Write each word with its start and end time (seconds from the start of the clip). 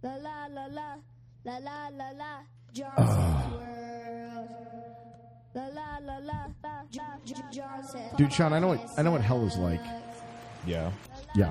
La 0.00 0.14
la 0.14 0.46
la 0.46 0.66
la 0.66 0.94
la 1.44 1.58
la 1.58 1.88
la 1.88 2.10
la 2.12 2.42
Johnson's 2.72 3.08
ah. 3.08 3.50
world. 3.50 4.48
La 5.54 5.66
la 5.66 5.98
la 5.98 6.18
la 6.18 6.46
la 6.62 6.82
J- 6.88 7.00
J- 7.24 7.34
Johnson. 7.50 8.02
Dude, 8.16 8.32
Sean, 8.32 8.52
I 8.52 8.60
know 8.60 8.68
what 8.68 8.88
I 8.96 9.02
know 9.02 9.10
what 9.10 9.22
hell 9.22 9.44
is 9.44 9.56
like. 9.56 9.80
Yeah. 10.64 10.92
Yeah. 11.34 11.50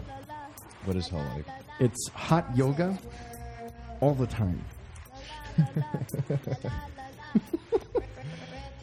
What 0.86 0.96
is 0.96 1.10
hell 1.10 1.26
like? 1.36 1.46
It's 1.82 2.08
hot 2.14 2.46
yoga 2.56 2.98
all 4.00 4.14
the 4.14 4.28
time. 4.28 4.64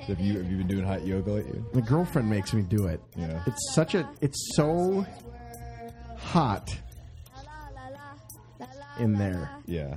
Have 0.07 0.21
you 0.21 0.37
have 0.37 0.51
you 0.51 0.59
been 0.59 0.67
doing 0.67 0.85
hot 0.85 1.07
yoga 1.07 1.31
lately? 1.31 1.65
My 1.73 1.81
girlfriend 1.81 2.29
makes 2.29 2.53
me 2.53 2.61
do 2.61 2.87
it. 2.89 3.01
Yeah. 3.17 3.43
It's 3.46 3.73
such 3.73 3.95
a 3.95 4.07
it's 4.21 4.55
so 4.55 5.07
hot 6.19 6.77
in 8.99 9.15
there. 9.15 9.51
Yeah. 9.67 9.97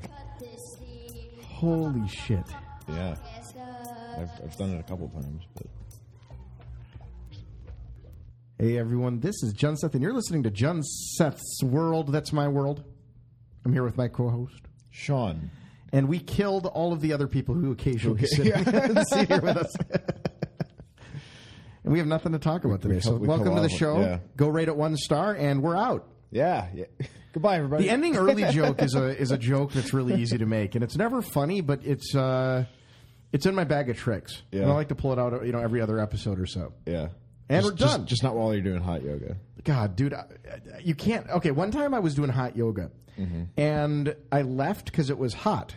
Holy 1.44 2.08
shit. 2.08 2.44
Yeah. 2.88 3.16
I've, 4.18 4.30
I've 4.44 4.58
done 4.58 4.72
it 4.74 4.80
a 4.80 4.84
couple 4.84 5.08
times, 5.10 5.44
but 5.56 5.66
Hey 8.60 8.80
everyone, 8.80 9.20
this 9.20 9.44
is 9.44 9.54
Junseth, 9.54 9.94
and 9.94 10.02
you're 10.02 10.14
listening 10.14 10.42
to 10.44 10.50
Junseth's 10.50 11.62
World. 11.64 12.12
That's 12.12 12.34
my 12.34 12.48
world. 12.48 12.84
I'm 13.64 13.72
here 13.74 13.84
with 13.84 13.98
my 13.98 14.08
co-host, 14.08 14.62
Sean. 14.90 15.52
and 15.94 16.08
we 16.10 16.18
killed 16.18 16.66
all 16.66 16.92
of 16.92 17.02
the 17.02 17.14
other 17.14 17.28
people 17.28 17.54
who 17.54 17.72
occasionally 17.72 18.26
sit, 18.26 18.46
sit 19.10 19.28
here 19.28 19.42
with 19.42 19.58
us. 19.58 19.76
and 21.84 21.94
we 21.94 22.00
have 22.00 22.08
nothing 22.08 22.32
to 22.32 22.40
talk 22.40 22.66
about 22.66 22.82
today. 22.82 22.96
We 22.96 23.02
So 23.02 23.16
we 23.18 23.28
welcome 23.28 23.54
to 23.56 23.62
the 23.62 23.70
show. 23.70 24.00
yeah. 24.00 24.20
Go 24.38 24.48
rate 24.48 24.70
it 24.70 24.76
one 24.76 24.98
star, 24.98 25.36
and 25.36 25.62
we're 25.62 25.78
out. 25.78 26.08
Yeah. 26.32 26.68
Yeah. 26.74 26.86
Goodbye, 27.34 27.58
everybody. 27.58 27.84
The 27.84 27.90
ending 27.92 28.16
early 28.16 28.44
joke 28.52 28.82
is 28.82 28.96
a 28.96 29.18
is 29.18 29.32
a 29.32 29.38
joke 29.38 29.72
that's 29.74 29.94
really 29.94 30.22
easy 30.22 30.38
to 30.38 30.46
make, 30.46 30.76
and 30.76 30.84
it's 30.84 30.96
never 30.96 31.22
funny, 31.22 31.62
but 31.62 31.86
it's 31.86 32.16
uh, 32.16 32.66
it's 33.32 33.46
in 33.46 33.56
my 33.56 33.64
bag 33.64 33.90
of 33.90 33.98
tricks. 33.98 34.42
Yeah. 34.52 34.64
And 34.64 34.72
I 34.72 34.74
like 34.74 34.90
to 34.90 34.96
pull 34.96 35.14
it 35.14 35.20
out, 35.20 35.46
you 35.46 35.52
know, 35.52 35.60
every 35.60 35.82
other 35.82 36.00
episode 36.00 36.40
or 36.40 36.46
so. 36.46 36.74
Yeah. 36.86 37.10
And 37.50 37.64
just, 37.64 37.66
we're 37.66 37.78
done. 37.78 38.06
Just, 38.08 38.24
not 38.24 38.36
while 38.36 38.54
you're 38.54 38.64
doing 38.64 38.82
hot 38.82 39.04
yoga. 39.04 39.38
God, 39.64 39.96
dude, 39.96 40.14
I, 40.14 40.26
you 40.84 40.96
can't. 40.96 41.30
Okay, 41.30 41.52
one 41.52 41.72
time 41.72 41.94
I 41.94 42.00
was 42.00 42.16
doing 42.16 42.30
hot 42.30 42.58
yoga, 42.58 42.92
and 43.56 44.16
I 44.32 44.42
left 44.42 44.86
because 44.86 45.10
it 45.10 45.18
was 45.18 45.34
hot, 45.34 45.76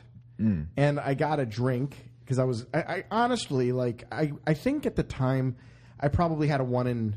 and 0.77 0.99
I 1.01 1.15
got 1.15 1.39
a 1.41 1.47
drink 1.47 1.97
because 2.21 2.39
I 2.39 2.45
was. 2.45 2.67
I, 2.73 2.79
I 2.79 3.05
honestly 3.11 3.73
like. 3.73 4.05
I 4.11 4.33
I 4.47 4.55
think 4.55 4.87
at 4.87 4.97
the 4.97 5.03
time, 5.03 5.57
I 6.01 6.09
probably 6.09 6.49
had 6.49 6.61
a 6.61 6.65
one 6.65 6.87
in 6.87 7.17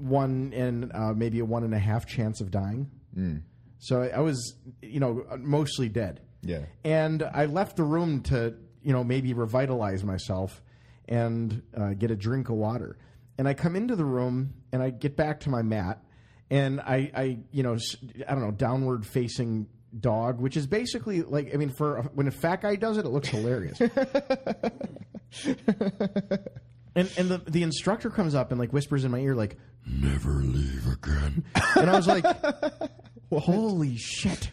one 0.00 0.52
in 0.52 0.90
uh, 0.94 1.12
maybe 1.14 1.40
a 1.40 1.44
one 1.44 1.64
and 1.64 1.74
a 1.74 1.78
half 1.78 2.06
chance 2.06 2.40
of 2.40 2.50
dying. 2.50 2.90
So 3.78 4.02
I, 4.02 4.08
I 4.08 4.20
was, 4.20 4.54
you 4.82 5.00
know, 5.00 5.24
mostly 5.38 5.88
dead. 5.88 6.20
Yeah. 6.42 6.64
And 6.84 7.22
I 7.22 7.46
left 7.46 7.76
the 7.76 7.84
room 7.84 8.22
to, 8.24 8.54
you 8.82 8.92
know, 8.92 9.04
maybe 9.04 9.32
revitalize 9.34 10.04
myself 10.04 10.62
and 11.08 11.62
uh, 11.76 11.94
get 11.94 12.10
a 12.10 12.16
drink 12.16 12.48
of 12.48 12.56
water. 12.56 12.98
And 13.38 13.48
I 13.48 13.54
come 13.54 13.76
into 13.76 13.96
the 13.96 14.04
room 14.04 14.54
and 14.72 14.82
I 14.82 14.90
get 14.90 15.16
back 15.16 15.40
to 15.40 15.50
my 15.50 15.62
mat 15.62 16.02
and 16.50 16.80
I, 16.80 17.10
I 17.14 17.38
you 17.52 17.62
know, 17.62 17.76
I 18.28 18.32
don't 18.32 18.42
know, 18.42 18.50
downward 18.50 19.06
facing 19.06 19.66
dog, 19.98 20.40
which 20.40 20.56
is 20.56 20.66
basically 20.66 21.22
like, 21.22 21.54
I 21.54 21.56
mean, 21.56 21.70
for 21.70 21.98
a, 21.98 22.02
when 22.14 22.28
a 22.28 22.32
fat 22.32 22.62
guy 22.62 22.76
does 22.76 22.98
it, 22.98 23.04
it 23.04 23.08
looks 23.08 23.28
hilarious. 23.28 23.78
and 26.94 27.10
and 27.16 27.28
the 27.28 27.38
the 27.38 27.62
instructor 27.62 28.10
comes 28.10 28.34
up 28.34 28.50
and 28.50 28.60
like 28.60 28.72
whispers 28.72 29.04
in 29.04 29.10
my 29.10 29.18
ear 29.18 29.34
like, 29.34 29.56
"Never 29.86 30.30
leave 30.42 30.86
again." 30.86 31.44
and 31.76 31.90
I 31.90 31.96
was 31.96 32.06
like, 32.06 32.24
"Holy 33.32 33.96
shit!" 33.96 34.50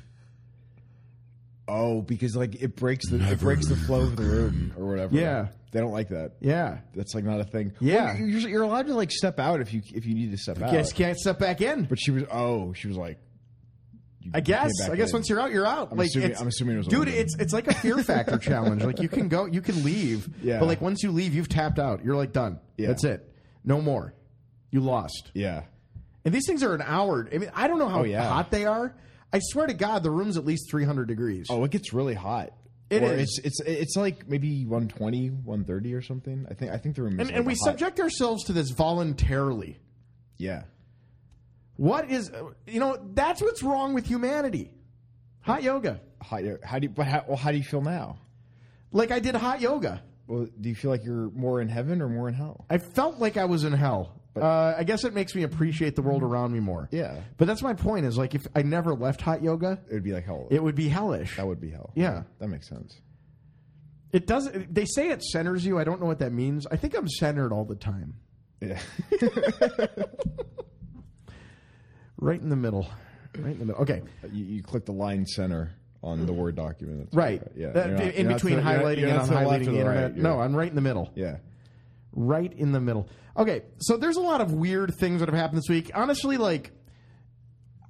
Oh, 1.67 2.01
because 2.01 2.35
like 2.35 2.61
it 2.61 2.75
breaks 2.75 3.09
the 3.09 3.17
it 3.31 3.39
breaks 3.39 3.67
the 3.67 3.75
flow 3.75 4.01
of 4.01 4.15
the 4.15 4.23
room 4.23 4.73
or 4.77 4.85
whatever. 4.85 5.15
Yeah. 5.15 5.47
They 5.71 5.81
don't 5.81 5.91
like 5.91 6.09
that. 6.09 6.37
Yeah. 6.39 6.77
That's 6.95 7.13
like 7.13 7.25
not 7.25 7.41
a 7.41 7.43
thing. 7.43 7.73
Yeah. 7.81 8.13
Well, 8.13 8.17
you're, 8.17 8.49
you're 8.49 8.63
allowed 8.63 8.87
to 8.87 8.93
like 8.93 9.11
step 9.11 9.37
out 9.37 9.59
if 9.59 9.73
you 9.73 9.81
if 9.93 10.05
you 10.05 10.15
need 10.15 10.31
to 10.31 10.37
step 10.37 10.61
out. 10.61 10.71
Guess 10.71 10.93
can't 10.93 11.17
step 11.17 11.39
back 11.39 11.59
in. 11.61 11.83
But 11.83 11.99
she 11.99 12.11
was 12.11 12.23
oh 12.31 12.73
she 12.73 12.87
was 12.87 12.97
like. 12.97 13.19
You- 14.27 14.31
I 14.33 14.39
guess. 14.41 14.71
I 14.89 14.95
guess 14.95 15.09
in. 15.09 15.13
once 15.13 15.29
you're 15.29 15.39
out, 15.39 15.51
you're 15.51 15.65
out. 15.65 15.91
I'm 15.91 15.97
like 15.97 16.07
assuming- 16.07 16.31
it's, 16.31 16.41
I'm 16.41 16.47
assuming 16.47 16.75
it 16.75 16.77
was 16.79 16.87
dude. 16.87 17.07
It's 17.07 17.35
it's 17.37 17.53
like 17.53 17.67
a 17.67 17.73
fear 17.73 17.97
factor 18.03 18.37
challenge. 18.49 18.83
Like 18.83 18.99
you 19.01 19.09
can 19.09 19.27
go, 19.29 19.45
you 19.45 19.61
can 19.61 19.83
leave, 19.83 20.29
Yeah. 20.41 20.59
But 20.59 20.67
like 20.67 20.81
once 20.81 21.03
you 21.03 21.11
leave, 21.11 21.33
you've 21.33 21.49
tapped 21.49 21.79
out. 21.79 22.03
You're 22.05 22.15
like 22.15 22.33
done. 22.33 22.59
Yeah. 22.77 22.87
That's 22.87 23.03
it. 23.03 23.33
No 23.63 23.81
more. 23.81 24.13
You 24.71 24.81
lost. 24.81 25.31
yeah. 25.33 25.63
And 26.25 26.33
these 26.35 26.45
things 26.45 26.61
are 26.61 26.73
an 26.75 26.81
hour. 26.81 27.27
I 27.33 27.37
mean, 27.37 27.49
I 27.55 27.67
don't 27.69 27.79
know 27.79 27.87
how 27.87 28.01
Oh, 28.01 28.03
yeah. 28.03 28.27
hot 28.27 28.51
they 28.51 28.65
are. 28.65 28.93
I 29.31 29.39
swear 29.41 29.67
to 29.67 29.73
God, 29.73 30.03
the 30.03 30.11
room's 30.11 30.35
at 30.35 30.45
least 30.45 30.69
300 30.69 31.07
degrees. 31.07 31.47
Oh, 31.49 31.63
it 31.63 31.71
gets 31.71 31.93
really 31.93 32.15
hot. 32.15 32.51
It 32.89 33.01
or 33.03 33.13
is. 33.13 33.39
It's 33.43 33.59
it's 33.59 33.61
it's 33.61 33.95
like 33.97 34.27
maybe 34.29 34.65
120, 34.65 35.29
130 35.29 35.93
or 35.93 36.01
something. 36.01 36.45
I 36.49 36.53
think 36.53 36.71
I 36.71 36.77
think 36.77 36.95
the 36.95 37.03
room 37.03 37.19
is 37.19 37.27
and, 37.27 37.37
and 37.37 37.45
we 37.45 37.53
hot- 37.53 37.59
subject 37.65 37.99
ourselves 37.99 38.45
to 38.45 38.53
this 38.53 38.69
voluntarily. 38.71 39.77
Yeah. 40.37 40.63
What 41.77 42.09
is, 42.11 42.31
you 42.67 42.79
know, 42.79 42.97
that's 43.13 43.41
what's 43.41 43.63
wrong 43.63 43.93
with 43.93 44.05
humanity. 44.05 44.71
Hot 45.41 45.63
yoga. 45.63 46.01
Hot, 46.21 46.41
how 46.63 46.79
do 46.79 46.87
you, 46.87 46.89
but 46.89 47.07
how, 47.07 47.23
well, 47.27 47.37
how 47.37 47.51
do 47.51 47.57
you 47.57 47.63
feel 47.63 47.81
now? 47.81 48.17
Like 48.91 49.11
I 49.11 49.19
did 49.19 49.35
hot 49.35 49.61
yoga. 49.61 50.01
Well, 50.27 50.47
do 50.59 50.67
you 50.69 50.75
feel 50.75 50.91
like 50.91 51.05
you're 51.05 51.29
more 51.31 51.61
in 51.61 51.69
heaven 51.69 52.01
or 52.01 52.09
more 52.09 52.27
in 52.27 52.33
hell? 52.33 52.65
I 52.69 52.79
felt 52.79 53.19
like 53.19 53.37
I 53.37 53.45
was 53.45 53.63
in 53.63 53.73
hell. 53.73 54.13
Uh, 54.35 54.75
I 54.77 54.83
guess 54.83 55.03
it 55.03 55.13
makes 55.15 55.33
me 55.33 55.43
appreciate 55.43 55.95
the 55.95 56.01
world 56.01 56.21
around 56.21 56.51
me 56.51 56.59
more. 56.59 56.89
Yeah. 56.91 57.21
But 57.37 57.47
that's 57.47 57.61
my 57.63 57.73
point 57.73 58.05
is 58.05 58.17
like 58.17 58.35
if 58.35 58.45
I 58.55 58.61
never 58.61 58.93
left 58.93 59.21
hot 59.21 59.41
yoga, 59.41 59.79
It 59.89 59.93
would 59.95 60.03
be 60.03 60.13
like 60.13 60.25
hell. 60.25 60.47
it 60.51 60.61
would 60.61 60.75
be 60.75 60.89
hellish. 60.89 61.37
that 61.37 61.47
would 61.47 61.59
be 61.61 61.71
hell. 61.71 61.91
Yeah. 61.95 62.23
that 62.39 62.47
makes 62.47 62.67
sense. 62.67 62.99
It 64.11 64.27
does 64.27 64.49
they 64.69 64.85
say 64.85 65.09
it 65.09 65.23
centers 65.23 65.65
you. 65.65 65.79
I 65.79 65.83
don't 65.83 65.99
know 65.99 66.05
what 66.07 66.19
that 66.19 66.31
means. 66.33 66.65
I 66.69 66.75
think 66.77 66.95
I'm 66.95 67.07
centered 67.07 67.51
all 67.51 67.65
the 67.65 67.75
time. 67.75 68.15
Yeah. 68.61 68.79
Right 72.17 72.41
in 72.41 72.49
the 72.49 72.55
middle. 72.55 72.89
Right 73.37 73.53
in 73.53 73.59
the 73.59 73.65
middle. 73.65 73.81
Okay. 73.83 74.01
you, 74.31 74.43
you 74.45 74.63
click 74.63 74.85
the 74.85 74.91
line 74.93 75.25
center 75.25 75.71
on 76.03 76.25
the 76.25 76.33
Word 76.33 76.55
document. 76.55 76.99
That's 77.05 77.15
Right. 77.15 77.41
Yeah. 77.55 77.71
That- 77.71 77.87
You're 77.89 77.97
not- 77.97 78.05
in 78.07 78.13
you're 78.21 78.29
not 78.29 78.33
between 78.35 78.55
to 78.57 78.61
you're 78.61 78.63
not- 78.73 78.83
highlighting 78.83 78.97
you're 78.99 79.09
and 79.09 79.21
to 79.21 79.27
the 79.27 79.35
left 79.41 79.61
or 79.61 79.65
the 79.65 79.71
the 79.71 79.77
internet. 79.79 80.03
right. 80.13 80.17
no, 80.17 80.39
I'm 80.39 80.55
right 80.55 80.69
in 80.69 80.75
the 80.75 80.81
middle. 80.81 81.11
Yeah. 81.15 81.37
right 82.13 82.51
in 82.53 82.71
the 82.71 82.79
middle. 82.79 83.07
Okay, 83.35 83.61
so 83.79 83.97
there's 83.97 84.15
a 84.17 84.21
lot 84.21 84.41
of 84.41 84.51
weird 84.51 84.95
things 84.95 85.19
that 85.19 85.29
have 85.29 85.37
happened 85.37 85.59
this 85.59 85.69
week. 85.69 85.91
Honestly, 85.93 86.37
like 86.37 86.71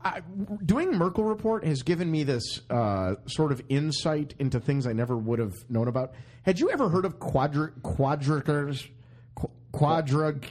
I, 0.01 0.21
doing 0.66 0.91
Merkel 0.97 1.23
report 1.23 1.63
has 1.66 1.81
given 1.83 2.09
me 2.11 2.23
this 2.23 2.59
uh, 2.69 3.16
sort 3.27 3.51
of 3.53 3.61
insight 3.69 4.35
into 4.39 4.59
things 4.59 4.85
I 4.85 4.91
never 4.93 5.16
would 5.17 5.39
have 5.39 5.53
known 5.69 5.87
about. 5.87 6.13
Had 6.43 6.59
you 6.59 6.69
ever 6.71 6.89
heard 6.89 7.05
of 7.05 7.19
quadra 7.19 7.71
quadricers 7.81 8.87
qu- 9.35 9.49
quadrug 9.73 10.43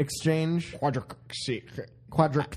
exchange 0.00 0.74
quadrix? 2.16 2.56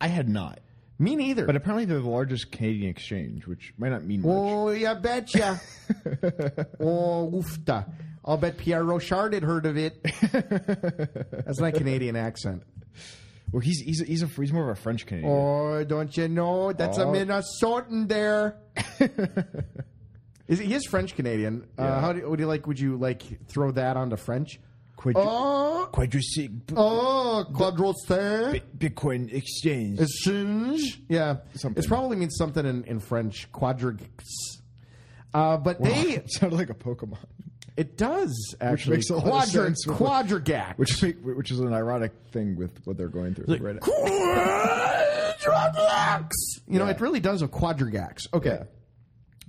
I 0.00 0.08
had 0.08 0.28
not. 0.28 0.60
Me 0.98 1.16
neither. 1.16 1.44
But 1.46 1.56
apparently 1.56 1.86
they're 1.86 2.00
the 2.00 2.08
largest 2.08 2.52
Canadian 2.52 2.90
exchange, 2.90 3.46
which 3.46 3.72
might 3.78 3.88
not 3.90 4.04
mean 4.04 4.20
much. 4.22 4.30
Oh, 4.30 4.70
yeah, 4.70 4.94
betcha. 4.94 5.60
oh, 6.80 7.30
oofta. 7.34 7.90
I'll 8.24 8.36
bet 8.36 8.56
Pierre 8.58 8.84
Rochard 8.84 9.32
had 9.34 9.42
heard 9.42 9.66
of 9.66 9.76
it. 9.76 10.02
That's 11.44 11.60
my 11.60 11.72
Canadian 11.72 12.16
accent. 12.16 12.62
Well, 13.52 13.60
he's 13.60 13.80
he's 13.80 14.00
he's 14.00 14.22
a 14.22 14.26
he's 14.26 14.52
more 14.52 14.70
of 14.70 14.78
a 14.78 14.80
French 14.80 15.04
Canadian. 15.06 15.30
Oh, 15.32 15.84
don't 15.84 16.16
you 16.16 16.28
know? 16.28 16.72
That's 16.72 16.98
a 16.98 17.04
Oh. 17.04 17.12
Minnesotan 17.12 18.08
there. 18.08 18.56
is 20.48 20.58
he 20.58 20.72
is 20.74 20.86
French 20.86 21.14
Canadian? 21.14 21.66
Uh, 21.76 22.00
how 22.00 22.12
do, 22.12 22.28
would 22.28 22.40
you 22.40 22.46
like? 22.46 22.66
Would 22.66 22.80
you 22.80 22.96
like 22.96 23.22
throw 23.48 23.70
that 23.72 23.96
onto 23.96 24.16
French? 24.16 24.58
Quadru- 24.96 25.14
Oh, 25.16 25.88
Quadrusi- 25.92 26.60
oh. 26.76 27.44
Bitcoin 28.78 29.32
exchange. 29.32 30.00
Exchange. 30.00 31.02
Yeah, 31.08 31.38
Something. 31.54 31.82
it 31.82 31.88
probably 31.88 32.16
means 32.16 32.36
something 32.36 32.64
in, 32.64 32.84
in 32.84 33.00
French. 33.00 33.50
Quadrix. 33.52 34.00
Uh, 35.34 35.56
but 35.56 35.82
they, 35.82 36.22
sounded 36.28 36.56
like 36.56 36.70
a 36.70 36.74
Pokemon, 36.74 37.18
it 37.76 37.96
does 37.96 38.54
actually. 38.60 38.96
makes 38.98 39.10
a 39.10 39.16
lot 39.16 39.44
of 39.46 39.50
sense 39.50 39.84
what- 39.88 40.28
which 40.76 41.02
which 41.22 41.50
is 41.50 41.58
an 41.58 41.74
ironic 41.74 42.12
thing 42.30 42.54
with 42.56 42.70
what 42.84 42.96
they're 42.96 43.08
going 43.08 43.34
through. 43.34 43.56
right? 43.58 43.80
QuadrigaCX. 45.40 46.30
You 46.68 46.78
know, 46.78 46.84
Yeah. 46.86 46.90
it 46.92 47.00
really 47.00 47.20
does 47.20 47.42
a 47.42 47.48
QuadrigaCX. 47.48 48.32
Okay. 48.32 48.58
Yeah. 48.60 48.64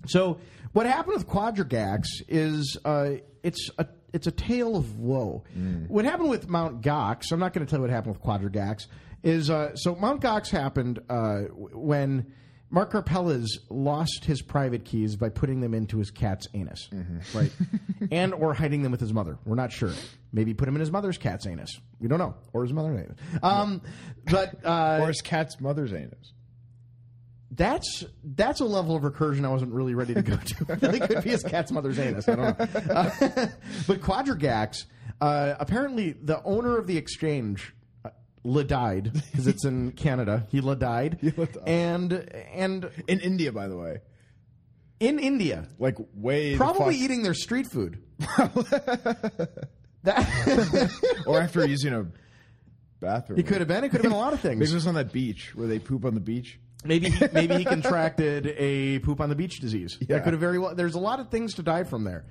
So 0.08 0.40
what 0.74 0.86
happened 0.86 1.18
with 1.18 1.28
QuadrigaCX 1.28 2.06
is 2.28 2.78
uh, 2.84 3.12
it's 3.44 3.70
a 3.78 3.86
it's 4.16 4.26
a 4.28 4.32
tale 4.32 4.76
of 4.76 4.98
woe. 4.98 5.44
What 5.88 6.06
happened 6.06 6.30
with 6.30 6.50
Mount 6.50 6.82
Gox? 6.82 7.32
I'm 7.32 7.40
not 7.40 7.54
going 7.54 7.66
to 7.66 7.70
tell 7.70 7.80
you 7.80 7.82
what 7.82 7.92
happened 7.92 8.16
with 8.16 8.24
QuadrigaCX. 8.24 8.88
Is 9.24 9.50
uh, 9.50 9.76
so 9.76 9.96
Mount 9.96 10.22
Gox 10.22 10.50
happened 10.50 11.00
uh, 11.10 11.42
when 11.74 12.32
Mark 12.70 12.92
Karpelès 12.94 13.48
lost 13.70 14.24
his 14.26 14.42
private 14.42 14.86
keys 14.86 15.16
by 15.16 15.30
putting 15.30 15.62
them 15.62 15.74
into 15.74 15.98
his 15.98 16.12
cat's 16.12 16.48
anus, 16.54 16.90
right, 17.34 17.52
and 18.12 18.34
or 18.34 18.54
hiding 18.54 18.82
them 18.84 18.92
with 18.92 19.02
his 19.02 19.14
mother. 19.14 19.38
We're 19.46 19.56
not 19.56 19.72
sure. 19.72 19.92
Maybe 20.32 20.54
put 20.54 20.66
them 20.66 20.76
in 20.76 20.80
his 20.80 20.92
mother's 20.92 21.18
cat's 21.18 21.48
anus. 21.48 21.80
We 22.00 22.08
don't 22.08 22.20
know, 22.20 22.36
or 22.54 22.64
his 22.64 22.74
mother's 22.74 23.00
anus. 23.00 23.18
Um, 23.42 23.82
but 24.30 24.64
uh, 24.66 25.00
Or 25.02 25.08
his 25.08 25.22
cat's 25.22 25.60
mother's 25.60 25.92
anus. 25.94 26.34
That's 27.56 28.04
that's 28.24 28.60
a 28.60 28.66
level 28.66 28.96
of 28.96 29.04
recursion 29.04 29.46
I 29.46 29.50
wasn't 29.50 29.72
really 29.74 29.94
ready 29.96 30.14
to 30.14 30.22
go 30.22 30.36
to. 30.36 30.66
I 30.70 30.76
think 30.92 31.04
it 31.04 31.08
could 31.10 31.24
be 31.24 31.30
his 31.30 31.44
cat's 31.44 31.72
mother's 31.72 31.98
anus. 32.00 32.28
I 32.28 32.36
don't 32.36 32.60
know. 32.60 32.66
Uh, 32.94 33.10
but 33.88 34.02
QuadrigaCX, 34.02 34.86
uh, 35.22 35.56
apparently 35.60 36.12
the 36.14 36.42
owner 36.44 36.78
of 36.78 36.88
the 36.88 36.98
exchange, 36.98 37.74
uh, 38.04 38.10
la 38.44 38.64
died 38.64 39.14
because 39.14 39.48
it's 39.48 39.64
in 39.64 39.92
Canada. 39.96 40.48
He 40.50 40.60
la 40.62 40.76
died, 40.76 41.20
la 41.38 41.46
died. 41.46 41.64
and 41.68 42.12
and 42.54 42.90
In 43.08 43.20
India, 43.20 43.52
by 43.52 43.68
the 43.68 43.78
way, 43.78 44.00
in 45.00 45.20
India, 45.20 45.68
like 45.80 45.98
way 46.14 46.52
the 46.54 46.58
probably 46.58 46.96
fuck- 46.96 47.04
eating 47.04 47.24
their 47.24 47.34
street 47.36 47.68
food. 47.72 48.02
that 50.04 51.24
or 51.26 51.40
after 51.40 51.66
using 51.66 51.94
a 51.94 52.06
bathroom. 53.00 53.38
he 53.38 53.44
could 53.44 53.60
have 53.60 53.68
been. 53.68 53.84
It 53.84 53.90
could 53.90 53.98
have 54.02 54.04
been 54.04 54.12
a 54.12 54.18
lot 54.18 54.34
of 54.34 54.44
Maybe 54.44 54.56
things. 54.60 54.72
it 54.72 54.76
was 54.76 54.88
on 54.88 54.96
that 54.96 55.12
beach 55.12 55.56
where 55.56 55.68
they 55.68 55.80
poop 55.80 56.06
on 56.06 56.14
the 56.14 56.20
beach. 56.20 56.60
Maybe 56.86 57.10
he, 57.10 57.28
maybe 57.34 57.56
he 57.58 57.66
contracted 57.76 58.48
a 58.58 59.00
poop 59.00 59.20
on 59.20 59.30
the 59.30 59.36
beach 59.36 59.60
disease. 59.60 59.98
Yeah. 60.00 60.18
That 60.18 60.24
could 60.24 60.34
have 60.34 60.40
very 60.40 60.60
well. 60.60 60.76
There's 60.76 60.96
a 60.96 61.00
lot 61.00 61.20
of 61.20 61.30
things 61.30 61.56
to 61.56 61.64
die 61.64 61.84
from 61.84 62.04
there. 62.04 62.26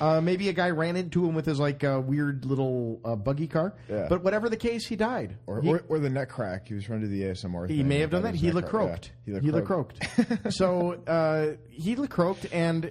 Uh, 0.00 0.20
maybe 0.20 0.48
a 0.48 0.52
guy 0.52 0.70
ran 0.70 0.96
into 0.96 1.24
him 1.26 1.34
with 1.34 1.46
his 1.46 1.58
like 1.58 1.84
uh, 1.84 2.00
weird 2.04 2.44
little 2.44 3.00
uh, 3.04 3.16
buggy 3.16 3.48
car. 3.48 3.74
Yeah. 3.88 4.06
But 4.08 4.22
whatever 4.22 4.48
the 4.48 4.56
case, 4.56 4.86
he 4.86 4.96
died. 4.96 5.36
Or, 5.46 5.60
he, 5.60 5.68
or, 5.68 5.84
or 5.88 5.98
the 5.98 6.10
neck 6.10 6.30
crack. 6.30 6.68
He 6.68 6.74
was 6.74 6.84
trying 6.84 7.00
to 7.00 7.06
do 7.06 7.12
the 7.12 7.24
ASMR 7.24 7.68
he 7.68 7.82
may 7.82 8.00
have 8.00 8.10
done 8.10 8.22
that. 8.22 8.34
He 8.34 8.50
croaked. 8.50 9.12
Yeah, 9.26 9.40
He 9.40 9.50
croaked. 9.50 10.06
so 10.50 10.92
uh, 11.06 11.56
he 11.68 11.94
croaked, 12.06 12.46
and 12.52 12.90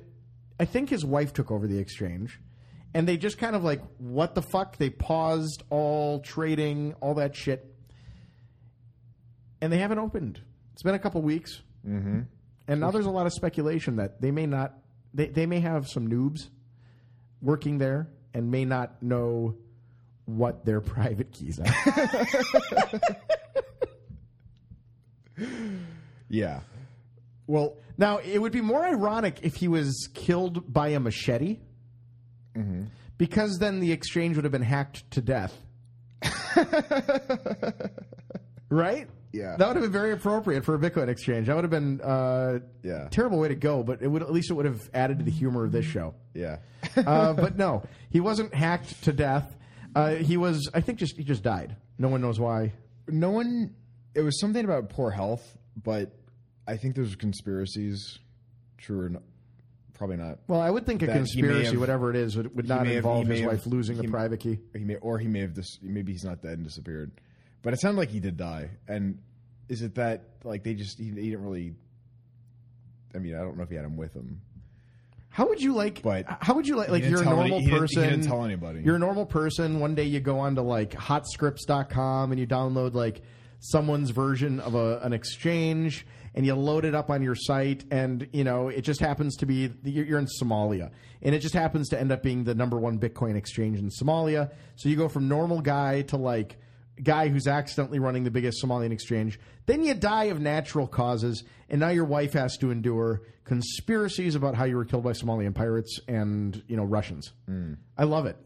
I 0.59 0.65
think 0.65 0.89
his 0.89 1.05
wife 1.05 1.33
took 1.33 1.51
over 1.51 1.67
the 1.67 1.77
exchange. 1.77 2.39
And 2.93 3.05
they 3.05 3.17
just 3.17 3.37
kind 3.37 3.57
of 3.57 3.63
like, 3.63 3.81
what 3.97 4.35
the 4.35 4.41
fuck? 4.41 4.77
They 4.77 4.89
paused 4.89 5.63
all 5.69 6.21
trading, 6.21 6.93
all 7.01 7.15
that 7.15 7.35
shit. 7.35 7.65
And 9.59 9.71
they 9.71 9.79
haven't 9.79 9.99
opened. 9.99 10.39
It's 10.75 10.83
been 10.83 10.93
a 10.93 10.99
couple 10.99 11.21
weeks. 11.21 11.61
Mm-hmm. 11.87 12.23
And 12.67 12.79
now 12.81 12.91
there's 12.91 13.05
a 13.05 13.11
lot 13.11 13.25
of 13.25 13.31
speculation 13.33 13.95
that 13.95 14.19
they 14.21 14.31
may 14.31 14.45
not, 14.45 14.73
they, 15.13 15.27
they 15.27 15.45
may 15.45 15.61
have 15.61 15.87
some 15.87 16.09
noobs 16.09 16.49
working 17.41 17.77
there 17.77 18.09
and 18.33 18.51
may 18.51 18.65
not 18.65 19.01
know 19.01 19.55
what 20.25 20.65
their 20.65 20.81
private 20.95 21.31
keys 21.31 21.59
are. 21.59 22.27
Yeah. 26.29 26.61
Well, 27.47 27.77
Now, 27.97 28.17
it 28.17 28.39
would 28.41 28.51
be 28.51 28.61
more 28.61 28.83
ironic 28.83 29.39
if 29.43 29.55
he 29.55 29.67
was 29.67 30.09
killed 30.13 30.71
by 30.73 30.89
a 30.89 30.99
machete, 30.99 31.59
because 33.17 33.57
then 33.59 33.79
the 33.79 33.91
exchange 33.91 34.35
would 34.35 34.43
have 34.43 34.51
been 34.51 34.61
hacked 34.61 35.09
to 35.11 35.21
death. 35.21 35.55
right? 38.69 39.07
Yeah. 39.35 39.57
That 39.57 39.67
would 39.67 39.75
have 39.75 39.83
been 39.83 39.91
very 39.91 40.13
appropriate 40.13 40.63
for 40.63 40.75
a 40.75 40.79
Bitcoin 40.79 41.09
exchange. 41.09 41.47
That 41.47 41.55
would 41.55 41.63
have 41.65 41.71
been 41.71 41.99
uh, 42.01 42.59
Yeah. 42.83 43.07
terrible 43.09 43.37
way 43.39 43.49
to 43.49 43.55
go, 43.55 43.83
but 43.83 44.01
it 44.01 44.07
would 44.07 44.21
at 44.23 44.31
least 44.31 44.49
it 44.49 44.53
would 44.53 44.65
have 44.65 44.89
added 44.93 45.19
to 45.19 45.25
the 45.25 45.31
humor 45.31 45.63
of 45.65 45.71
this 45.71 45.85
show. 45.85 46.13
yeah. 46.33 46.57
Uh, 46.97 47.33
but 47.33 47.57
no, 47.57 47.83
he 48.09 48.19
wasn't 48.21 48.53
hacked 48.53 49.03
to 49.03 49.11
death. 49.11 49.55
Uh, 49.95 50.11
he 50.15 50.37
was, 50.37 50.69
I 50.73 50.81
think, 50.81 50.99
just 50.99 51.17
he 51.17 51.23
just 51.23 51.41
died. 51.43 51.75
No 51.97 52.07
one 52.09 52.21
knows 52.21 52.39
why. 52.39 52.73
no 53.07 53.31
one. 53.31 53.73
It 54.13 54.21
was 54.21 54.39
something 54.39 54.63
about 54.63 54.89
poor 54.89 55.11
health, 55.11 55.57
but 55.75 56.11
I 56.67 56.77
think 56.77 56.95
there's 56.95 57.15
conspiracies. 57.15 58.19
True 58.77 59.01
or 59.01 59.09
not? 59.09 59.23
Probably 59.93 60.17
not. 60.17 60.39
Well, 60.47 60.59
I 60.61 60.69
would 60.69 60.85
think 60.85 61.01
a 61.03 61.07
That 61.07 61.13
he 61.13 61.19
may 61.19 61.25
conspiracy, 61.47 61.71
have- 61.71 61.79
whatever 61.79 62.09
it 62.11 62.15
is, 62.17 62.35
would, 62.37 62.55
would 62.55 62.67
not 62.67 62.85
have- 62.85 62.95
involve 62.97 63.25
he 63.27 63.31
his 63.33 63.41
have- 63.41 63.49
wife 63.51 63.65
losing 63.65 63.97
the 63.97 64.07
private 64.07 64.39
key. 64.39 64.59
He 64.73 64.83
may, 64.83 64.95
or 64.97 65.17
he 65.17 65.27
may 65.27 65.39
have 65.41 65.53
dis, 65.53 65.79
maybe 65.81 66.11
he's 66.11 66.23
not 66.25 66.41
dead 66.41 66.53
and 66.53 66.63
disappeared. 66.63 67.11
But 67.65 67.73
it 67.73 67.81
sounded 67.81 67.97
like 67.99 68.09
he 68.09 68.19
did 68.21 68.37
die. 68.37 68.69
And 68.87 69.17
is 69.67 69.81
it 69.81 69.95
that 69.95 70.23
like 70.43 70.63
they 70.63 70.75
just 70.75 70.99
he, 70.99 71.05
he 71.05 71.11
didn't 71.31 71.43
really? 71.43 71.73
I 73.13 73.17
mean, 73.17 73.35
I 73.35 73.39
don't 73.39 73.57
know 73.57 73.63
if 73.63 73.69
he 73.69 73.75
had 73.75 73.83
him 73.83 73.97
with 73.97 74.13
him. 74.13 74.39
How 75.29 75.47
would 75.49 75.61
you 75.61 75.73
like? 75.73 76.01
But 76.03 76.25
how 76.41 76.53
would 76.53 76.67
you 76.67 76.75
like? 76.77 76.89
Like 76.89 77.03
you're 77.03 77.21
a 77.21 77.23
tell 77.23 77.39
any- 77.41 77.49
normal 77.49 77.59
he 77.59 77.65
didn't- 77.65 77.73
he 77.73 77.95
person. 77.95 78.03
didn't 78.09 78.27
tell 78.27 78.45
anybody. 78.45 78.81
You're 78.81 78.95
a 78.97 78.99
normal 78.99 79.25
person. 79.25 79.79
One 79.79 79.95
day 79.95 80.03
you 80.03 80.19
go 80.19 80.37
on 80.39 80.55
to 80.55 80.61
like 80.61 80.91
hotscripts.com 80.91 82.31
and 82.31 82.39
you 82.39 82.45
download 82.47 82.93
like 82.93 83.21
someone's 83.59 84.11
version 84.11 84.59
of 84.59 84.75
a, 84.75 84.99
an 84.99 85.11
exchange 85.11 86.05
and 86.35 86.45
you 86.45 86.53
load 86.53 86.85
it 86.85 86.93
up 86.93 87.09
on 87.09 87.23
your 87.23 87.33
site 87.35 87.83
and 87.89 88.27
you 88.31 88.43
know 88.43 88.67
it 88.67 88.81
just 88.81 88.99
happens 88.99 89.37
to 89.37 89.45
be 89.47 89.71
you're 89.83 90.05
you're 90.05 90.19
in 90.19 90.27
Somalia 90.41 90.91
and 91.23 91.33
it 91.33 91.39
just 91.39 91.55
happens 91.55 91.89
to 91.89 91.99
end 91.99 92.11
up 92.11 92.21
being 92.21 92.43
the 92.43 92.53
number 92.53 92.77
one 92.77 92.99
Bitcoin 92.99 93.35
exchange 93.35 93.79
in 93.79 93.89
Somalia. 93.89 94.51
So 94.75 94.87
you 94.87 94.95
go 94.97 95.09
from 95.09 95.27
normal 95.27 95.61
guy 95.61 96.03
to 96.03 96.17
like 96.17 96.57
guy 97.03 97.27
who's 97.27 97.47
accidentally 97.47 97.99
running 97.99 98.23
the 98.23 98.31
biggest 98.31 98.63
Somalian 98.63 98.91
exchange. 98.91 99.39
Then 99.65 99.83
you 99.83 99.93
die 99.93 100.25
of 100.25 100.39
natural 100.39 100.87
causes, 100.87 101.43
and 101.69 101.79
now 101.79 101.89
your 101.89 102.05
wife 102.05 102.33
has 102.33 102.57
to 102.57 102.71
endure 102.71 103.21
conspiracies 103.43 104.35
about 104.35 104.55
how 104.55 104.63
you 104.65 104.75
were 104.75 104.85
killed 104.85 105.03
by 105.03 105.11
Somalian 105.11 105.53
pirates 105.53 105.99
and 106.07 106.61
you 106.67 106.77
know 106.77 106.83
Russians. 106.83 107.31
I 107.97 108.03
love 108.03 108.25
it. 108.25 108.37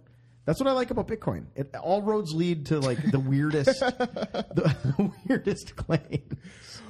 That's 0.45 0.59
what 0.59 0.67
I 0.67 0.71
like 0.71 0.89
about 0.89 1.07
Bitcoin. 1.07 1.45
It, 1.55 1.75
all 1.75 2.01
roads 2.01 2.31
lead 2.33 2.65
to 2.67 2.79
like 2.79 2.99
the 3.11 3.19
weirdest, 3.19 3.79
the 3.79 5.11
weirdest 5.27 5.75
claim. 5.75 6.23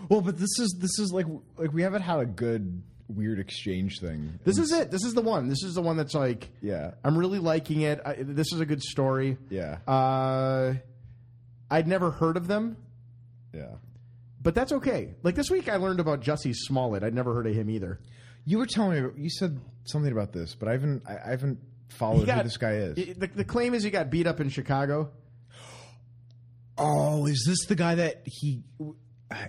Well, 0.07 0.21
but 0.21 0.37
this 0.37 0.57
is 0.59 0.75
this 0.79 0.97
is 0.99 1.11
like 1.11 1.25
like 1.57 1.73
we 1.73 1.81
haven't 1.81 2.03
had 2.03 2.19
a 2.19 2.25
good 2.25 2.81
weird 3.09 3.39
exchange 3.39 3.99
thing. 3.99 4.39
This 4.43 4.57
is 4.57 4.71
it. 4.71 4.91
This 4.91 5.03
is 5.03 5.13
the 5.13 5.21
one. 5.21 5.49
This 5.49 5.63
is 5.63 5.73
the 5.73 5.81
one 5.81 5.97
that's 5.97 6.13
like, 6.13 6.47
Yeah. 6.61 6.91
I'm 7.03 7.17
really 7.17 7.39
liking 7.39 7.81
it. 7.81 7.99
I, 8.05 8.17
this 8.19 8.53
is 8.53 8.59
a 8.59 8.65
good 8.65 8.81
story. 8.83 9.37
Yeah. 9.49 9.79
Uh, 9.87 10.75
I'd 11.69 11.87
never 11.87 12.11
heard 12.11 12.37
of 12.37 12.47
them. 12.47 12.77
Yeah. 13.53 13.75
But 14.41 14.55
that's 14.55 14.71
okay. 14.71 15.15
Like 15.23 15.35
this 15.35 15.49
week, 15.51 15.69
I 15.69 15.75
learned 15.75 15.99
about 15.99 16.21
Jussie 16.21 16.55
Smollett. 16.55 17.03
I'd 17.03 17.13
never 17.13 17.33
heard 17.33 17.47
of 17.47 17.53
him 17.53 17.69
either. 17.69 17.99
You 18.45 18.57
were 18.57 18.65
telling 18.65 19.03
me 19.03 19.09
you 19.17 19.29
said 19.29 19.59
something 19.83 20.11
about 20.11 20.31
this, 20.31 20.55
but 20.55 20.69
I 20.69 20.71
haven't 20.71 21.03
I, 21.07 21.17
I 21.17 21.29
haven't 21.31 21.59
followed 21.89 22.29
who 22.29 22.43
this 22.43 22.57
guy 22.57 22.73
is. 22.73 22.95
The, 22.95 23.27
the 23.27 23.43
claim 23.43 23.73
is 23.73 23.83
he 23.83 23.89
got 23.89 24.09
beat 24.09 24.27
up 24.27 24.39
in 24.39 24.49
Chicago. 24.49 25.11
Oh, 26.77 27.25
is 27.25 27.43
this 27.45 27.65
the 27.65 27.75
guy 27.75 27.95
that 27.95 28.21
he? 28.25 28.63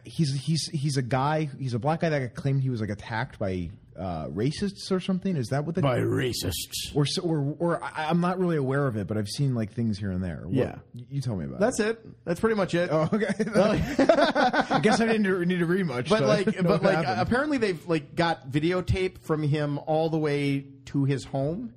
He's 0.05 0.35
he's 0.35 0.67
he's 0.67 0.97
a 0.97 1.03
guy. 1.03 1.49
He's 1.59 1.75
a 1.75 1.79
black 1.79 2.01
guy 2.01 2.09
that 2.11 2.35
claimed 2.35 2.63
he 2.63 2.69
was 2.69 2.81
like 2.81 2.91
attacked 2.91 3.39
by 3.39 3.71
uh, 3.99 4.27
racists 4.29 4.91
or 4.91 5.01
something. 5.01 5.37
Is 5.37 5.49
that 5.49 5.65
what 5.67 5.75
the 5.75 5.83
racists. 5.83 6.95
or 6.95 7.05
so- 7.05 7.23
or 7.23 7.57
or 7.59 7.83
I, 7.85 8.07
I'm 8.09 8.21
not 8.21 8.39
really 8.39 8.57
aware 8.57 8.87
of 8.87 8.97
it, 8.97 9.07
but 9.07 9.17
I've 9.19 9.29
seen 9.29 9.55
like 9.55 9.73
things 9.73 9.99
here 9.99 10.11
and 10.11 10.23
there. 10.23 10.43
What- 10.45 10.55
Yeah. 10.55 10.77
you 10.95 11.21
tell 11.21 11.37
me 11.37 11.45
about. 11.45 11.61
That's 11.61 11.81
it. 11.81 11.99
That's 12.25 12.41
pretty 12.41 12.57
much 12.57 12.75
it. 12.75 12.85
it. 12.85 12.91
Oh, 12.93 13.09
okay. 13.13 13.35
I 14.75 14.81
guess 14.83 15.01
I 15.01 15.07
didn't 15.07 15.49
need 15.49 15.59
to 15.59 15.67
read 15.67 15.87
much. 15.87 16.09
but 16.09 16.21
to 16.21 16.27
like, 16.27 16.47
but 16.63 16.83
like, 16.83 16.97
happened. 16.97 17.21
apparently 17.21 17.59
they've 17.59 17.87
like 17.89 18.15
got 18.15 18.49
videotape 18.51 19.19
from 19.21 19.43
him 19.43 19.79
all 19.87 20.09
the 20.09 20.19
way 20.19 20.67
to 20.87 21.05
his 21.05 21.25
home, 21.25 21.75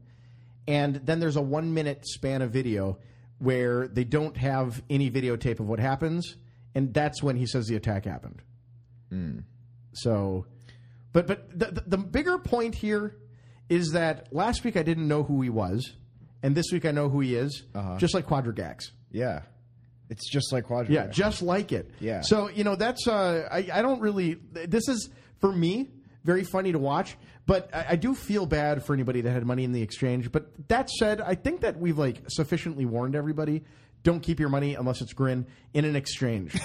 and 0.68 0.96
then 1.06 1.20
there's 1.20 1.36
a 1.36 1.42
one 1.42 1.74
minute 1.74 2.06
span 2.08 2.42
of 2.42 2.52
video 2.52 2.98
where 3.40 3.88
they 3.90 4.04
don't 4.06 4.38
have 4.38 4.82
any 4.90 5.12
videotape 5.12 5.60
of 5.60 5.68
what 5.68 5.80
happens, 5.80 6.38
and 6.76 6.94
that's 6.94 7.22
when 7.22 7.36
he 7.36 7.46
says 7.46 7.66
the 7.68 7.76
attack 7.76 8.06
happened. 8.06 8.42
So, 9.96 10.46
but 11.14 11.28
but 11.28 11.58
the, 11.58 11.66
the 11.68 11.84
the 11.88 11.98
bigger 11.98 12.38
point 12.38 12.76
here 12.76 13.16
is 13.70 13.92
that 13.92 14.34
last 14.34 14.64
week 14.64 14.76
I 14.76 14.84
didn't 14.84 15.08
know 15.08 15.24
who 15.24 15.42
he 15.42 15.50
was, 15.50 15.94
and 16.42 16.54
this 16.56 16.66
week 16.72 16.86
I 16.86 16.92
know 16.92 17.08
who 17.10 17.22
he 17.22 17.36
is, 17.36 17.64
just 17.98 18.14
like 18.14 18.28
QuadrigaCX. 18.28 18.92
yeah, 19.12 19.44
it's 20.10 20.30
just 20.30 20.52
like 20.52 20.66
Quadra. 20.66 20.94
Yeah, 20.94 21.08
just 21.08 21.42
like 21.42 21.72
it. 21.72 21.90
Yeah. 22.00 22.22
So 22.22 22.50
you 22.50 22.64
know 22.64 22.76
that's 22.76 23.08
uh, 23.08 23.48
I 23.52 23.70
I 23.72 23.82
don't 23.82 24.02
really. 24.02 24.38
This 24.52 24.88
is 24.88 25.10
for 25.40 25.52
me 25.52 25.90
very 26.24 26.44
funny 26.44 26.72
to 26.72 26.80
watch, 26.80 27.18
but 27.46 27.70
I, 27.74 27.86
I 27.92 27.96
do 27.96 28.14
feel 28.16 28.46
bad 28.46 28.86
for 28.86 28.94
anybody 28.94 29.22
that 29.22 29.32
had 29.32 29.46
money 29.46 29.64
in 29.64 29.72
the 29.72 29.82
exchange. 29.82 30.32
But 30.32 30.68
that 30.70 30.90
said, 30.90 31.20
I 31.22 31.36
think 31.36 31.62
that 31.62 31.80
we've 31.80 31.98
like 31.98 32.22
sufficiently 32.28 32.86
warned 32.86 33.16
everybody. 33.16 33.64
Don't 34.04 34.20
keep 34.20 34.40
your 34.40 34.50
money 34.50 34.76
unless 34.76 35.02
it's 35.02 35.14
Grin 35.14 35.46
in 35.74 35.86
an 35.86 35.96
exchange. 35.96 36.56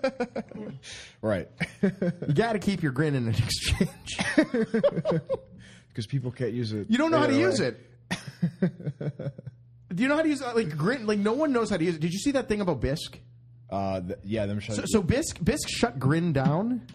right. 1.22 1.48
you 1.82 2.34
got 2.34 2.52
to 2.52 2.58
keep 2.58 2.82
your 2.82 2.92
Grin 2.92 3.14
in 3.14 3.28
an 3.28 3.34
exchange. 3.34 3.90
Because 5.88 6.06
people 6.06 6.30
can't 6.30 6.52
use 6.52 6.72
it. 6.72 6.86
You 6.88 6.98
don't 6.98 7.10
know 7.10 7.18
how 7.18 7.26
to 7.26 7.36
use 7.36 7.58
it. 7.58 7.76
Do 8.60 10.02
you 10.02 10.06
know 10.08 10.14
how 10.14 10.22
to 10.22 10.28
use 10.28 10.40
it? 10.40 10.54
Like 10.54 10.76
Grin? 10.76 11.04
Like 11.04 11.18
no 11.18 11.32
one 11.32 11.52
knows 11.52 11.68
how 11.68 11.78
to 11.78 11.84
use 11.84 11.96
it. 11.96 12.00
Did 12.00 12.12
you 12.12 12.18
see 12.20 12.30
that 12.30 12.48
thing 12.48 12.60
about 12.60 12.80
Bisq? 12.80 13.16
Uh, 13.68 14.00
th- 14.00 14.18
yeah, 14.22 14.46
them 14.46 14.60
shut. 14.60 14.76
So, 14.76 14.82
so 14.86 15.02
Bisq 15.02 15.42
Bisq 15.42 15.66
shut 15.68 15.98
Grin 15.98 16.32
down. 16.32 16.86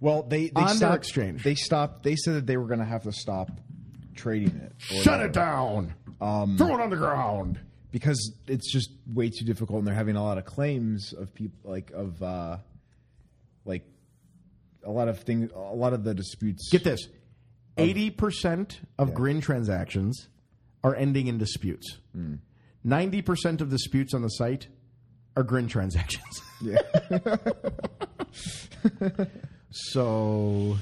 well, 0.00 0.24
they 0.24 0.48
they 0.48 0.60
on 0.60 0.66
their 0.66 0.74
stopped, 0.76 0.96
exchange. 0.96 1.44
They 1.44 1.54
stopped. 1.54 2.02
They 2.02 2.16
said 2.16 2.34
that 2.34 2.46
they 2.46 2.56
were 2.56 2.66
going 2.66 2.80
to 2.80 2.84
have 2.84 3.04
to 3.04 3.12
stop 3.12 3.52
trading 4.16 4.56
it. 4.56 4.72
or 4.90 5.02
Shut 5.02 5.20
whatever. 5.20 5.24
it 5.26 5.32
down. 5.32 5.94
Throw 6.58 6.74
it 6.74 6.80
on 6.80 6.90
the 6.90 6.96
ground. 6.96 7.60
Because 7.90 8.32
it's 8.46 8.72
just 8.72 8.90
way 9.12 9.30
too 9.30 9.44
difficult, 9.44 9.78
and 9.80 9.86
they're 9.86 9.94
having 9.94 10.16
a 10.16 10.22
lot 10.22 10.38
of 10.38 10.44
claims 10.44 11.12
of 11.12 11.34
people 11.34 11.70
like 11.70 11.90
of 11.92 12.22
uh, 12.22 12.58
like 13.64 13.84
a 14.84 14.90
lot 14.90 15.08
of 15.08 15.20
things. 15.20 15.50
A 15.54 15.58
lot 15.58 15.92
of 15.92 16.04
the 16.04 16.14
disputes. 16.14 16.68
Get 16.70 16.84
this: 16.84 17.08
eighty 17.76 18.10
percent 18.10 18.80
of 18.98 19.08
Yeah. 19.08 19.14
Grin 19.14 19.40
transactions 19.40 20.28
are 20.82 20.94
ending 20.94 21.26
in 21.26 21.38
disputes. 21.38 21.98
Ninety 22.82 23.22
percent 23.22 23.60
of 23.60 23.70
disputes 23.70 24.14
on 24.14 24.22
the 24.22 24.28
site 24.28 24.68
are 25.36 25.42
Grin 25.42 25.68
transactions. 25.68 26.42
Yeah. 26.62 26.76
So 29.72 30.76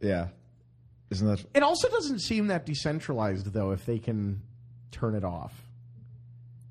Yeah, 0.00 0.28
isn't 1.10 1.26
that 1.26 1.44
it 1.54 1.62
also 1.62 1.88
doesn't 1.88 2.20
seem 2.20 2.48
that 2.48 2.66
decentralized 2.66 3.52
though. 3.52 3.72
If 3.72 3.84
they 3.86 3.98
can 3.98 4.42
turn 4.90 5.14
it 5.14 5.24
off, 5.24 5.52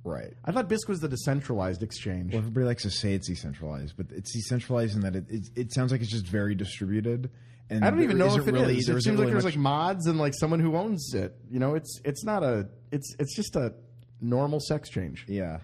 right? 0.03 0.33
I 0.45 0.51
thought 0.51 0.69
Bisq 0.69 0.87
was 0.87 0.99
the 0.99 1.07
decentralized 1.07 1.83
exchange. 1.83 2.33
Well, 2.33 2.39
everybody 2.39 2.65
likes 2.65 2.83
to 2.83 2.91
say 2.91 3.13
it's 3.13 3.27
decentralized, 3.27 3.95
but 3.97 4.07
it's 4.11 4.33
decentralized 4.33 4.95
in 4.95 5.01
that 5.01 5.15
it 5.15 5.25
it, 5.29 5.49
it 5.55 5.73
sounds 5.73 5.91
like 5.91 6.01
it's 6.01 6.11
just 6.11 6.27
very 6.27 6.55
distributed. 6.55 7.29
And 7.69 7.83
I 7.83 7.89
don't 7.89 8.01
even 8.03 8.17
know 8.17 8.35
if 8.37 8.47
it 8.47 8.53
really, 8.53 8.77
is. 8.77 8.89
It 8.89 9.01
seems 9.01 9.17
like 9.17 9.29
there's 9.29 9.43
much- 9.45 9.53
like 9.55 9.59
mods 9.59 10.05
and 10.07 10.19
like 10.19 10.33
someone 10.35 10.59
who 10.59 10.75
owns 10.75 11.13
it. 11.13 11.35
You 11.49 11.59
know, 11.59 11.75
it's 11.75 11.99
it's 12.03 12.23
not 12.23 12.43
a 12.43 12.67
it's 12.91 13.15
it's 13.19 13.35
just 13.35 13.55
a 13.55 13.73
normal 14.21 14.59
sex 14.59 14.89
change. 14.89 15.25
Yeah. 15.27 15.59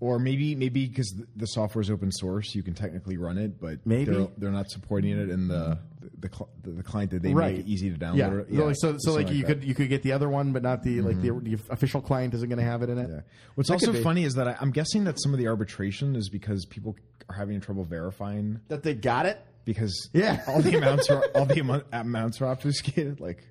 Or 0.00 0.20
maybe 0.20 0.54
maybe 0.54 0.86
because 0.86 1.12
the 1.34 1.46
software 1.46 1.82
is 1.82 1.90
open 1.90 2.12
source, 2.12 2.54
you 2.54 2.62
can 2.62 2.72
technically 2.74 3.16
run 3.16 3.36
it, 3.36 3.60
but 3.60 3.84
Maybe. 3.84 4.12
they're, 4.12 4.28
they're 4.36 4.50
not 4.52 4.70
supporting 4.70 5.10
it 5.18 5.28
in 5.28 5.48
the 5.48 5.76
the, 6.20 6.28
the, 6.62 6.70
the 6.70 6.82
client 6.84 7.10
that 7.10 7.22
they 7.22 7.34
Right. 7.34 7.56
make 7.56 7.66
it 7.66 7.68
easy 7.68 7.90
to 7.90 7.96
download. 7.96 8.16
Yeah. 8.48 8.68
it. 8.68 8.76
So, 8.76 8.88
like, 8.88 9.00
so, 9.00 9.10
so 9.12 9.14
like 9.14 9.30
you 9.30 9.40
that. 9.42 9.46
could 9.46 9.64
you 9.64 9.74
could 9.74 9.88
get 9.88 10.04
the 10.04 10.12
other 10.12 10.28
one, 10.28 10.52
but 10.52 10.62
not 10.62 10.84
the 10.84 11.00
like 11.00 11.16
mm-hmm. 11.16 11.44
the, 11.50 11.56
the 11.56 11.62
official 11.72 12.00
client 12.00 12.32
isn't 12.34 12.48
going 12.48 12.58
to 12.60 12.64
have 12.64 12.82
it 12.82 12.90
in 12.90 12.98
it. 12.98 13.08
Yeah. 13.10 13.20
What's 13.56 13.70
That 13.70 13.74
also 13.74 13.92
funny 14.02 14.22
is 14.22 14.34
that 14.34 14.46
I, 14.46 14.56
I'm 14.60 14.70
guessing 14.70 15.02
that 15.04 15.20
some 15.20 15.32
of 15.32 15.38
the 15.40 15.48
arbitration 15.48 16.14
is 16.14 16.28
because 16.28 16.64
people 16.64 16.94
are 17.28 17.34
having 17.34 17.60
trouble 17.60 17.82
verifying 17.84 18.60
That 18.68 18.84
they 18.84 18.94
got 18.94 19.26
it. 19.26 19.44
because 19.64 20.10
Yeah. 20.12 20.42
all 20.46 20.62
the 20.62 20.76
amounts 20.76 21.10
are 21.10 21.24
all 21.34 21.44
the 21.44 21.82
amounts 21.92 22.40
are 22.40 22.46
obfuscated. 22.52 23.18
Like, 23.20 23.44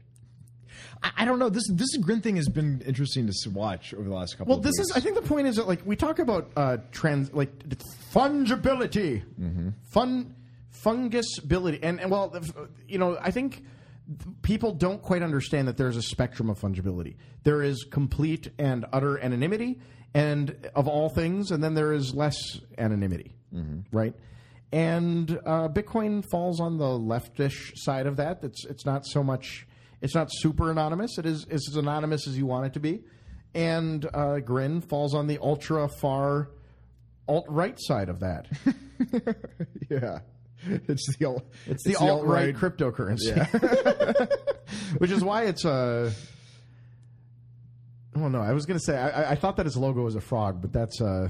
I, 1.03 1.11
I 1.17 1.25
don't 1.25 1.39
know. 1.39 1.49
This 1.49 1.67
this 1.71 1.95
grin 1.97 2.21
thing 2.21 2.35
has 2.37 2.49
been 2.49 2.81
interesting 2.85 3.27
to 3.27 3.49
watch 3.49 3.93
over 3.93 4.03
the 4.07 4.15
last 4.15 4.37
couple. 4.37 4.51
Well, 4.51 4.57
of 4.57 4.63
this 4.63 4.79
is. 4.79 4.87
weeks. 4.87 4.97
I 4.97 4.99
think 4.99 5.15
the 5.15 5.21
point 5.27 5.47
is 5.47 5.55
that 5.57 5.67
like 5.67 5.85
we 5.85 5.95
talk 5.95 6.19
about 6.19 6.51
uh, 6.55 6.77
trans 6.91 7.33
like 7.33 7.51
fungibility, 8.13 9.23
fun 9.91 10.35
fungusability, 10.83 11.79
and 11.83 11.99
and 11.99 12.11
well, 12.11 12.39
you 12.87 12.97
know, 12.97 13.17
I 13.21 13.31
think 13.31 13.63
people 14.41 14.71
don't 14.73 15.01
quite 15.01 15.21
understand 15.21 15.67
that 15.67 15.77
there's 15.77 15.97
a 15.97 16.01
spectrum 16.01 16.49
of 16.49 16.59
fungibility. 16.59 17.15
There 17.43 17.61
is 17.61 17.85
complete 17.89 18.49
and 18.57 18.85
utter 18.93 19.19
anonymity, 19.19 19.79
and 20.13 20.69
of 20.75 20.87
all 20.87 21.09
things, 21.09 21.51
and 21.51 21.63
then 21.63 21.73
there 21.73 21.93
is 21.93 22.13
less 22.15 22.37
anonymity, 22.77 23.35
right? 23.91 24.13
And 24.71 25.39
uh, 25.45 25.69
Bitcoin 25.69 26.25
falls 26.29 26.59
on 26.59 26.77
the 26.77 26.85
leftish 26.85 27.71
side 27.75 28.05
of 28.05 28.17
that. 28.17 28.43
It's 28.43 28.65
it's 28.65 28.85
not 28.85 29.05
so 29.05 29.23
much. 29.23 29.66
It's 30.01 30.13
not 30.15 30.29
super 30.31 30.69
anonymous. 30.71 31.17
It 31.17 31.25
is 31.25 31.45
it's 31.49 31.69
as 31.69 31.75
anonymous 31.75 32.27
as 32.27 32.37
you 32.37 32.45
want 32.45 32.67
it 32.67 32.73
to 32.73 32.79
be. 32.79 33.03
And 33.53 34.07
uh, 34.13 34.39
Grin 34.39 34.81
falls 34.81 35.15
on 35.15 35.27
the 35.27 35.39
ultra 35.41 35.87
far 35.87 36.49
alt 37.27 37.45
right 37.47 37.75
side 37.79 38.09
of 38.09 38.19
that. 38.19 38.47
yeah. 39.89 40.19
It's 40.65 41.15
the 41.17 41.25
alt, 41.25 41.45
It's 41.65 41.83
the 41.83 41.95
alt 41.95 42.25
right 42.25 42.53
cryptocurrency, 42.53 43.31
which 44.97 45.11
is 45.11 45.23
why 45.23 45.43
it's 45.43 45.63
a. 45.65 46.11
Well, 48.15 48.29
no, 48.29 48.41
I 48.41 48.53
was 48.53 48.65
going 48.65 48.79
to 48.79 48.83
say 48.83 48.97
I, 48.97 49.31
I- 49.31 49.35
thought 49.35 49.57
that 49.57 49.67
his 49.67 49.77
logo 49.77 50.01
was 50.01 50.15
a 50.15 50.21
frog, 50.21 50.61
but 50.61 50.73
that's 50.73 50.99
uh, 50.99 51.27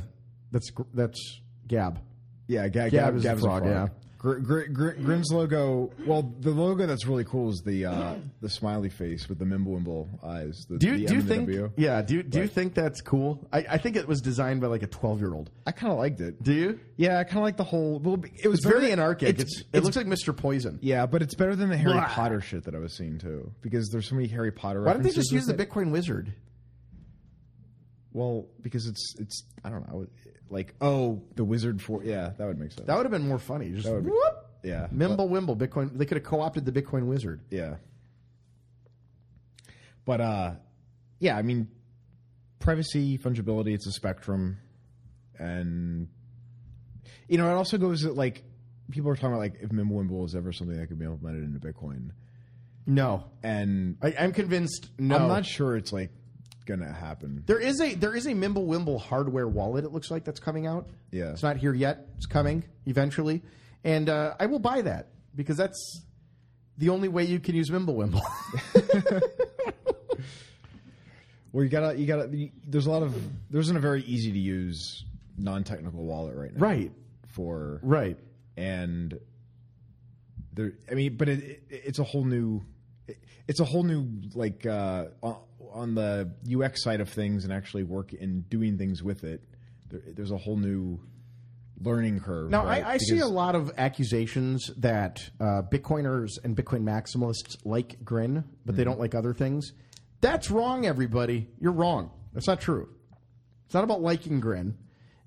that's 0.52 0.72
that's 0.94 1.42
Gab. 1.68 2.00
Yeah, 2.48 2.70
Gab, 2.70 2.92
Gab 2.92 2.92
Gab, 2.92 3.16
is 3.18 3.26
a 3.26 3.28
Gab's 3.28 3.42
frog, 3.42 3.66
yeah. 3.66 3.88
Gr- 4.18 4.40
Gr- 4.40 4.64
Gr- 4.74 4.90
Grin's 4.94 5.32
logo. 5.32 5.92
Well, 6.06 6.34
the 6.40 6.50
logo 6.50 6.88
that's 6.88 7.06
really 7.06 7.24
cool 7.24 7.50
is 7.52 7.62
the 7.64 7.86
uh, 7.86 8.16
the 8.42 8.50
smiley 8.50 8.90
face 8.90 9.30
with 9.30 9.38
the 9.38 9.46
Mimblewimble 9.46 10.24
eyes. 10.24 10.66
The, 10.70 10.78
Do 10.80 10.88
you 10.88 10.98
the 11.00 11.06
do 11.06 11.14
you 11.16 11.22
think? 11.22 11.42
W. 11.48 11.72
Yeah. 11.78 12.02
Do 12.02 12.16
you, 12.16 12.24
do 12.24 12.40
you 12.40 12.44
Right. 12.46 12.52
think 12.52 12.74
that's 12.74 13.02
cool? 13.02 13.48
I, 13.54 13.60
I 13.70 13.78
think 13.78 13.96
it 13.96 14.08
was 14.08 14.20
designed 14.22 14.62
by 14.62 14.68
like 14.68 14.82
a 14.82 14.88
twelve 14.88 15.20
year 15.20 15.34
old. 15.36 15.52
I 15.68 15.72
kind 15.72 15.94
of 15.94 16.00
liked 16.00 16.20
it. 16.22 16.42
Do 16.42 16.52
you? 16.54 16.80
Yeah, 16.96 17.20
I 17.20 17.24
kind 17.26 17.38
of 17.38 17.44
like 17.44 17.58
the 17.58 17.64
whole. 17.64 18.00
Well, 18.00 18.16
it 18.42 18.48
was 18.48 18.60
It's 18.60 18.66
very 18.68 18.82
better- 18.82 18.94
anarchic. 18.94 19.40
It's, 19.40 19.64
it 19.72 19.84
looks 19.84 19.96
like 19.96 20.08
Mr. 20.08 20.36
Poison. 20.36 20.80
Yeah, 20.82 21.06
but 21.06 21.22
it's 21.22 21.36
better 21.36 21.56
than 21.56 21.70
the 21.70 21.78
Harry 21.78 21.94
Blah. 21.94 22.08
Potter 22.08 22.42
shit 22.42 22.64
that 22.64 22.74
I 22.74 22.80
was 22.80 22.94
seeing 22.98 23.20
too, 23.20 23.52
because 23.62 23.90
there's 23.90 24.10
so 24.10 24.16
many 24.16 24.28
Harry 24.30 24.52
Potter. 24.52 24.82
Why 24.82 24.94
don't 24.94 25.04
they 25.04 25.12
just 25.12 25.32
use 25.32 25.46
the. 25.46 25.54
Bitcoin 25.54 25.92
Wizard? 25.92 26.34
Well, 28.14 28.48
because 28.62 28.88
it's 28.88 29.16
it's 29.20 29.44
I 29.64 29.70
don't 29.70 29.88
know, 29.92 30.08
like 30.50 30.74
oh 30.82 31.22
the 31.36 31.44
wizard 31.44 31.82
for 31.82 32.04
yeah 32.04 32.32
that 32.38 32.46
would 32.46 32.60
make 32.60 32.72
sense. 32.72 32.88
That 32.88 32.96
would 32.98 33.06
have 33.06 33.12
been 33.12 33.28
more 33.28 33.40
funny. 33.40 33.70
Just 33.72 33.86
That 33.86 33.94
would 33.96 34.06
be- 34.06 34.12
whoop, 34.12 34.46
yeah, 34.64 34.88
Mimble 34.92 35.30
Wimble 35.30 35.56
Bitcoin. 35.56 35.98
They 35.98 36.06
could 36.06 36.18
have 36.18 36.26
co 36.26 36.42
opted 36.42 36.66
the 36.66 36.72
Bitcoin 36.72 37.06
Wizard. 37.08 37.42
Yeah. 37.50 37.76
But 40.06 40.22
uh 40.22 40.52
yeah, 41.20 41.38
I 41.38 41.42
mean 41.42 41.68
privacy, 42.60 43.18
fungibility, 43.18 43.74
it's 43.74 43.88
a 43.88 43.92
spectrum. 43.92 44.58
And 45.40 46.08
you 47.28 47.38
know, 47.38 47.50
it 47.50 47.54
also 47.54 47.78
goes 47.78 48.02
that 48.02 48.16
like 48.16 48.44
people 48.90 49.10
are 49.12 49.16
talking 49.16 49.30
about 49.30 49.40
like 49.40 49.56
if 49.62 49.70
Mimblewimble 49.70 50.26
is 50.26 50.36
ever 50.36 50.52
something 50.52 50.78
that 50.78 50.88
could 50.88 51.00
be 51.00 51.06
implemented 51.06 51.44
into 51.44 51.60
Bitcoin. 51.60 52.12
No, 52.90 53.26
And 53.44 53.98
I, 54.02 54.16
I'm 54.18 54.32
convinced. 54.32 54.90
No, 54.98 55.18
I'm 55.18 55.28
not 55.28 55.46
sure 55.46 55.76
it's 55.76 55.92
like 55.92 56.10
gonna 56.68 56.92
happen. 56.94 57.42
There 57.48 57.60
is 57.60 57.82
a 57.82 57.96
there 57.96 58.16
is 58.16 58.28
a 58.28 58.34
Mimblewimble 58.34 59.02
hardware 59.02 59.48
wallet. 59.48 59.86
It 59.86 59.92
looks 59.92 60.12
like 60.12 60.24
that's 60.26 60.40
coming 60.40 60.68
out. 60.68 60.88
Yeah. 61.12 61.32
it's 61.32 61.42
not 61.42 61.58
here 61.58 61.74
yet. 61.74 62.08
It's 62.18 62.26
coming 62.28 62.64
eventually, 62.86 63.42
and 63.84 64.08
uh, 64.10 64.36
I 64.40 64.46
will 64.46 64.60
buy 64.60 64.82
that 64.84 65.08
because 65.36 65.58
that's 65.58 66.04
the 66.78 66.90
only 66.90 67.08
way 67.08 67.24
you 67.24 67.40
can 67.40 67.56
use 67.56 67.70
Mimblewimble. 67.72 68.22
Well, 71.54 71.64
you 71.64 71.70
gotta, 71.70 71.98
you 71.98 72.06
gotta. 72.06 72.28
you- 72.36 72.52
There's 72.68 72.86
a 72.86 72.92
lot 72.92 73.04
of. 73.04 73.16
There 73.50 73.60
isn't 73.62 73.76
a 73.76 73.80
very 73.80 74.04
easy 74.04 74.32
to 74.32 74.38
use 74.38 75.06
non-technical 75.38 76.04
wallet 76.04 76.36
right 76.36 76.54
now. 76.54 76.60
right, 76.60 76.92
For 77.30 77.80
right. 77.84 78.18
and 78.58 79.18
there. 80.54 80.74
I 80.92 80.96
mean, 80.96 81.16
but 81.16 81.30
it, 81.30 81.44
it, 81.44 81.62
it's 81.70 82.00
a 82.00 82.04
whole 82.04 82.26
new. 82.26 82.64
it- 83.08 83.18
It's 83.48 83.60
a 83.60 83.66
whole 83.66 83.84
new 83.84 84.08
like 84.36 84.66
uh, 84.66 85.06
on- 85.78 85.96
the 85.96 86.32
UX 86.48 86.84
side 86.84 87.02
of 87.02 87.10
things 87.10 87.44
and 87.44 87.54
actually 87.54 87.84
work 87.84 88.14
in 88.14 88.42
doing 88.50 88.78
things 88.78 89.02
with 89.04 89.24
it. 89.24 89.42
There, 89.90 90.02
there's 90.16 90.32
a 90.32 90.38
whole 90.38 90.58
new 90.58 91.00
learning 91.82 92.20
curve. 92.20 92.50
Now, 92.50 92.66
right? 92.66 92.84
I, 92.84 92.94
I 92.94 92.98
see 92.98 93.20
a 93.20 93.28
lot 93.28 93.56
of 93.56 93.72
accusations 93.78 94.72
that 94.78 95.30
uh, 95.40 95.62
Bitcoiners 95.72 96.32
and 96.44 96.56
Bitcoin 96.56 96.82
maximalists 96.84 97.58
like 97.64 98.04
Grin, 98.04 98.44
but 98.66 98.76
they 98.76 98.84
don't 98.84 99.00
like 99.00 99.14
other 99.16 99.34
things. 99.34 99.74
That's 100.22 100.50
wrong, 100.50 100.86
everybody. 100.86 101.48
You're 101.60 101.72
wrong. 101.74 102.12
That's 102.34 102.48
not 102.48 102.60
true. 102.60 102.90
It's 103.66 103.74
not 103.74 103.84
about 103.84 104.02
liking 104.02 104.40
Grin. 104.40 104.78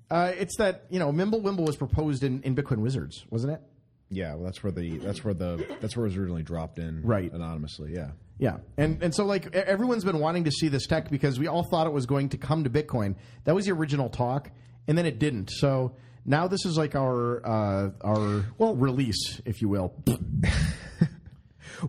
Uh, 0.09 0.33
it's 0.37 0.57
that 0.57 0.85
you 0.89 0.99
know 0.99 1.11
Mimblewimble 1.13 1.65
was 1.65 1.77
proposed 1.77 2.23
in, 2.23 2.41
in 2.43 2.53
Bitcoin 2.55 2.77
Wizards, 2.79 3.25
wasn't 3.29 3.53
it? 3.53 3.61
Yeah, 4.09 4.33
well, 4.35 4.43
that's 4.43 4.61
where 4.61 4.73
the 4.73 4.97
that's 4.97 5.23
where 5.23 5.33
the 5.33 5.65
that's 5.79 5.95
where 5.95 6.05
it 6.05 6.09
was 6.09 6.17
originally 6.17 6.43
dropped 6.43 6.79
in, 6.79 7.01
Right. 7.01 7.31
Anonymously, 7.31 7.93
yeah. 7.93 8.09
Yeah, 8.41 8.57
and 8.75 9.01
and 9.03 9.13
so 9.13 9.23
like 9.25 9.55
everyone's 9.55 10.03
been 10.03 10.17
wanting 10.19 10.45
to 10.45 10.51
see 10.51 10.67
this 10.67 10.87
tech 10.87 11.11
because 11.11 11.37
we 11.39 11.45
all 11.45 11.63
thought 11.63 11.85
it 11.85 11.93
was 11.93 12.07
going 12.07 12.29
to 12.29 12.37
come 12.39 12.63
to 12.63 12.71
Bitcoin. 12.71 13.15
That 13.43 13.53
was 13.53 13.65
the 13.67 13.71
original 13.71 14.09
talk, 14.09 14.49
and 14.87 14.97
then 14.97 15.05
it 15.05 15.19
didn't. 15.19 15.51
So 15.51 15.95
now 16.25 16.47
this 16.47 16.65
is 16.65 16.75
like 16.75 16.95
our 16.95 17.45
uh, 17.45 17.91
our 18.03 18.45
Well- 18.57 18.75
release, 18.75 19.39
if 19.45 19.61
you 19.61 19.69
will. 19.69 19.93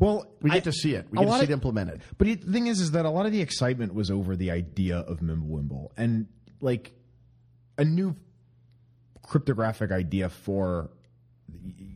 Well, 0.00 0.26
We 0.40 0.49
get 0.50 0.56
I- 0.59 0.61
to 0.61 0.73
see 0.73 0.94
it. 0.94 1.06
We 1.11 1.18
get 1.18 1.25
to 1.26 1.32
see 1.32 1.42
of- 1.44 1.50
it 1.50 1.52
implemented. 1.52 2.00
But 2.16 2.26
it, 2.28 2.47
the 2.47 2.52
thing 2.52 2.66
is, 2.66 2.80
is 2.80 2.92
that 2.92 3.04
a 3.04 3.11
lot 3.11 3.26
of 3.26 3.32
the 3.32 3.42
excitement 3.42 3.92
was 3.94 4.11
over 4.11 4.37
the 4.37 4.50
idea 4.50 4.97
of 4.99 5.21
Mimblewimble 5.21 5.88
and 5.99 6.28
like 6.62 6.92
a 7.76 7.85
new 7.85 8.16
cryptographic 9.23 9.90
idea 9.92 10.30
for 10.30 10.90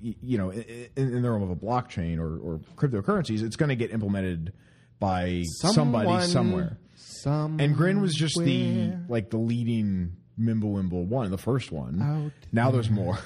you 0.03 0.39
know 0.39 0.51
in, 0.51 0.89
in 0.97 1.23
the 1.23 1.31
realm 1.31 1.43
of 1.43 1.51
a 1.51 1.57
blockchain 1.57 2.19
or, 2.19 2.39
or 2.39 2.61
cryptocurrencies. 2.77 3.43
It's 3.43 3.57
going 3.57 3.69
to 3.71 3.77
get 3.77 3.91
implemented 3.93 4.53
by 4.99 5.43
somebody 5.61 6.07
Someone- 6.07 6.23
somewhere. 6.29 6.79
Some 6.99 7.59
And 7.61 7.75
Grin 7.77 8.01
was 8.01 8.15
just 8.15 8.39
the 8.39 8.93
like 9.09 9.31
the 9.31 9.37
leading 9.39 10.17
Mimblewimble 10.41 11.07
one, 11.07 11.31
the 11.31 11.39
first 11.39 11.73
one. 11.73 12.01
Out 12.01 12.33
now 12.53 12.71
there's 12.71 12.91
more. 12.91 13.19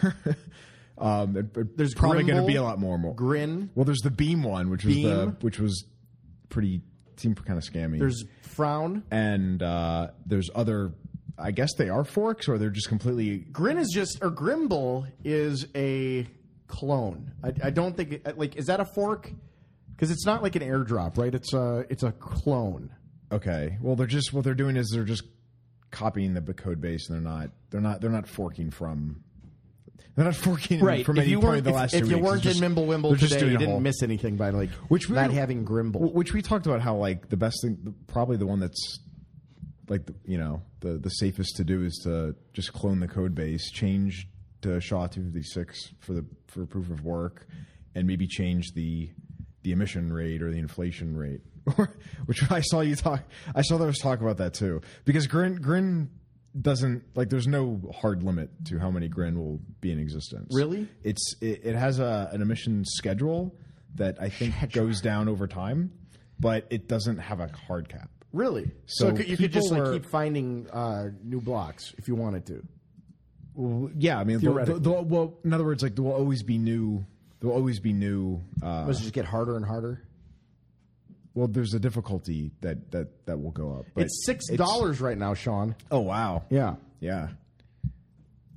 um, 0.99 1.37
it- 1.37 1.57
it- 1.57 1.77
There's 1.77 1.95
probably 1.95 2.25
going 2.25 2.41
to 2.41 2.47
be 2.47 2.57
a 2.57 2.63
lot 2.63 2.79
more. 2.79 2.99
more. 2.99 3.15
Grin. 3.15 3.71
Well, 3.75 3.85
there's 3.85 4.01
the 4.01 4.11
Beam 4.11 4.43
one, 4.43 4.71
which 4.71 4.85
was 4.85 4.95
the 4.97 5.37
which 5.41 5.59
was 5.59 5.85
pretty 6.49 6.83
seemed 7.17 7.45
kind 7.45 7.59
of 7.59 7.65
scammy. 7.65 7.99
There's 7.99 8.25
Frown. 8.43 9.03
and 9.11 9.63
uh, 9.63 10.09
there's 10.27 10.51
other. 10.55 10.93
I 11.39 11.51
guess 11.51 11.75
they 11.77 11.89
are 11.89 12.05
forks, 12.05 12.49
or 12.49 12.59
they're 12.59 12.71
just 12.71 12.89
completely. 12.89 13.39
Grin 13.39 13.79
is 13.79 13.91
just 13.93 14.19
or 14.23 14.31
Grimble 14.31 15.07
is 15.25 15.67
a 15.75 16.27
clone. 16.67 17.33
I, 17.43 17.53
I 17.65 17.71
don't 17.71 17.97
think 17.97 18.13
it, 18.13 18.39
like 18.39 18.57
is 18.57 18.67
that 18.67 18.81
a 18.81 18.85
fork? 18.85 19.31
Because 19.95 20.11
it's 20.11 20.25
not 20.25 20.43
like 20.43 20.57
an 20.57 20.63
airdrop, 20.63 21.19
right? 21.19 21.35
It's 21.35 21.53
a 21.53 21.85
it's 21.91 22.03
a 22.03 22.13
clone. 22.13 22.91
Okay, 23.33 23.79
well, 23.81 23.97
they're 23.97 24.07
just 24.07 24.33
what 24.33 24.45
they're 24.45 24.55
doing 24.55 24.77
is 24.77 24.91
they're 24.93 25.05
just 25.05 25.23
copying 25.91 26.35
the 26.35 26.41
code 26.55 26.81
base, 26.81 27.09
and 27.09 27.17
they're 27.25 27.33
not 27.33 27.51
they're 27.71 27.81
not 27.81 28.01
they're 28.01 28.11
not 28.11 28.27
forking 28.29 28.71
from. 28.71 29.23
They're 30.17 30.25
not 30.25 30.35
forking 30.35 30.81
from 30.81 31.17
if 31.19 31.23
any 31.23 31.31
you 31.31 31.37
point 31.37 31.45
weren't, 31.49 31.59
in 31.59 31.65
the 31.65 31.71
last 31.73 31.95
if 31.95 32.03
two 32.03 32.09
you 32.11 32.17
weeks. 32.17 32.25
weren't 32.27 32.45
It's 32.47 32.59
in 32.59 32.63
just- 32.63 32.75
Mimblewimble 32.77 33.09
they're 33.11 33.17
just 33.17 33.33
today, 33.35 33.41
doing 33.41 33.53
you 33.53 33.57
a 33.57 33.59
didn't 33.61 33.71
whole- 33.73 33.81
miss 33.81 34.03
anything 34.03 34.37
by 34.37 34.51
like 34.51 34.71
Which 34.89 35.09
we- 35.09 35.15
not 35.15 35.31
having 35.31 35.65
Grimble. 35.65 36.13
Which 36.13 36.33
we 36.35 36.43
talked 36.43 36.67
about 36.67 36.81
how 36.81 36.97
like 36.97 37.29
the 37.29 37.37
best 37.37 37.59
thing, 37.63 37.95
probably 38.09 38.37
the 38.37 38.47
one 38.47 38.59
that's 38.59 38.99
like 39.91 40.07
the, 40.07 40.15
you 40.25 40.39
know 40.39 40.63
the 40.81 40.97
the 40.97 41.11
safest 41.11 41.57
to 41.57 41.65
do 41.65 41.85
is 41.85 42.01
to 42.05 42.35
just 42.55 42.73
clone 42.73 43.01
the 43.01 43.09
code 43.09 43.35
base, 43.35 43.71
change 43.71 44.29
to 44.63 44.81
SHA 44.81 45.09
two 45.09 45.25
fifty 45.25 45.43
six 45.43 45.93
for 45.99 46.15
the 46.15 46.25
for 46.47 46.65
proof 46.65 46.89
of 46.91 47.05
work, 47.05 47.47
and 47.95 48.07
maybe 48.07 48.27
change 48.27 48.73
the 48.75 49.11
the 49.63 49.73
emission 49.73 50.11
rate 50.13 50.41
or 50.41 50.51
the 50.51 50.59
inflation 50.59 51.17
rate. 51.17 51.41
Which 52.27 52.51
I 52.51 52.61
saw 52.61 52.81
you 52.81 52.97
talk. 52.97 53.25
I 53.55 53.63
saw 53.63 53.77
there 53.77 53.87
was 53.87 53.99
talk 53.99 54.21
about 54.21 54.39
that 54.39 54.55
too 54.55 54.81
because 55.05 55.27
Grin 55.27 55.57
Grin 55.57 56.09
doesn't 56.59 57.03
like. 57.17 57.29
There's 57.29 57.49
no 57.49 57.81
hard 57.93 58.23
limit 58.23 58.51
to 58.67 58.79
how 58.79 58.91
many 58.91 59.09
Grin 59.09 59.39
will 59.39 59.61
be 59.81 59.91
in 59.91 59.99
existence. 59.99 60.55
Really? 60.55 60.89
It's 61.03 61.35
it, 61.41 61.61
it 61.65 61.75
has 61.75 61.99
a 61.99 62.31
an 62.33 62.43
emission 62.43 62.85
schedule 62.87 63.55
that 63.97 64.17
I 64.21 64.29
think 64.29 64.73
goes 64.73 65.01
down 65.01 65.29
over 65.29 65.49
time, 65.49 65.93
but 66.39 66.67
it 66.71 66.87
doesn't 66.87 67.19
have 67.19 67.41
a 67.41 67.49
hard 67.67 67.89
cap. 67.89 68.09
Really? 68.33 68.71
So, 68.87 69.15
So 69.15 69.23
you 69.23 69.37
could- 69.37 69.53
just 69.53 69.71
like 69.71 69.81
were- 69.83 69.93
keep 69.95 70.07
finding 70.07 70.69
uh, 70.71 71.11
new 71.25 71.41
blocks 71.41 71.95
if 71.99 72.07
you 72.09 72.15
wanted 72.15 72.47
to. 72.47 72.63
Well, 73.55 73.91
yeah, 73.97 74.19
I 74.19 74.25
mean, 74.25 74.39
there'll- 74.39 74.55
Theoretically. 74.57 74.81
there'll- 74.81 75.05
well, 75.05 75.35
in 75.45 75.53
other 75.53 75.65
words, 75.65 75.83
like 75.83 75.95
there 75.97 76.05
will 76.05 76.13
always 76.13 76.43
be 76.43 76.57
new. 76.59 77.05
There 77.41 77.49
will 77.49 77.57
always 77.57 77.81
be 77.81 77.93
new. 77.93 78.41
Uh, 78.63 78.87
just 78.93 79.13
get 79.13 79.25
harder 79.25 79.57
and 79.57 79.65
harder? 79.65 80.03
well, 81.35 81.47
there's 81.49 81.75
a 81.75 81.79
difficulty 81.81 82.51
that 82.61 82.91
that 82.91 83.27
that 83.27 83.41
will 83.41 83.51
go 83.53 83.73
up. 83.73 83.87
but 83.95 84.05
It's 84.05 84.25
six 84.27 84.47
dollars 84.51 85.01
right 85.01 85.17
now, 85.17 85.35
Sean. 85.35 85.75
Oh 85.91 86.01
wow! 86.01 86.45
Yeah. 86.51 86.75
Yeah, 87.01 87.29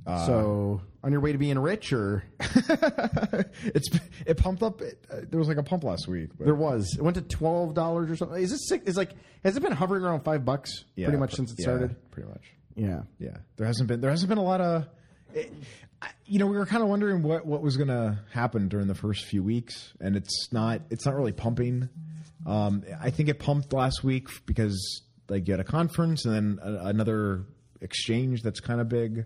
so 0.06 0.82
on 1.04 1.12
your 1.12 1.22
way 1.22 1.32
to 1.32 1.38
being 1.38 1.60
rich, 1.60 1.94
or 1.94 2.24
it's 2.40 3.90
it 4.26 4.38
pumped 4.38 4.64
up. 4.64 4.82
It, 4.82 5.06
uh, 5.12 5.22
there 5.30 5.40
was 5.40 5.48
like 5.48 5.58
a 5.58 5.64
pump 5.64 5.84
last 5.84 6.08
week. 6.08 6.30
But 6.38 6.46
there 6.46 6.56
was 6.56 6.96
it 6.98 7.02
went 7.02 7.16
to 7.16 7.22
twelve 7.22 7.74
dollars 7.74 8.10
or 8.10 8.16
something. 8.16 8.42
Is 8.42 8.52
it 8.52 8.60
sick? 8.60 8.84
Is 8.86 8.98
like 8.98 9.12
has 9.44 9.58
it 9.58 9.62
been 9.62 9.72
hovering 9.72 10.04
around 10.04 10.22
five 10.22 10.46
bucks 10.46 10.86
yeah, 10.96 11.08
pretty 11.08 11.20
much 11.20 11.32
pr- 11.32 11.36
since 11.38 11.52
it 11.52 11.58
yeah, 11.60 11.64
started? 11.64 12.12
Pretty 12.12 12.30
much. 12.30 12.44
Yeah. 12.76 13.02
Yeah, 13.20 13.38
there 13.58 13.68
hasn't 13.68 13.88
been 13.88 14.02
there 14.02 14.12
hasn't 14.12 14.30
been 14.30 14.38
a 14.38 14.44
lot 14.44 14.62
of. 14.62 14.88
It, 15.34 15.52
I- 16.02 16.10
you 16.26 16.40
know, 16.40 16.48
we 16.48 16.58
were 16.58 16.66
kind 16.66 16.84
of 16.84 16.90
wondering 16.90 17.24
what 17.24 17.46
what 17.46 17.62
was 17.62 17.78
going 17.78 17.90
to 17.90 18.20
happen 18.32 18.68
during 18.68 18.88
the 18.88 18.96
first 18.96 19.26
few 19.26 19.44
weeks, 19.44 19.94
and 20.02 20.16
it's 20.16 20.52
not 20.52 20.82
it's 20.90 21.06
not 21.06 21.16
really 21.16 21.32
pumping. 21.32 21.90
Um, 22.46 22.84
I 23.00 23.10
think 23.10 23.30
it 23.30 23.40
pumped 23.40 23.72
last 23.72 24.04
week 24.04 24.28
because 24.46 25.02
like 25.30 25.48
you 25.48 25.54
had 25.54 25.62
a 25.62 25.66
conference 25.66 26.26
and 26.26 26.36
then 26.36 26.60
a, 26.62 26.88
another 26.88 27.46
exchange 27.80 28.42
that's 28.42 28.60
kind 28.60 28.82
of 28.82 28.90
big 28.90 29.26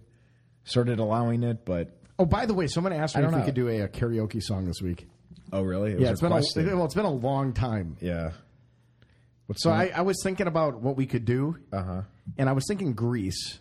started 0.68 1.00
allowing 1.00 1.44
it, 1.44 1.66
but 1.66 1.94
Oh, 2.20 2.26
by 2.26 2.46
the 2.48 2.54
way, 2.54 2.68
someone 2.68 2.94
asked 2.94 3.16
me 3.16 3.24
if 3.24 3.30
don't 3.30 3.40
we 3.40 3.46
could 3.46 3.54
do 3.56 3.68
a, 3.68 3.82
a 3.82 3.88
karaoke 3.88 4.42
song 4.42 4.66
this 4.66 4.82
week. 4.82 5.08
oh 5.54 5.62
really? 5.64 5.94
It 5.94 6.00
Yeah, 6.00 6.12
it's 6.12 6.22
been 6.22 6.32
a, 6.32 6.76
well, 6.76 6.86
it's 6.86 6.96
been 6.96 7.06
a 7.06 7.12
long 7.12 7.54
time. 7.54 7.96
yeah. 8.02 8.32
What's 9.48 9.64
So 9.64 9.70
I, 9.72 9.92
I 9.96 10.02
was 10.02 10.18
thinking 10.24 10.46
about 10.48 10.82
what 10.82 10.98
we 10.98 11.06
could 11.06 11.24
do, 11.26 11.58
uh 11.72 11.84
huh. 11.84 12.02
and 12.38 12.50
I 12.50 12.52
was 12.52 12.66
thinking 12.68 12.94
Grease, 12.94 13.60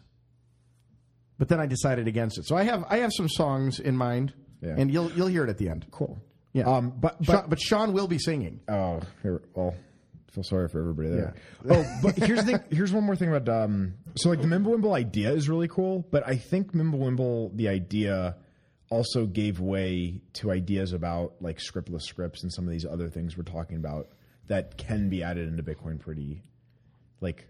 but 1.39 1.49
then 1.49 1.61
I 1.61 1.67
decided 1.67 2.09
against 2.09 2.39
it. 2.39 2.47
So 2.47 2.57
I 2.57 2.65
have 2.65 2.85
I 2.89 2.99
have 2.99 3.13
some 3.17 3.29
songs 3.29 3.79
in 3.79 3.97
mind, 3.97 4.33
Yeah. 4.63 4.75
and 4.77 4.91
you'll 4.93 5.13
you'll 5.13 5.29
hear 5.29 5.45
it 5.45 5.51
at 5.51 5.59
the 5.59 5.69
end. 5.69 5.87
Cool. 5.93 6.19
Yeah, 6.53 6.65
Um, 6.65 6.91
but 6.99 7.19
Sean, 7.23 7.37
but 7.37 7.51
but 7.51 7.61
Sean 7.61 7.93
will 7.93 8.09
be 8.09 8.19
singing. 8.19 8.61
Oh, 8.69 9.01
here, 9.23 9.43
well, 9.55 9.75
feel 10.37 10.45
sorry 10.45 10.69
for 10.69 10.79
everybody 10.79 11.09
there. 11.09 11.35
oh, 11.71 11.99
but 12.03 12.15
here's 12.17 12.45
the 12.45 12.53
thing. 12.59 12.61
Here's 12.71 12.93
one 12.93 13.03
more 13.05 13.17
thing 13.17 13.35
about 13.35 13.49
um. 13.49 13.95
So 14.17 14.29
like 14.31 14.41
the 14.41 14.47
Mimblewimble 14.47 14.95
idea 14.97 15.33
is 15.33 15.49
really 15.49 15.67
cool, 15.69 16.07
but 16.11 16.27
I 16.29 16.37
think 16.37 16.73
Mimblewimble 16.73 17.57
the 17.57 17.69
idea 17.69 18.37
also 18.91 19.27
gave 19.27 19.59
way 19.59 20.21
to 20.35 20.53
ideas 20.53 20.93
about 20.93 21.35
like 21.41 21.59
scriptless 21.59 22.03
scripts 22.03 22.43
and 22.45 22.53
some 22.53 22.65
of 22.67 22.71
these 22.71 22.85
other 22.85 23.09
things 23.09 23.37
we're 23.37 23.43
talking 23.43 23.77
about 23.79 24.11
that 24.47 24.77
can 24.79 25.09
be 25.09 25.23
added 25.25 25.49
into 25.49 25.63
Bitcoin 25.63 25.99
pretty, 25.99 26.43
like. 27.21 27.49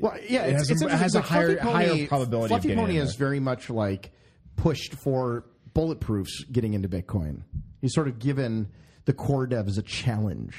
Well, 0.00 0.16
yeah, 0.26 0.44
It 0.46 0.54
it's, 0.54 0.68
has 0.70 0.70
a- 0.70 0.72
it's 0.72 0.82
it 0.94 0.98
has 0.98 1.14
a 1.14 1.18
Like, 1.18 1.26
higher- 1.26 1.56
Fluffy 1.58 1.70
higher 1.98 2.06
probability 2.08 2.54
of 2.54 2.62
Fluffy 2.62 2.74
Pony 2.74 2.96
is 2.96 3.14
very 3.16 3.40
much 3.40 3.68
like 3.68 4.10
pushed 4.56 4.94
for 4.94 5.44
bulletproofs 5.74 6.30
getting 6.50 6.72
into 6.72 6.88
Bitcoin. 6.88 7.42
He's 7.82 7.92
sort 7.94 8.08
of 8.08 8.18
given 8.18 8.68
the 9.04 9.12
core 9.12 9.46
devs 9.46 9.76
a 9.78 9.82
challenge. 9.82 10.54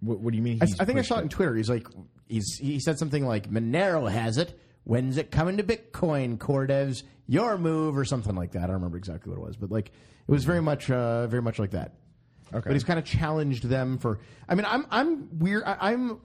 What, 0.00 0.20
what 0.20 0.30
do 0.30 0.36
you 0.36 0.42
mean? 0.42 0.58
I, 0.62 0.66
I 0.80 0.84
think 0.84 0.98
I 0.98 1.02
saw 1.02 1.18
it 1.18 1.22
on 1.22 1.28
Twitter. 1.28 1.54
He's 1.54 1.70
like, 1.70 1.86
he's 2.28 2.56
he 2.58 2.80
said 2.80 2.98
something 2.98 3.26
like, 3.26 3.50
"Monero 3.50 4.10
has 4.10 4.38
it. 4.38 4.58
When's 4.84 5.16
it 5.16 5.30
coming 5.30 5.56
to 5.56 5.62
Bitcoin? 5.62 6.38
Core 6.38 6.66
devs, 6.66 7.02
your 7.26 7.58
move," 7.58 7.96
or 7.96 8.04
something 8.04 8.34
like 8.34 8.52
that. 8.52 8.64
I 8.64 8.66
don't 8.66 8.76
remember 8.76 8.98
exactly 8.98 9.30
what 9.30 9.38
it 9.38 9.46
was, 9.46 9.56
but 9.56 9.70
like 9.70 9.88
it 9.88 10.30
was 10.30 10.44
very 10.44 10.62
much, 10.62 10.90
uh, 10.90 11.26
very 11.26 11.42
much 11.42 11.58
like 11.58 11.70
that. 11.70 11.94
Okay. 12.52 12.68
But 12.68 12.72
he's 12.74 12.84
kind 12.84 12.98
of 12.98 13.04
challenged 13.04 13.64
them 13.64 13.98
for. 13.98 14.20
I 14.48 14.54
mean, 14.54 14.66
I'm 14.66 14.86
I'm 14.90 15.38
weird. 15.38 15.64
I, 15.64 15.92
I'm 15.92 16.20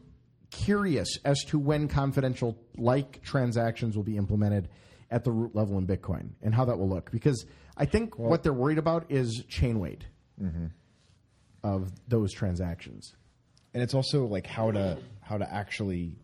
curious 0.51 1.17
as 1.23 1.43
to 1.45 1.57
when 1.57 1.87
confidential 1.87 2.57
like 2.77 3.21
transactions 3.23 3.95
will 3.95 4.03
be 4.03 4.17
implemented 4.17 4.67
at 5.09 5.23
the 5.23 5.31
root 5.31 5.55
level 5.55 5.77
in 5.77 5.87
Bitcoin 5.87 6.31
and 6.41 6.53
how 6.53 6.65
that 6.65 6.77
will 6.77 6.89
look 6.89 7.09
because 7.11 7.45
I 7.77 7.85
think 7.85 8.19
what 8.19 8.43
they're 8.43 8.53
worried 8.53 8.77
about 8.77 9.05
is 9.11 9.43
chain 9.47 9.79
weight 9.79 10.05
of 11.63 11.91
those 12.07 12.33
transactions. 12.33 13.13
And 13.73 13.81
it's 13.83 13.93
also 13.93 14.25
like 14.25 14.47
how 14.47 14.71
to 14.71 14.97
how 15.21 15.37
to 15.37 15.51
actually 15.53 16.15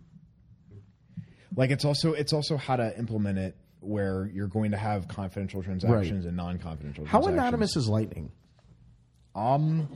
like 1.55 1.71
it's 1.71 1.85
also 1.85 2.13
it's 2.13 2.33
also 2.33 2.57
how 2.57 2.75
to 2.75 2.97
implement 2.97 3.37
it 3.39 3.55
where 3.79 4.29
you're 4.33 4.47
going 4.47 4.71
to 4.71 4.77
have 4.77 5.07
confidential 5.07 5.61
transactions 5.63 6.25
and 6.25 6.35
non-confidential 6.35 7.05
transactions. 7.05 7.11
How 7.11 7.19
transactions. 7.19 7.39
anonymous 7.39 7.75
is 7.77 7.87
Lightning? 7.87 8.31
um 9.35 9.87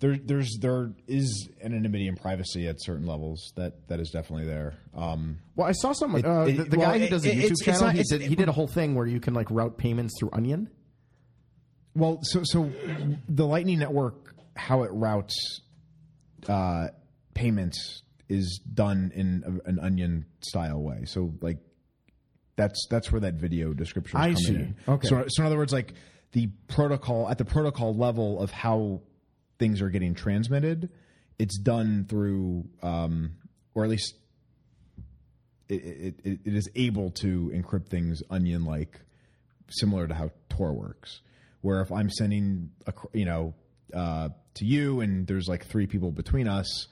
there 0.00 0.16
there's 0.16 0.58
there 0.60 0.90
is 1.06 1.48
anonymity 1.62 2.08
and 2.08 2.20
privacy 2.20 2.66
at 2.66 2.82
certain 2.82 3.06
levels 3.06 3.52
that 3.56 3.86
that 3.88 4.00
is 4.00 4.10
definitely 4.10 4.46
there 4.46 4.74
um 4.94 5.38
Well, 5.54 5.68
I 5.68 5.72
saw 5.72 5.92
someone. 5.92 6.20
It- 6.20 6.26
uh, 6.26 6.40
it- 6.46 6.56
the 6.56 6.64
the 6.64 6.78
well, 6.78 6.90
guy 6.90 6.98
who 6.98 7.04
it- 7.04 7.10
does 7.10 7.24
a 7.24 7.28
it- 7.30 7.34
YouTube 7.34 7.38
it's- 7.38 7.50
it's 7.52 7.64
channel, 7.64 7.80
not- 7.82 7.94
he, 7.94 8.00
it's- 8.00 8.18
did, 8.18 8.28
he 8.28 8.34
did 8.34 8.48
a 8.48 8.52
whole 8.52 8.66
thing 8.66 8.94
where 8.94 9.06
you 9.06 9.20
can 9.20 9.34
like 9.34 9.50
route 9.50 9.76
payments 9.76 10.14
through 10.18 10.30
Onion. 10.32 10.68
well 11.94 12.18
so 12.22 12.40
so 12.44 12.70
the 13.28 13.46
lightning 13.46 13.78
network 13.78 14.34
how 14.56 14.82
it 14.82 14.90
routes 14.92 15.60
uh 16.48 16.88
payments 17.34 18.02
is 18.28 18.60
done 18.72 19.12
in 19.14 19.42
a, 19.46 19.68
an 19.68 19.78
onion 19.78 20.24
style 20.40 20.80
way 20.80 21.04
so 21.04 21.32
like 21.40 21.58
that's 22.56 22.86
that's 22.88 23.10
where 23.10 23.20
that 23.20 23.34
video 23.34 23.72
description 23.72 24.18
is 24.18 24.22
I 24.22 24.28
coming 24.28 24.44
see. 24.44 24.54
in. 24.54 24.76
Okay. 24.88 25.08
So, 25.08 25.24
so 25.28 25.42
in 25.42 25.46
other 25.46 25.56
words, 25.56 25.72
like 25.72 25.94
the 26.32 26.48
protocol 26.68 27.28
at 27.28 27.38
the 27.38 27.44
protocol 27.44 27.94
level 27.94 28.40
of 28.40 28.50
how 28.50 29.02
things 29.58 29.80
are 29.80 29.90
getting 29.90 30.14
transmitted, 30.14 30.90
it's 31.38 31.58
done 31.58 32.06
through, 32.08 32.64
um, 32.82 33.32
or 33.74 33.84
at 33.84 33.90
least 33.90 34.14
it, 35.68 35.74
it, 35.74 36.20
it, 36.24 36.38
it 36.44 36.54
is 36.54 36.68
able 36.74 37.10
to 37.10 37.50
encrypt 37.54 37.88
things 37.88 38.22
onion 38.30 38.64
like, 38.64 39.00
similar 39.68 40.06
to 40.06 40.14
how 40.14 40.30
Tor 40.48 40.72
works. 40.72 41.20
Where 41.60 41.80
if 41.80 41.90
I'm 41.90 42.10
sending, 42.10 42.70
a, 42.86 42.92
you 43.12 43.24
know, 43.24 43.54
uh, 43.92 44.28
to 44.54 44.64
you 44.64 45.00
and 45.00 45.26
there's 45.26 45.48
like 45.48 45.66
three 45.66 45.86
people 45.86 46.10
between 46.12 46.48
us, 46.48 46.86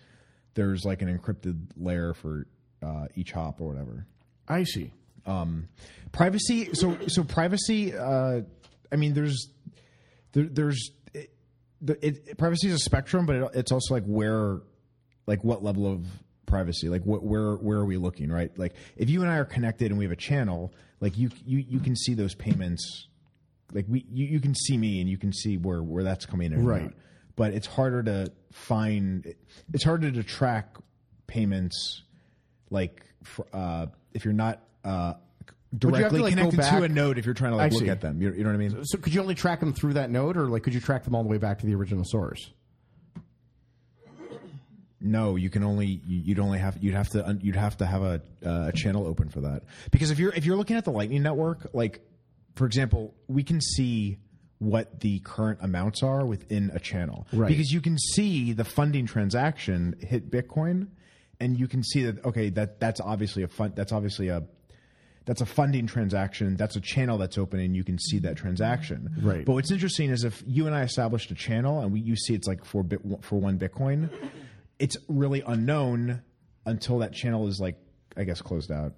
there's 0.54 0.84
like 0.84 1.02
an 1.02 1.16
encrypted 1.18 1.66
layer 1.76 2.14
for 2.14 2.46
uh, 2.82 3.06
each 3.14 3.32
hop 3.32 3.60
or 3.60 3.68
whatever 3.68 4.06
I 4.48 4.64
see. 4.64 4.92
um, 5.26 5.68
privacy. 6.10 6.74
So 6.74 6.98
so 7.06 7.22
privacy. 7.24 7.94
Uh, 7.96 8.42
I 8.90 8.96
mean, 8.96 9.14
there's 9.14 9.48
there, 10.32 10.44
there's 10.44 10.90
it, 11.14 11.30
it, 12.02 12.38
privacy 12.38 12.68
is 12.68 12.74
a 12.74 12.78
spectrum, 12.78 13.26
but 13.26 13.36
it, 13.36 13.50
it's 13.54 13.72
also 13.72 13.94
like 13.94 14.04
where, 14.04 14.60
like 15.26 15.42
what 15.44 15.62
level 15.64 15.90
of 15.90 16.04
privacy, 16.46 16.88
like 16.88 17.02
what 17.04 17.22
where 17.22 17.54
where 17.54 17.78
are 17.78 17.84
we 17.86 17.96
looking, 17.96 18.30
right? 18.30 18.56
Like 18.58 18.74
if 18.96 19.08
you 19.10 19.22
and 19.22 19.30
I 19.30 19.36
are 19.36 19.44
connected 19.44 19.90
and 19.90 19.98
we 19.98 20.04
have 20.04 20.12
a 20.12 20.16
channel, 20.16 20.72
like 21.00 21.16
you 21.16 21.30
you 21.46 21.58
you 21.58 21.80
can 21.80 21.96
see 21.96 22.14
those 22.14 22.34
payments. 22.34 23.06
Like 23.72 23.86
we, 23.88 24.04
you, 24.10 24.26
you 24.26 24.40
can 24.40 24.54
see 24.54 24.76
me 24.76 25.00
and 25.00 25.08
you 25.08 25.16
can 25.16 25.32
see 25.32 25.56
where, 25.56 25.82
where 25.82 26.04
that's 26.04 26.26
coming 26.26 26.52
in, 26.52 26.62
Right. 26.62 26.92
But 27.36 27.54
it's 27.54 27.66
harder 27.66 28.02
to 28.02 28.32
find. 28.52 29.34
It's 29.72 29.84
harder 29.84 30.10
to 30.10 30.22
track 30.22 30.76
payments 31.26 32.02
like 32.70 33.02
fr- 33.22 33.42
uh, 33.52 33.86
if 34.12 34.24
you're 34.24 34.34
not 34.34 34.60
uh, 34.84 34.88
you 34.90 34.98
have 35.44 35.48
to, 35.48 35.76
directly 35.78 36.20
like, 36.20 36.36
go 36.36 36.50
connected 36.50 36.78
to 36.78 36.82
a 36.84 36.88
node 36.88 37.18
if 37.18 37.24
you're 37.24 37.34
trying 37.34 37.52
to 37.52 37.58
I 37.58 37.62
like 37.64 37.72
look 37.72 37.82
see. 37.84 37.88
at 37.88 38.00
them. 38.02 38.20
You, 38.20 38.32
you 38.32 38.42
know 38.44 38.50
what 38.50 38.54
I 38.54 38.58
mean? 38.58 38.84
So 38.84 38.98
could 38.98 39.14
you 39.14 39.20
only 39.22 39.34
track 39.34 39.60
them 39.60 39.72
through 39.72 39.94
that 39.94 40.10
node, 40.10 40.36
or 40.36 40.46
like 40.48 40.62
could 40.62 40.74
you 40.74 40.80
track 40.80 41.04
them 41.04 41.14
all 41.14 41.22
the 41.22 41.28
way 41.30 41.38
back 41.38 41.60
to 41.60 41.66
the 41.66 41.74
original 41.74 42.04
source? 42.04 42.50
No, 45.00 45.34
you 45.36 45.50
can 45.50 45.64
only 45.64 45.86
you- 46.06 46.20
you'd 46.20 46.38
only 46.38 46.58
have 46.58 46.78
you'd 46.80 46.94
have 46.94 47.08
to 47.10 47.36
you'd 47.40 47.56
have 47.56 47.76
to 47.78 47.86
have 47.86 48.02
a 48.02 48.20
uh, 48.44 48.68
a 48.68 48.72
channel 48.72 49.06
open 49.06 49.28
for 49.30 49.40
that 49.40 49.64
because 49.90 50.10
if 50.12 50.18
you're 50.18 50.32
if 50.32 50.44
you're 50.44 50.56
looking 50.56 50.76
at 50.76 50.84
the 50.84 50.92
Lightning 50.92 51.22
network, 51.22 51.70
like 51.72 52.06
for 52.54 52.66
example, 52.66 53.14
we 53.26 53.42
can 53.42 53.60
see 53.60 54.18
what 54.62 55.00
the 55.00 55.18
current 55.20 55.58
amounts 55.62 56.02
are 56.02 56.24
within 56.24 56.70
a 56.74 56.78
channel 56.78 57.26
Right. 57.32 57.48
because 57.48 57.70
you 57.72 57.80
can 57.80 57.98
see 57.98 58.52
the 58.52 58.64
funding 58.64 59.06
transaction 59.06 59.94
hit 60.00 60.30
Bitcoin, 60.30 60.88
and 61.40 61.58
you 61.58 61.66
can 61.68 61.82
see 61.82 62.04
that 62.04 62.24
okay 62.24 62.50
that 62.50 62.78
that's 62.80 63.00
obviously 63.00 63.42
a 63.42 63.48
fund 63.48 63.74
that's 63.74 63.92
obviously 63.92 64.28
a 64.28 64.44
that's 65.24 65.40
a 65.40 65.46
funding 65.46 65.86
transaction. 65.86 66.56
That's 66.56 66.74
a 66.74 66.80
channel 66.80 67.16
that's 67.16 67.38
open, 67.38 67.60
and 67.60 67.76
you 67.76 67.84
can 67.84 67.96
see 67.96 68.18
that 68.20 68.36
transaction. 68.36 69.08
Right. 69.22 69.44
But 69.44 69.52
what's 69.52 69.70
interesting 69.70 70.10
is 70.10 70.24
if 70.24 70.42
you 70.48 70.66
and 70.66 70.74
I 70.74 70.82
established 70.82 71.30
a 71.30 71.36
channel, 71.36 71.80
and 71.80 71.92
we 71.92 72.00
you 72.00 72.16
see 72.16 72.34
it's 72.34 72.48
like 72.48 72.64
for 72.64 72.82
bit 72.82 73.00
for 73.20 73.38
one 73.40 73.58
Bitcoin, 73.58 74.10
it's 74.80 74.96
really 75.08 75.42
unknown 75.46 76.22
until 76.66 76.98
that 76.98 77.12
channel 77.12 77.46
is 77.48 77.60
like 77.60 77.76
I 78.16 78.24
guess 78.24 78.42
closed 78.42 78.70
out. 78.72 78.94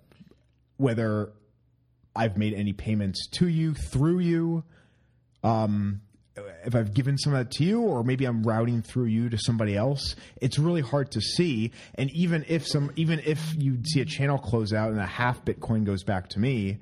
Whether 0.76 1.32
I've 2.16 2.36
made 2.36 2.54
any 2.54 2.72
payments 2.72 3.26
to 3.38 3.48
you 3.48 3.74
through 3.74 4.20
you. 4.20 4.64
Um, 5.44 6.00
if 6.64 6.74
I've 6.74 6.92
given 6.94 7.16
some 7.16 7.32
of 7.32 7.38
that 7.38 7.52
to 7.58 7.64
you, 7.64 7.80
or 7.82 8.02
maybe 8.02 8.24
I'm 8.24 8.42
routing 8.42 8.82
through 8.82 9.04
you 9.04 9.28
to 9.28 9.38
somebody 9.38 9.76
else, 9.76 10.16
it's 10.40 10.58
really 10.58 10.80
hard 10.80 11.12
to 11.12 11.20
see. 11.20 11.70
And 11.94 12.10
even 12.12 12.44
if 12.48 12.66
some, 12.66 12.90
even 12.96 13.20
if 13.24 13.54
you 13.56 13.78
see 13.84 14.00
a 14.00 14.04
channel 14.04 14.38
close 14.38 14.72
out 14.72 14.90
and 14.90 14.98
a 14.98 15.06
half 15.06 15.44
Bitcoin 15.44 15.84
goes 15.84 16.02
back 16.02 16.30
to 16.30 16.40
me, 16.40 16.78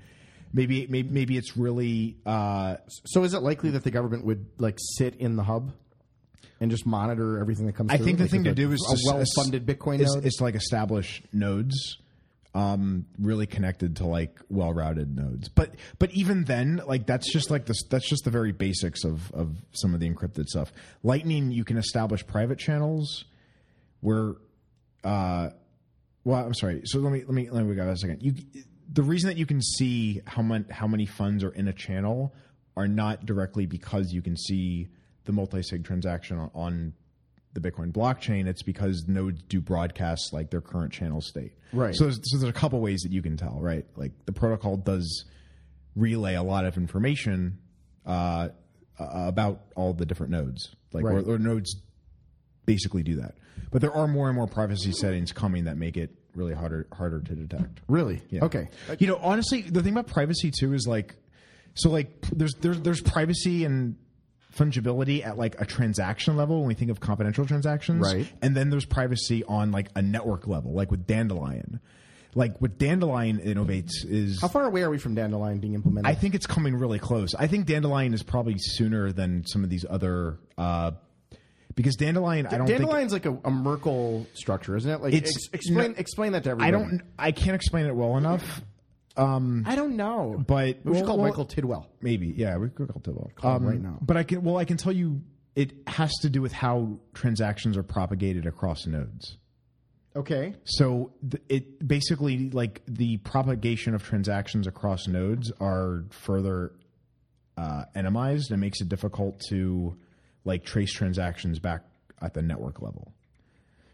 maybe 0.55 0.87
maybe, 0.89 1.09
maybe 1.11 1.37
it's 1.37 1.57
really 1.57 2.17
uh, 2.25 2.77
So 3.07 3.25
is 3.25 3.35
it 3.35 3.43
likely 3.43 3.71
that 3.71 3.85
the 3.85 3.91
government 3.91 4.25
would 4.25 4.47
like 4.59 4.79
sit 4.97 5.17
in 5.17 5.37
the 5.37 5.43
hub 5.43 5.73
and 6.61 6.71
just 6.71 6.87
monitor 6.87 7.39
everything 7.39 7.67
that 7.67 7.75
comes? 7.75 7.91
I 7.93 7.97
through? 7.99 8.07
think 8.07 8.19
the 8.19 8.25
Like, 8.25 8.31
thing 8.31 8.45
to 8.45 8.55
do 8.55 8.73
is 8.73 8.81
a 8.89 9.13
well-funded 9.13 9.67
Bitcoin 9.67 10.01
is, 10.01 10.15
node. 10.15 10.25
is 10.25 10.35
to 10.35 10.45
like 10.45 10.55
establish 10.55 11.23
nodes, 11.33 11.99
um, 12.55 13.07
really 13.19 13.47
connected 13.47 13.97
to 13.97 14.07
like 14.07 14.39
well 14.49 14.73
routed 14.73 15.17
nodes. 15.17 15.49
But 15.49 15.75
but 15.99 16.11
even 16.13 16.45
then, 16.45 16.83
like 16.87 17.07
that's 17.07 17.33
just 17.33 17.51
like 17.51 17.67
this. 17.67 17.83
That's 17.89 18.09
just 18.09 18.25
the 18.25 18.31
very 18.31 18.53
basics 18.53 19.05
of 19.05 19.33
of 19.33 19.57
some 19.73 19.95
of 19.95 20.01
the 20.01 20.11
encrypted 20.11 20.47
stuff. 20.47 20.73
Lightning, 21.03 21.51
you 21.51 21.65
can 21.65 21.77
establish 21.77 22.27
private 22.27 22.59
channels 22.59 23.25
where. 24.01 24.35
Uh, 25.03 25.51
well, 26.25 26.45
I'm 26.45 26.55
sorry. 26.55 26.83
So 26.85 27.01
let 27.01 27.13
me 27.13 27.21
let 27.21 27.35
me 27.35 27.51
let 27.51 27.65
me 27.65 27.75
go 27.75 27.89
a 27.89 27.97
second. 27.97 28.23
You, 28.23 28.35
the 28.93 29.03
reason 29.03 29.29
that 29.29 29.37
you 29.37 29.47
can 29.47 29.61
see 29.61 30.21
how 30.27 30.43
many 30.43 30.65
how 30.71 30.87
many 30.87 31.07
funds 31.07 31.43
are 31.43 31.51
in 31.51 31.67
a 31.67 31.73
channel 31.73 32.35
are 32.77 32.87
not 32.87 33.27
directly 33.27 33.67
because 33.67 34.13
you 34.13 34.23
can 34.23 34.37
see 34.37 34.89
the 35.25 35.33
multi-sig 35.33 35.85
transaction 35.85 36.39
on, 36.39 36.51
on 36.55 36.93
the 37.55 37.61
Bitcoin 37.61 37.93
blockchain. 37.93 38.47
It's 38.47 38.63
because 38.63 39.05
nodes 39.07 39.43
do 39.49 39.61
broadcasts 39.61 40.33
like 40.33 40.51
their 40.51 40.61
current 40.61 40.93
channel 40.93 41.21
state. 41.21 41.53
Right. 41.73 41.95
So 41.95 42.05
there's, 42.05 42.21
so 42.25 42.39
there's 42.39 42.51
a 42.51 42.53
couple 42.53 42.81
ways 42.81 43.01
that 43.03 43.13
you 43.13 43.23
can 43.23 43.37
tell. 43.37 43.59
Right. 43.61 43.85
Like 43.97 44.13
the 44.27 44.33
protocol 44.33 44.77
does 44.77 45.25
relay 45.97 46.35
a 46.35 46.43
lot 46.43 46.65
of 46.65 46.77
information 46.77 47.59
uh, 48.07 48.49
uh, 48.99 49.07
about 49.11 49.63
all 49.77 49.93
the 49.95 50.07
different 50.07 50.33
nodes. 50.33 50.75
Like 50.93 51.05
Right. 51.05 51.17
or, 51.27 51.35
or 51.35 51.39
nodes 51.39 51.77
basically 52.67 53.03
do 53.03 53.17
that. 53.17 53.35
But 53.71 53.81
there 53.81 53.93
are 53.95 54.07
more 54.09 54.29
and 54.29 54.37
more 54.37 54.47
privacy 54.47 54.93
settings 54.93 55.33
coming 55.33 55.65
that 55.65 55.77
make 55.77 55.97
it 55.97 56.11
really 56.35 56.55
harder 56.55 56.87
harder 56.93 57.21
to 57.21 57.35
detect. 57.35 57.81
really 57.89 58.23
Yeah. 58.31 58.45
okay. 58.45 58.69
You 58.99 59.07
know, 59.07 59.19
honestly, 59.23 59.63
the 59.63 59.83
thing 59.83 59.93
about 59.93 60.07
privacy 60.07 60.51
too 60.51 60.73
is 60.75 60.87
like, 60.87 61.15
so 61.75 61.91
like 61.91 62.21
there's 62.33 62.55
there's 62.61 62.81
there's 62.81 63.01
privacy 63.01 63.65
and 63.65 63.97
fungibility 64.57 65.25
at 65.25 65.39
like 65.39 65.61
a 65.61 65.65
transaction 65.65 66.37
level 66.37 66.59
when 66.61 66.69
we 66.69 66.75
think 66.75 66.91
of 66.91 67.01
confidential 67.01 67.47
transactions, 67.47 68.03
Right. 68.03 68.27
And 68.43 68.57
then 68.57 68.71
there's 68.71 68.85
privacy 68.85 69.45
on 69.45 69.73
like 69.73 69.89
a 69.97 70.03
network 70.03 70.47
level, 70.47 70.73
like 70.73 70.91
with 70.91 71.07
Dandelion. 71.07 71.81
Like 72.35 72.59
what 72.61 72.79
Dandelion 72.79 73.39
innovates 73.41 73.91
is 74.05 74.41
How 74.41 74.49
far 74.49 74.65
away 74.65 74.83
are 74.83 74.89
we 74.91 74.97
from 74.99 75.15
Dandelion 75.15 75.59
being 75.59 75.75
implemented? 75.75 76.11
I 76.11 76.15
think 76.15 76.35
it's 76.35 76.47
coming 76.47 76.75
really 76.75 76.99
close. 76.99 77.35
I 77.35 77.47
think 77.47 77.67
Dandelion 77.67 78.15
is 78.15 78.23
probably 78.23 78.55
sooner 78.57 79.13
than 79.13 79.45
some 79.47 79.65
of 79.65 79.71
these 79.71 79.85
other 79.89 80.39
uh 80.57 80.93
because 81.75 81.97
Dandelion 81.97 82.47
I 82.47 82.59
don't 82.59 82.67
think 82.67 82.81
Dandelion's 82.81 83.13
like 83.13 83.27
a, 83.27 83.39
a 83.45 83.51
Merkle 83.51 84.27
structure, 84.35 84.77
isn't 84.77 84.91
it? 84.91 85.01
Like 85.03 85.13
It's- 85.15 85.33
ex- 85.35 85.49
explain 85.53 85.93
no- 85.93 85.99
explain 85.99 86.33
that 86.33 86.45
to 86.45 86.51
everybody. 86.51 86.69
I 86.69 86.71
don't 86.71 87.03
I 87.19 87.33
can't 87.33 87.55
explain 87.55 87.87
it 87.87 87.95
well 87.95 88.17
enough. 88.17 88.63
I 89.17 89.75
don't 89.77 89.97
know. 89.97 90.43
But 90.47 90.79
we 90.85 90.95
should 90.95 91.03
well, 91.03 91.05
call 91.05 91.19
well, 91.19 91.29
Michael 91.29 91.45
Tidwell. 91.45 91.89
Maybe, 92.01 92.29
yeah, 92.29 92.57
we 92.57 92.69
could 92.69 92.89
call 92.89 93.01
Tidwell. 93.01 93.31
Call 93.35 93.57
him 93.57 93.67
right 93.67 93.81
now. 93.81 93.99
But 94.01 94.17
I 94.17 94.23
can, 94.23 94.43
well, 94.43 94.57
I 94.57 94.65
can 94.65 94.77
tell 94.77 94.93
you, 94.93 95.23
it 95.55 95.73
has 95.87 96.13
to 96.23 96.31
do 96.31 96.41
with 96.41 96.53
how 96.53 96.99
transactions 97.15 97.77
are 97.77 97.83
propagated 97.83 98.47
across 98.47 98.87
nodes. 98.87 99.37
Okay. 100.15 100.55
So 100.65 101.13
th- 101.31 101.43
it 101.49 101.87
basically 101.87 102.51
like 102.51 102.83
the 102.87 103.19
propagation 103.19 103.95
of 103.95 104.03
transactions 104.03 104.67
across 104.67 105.07
nodes 105.09 105.51
are 105.61 106.05
further 106.11 106.73
uh, 107.57 107.85
endomized 107.95 108.51
and 108.51 108.61
makes 108.61 108.81
it 108.81 108.89
difficult 108.89 109.41
to 109.49 109.97
like 110.45 110.65
trace 110.65 110.93
transactions 110.93 111.59
back 111.59 111.83
at 112.21 112.35
the 112.35 112.43
network 112.43 112.83
level. 112.83 113.13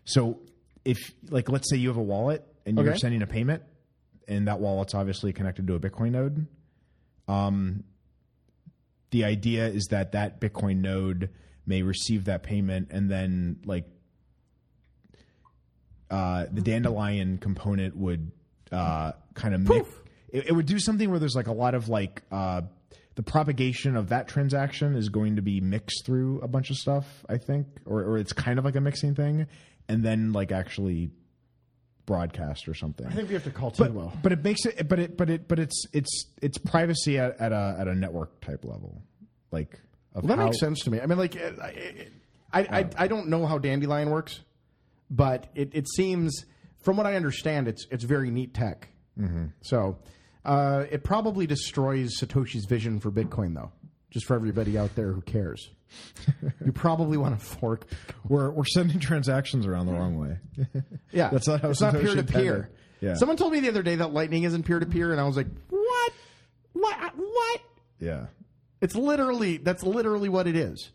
So 0.05 0.41
if 0.85 0.99
like 1.29 1.49
let's 1.49 1.71
say 1.71 1.77
you 1.77 1.89
have 1.89 1.97
a 1.97 2.03
wallet 2.03 2.45
and 2.67 2.77
you're 2.77 2.91
Okay. 2.91 2.99
sending 2.99 3.23
a 3.23 3.27
payment 3.27 3.63
and 4.29 4.47
that 4.47 4.61
wallet's 4.61 4.95
obviously 4.95 5.33
connected 5.33 5.67
to 5.67 5.75
a 5.75 5.81
Bitcoin 5.81 6.13
node, 6.13 6.47
um, 7.27 7.85
the 9.11 9.25
idea 9.25 9.67
is 9.67 9.87
that 9.87 10.13
that 10.13 10.41
Bitcoin 10.41 10.81
node 10.81 11.31
may 11.67 11.83
receive 11.83 12.25
that 12.27 12.43
payment 12.43 12.89
and 12.91 13.11
then 13.11 13.59
like 13.65 13.85
uh, 16.11 16.47
the 16.51 16.63
dandelion 16.63 17.39
component 17.39 17.97
would 17.97 18.31
uh, 18.73 19.13
kind 19.35 19.55
of 19.55 19.69
mix. 19.69 19.89
It, 20.31 20.49
it 20.49 20.53
would 20.53 20.67
do 20.67 20.79
something 20.79 21.11
where 21.11 21.19
there's 21.19 21.37
like 21.37 21.47
a 21.49 21.53
lot 21.53 21.75
of 21.75 21.89
like 21.89 22.23
uh, 22.31 22.63
the 23.15 23.23
propagation 23.23 23.97
of 23.97 24.09
that 24.09 24.29
transaction 24.29 24.95
is 24.95 25.09
going 25.09 25.37
to 25.37 25.43
be 25.43 25.61
mixed 25.61 26.07
through 26.07 26.41
a 26.41 26.49
bunch 26.49 26.71
of 26.71 26.77
stuff. 26.77 27.25
I 27.29 27.37
think, 27.37 27.67
or 27.85 28.03
or 28.03 28.19
it's 28.19 28.33
kind 28.33 28.59
of 28.59 28.65
like 28.65 28.77
a 28.77 28.81
mixing 28.81 29.15
thing, 29.15 29.47
and 29.89 30.03
then 30.03 30.33
like 30.33 30.53
actually 30.53 31.11
broadcast 32.09 32.67
or 32.69 32.75
something. 32.75 33.07
I 33.07 33.11
think 33.11 33.29
we 33.29 33.35
have 33.35 33.45
to 33.45 33.51
call 33.51 33.71
Tidwell. 33.71 34.13
But 34.23 34.33
it 34.33 34.43
makes 34.43 34.65
it, 34.65 34.89
but 34.89 34.99
it, 34.99 35.17
but 35.17 35.29
it, 35.31 35.47
but 35.47 35.59
it's 35.59 35.85
it's 35.93 36.27
it's 36.43 36.57
privacy 36.59 37.19
at, 37.19 37.39
at 37.39 37.53
a 37.53 37.77
at 37.79 37.87
a 37.87 37.95
network 37.95 38.41
type 38.41 38.65
level, 38.65 39.03
like 39.53 39.79
of 40.15 40.25
Well, 40.25 40.29
that 40.29 40.39
how- 40.39 40.47
makes 40.47 40.59
sense 40.59 40.81
to 40.85 40.91
me. 40.91 41.01
I 41.01 41.07
mean, 41.07 41.19
like, 41.19 41.37
uh, 41.37 41.53
I, 41.63 42.01
I, 42.53 42.61
I, 42.81 42.89
I 42.97 43.09
don't 43.09 43.29
know 43.29 43.45
how 43.47 43.59
Dandelion 43.59 44.09
works, 44.11 44.41
but 45.11 45.49
it, 45.55 45.71
it 45.75 45.87
seems, 45.89 46.47
from 46.81 46.97
what 46.97 47.05
I 47.07 47.15
understand, 47.15 47.69
it's 47.69 47.87
it's 47.91 48.05
very 48.05 48.31
neat 48.31 48.55
tech. 48.55 48.89
Mm-hmm. 49.21 49.47
So, 49.61 49.99
uh, 50.47 50.85
it 50.91 51.05
probably 51.05 51.47
destroys 51.47 52.19
Satoshi's 52.19 52.65
vision 52.65 53.01
for 53.01 53.11
Bitcoin, 53.13 53.55
though. 53.55 53.71
Just 54.11 54.25
for 54.27 54.35
everybody 54.35 54.79
out 54.79 54.95
there 54.95 55.13
who 55.13 55.21
cares, 55.21 55.69
you 56.65 56.73
probably 56.73 57.17
want 57.19 57.39
to 57.39 57.45
fork. 57.45 57.85
We're 58.27 58.51
we're 58.51 58.65
sending 58.65 58.99
transactions 59.01 59.67
around 59.67 59.87
the 59.87 59.93
wrong 59.93 60.19
way. 60.19 60.39
Yeah, 61.13 61.29
That's 61.31 61.47
not 61.49 61.61
how 61.61 61.71
it's 61.71 61.81
not 61.81 61.95
peer 61.95 62.15
to 62.15 62.23
peer. 62.23 62.71
Yeah. 63.01 63.15
Someone 63.15 63.37
told 63.37 63.53
me 63.53 63.61
the 63.61 63.69
other 63.69 63.83
day 63.83 63.97
that 63.97 64.13
Lightning 64.13 64.43
isn't 64.45 64.65
peer 64.65 64.79
to 64.81 64.87
peer, 64.87 65.13
and 65.13 65.21
I 65.21 65.25
was 65.25 65.37
like, 65.37 65.47
what? 65.71 66.13
What? 66.73 67.13
What? 67.17 67.61
yeah, 68.01 68.27
It's 68.81 68.95
literally 68.95 69.57
that's 69.59 69.83
literally 69.83 70.29
what 70.29 70.47
it 70.47 70.57
is. 70.57 70.91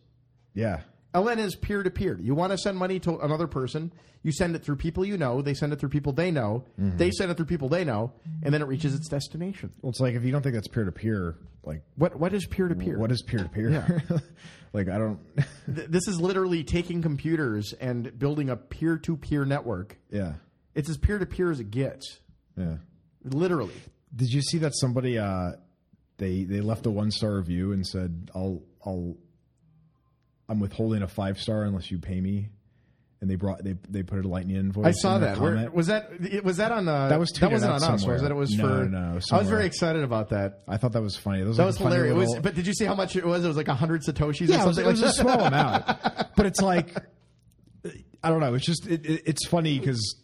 yeah, 0.54 0.82
LN 1.14 1.38
is 1.40 1.56
peer 1.56 1.84
to 1.84 1.92
peer. 1.92 2.18
You 2.20 2.34
want 2.36 2.52
to 2.52 2.58
send 2.58 2.78
money 2.78 3.00
to 3.02 3.18
another 3.20 3.48
person, 3.48 3.92
you 4.24 4.32
send 4.32 4.56
it 4.56 4.64
through 4.64 4.78
people 4.78 5.06
you 5.06 5.18
know, 5.18 5.42
they 5.42 5.54
send 5.54 5.74
it 5.74 5.80
through 5.80 5.90
people 5.90 6.12
they 6.14 6.32
know, 6.32 6.66
Mm-hmm. 6.80 6.98
they 6.98 7.12
send 7.12 7.30
it 7.32 7.38
through 7.38 7.46
people 7.48 7.70
they 7.70 7.84
know, 7.84 8.14
and 8.42 8.54
then 8.54 8.62
it 8.62 8.68
reaches 8.68 8.96
its 8.96 9.08
destination. 9.10 9.72
Well, 9.82 9.92
it's 9.92 10.00
like 10.00 10.16
if 10.16 10.24
you 10.24 10.32
don't 10.32 10.42
think 10.42 10.56
that's 10.56 10.68
peer 10.68 10.86
to 10.86 10.92
peer, 10.92 11.36
like 11.64 11.84
What 11.96 12.20
what 12.20 12.34
is 12.34 12.46
peer 12.48 12.68
to 12.68 12.76
peer? 12.76 12.98
what 12.98 13.12
is 13.12 13.22
peer 13.22 13.40
to 13.44 13.50
peer? 13.50 14.04
Like 14.74 14.90
I 14.90 14.98
don't. 14.98 15.20
This 15.68 16.08
is 16.08 16.20
literally 16.20 16.64
taking 16.64 17.04
computers 17.04 17.74
and 17.80 18.18
building 18.18 18.50
a 18.50 18.56
peer 18.56 18.98
to 18.98 19.16
peer 19.18 19.46
network. 19.46 19.98
yeah, 20.10 20.34
It's 20.74 20.90
as 20.90 20.98
peer 20.98 21.20
to 21.20 21.26
peer 21.28 21.52
as 21.52 21.60
it 21.60 21.70
gets. 21.70 22.20
yeah. 22.58 22.78
Literally. 23.24 23.76
Did 24.16 24.30
you 24.34 24.42
see 24.42 24.58
that 24.60 24.72
somebody 24.76 25.18
uh, 25.20 25.52
they 26.18 26.44
they 26.44 26.60
left 26.62 26.86
a 26.88 26.90
one 26.92 27.12
star 27.12 27.36
review 27.38 27.72
and 27.72 27.86
said 27.86 28.32
I'll 28.36 28.64
I'll 28.86 29.16
I'm 30.50 30.60
withholding 30.60 31.02
a 31.02 31.08
five 31.08 31.40
star 31.40 31.64
unless 31.64 31.90
you 31.90 32.00
pay 32.00 32.20
me, 32.20 32.50
and 33.22 33.30
they 33.30 33.36
brought 33.36 33.64
they 33.64 33.76
they 33.90 34.04
put 34.04 34.24
a 34.24 34.28
lightning 34.28 34.58
invoice. 34.58 34.86
I 34.86 34.92
saw 34.92 35.16
in 35.16 35.22
that. 35.22 35.40
Where, 35.40 35.72
was 35.72 35.88
that 35.88 36.10
it- 36.20 36.44
was 36.44 36.58
that 36.58 36.72
on 36.72 36.88
uh, 36.88 37.08
That 37.08 37.20
was 37.20 37.30
that 37.40 37.52
wasn't 37.52 37.72
on 37.72 37.84
us, 37.84 38.06
was 38.06 38.22
it? 38.22 38.32
It 38.32 38.34
was 38.34 38.52
No, 38.52 38.64
for 38.68 38.86
no, 38.86 39.16
was 39.16 39.32
I 39.32 39.38
was 39.38 39.48
very 39.48 39.66
excited 39.66 40.04
about 40.04 40.30
that. 40.30 40.64
I 40.68 40.78
thought 40.78 40.92
that 40.92 41.02
was 41.02 41.16
funny. 41.16 41.42
That 41.42 41.48
was, 41.48 41.58
That 41.58 41.64
like 41.64 41.68
was 41.70 41.78
hilarious. 41.78 42.12
It 42.12 42.18
was, 42.18 42.40
but 42.42 42.56
did 42.56 42.68
you 42.68 42.74
see 42.74 42.86
how 42.86 42.96
much 42.96 43.16
it 43.16 43.26
was? 43.26 43.46
It 43.46 43.48
was 43.48 43.58
like 43.58 43.68
hundred 43.68 44.02
satoshis 44.04 44.50
yeah, 44.50 44.60
or 44.60 44.64
it 44.64 44.68
was, 44.68 44.76
something 44.76 44.86
it 44.86 44.88
was 44.88 45.02
a 45.02 45.12
small 45.14 45.40
amount, 45.40 45.86
but 46.36 46.46
it's 46.46 46.62
like 46.62 46.94
I 48.24 48.30
don't 48.30 48.40
know. 48.40 48.54
It's 48.54 48.66
just 48.66 48.88
it, 48.88 49.06
it, 49.06 49.22
it's 49.26 49.48
funny 49.48 49.80
because 49.80 50.16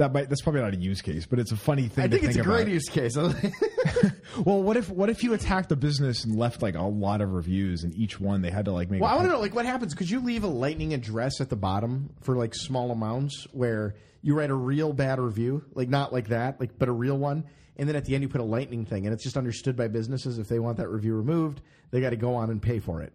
that 0.00 0.12
might 0.14 0.28
that's 0.28 0.40
probably 0.40 0.62
not 0.62 0.74
a 0.74 0.76
use 0.76 1.02
case, 1.02 1.26
but 1.26 1.38
it's 1.38 1.52
a 1.52 1.56
funny 1.56 1.86
thing. 1.88 2.04
I 2.04 2.08
to 2.08 2.18
think 2.18 2.24
it's 2.24 2.36
a 2.36 2.40
about. 2.40 2.50
great 2.50 2.68
use 2.68 2.88
case. 2.88 3.16
Well, 4.44 4.62
what 4.62 4.76
if 4.76 4.88
what 4.88 5.10
if 5.10 5.22
you 5.22 5.34
attacked 5.34 5.68
the 5.68 5.76
business 5.76 6.24
and 6.24 6.38
left 6.38 6.62
like 6.62 6.74
a 6.74 6.82
lot 6.82 7.20
of 7.20 7.32
reviews, 7.32 7.82
and 7.82 7.94
each 7.94 8.18
one 8.20 8.42
they 8.42 8.50
had 8.50 8.66
to 8.66 8.72
like 8.72 8.90
make. 8.90 9.02
Well, 9.02 9.10
a 9.10 9.12
I 9.12 9.16
want 9.16 9.26
to 9.26 9.32
know, 9.32 9.40
like, 9.40 9.54
what 9.54 9.66
happens? 9.66 9.92
Could 9.92 10.08
you 10.08 10.20
leave 10.20 10.44
a 10.44 10.48
lightning 10.48 10.94
address 10.94 11.40
at 11.40 11.50
the 11.50 11.56
bottom 11.56 12.14
for 12.22 12.36
like 12.36 12.54
small 12.54 12.90
amounts 12.90 13.46
where 13.52 13.96
you 14.22 14.34
write 14.34 14.50
a 14.50 14.54
real 14.54 14.92
bad 14.92 15.18
review, 15.18 15.64
like 15.74 15.88
not 15.88 16.12
like 16.12 16.28
that, 16.28 16.60
like 16.60 16.78
but 16.78 16.88
a 16.88 16.92
real 16.92 17.18
one, 17.18 17.44
and 17.76 17.88
then 17.88 17.96
at 17.96 18.04
the 18.04 18.14
end 18.14 18.22
you 18.22 18.28
put 18.28 18.40
a 18.40 18.44
lightning 18.44 18.86
thing, 18.86 19.04
and 19.04 19.12
it's 19.12 19.24
just 19.24 19.36
understood 19.36 19.76
by 19.76 19.88
businesses 19.88 20.38
if 20.38 20.48
they 20.48 20.58
want 20.60 20.78
that 20.78 20.88
review 20.88 21.14
removed, 21.14 21.60
they 21.90 22.00
got 22.00 22.10
to 22.10 22.16
go 22.16 22.34
on 22.34 22.50
and 22.50 22.62
pay 22.62 22.78
for 22.78 23.02
it. 23.02 23.12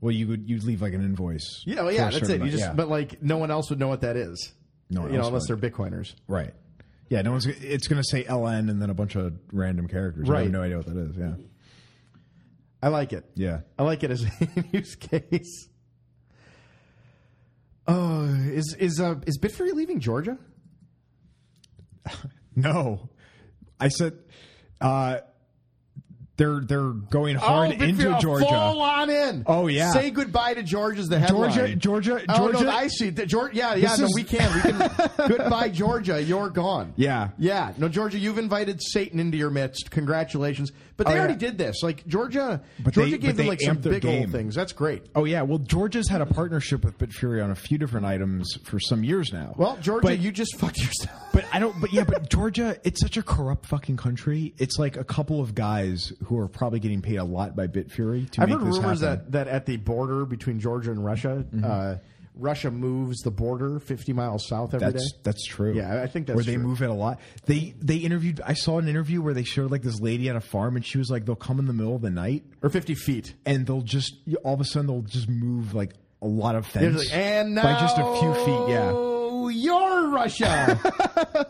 Well, 0.00 0.12
you 0.12 0.28
would 0.28 0.48
you'd 0.48 0.64
leave 0.64 0.82
like 0.82 0.92
an 0.92 1.04
invoice. 1.04 1.62
Yeah, 1.64 1.82
well, 1.82 1.92
yeah, 1.92 2.10
that's 2.10 2.28
it. 2.28 2.42
You 2.42 2.50
just, 2.50 2.64
yeah. 2.64 2.72
but 2.72 2.88
like, 2.88 3.22
no 3.22 3.36
one 3.36 3.50
else 3.50 3.70
would 3.70 3.78
know 3.78 3.88
what 3.88 4.00
that 4.00 4.16
is. 4.16 4.52
No 4.90 5.02
one 5.02 5.12
you 5.12 5.18
know, 5.18 5.28
unless 5.28 5.48
would. 5.48 5.60
they're 5.60 5.70
Bitcoiners. 5.70 6.14
right. 6.28 6.52
Yeah, 7.08 7.22
no 7.22 7.32
one's. 7.32 7.46
It's 7.46 7.88
going 7.88 8.00
to 8.00 8.08
say 8.08 8.22
LN 8.24 8.70
and 8.70 8.80
then 8.80 8.88
a 8.90 8.94
bunch 8.94 9.16
of 9.16 9.32
random 9.52 9.88
characters. 9.88 10.28
I 10.28 10.32
Right. 10.32 10.42
have 10.44 10.52
no 10.52 10.62
idea 10.62 10.76
what 10.76 10.86
that 10.86 10.96
is. 10.96 11.16
Yeah, 11.16 11.34
I 12.82 12.88
like 12.88 13.12
it. 13.12 13.24
yeah. 13.34 13.60
I 13.78 13.82
like 13.82 14.04
it 14.04 14.10
as 14.12 14.22
a 14.24 14.30
use 14.72 14.94
case. 14.94 15.68
Oh, 17.88 18.24
is 18.26 18.76
is 18.78 19.00
uh, 19.00 19.16
is 19.26 19.38
Bitfury 19.40 19.72
leaving 19.72 20.00
Georgia? 20.00 20.38
No, 22.56 23.08
I 23.78 23.88
said. 23.88 24.18
Uh, 24.80 25.18
they're 26.40 26.60
they're 26.60 26.90
going 27.10 27.36
Oh, 27.36 27.40
hard 27.40 27.70
Bitfury, 27.72 27.88
into 27.90 28.16
oh, 28.16 28.18
Georgia. 28.18 28.46
Full 28.46 28.80
on 28.80 29.10
in. 29.10 29.42
Oh, 29.46 29.66
yeah. 29.66 29.92
Say 29.92 30.10
goodbye 30.10 30.54
to 30.54 30.62
Georgia's 30.62 31.08
the 31.08 31.18
headline. 31.18 31.50
Georgia, 31.52 31.72
oh, 31.72 31.74
Georgia, 31.76 32.24
Oh 32.30 32.36
Georgia. 32.38 32.64
no, 32.64 32.70
I 32.70 32.86
see. 32.88 33.10
The, 33.10 33.26
Georgia, 33.26 33.54
yeah, 33.56 33.74
yeah. 33.74 33.88
This 33.90 33.98
No, 33.98 34.04
is- 34.06 34.12
we 34.14 34.24
can. 34.24 34.54
We 34.54 34.60
can. 34.72 35.10
goodbye, 35.28 35.68
Georgia. 35.68 36.20
You're 36.22 36.48
gone. 36.48 36.94
Yeah. 36.96 37.28
yeah. 37.38 37.74
No, 37.76 37.90
Georgia, 37.90 38.18
you've 38.18 38.38
invited 38.38 38.80
Satan 38.82 39.20
into 39.20 39.36
your 39.36 39.50
midst. 39.50 39.90
Congratulations. 39.90 40.72
But 40.96 41.06
they 41.06 41.12
Oh, 41.12 41.16
yeah. 41.16 41.20
already 41.22 41.38
did 41.38 41.58
this. 41.58 41.82
Like 41.82 42.06
Georgia, 42.06 42.62
But 42.82 42.94
Georgia 42.94 43.12
they- 43.12 43.18
gave 43.18 43.36
them 43.36 43.46
like 43.46 43.60
some 43.60 43.76
big 43.78 44.04
old 44.06 44.30
things. 44.32 44.54
That's 44.54 44.72
great. 44.72 45.02
Oh 45.14 45.24
yeah, 45.24 45.42
well 45.42 45.58
Georgia's 45.58 46.08
had 46.08 46.20
a 46.22 46.26
partnership 46.26 46.84
with 46.84 46.98
Bitfury 46.98 47.42
on 47.44 47.50
a 47.50 47.54
few 47.54 47.76
different 47.78 48.06
items 48.06 48.56
for 48.64 48.78
some 48.80 49.04
years 49.04 49.32
now. 49.32 49.54
Well, 49.56 49.76
Georgia, 49.80 50.06
but, 50.08 50.18
you 50.18 50.30
just 50.30 50.56
fucked 50.58 50.78
yourself. 50.78 51.18
but 51.32 51.44
I 51.52 51.58
don't. 51.58 51.78
But 51.80 51.92
yeah, 51.92 52.04
but 52.04 52.28
Georgia, 52.28 52.76
it's 52.84 53.00
such 53.00 53.16
a 53.16 53.22
corrupt 53.22 53.66
fucking 53.66 53.96
country. 53.96 54.54
It's 54.58 54.78
like 54.78 54.96
a 54.96 55.04
couple 55.04 55.40
of 55.40 55.54
guys 55.54 56.12
who 56.24 56.29
are 56.38 56.48
probably 56.48 56.80
getting 56.80 57.02
paid 57.02 57.16
a 57.16 57.24
lot 57.24 57.56
by 57.56 57.66
Bitfury 57.66 58.30
to 58.30 58.42
I've 58.42 58.48
make 58.48 58.58
heard 58.58 58.68
this 58.68 58.78
rumors 58.78 59.00
happen. 59.00 59.24
that, 59.24 59.32
that 59.32 59.48
at 59.48 59.66
the 59.66 59.76
border 59.76 60.24
between 60.24 60.60
Georgia 60.60 60.90
and 60.92 61.04
Russia, 61.04 61.44
uh, 61.64 61.96
Russia 62.36 62.70
moves 62.70 63.18
the 63.20 63.30
border 63.30 63.80
50 63.80 64.12
miles 64.14 64.46
south 64.48 64.72
every 64.72 64.86
day. 64.86 64.92
That's 64.92 65.12
that's 65.22 65.44
true. 65.46 65.74
Yeah, 65.74 66.00
I 66.02 66.06
think 66.06 66.26
that's 66.26 66.36
where 66.36 66.44
they 66.44 66.54
true. 66.54 66.62
move 66.62 66.80
it 66.80 66.88
a 66.88 66.94
lot. 66.94 67.20
They 67.44 67.74
they 67.82 67.96
interviewed. 67.96 68.40
I 68.44 68.54
saw 68.54 68.78
an 68.78 68.88
interview 68.88 69.20
where 69.20 69.34
they 69.34 69.42
showed 69.42 69.70
like 69.70 69.82
this 69.82 70.00
lady 70.00 70.28
at 70.30 70.36
a 70.36 70.40
farm, 70.40 70.76
and 70.76 70.86
she 70.86 70.96
was 70.96 71.10
like, 71.10 71.26
they'll 71.26 71.34
come 71.36 71.58
in 71.58 71.66
the 71.66 71.72
middle 71.74 71.96
of 71.96 72.02
the 72.02 72.10
night, 72.10 72.44
or 72.62 72.70
50 72.70 72.94
feet. 72.94 73.34
and 73.44 73.66
they'll 73.66 73.82
just 73.82 74.14
all 74.44 74.54
of 74.54 74.60
a 74.60 74.64
sudden 74.64 74.86
they'll 74.86 75.02
just 75.02 75.28
move 75.28 75.74
like 75.74 75.92
a 76.22 76.26
lot 76.26 76.54
of 76.54 76.66
fence 76.66 76.96
like, 76.96 77.14
and 77.14 77.54
now 77.54 77.62
by 77.62 77.78
just 77.80 77.98
a 77.98 78.04
few 78.20 78.32
feet. 78.44 78.68
Yeah. 78.72 78.92
You're 79.48 80.10
Russia. 80.10 80.78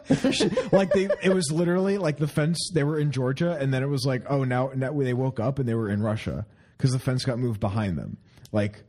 like 0.73 0.91
they 0.93 1.09
it 1.23 1.35
was 1.35 1.51
literally 1.53 1.99
like 1.99 2.19
the 2.19 2.29
fence 2.29 2.71
they 2.75 2.85
were 2.85 2.99
in 2.99 3.11
Georgia 3.13 3.57
and 3.61 3.73
then 3.73 3.83
it 3.83 3.89
was 3.89 4.05
like 4.07 4.23
oh 4.29 4.45
now, 4.45 4.71
now 4.75 4.93
they 4.93 5.15
woke 5.15 5.41
up 5.41 5.59
and 5.59 5.69
they 5.69 5.75
were 5.75 5.89
in 5.89 6.03
Russia 6.03 6.47
because 6.77 6.93
the 6.93 6.99
fence 6.99 7.25
got 7.25 7.39
moved 7.39 7.61
behind 7.61 7.99
them 7.99 8.17
like 8.53 8.83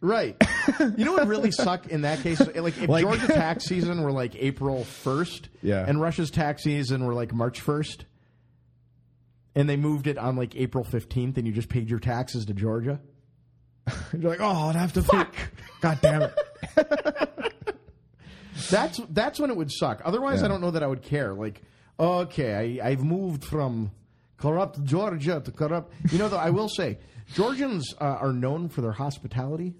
right. 0.00 0.36
You 0.78 1.04
know 1.04 1.12
what 1.14 1.26
really 1.26 1.50
suck 1.50 1.86
in 1.88 2.02
that 2.02 2.20
case? 2.20 2.38
Like 2.40 2.76
if 2.78 2.88
Like- 2.88 3.04
Georgia 3.04 3.26
tax 3.26 3.64
season 3.64 4.02
were 4.02 4.12
like 4.12 4.34
April 4.36 4.84
1st, 4.84 5.48
Yeah. 5.62 5.84
and 5.86 6.00
Russia's 6.00 6.30
tax 6.30 6.62
season 6.62 7.04
were 7.04 7.14
like 7.14 7.32
March 7.32 7.64
1st, 7.64 8.04
and 9.54 9.68
they 9.68 9.76
moved 9.76 10.06
it 10.06 10.18
on 10.18 10.36
like 10.36 10.56
April 10.56 10.84
15th, 10.84 11.38
and 11.38 11.46
you 11.46 11.52
just 11.52 11.68
paid 11.70 11.88
your 11.88 12.00
taxes 12.00 12.44
to 12.46 12.54
Georgia. 12.54 13.00
you're 14.18 14.30
like 14.30 14.40
oh 14.40 14.68
I'd 14.68 14.76
have 14.76 14.92
to 14.94 15.02
Fuck. 15.02 15.32
pay 15.34 15.42
god 15.82 15.98
damn 16.00 16.22
it 16.22 16.34
That's 18.70 19.00
that's 19.10 19.40
when 19.40 19.50
it 19.50 19.56
would 19.56 19.70
suck. 19.72 20.00
Otherwise, 20.04 20.40
Yeah. 20.40 20.46
I 20.46 20.48
don't 20.48 20.60
know 20.60 20.70
that 20.70 20.82
I 20.82 20.86
would 20.86 21.02
care. 21.02 21.34
Like, 21.34 21.62
okay, 21.98 22.80
I, 22.80 22.88
I've 22.90 23.04
moved 23.04 23.44
from 23.44 23.90
corrupt 24.36 24.82
Georgia 24.84 25.40
to 25.44 25.50
corrupt. 25.50 25.92
You 26.10 26.18
know, 26.18 26.28
though, 26.28 26.38
I 26.38 26.50
will 26.50 26.68
say, 26.68 26.98
Georgians 27.34 27.94
uh, 28.00 28.04
are 28.04 28.32
known 28.32 28.68
for 28.68 28.80
their 28.80 28.92
hospitality, 28.92 29.74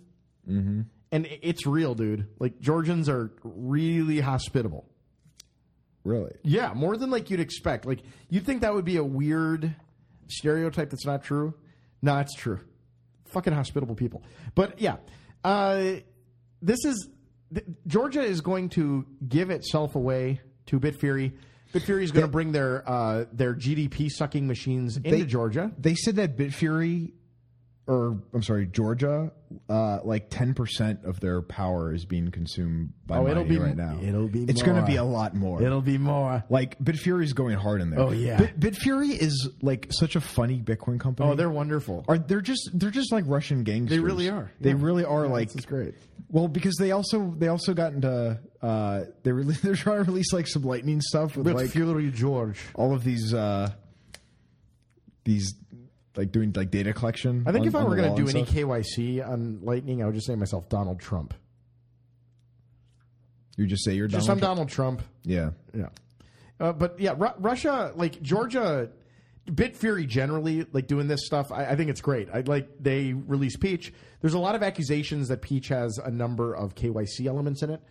mm-hmm. 0.49 0.83
and 1.13 1.27
it's 1.43 1.67
real, 1.67 1.95
dude. 1.95 2.27
Like 2.39 2.61
Georgians 2.61 3.09
are 3.09 3.33
really 3.43 4.21
hospitable. 4.21 4.89
really 6.05 6.33
Yeah, 6.43 6.73
more 6.75 6.97
than 6.97 7.11
like 7.11 7.31
you'd 7.31 7.41
expect. 7.41 7.87
Like 7.87 8.01
you'd 8.29 8.45
think 8.45 8.63
that 8.63 8.75
would 8.75 8.85
be 8.85 8.97
a 8.97 9.05
weird 9.05 9.75
stereotype 10.29 10.91
that's 10.91 11.07
not 11.07 11.23
true. 11.23 11.55
No, 12.03 12.19
it's 12.19 12.35
true. 12.35 12.61
Fucking 13.27 13.53
hospitable 13.53 13.95
people. 13.95 14.23
But 14.55 14.81
yeah, 14.81 14.97
uh, 15.43 15.97
this 16.63 16.85
is 16.85 17.09
th- 17.55 17.67
Georgia 17.87 18.23
is 18.23 18.41
going 18.41 18.69
to 18.71 19.07
give 19.27 19.51
itself 19.51 19.95
away 19.95 20.41
to 20.67 20.81
Bitfury. 20.81 21.33
Bitfury 21.73 22.03
is 22.03 22.13
going 22.13 22.27
to 22.27 22.31
bring 22.31 22.53
their 22.53 22.89
uh, 22.89 23.25
their 23.33 23.55
GDP 23.55 24.09
sucking 24.11 24.47
machines 24.47 24.97
into 24.97 25.25
Georgia. 25.25 25.73
they 25.79 25.95
said 25.95 26.17
that 26.17 26.37
Bitfury 26.37 27.13
or 27.87 28.19
I'm 28.33 28.43
sorry 28.43 28.67
Georgia 28.67 29.31
uh, 29.69 29.99
like 30.05 30.31
10% 30.31 31.05
of 31.05 31.21
their 31.21 31.43
power 31.43 31.93
is 31.93 32.05
being 32.07 32.31
consumed 32.31 32.93
by 33.07 33.19
Oh, 33.19 33.27
it'll 33.29 33.45
be- 33.45 33.59
right 33.59 33.77
now 33.77 33.99
it'll 34.03 34.27
be 34.29 34.45
it's 34.45 34.63
going 34.63 34.81
to 34.81 34.87
be 34.87 34.97
a 34.97 35.05
lot 35.05 35.35
more 35.35 35.63
It'll 35.63 35.83
be 35.83 35.99
more. 35.99 36.43
like 36.49 36.79
Bitfury 36.79 37.25
is 37.25 37.35
going 37.35 37.57
hard 37.57 37.81
in 37.83 37.91
there 37.91 38.01
Oh, 38.01 38.11
yeah. 38.11 38.39
Bit, 38.39 38.59
Bitfury 38.59 39.11
is 39.11 39.51
like 39.63 39.89
such 39.91 40.17
a 40.17 40.21
funny 40.21 40.61
Bitcoin 40.61 40.99
company 40.99 41.29
Oh, 41.31 41.35
they're 41.35 41.51
wonderful. 41.51 42.05
are 42.09 42.17
they're 42.19 42.41
just 42.41 42.71
they're 42.73 42.91
just 42.91 43.13
like 43.13 43.25
Russian 43.27 43.63
gangsters. 43.65 43.97
They 43.99 44.01
really 44.03 44.29
are. 44.31 44.51
They 44.61 44.71
Yeah. 44.71 44.77
really 44.79 45.05
are 45.05 45.29
like 45.29 45.49
This 45.49 45.57
is 45.61 45.67
great. 45.67 45.95
Well, 46.31 46.49
because 46.49 46.77
they 46.81 46.91
also 46.93 47.35
they 47.39 47.49
also 47.49 47.75
got 47.75 47.93
into 47.93 48.41
uh 48.63 49.03
they 49.23 49.31
really 49.33 49.55
they're 49.63 49.77
trying 49.77 49.99
to 50.05 50.11
release 50.11 50.33
like 50.33 50.47
some 50.47 50.63
lightning 50.63 51.01
stuff 51.03 51.37
with 51.37 51.47
like 51.47 51.67
Bitfury 51.71 52.13
George. 52.15 52.59
all 52.75 52.95
of 52.95 53.05
these 53.05 53.35
uh 53.35 53.71
these 55.25 55.55
like 56.17 56.31
doing 56.33 56.53
like 56.55 56.71
data 56.71 56.93
collection. 56.93 57.45
I 57.47 57.53
think 57.53 57.63
on- 57.63 57.69
if 57.69 57.75
I 57.75 57.85
were 57.85 57.97
going 57.97 58.15
to 58.15 58.23
do 58.23 58.29
any 58.29 58.45
stuff. 58.45 58.55
KYC 58.57 59.27
on 59.27 59.61
Lightning, 59.63 60.03
I 60.03 60.07
would 60.07 60.15
just 60.15 60.27
say 60.27 60.35
myself 60.35 60.69
Donald 60.69 61.01
Trump. 61.01 61.35
you 63.57 63.67
just 63.67 63.85
say 63.85 63.95
you're 63.95 64.09
Just 64.09 64.27
Donald 64.27 64.39
I'm 64.39 64.41
Trump? 64.41 64.51
Donald 64.57 64.69
Trump. 64.69 65.03
Yeah. 65.23 65.51
Yeah. 65.77 65.89
Uh, 66.61 66.73
but 66.73 66.99
yeah, 67.01 67.15
Ru- 67.17 67.35
Russia, 67.39 67.93
like 67.95 68.21
Georgia, 68.23 68.91
Bitfury 69.49 70.07
generally, 70.09 70.67
like 70.73 70.87
doing 70.87 71.07
this 71.09 71.27
stuff, 71.27 71.53
I, 71.53 71.67
I 71.67 71.77
think 71.77 71.91
it's 71.91 72.01
great. 72.01 72.29
I 72.33 72.41
like 72.41 72.69
they 72.81 73.13
release 73.13 73.57
Peach. 73.57 73.93
There's 74.21 74.35
a 74.35 74.39
lot 74.39 74.55
of 74.55 74.63
accusations 74.63 75.29
that 75.29 75.43
Peach 75.43 75.69
has 75.69 75.99
a 75.99 76.11
number 76.11 76.55
of 76.55 76.75
KYC 76.75 77.27
elements 77.27 77.63
in 77.63 77.71
it, 77.71 77.83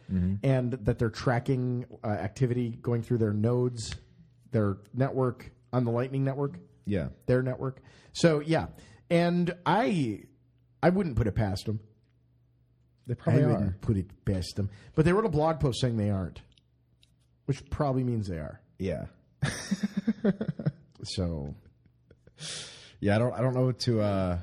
and 0.44 0.72
that 0.74 0.98
they're 0.98 1.10
tracking 1.12 1.86
uh, 2.04 2.08
activity 2.08 2.78
going 2.82 3.04
through 3.04 3.20
their 3.20 3.34
nodes, 3.34 3.94
their 4.52 4.78
network 4.96 5.52
on 5.72 5.84
the 5.84 5.92
Lightning 5.92 6.24
network, 6.24 6.58
Yeah. 6.86 7.10
their 7.28 7.44
network. 7.44 7.82
So 8.14 8.40
yeah, 8.40 8.68
and 9.10 9.54
I, 9.66 10.22
I 10.82 10.90
wouldn't 10.90 11.16
put 11.16 11.28
it 11.28 11.36
past 11.36 11.66
them. 11.66 11.80
They 13.08 13.14
I 13.14 13.18
probably 13.18 13.44
are. 13.44 13.50
wouldn't 13.50 13.82
put 13.82 13.98
it 13.98 14.08
past 14.26 14.56
them. 14.56 14.70
But 14.96 15.04
they 15.06 15.12
wrote 15.14 15.26
a 15.26 15.30
blog 15.30 15.60
post 15.60 15.82
saying 15.82 15.98
they 15.98 16.10
aren't, 16.10 16.42
which 17.46 17.70
probably 17.70 18.04
means 18.04 18.28
they 18.28 18.38
are. 18.38 18.62
Yeah. 18.80 19.06
So 21.06 21.54
Yeah, 23.02 23.16
I 23.16 23.20
don't 23.20 23.34
I 23.34 23.42
don't 23.42 23.54
know 23.54 23.66
what 23.66 23.80
to 23.80 24.00
uh 24.02 24.40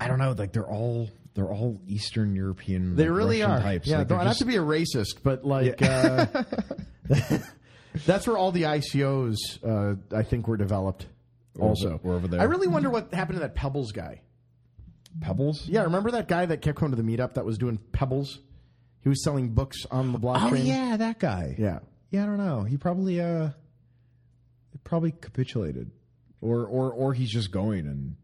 I 0.00 0.06
don't 0.08 0.18
know, 0.18 0.32
like 0.38 0.52
they're 0.52 0.68
all 0.70 1.10
they're 1.34 1.50
all 1.50 1.80
Eastern 1.86 2.36
European 2.36 2.94
they 2.96 3.08
like, 3.08 3.18
really 3.18 3.40
Russian 3.42 3.56
are. 3.56 3.60
types. 3.62 3.88
Yeah, 3.88 3.98
Like, 3.98 4.08
don't, 4.08 4.24
not 4.24 4.36
to 4.36 4.44
be 4.44 4.56
a 4.56 4.60
racist, 4.62 5.22
but 5.24 5.44
like 5.44 5.82
uh, 5.82 6.26
that's 8.06 8.26
where 8.28 8.36
all 8.38 8.52
the 8.52 8.62
ICOs 8.62 9.36
uh, 9.64 9.96
I 10.16 10.22
think 10.22 10.46
were 10.48 10.56
developed. 10.56 11.06
We're 11.56 11.68
also, 11.68 11.94
over- 11.94 11.98
we're 12.02 12.14
over 12.16 12.28
there. 12.28 12.40
I 12.40 12.44
really 12.44 12.66
wonder 12.68 12.90
what 12.90 13.12
happened 13.14 13.36
to 13.36 13.40
that 13.40 13.54
Pebbles 13.54 13.92
guy. 13.92 14.20
Pebbles? 15.20 15.66
Yeah, 15.68 15.82
remember 15.84 16.10
that 16.12 16.28
guy 16.28 16.46
that 16.46 16.60
kept 16.60 16.78
coming 16.78 16.94
to 16.96 17.02
the 17.02 17.16
meetup 17.16 17.34
that 17.34 17.44
was 17.44 17.56
doing 17.58 17.78
Pebbles? 17.92 18.40
He 19.02 19.08
was 19.08 19.22
selling 19.24 19.50
books 19.50 19.86
on 19.90 20.12
the 20.12 20.18
blockchain. 20.18 20.52
Oh 20.52 20.54
yeah, 20.56 20.96
that 20.96 21.18
guy. 21.18 21.54
yeah. 21.58 21.78
Yeah, 22.10 22.24
I 22.24 22.26
don't 22.26 22.38
know. 22.38 22.62
He 22.64 22.76
probably 22.76 23.20
uh 23.20 23.50
probably 24.84 25.12
capitulated. 25.12 25.90
Or 26.40 26.64
or 26.66 26.92
or 26.92 27.14
he's 27.14 27.30
just 27.30 27.50
going 27.50 27.86
and 27.86 28.16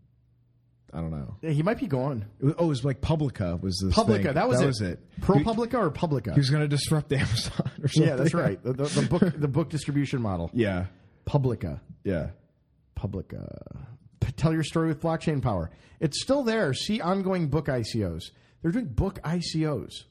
I 0.93 1.01
don't 1.01 1.11
know. 1.11 1.37
Yeah, 1.41 1.51
he 1.51 1.63
might 1.63 1.79
be 1.79 1.87
gone. 1.87 2.27
Oh, 2.43 2.49
it 2.49 2.61
was 2.61 2.85
like 2.85 3.01
Publica 3.01 3.59
was 3.63 3.81
this 3.83 3.95
Publica, 3.95 4.25
thing. 4.25 4.35
that 4.35 4.47
was 4.49 4.59
that 4.59 4.65
it. 4.65 4.67
was 4.69 4.81
it. 4.83 5.21
ProPublica 5.23 5.75
or 5.75 5.91
Publica? 5.91 6.33
He 6.35 6.39
was 6.41 6.51
going 6.51 6.63
to 6.63 6.69
disrupt 6.69 7.11
Amazon 7.15 7.71
or 7.83 7.89
something. 7.89 8.03
yeah, 8.11 8.17
that's 8.17 8.35
right. 8.35 8.63
The, 8.63 8.75
the, 8.75 8.85
the 8.85 9.07
book, 9.09 9.23
the 9.35 9.49
book 9.49 9.71
distribution 9.71 10.21
model. 10.21 10.51
Yeah. 10.55 10.87
Publica. 11.25 11.81
Yeah. 12.05 12.31
Publica. 13.03 13.89
P- 14.21 14.31
Tell 14.33 14.53
your 14.53 14.63
story 14.63 14.87
with 14.87 15.01
blockchain 15.01 15.43
power. 15.43 15.73
It's 15.99 16.23
still 16.23 16.45
there. 16.45 16.73
See 16.73 17.01
ongoing 17.01 17.49
book 17.49 17.67
ICOs. 17.67 18.31
They're 18.63 18.71
doing 18.71 18.85
book 18.87 19.19
ICOs. 19.25 20.05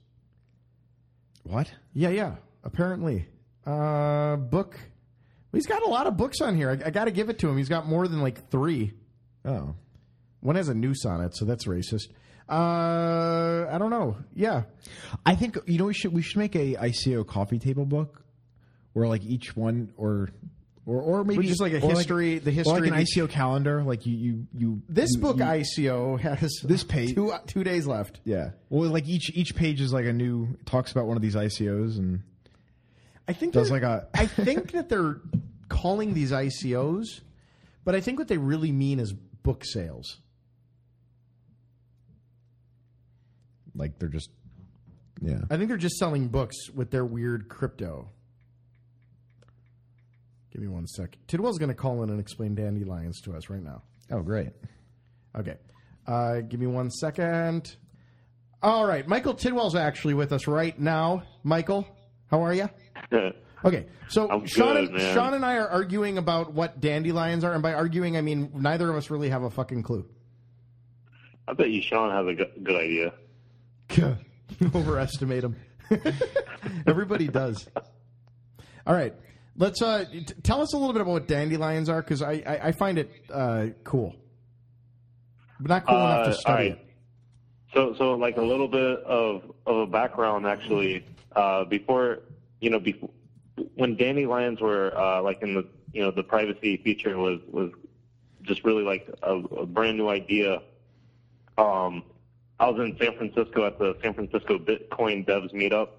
What? 1.43 1.71
Yeah, 1.93 2.09
yeah. 2.09 2.35
Apparently, 2.65 3.29
uh, 3.65 4.35
book. 4.35 4.77
He's 5.53 5.67
got 5.67 5.83
a 5.83 5.87
lot 5.87 6.05
of 6.05 6.17
books 6.17 6.41
on 6.41 6.57
here. 6.57 6.69
I, 6.69 6.87
I 6.87 6.89
got 6.91 7.05
to 7.05 7.11
give 7.11 7.29
it 7.29 7.39
to 7.39 7.49
him. 7.49 7.55
He's 7.57 7.69
got 7.69 7.87
more 7.87 8.09
than 8.09 8.21
like 8.21 8.49
three. 8.49 8.91
Oh. 9.45 9.73
One 10.41 10.57
has 10.57 10.67
a 10.67 10.73
noose 10.73 11.05
on 11.05 11.21
it, 11.21 11.33
so 11.33 11.45
that's 11.45 11.65
racist. 11.65 12.09
Uh, 12.49 13.67
I 13.71 13.77
don't 13.77 13.89
know. 13.89 14.17
Yeah, 14.35 14.63
I 15.25 15.35
think 15.35 15.57
you 15.65 15.77
know 15.77 15.85
we 15.85 15.93
should 15.93 16.11
we 16.11 16.21
should 16.21 16.39
make 16.39 16.55
a 16.55 16.73
ICO 16.75 17.25
coffee 17.25 17.59
table 17.59 17.85
book 17.85 18.21
where 18.91 19.07
like 19.07 19.23
each 19.23 19.55
one 19.55 19.93
or 19.95 20.29
or 20.85 21.01
or 21.01 21.23
maybe 21.23 21.45
just 21.47 21.61
like 21.61 21.73
a 21.73 21.81
or 21.81 21.89
history- 21.91 22.39
the 22.39 22.51
history 22.51 22.89
like 22.89 22.99
an 22.99 23.05
ICO 23.05 23.29
calendar 23.29 23.83
like 23.83 24.05
you 24.05 24.15
you 24.15 24.47
you 24.53 24.81
this 24.89 25.11
you- 25.13 25.21
book 25.21 25.37
you- 25.37 25.43
ICO 25.43 26.19
has 26.19 26.51
This 26.63 26.83
page- 26.83 27.13
two 27.15 27.31
two 27.47 27.63
days 27.63 27.85
left. 27.87 28.19
yeah 28.23 28.51
well 28.69 28.89
like 28.89 29.07
each 29.07 29.29
each 29.35 29.55
page 29.55 29.79
is 29.81 29.93
like 29.93 30.05
a 30.05 30.13
new 30.13 30.57
talks 30.65 30.91
about 30.91 31.05
one 31.05 31.17
of 31.17 31.21
these 31.21 31.35
ICOs 31.35 31.97
and 31.97 32.23
I 33.27 33.33
think 33.33 33.53
Does 33.53 33.69
like 33.71 33.83
a- 33.83 34.07
I 34.15 34.25
think 34.25 34.71
that 34.71 34.89
they're 34.89 35.21
calling 35.69 36.13
these 36.13 36.31
ICOs, 36.31 37.21
but 37.85 37.95
I 37.95 38.01
think 38.01 38.17
what 38.19 38.27
they 38.27 38.37
really 38.37 38.71
mean 38.71 38.99
is 38.99 39.13
book 39.13 39.63
sales. 39.63 40.17
like 43.75 43.97
they're 43.99 44.09
just 44.09 44.29
yeah 45.21 45.39
I 45.49 45.57
think 45.57 45.69
they're 45.69 45.77
just 45.77 45.95
selling 45.97 46.27
books 46.27 46.69
with 46.73 46.91
their 46.91 47.05
weird 47.05 47.47
crypto. 47.49 48.09
Give 50.51 50.61
me 50.61 50.67
one 50.67 50.87
sec. 50.87 51.17
Tidwell's 51.27 51.57
going 51.57 51.69
to 51.69 51.75
call 51.75 52.03
in 52.03 52.09
and 52.09 52.19
explain 52.19 52.55
dandelions 52.55 53.21
to 53.21 53.33
us 53.33 53.49
right 53.49 53.63
now. 53.63 53.83
Oh, 54.11 54.21
great. 54.21 54.49
Okay. 55.37 55.55
Uh, 56.05 56.41
give 56.41 56.59
me 56.59 56.67
one 56.67 56.89
second. 56.91 57.75
All 58.61 58.85
right. 58.85 59.07
Michael 59.07 59.33
Tidwell's 59.33 59.75
actually 59.75 60.13
with 60.13 60.33
us 60.33 60.47
right 60.47 60.77
now. 60.77 61.23
Michael, 61.43 61.87
how 62.29 62.43
are 62.43 62.53
you? 62.53 62.69
Okay, 63.63 63.85
so 64.07 64.27
I'm 64.29 64.45
Sean, 64.45 64.73
good, 64.73 64.85
and, 64.85 64.93
man. 64.93 65.13
Sean 65.13 65.33
and 65.35 65.45
I 65.45 65.57
are 65.57 65.67
arguing 65.67 66.17
about 66.17 66.53
what 66.53 66.79
dandelions 66.79 67.43
are, 67.43 67.53
and 67.53 67.61
by 67.61 67.73
arguing, 67.73 68.17
I 68.17 68.21
mean 68.21 68.49
neither 68.55 68.89
of 68.89 68.95
us 68.95 69.11
really 69.11 69.29
have 69.29 69.43
a 69.43 69.51
fucking 69.51 69.83
clue. 69.83 70.07
I 71.47 71.53
bet 71.53 71.69
you 71.69 71.81
Sean 71.81 72.09
has 72.09 72.27
a 72.27 72.33
good, 72.33 72.51
good 72.63 72.75
idea. 72.75 73.13
Overestimate 74.75 75.43
him. 75.43 75.55
Everybody 76.87 77.27
does. 77.27 77.67
All 78.87 78.95
right, 78.95 79.13
let's 79.57 79.81
uh, 79.81 80.05
t- 80.11 80.23
tell 80.43 80.61
us 80.61 80.73
a 80.73 80.77
little 80.77 80.93
bit 80.93 81.01
about 81.01 81.11
what 81.11 81.27
dandelions 81.27 81.89
are, 81.89 82.01
because 82.01 82.21
I, 82.21 82.43
I, 82.45 82.59
I 82.67 82.71
find 82.71 82.97
it 82.97 83.11
uh, 83.31 83.67
cool, 83.83 84.15
but 85.59 85.69
not 85.69 85.85
cool 85.85 85.97
enough 85.97 86.25
to 86.25 86.31
Uh, 86.31 86.33
study 86.33 86.69
right. 86.69 86.71
it. 86.73 86.87
So, 87.73 87.95
so 87.97 88.13
like 88.15 88.37
a 88.37 88.41
little 88.41 88.67
bit 88.67 88.99
of 88.99 89.53
of 89.65 89.77
a 89.77 89.87
background 89.87 90.45
actually. 90.45 91.05
Uh, 91.35 91.63
before 91.63 92.19
you 92.59 92.69
know, 92.69 92.79
before 92.79 93.09
when 93.75 93.95
dandelions 93.95 94.59
were 94.59 94.93
uh, 94.97 95.21
like 95.21 95.41
in 95.41 95.53
the 95.53 95.65
you 95.93 96.01
know 96.01 96.11
the 96.11 96.23
privacy 96.23 96.77
feature 96.83 97.17
was 97.17 97.39
was 97.49 97.71
just 98.41 98.65
really 98.65 98.83
like 98.83 99.09
a, 99.23 99.35
a 99.35 99.65
brand 99.65 99.97
new 99.97 100.09
idea. 100.09 100.61
Um, 101.57 102.03
I 102.59 102.69
was 102.69 102.79
in 102.81 102.97
San 102.99 103.15
Francisco 103.15 103.65
at 103.65 103.79
the 103.79 103.95
San 104.03 104.13
Francisco 104.13 104.57
Bitcoin 104.59 105.25
Devs 105.25 105.53
meetup, 105.53 105.89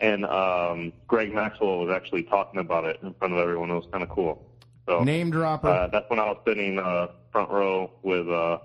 and 0.00 0.24
um, 0.24 0.92
Greg 1.06 1.32
Maxwell 1.34 1.78
was 1.78 1.90
actually 1.94 2.24
talking 2.24 2.60
about 2.60 2.84
it 2.84 2.98
in 3.02 3.14
front 3.14 3.34
of 3.34 3.38
everyone. 3.40 3.70
It 3.70 3.74
was 3.74 3.88
kind 3.92 4.02
of 4.02 4.08
cool. 4.08 4.46
So 4.88 5.04
Name 5.04 5.30
dropper. 5.30 5.68
uh, 5.68 5.86
that's 5.88 6.08
when 6.10 6.18
I 6.18 6.24
was 6.24 6.38
sitting 6.46 6.78
uh, 6.78 7.08
front 7.32 7.50
row 7.50 7.92
with 8.02 8.28
uh, 8.28 8.58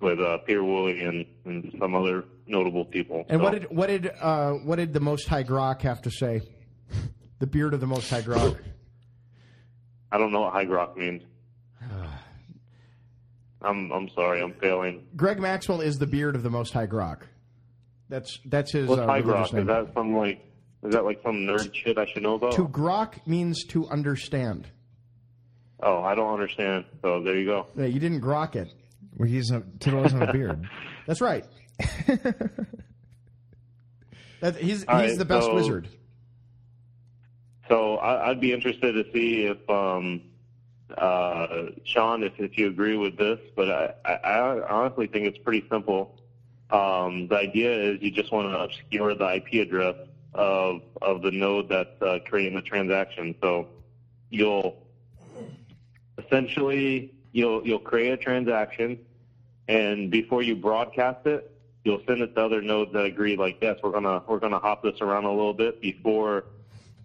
with 0.00 0.20
uh, 0.20 0.38
Pieter 0.38 0.60
Wuille 0.62 1.06
and, 1.08 1.26
and 1.44 1.74
some 1.78 1.94
other 1.94 2.24
notable 2.46 2.84
people. 2.84 3.24
and 3.28 3.38
So, 3.40 3.44
what 3.44 3.52
did 3.52 3.64
what 3.70 3.86
did 3.86 4.10
uh, 4.20 4.52
what 4.52 4.76
did 4.76 4.92
the 4.92 5.00
Most 5.00 5.28
High 5.28 5.44
Grok 5.44 5.82
have 5.82 6.02
to 6.02 6.10
say? 6.10 6.42
The 7.38 7.46
beard 7.46 7.72
of 7.72 7.80
the 7.80 7.86
Most 7.86 8.10
High 8.10 8.20
Grok. 8.20 8.58
I 10.12 10.18
don't 10.18 10.30
know 10.30 10.42
what 10.42 10.52
high 10.52 10.66
grok 10.66 10.94
means. 10.94 11.22
I'm 13.62 13.90
I'm 13.90 14.10
sorry, 14.10 14.42
I'm 14.42 14.52
failing. 14.60 15.06
Greg 15.16 15.38
Maxwell 15.38 15.80
is 15.80 15.98
the 15.98 16.06
beard 16.06 16.34
of 16.36 16.42
the 16.42 16.50
Most 16.50 16.74
High 16.74 16.86
Grok. 16.86 17.22
That's 18.10 18.40
that's 18.44 18.72
his 18.72 18.88
What's 18.88 19.00
uh, 19.00 19.06
high 19.06 19.22
grok? 19.22 19.52
name. 19.52 19.62
Is 19.62 19.68
that 19.68 19.94
some 19.94 20.16
like 20.16 20.44
is 20.82 20.92
that 20.92 21.04
like 21.04 21.20
some 21.22 21.36
nerd 21.36 21.72
shit 21.72 21.96
I 21.96 22.06
should 22.06 22.24
know 22.24 22.34
about? 22.34 22.52
To 22.54 22.66
grok 22.68 23.24
means 23.26 23.64
to 23.68 23.86
understand. 23.88 24.66
Oh, 25.82 26.02
I 26.02 26.14
don't 26.14 26.32
understand. 26.34 26.84
So 27.02 27.22
there 27.22 27.36
you 27.38 27.46
go. 27.46 27.68
Yeah, 27.76 27.86
you 27.86 28.00
didn't 28.00 28.20
grok 28.20 28.56
it. 28.56 28.68
Well, 29.16 29.28
he's 29.28 29.50
a 29.52 29.62
Tidwell 29.78 30.02
doesn't 30.02 30.20
have 30.20 30.28
a 30.30 30.32
beard. 30.32 30.68
That's 31.06 31.20
right. 31.20 31.44
that, 34.40 34.56
he's 34.56 34.84
All 34.86 34.98
he's 35.00 35.10
right, 35.10 35.18
the 35.18 35.24
best 35.24 35.46
so- 35.46 35.54
wizard. 35.54 35.88
So 37.68 37.98
I, 37.98 38.30
I'd 38.30 38.40
be 38.40 38.52
interested 38.52 38.92
to 38.94 39.04
see 39.12 39.44
if 39.44 39.70
um, 39.70 40.22
uh, 40.98 41.66
Sean, 41.84 42.24
if, 42.24 42.32
if 42.38 42.58
you 42.58 42.66
agree 42.66 42.96
with 42.96 43.16
this, 43.16 43.38
but 43.54 43.70
I, 43.70 43.94
I, 44.04 44.12
I 44.14 44.68
honestly 44.68 45.06
think 45.06 45.28
it's 45.28 45.38
pretty 45.38 45.64
simple. 45.70 46.19
Um, 46.72 47.26
the 47.28 47.36
idea 47.36 47.72
is 47.72 48.00
you 48.00 48.10
just 48.10 48.32
want 48.32 48.48
to 48.48 48.58
obscure 48.58 49.14
the 49.14 49.36
IP 49.36 49.66
address 49.66 49.96
of 50.34 50.82
of 51.02 51.22
the 51.22 51.30
node 51.30 51.68
that's 51.68 52.00
uh, 52.02 52.18
creating 52.26 52.54
the 52.54 52.62
transaction. 52.62 53.34
So 53.42 53.68
you'll 54.30 54.76
essentially 56.18 57.14
you'll 57.32 57.66
you'll 57.66 57.80
create 57.80 58.12
a 58.12 58.16
transaction, 58.16 58.98
and 59.68 60.10
before 60.10 60.42
you 60.42 60.54
broadcast 60.54 61.26
it, 61.26 61.50
you'll 61.84 62.02
send 62.06 62.20
it 62.22 62.34
to 62.34 62.40
other 62.44 62.62
nodes 62.62 62.92
that 62.92 63.04
agree. 63.04 63.36
Like, 63.36 63.58
yes, 63.60 63.78
we're 63.82 63.92
gonna 63.92 64.22
we're 64.28 64.38
gonna 64.38 64.58
hop 64.58 64.82
this 64.82 65.00
around 65.00 65.24
a 65.24 65.30
little 65.30 65.54
bit 65.54 65.80
before 65.80 66.44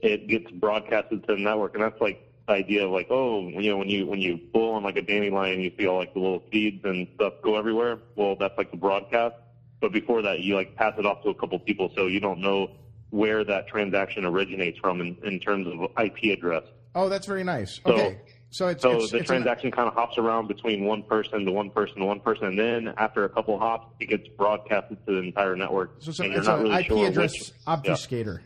it 0.01 0.27
gets 0.27 0.51
broadcasted 0.51 1.25
to 1.27 1.35
the 1.35 1.41
network, 1.41 1.73
and 1.75 1.83
that's 1.83 1.99
like 1.99 2.21
the 2.47 2.53
idea 2.53 2.85
of 2.85 2.91
like, 2.91 3.07
oh, 3.09 3.47
you 3.47 3.71
know, 3.71 3.77
when 3.77 3.89
you 3.89 4.05
when 4.05 4.19
you 4.19 4.37
pull 4.53 4.73
on 4.73 4.83
like 4.83 4.97
a 4.97 5.01
dandelion, 5.01 5.61
you 5.61 5.71
see 5.77 5.87
all 5.87 5.97
like 5.97 6.13
the 6.13 6.19
little 6.19 6.43
seeds 6.51 6.83
and 6.85 7.07
stuff 7.15 7.33
go 7.41 7.55
everywhere. 7.55 7.97
Well, 8.15 8.35
that's 8.35 8.57
like 8.57 8.71
the 8.71 8.77
broadcast. 8.77 9.35
But 9.81 9.91
before 9.91 10.21
that, 10.23 10.39
you 10.39 10.55
like 10.55 10.75
pass 10.75 10.93
it 10.97 11.05
off 11.05 11.21
to 11.23 11.29
a 11.29 11.35
couple 11.35 11.59
people, 11.59 11.91
so 11.95 12.07
you 12.07 12.19
don't 12.19 12.39
know 12.39 12.71
where 13.09 13.43
that 13.43 13.67
transaction 13.67 14.25
originates 14.25 14.79
from 14.79 15.01
in, 15.01 15.17
in 15.23 15.39
terms 15.39 15.67
of 15.67 15.89
IP 16.03 16.37
address. 16.37 16.63
Oh, 16.95 17.09
that's 17.09 17.27
very 17.27 17.43
nice. 17.43 17.79
So- 17.85 17.93
Okay, 17.93 18.19
so 18.49 18.67
it's 18.69 18.81
So 18.81 18.91
it's, 18.97 19.11
the 19.11 19.17
it's 19.17 19.29
an- 19.29 19.35
transaction 19.43 19.71
kind 19.71 19.87
of 19.87 19.93
hops 19.93 20.17
around 20.17 20.47
between 20.47 20.85
one 20.85 21.03
person 21.03 21.45
to 21.45 21.51
one 21.51 21.69
person 21.69 21.97
to 21.99 22.05
one 22.05 22.19
person, 22.21 22.47
and 22.47 22.57
then 22.59 22.93
after 22.97 23.25
a 23.25 23.29
couple 23.29 23.59
hops, 23.59 23.93
it 23.99 24.07
gets 24.09 24.27
broadcasted 24.37 24.97
to 25.05 25.11
the 25.13 25.19
entire 25.19 25.55
network, 25.55 25.95
so, 25.99 26.11
so 26.11 26.23
and 26.23 26.31
you're 26.33 26.39
it's 26.39 26.47
not 26.47 26.59
an 26.59 26.63
really 26.65 26.79
IP 26.81 26.87
sure 26.87 27.07
address 27.07 27.31
which. 27.33 27.51
Obfuscator. 27.67 28.39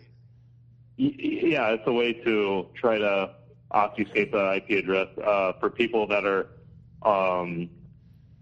Y- 0.97 1.13
Yeah, 1.17 1.69
it's 1.69 1.83
a 1.87 1.93
way 1.93 2.13
to 2.13 2.67
try 2.75 2.97
to 2.97 3.31
obfuscate 3.71 4.31
the 4.31 4.55
IP 4.55 4.71
address 4.83 5.07
uh, 5.23 5.53
for 5.59 5.69
people 5.69 6.07
that 6.07 6.25
are, 6.25 6.47
um, 7.03 7.69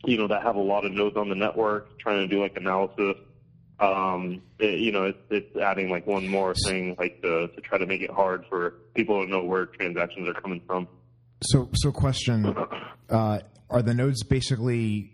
you 0.08 0.18
know, 0.18 0.28
that 0.28 0.42
have 0.42 0.56
a 0.56 0.62
lot 0.62 0.86
of 0.86 0.94
nodes 0.94 1.18
on 1.18 1.28
the 1.28 1.36
network, 1.36 2.00
trying 2.00 2.20
to 2.20 2.28
do 2.34 2.42
like 2.42 2.56
analysis. 2.56 3.18
Um, 3.80 4.42
it, 4.58 4.80
you 4.80 4.94
know, 4.94 5.04
it's, 5.04 5.20
it's 5.30 5.58
adding 5.58 5.90
like 5.90 6.08
one 6.08 6.28
more 6.28 6.56
thing, 6.56 6.96
like 6.98 7.22
to, 7.22 7.50
to 7.50 7.62
try 7.62 7.78
to 7.78 7.86
make 7.86 8.02
it 8.02 8.10
hard 8.10 8.46
for 8.50 8.76
people 8.96 9.24
to 9.24 9.30
know 9.30 9.44
where 9.44 9.66
transactions 9.66 10.28
are 10.30 10.34
coming 10.34 10.62
from. 10.66 10.88
So, 11.44 11.70
so 11.74 11.92
question: 11.92 12.56
uh, 13.10 13.40
Are 13.70 13.82
the 13.82 13.94
nodes 13.94 14.24
basically 14.24 15.12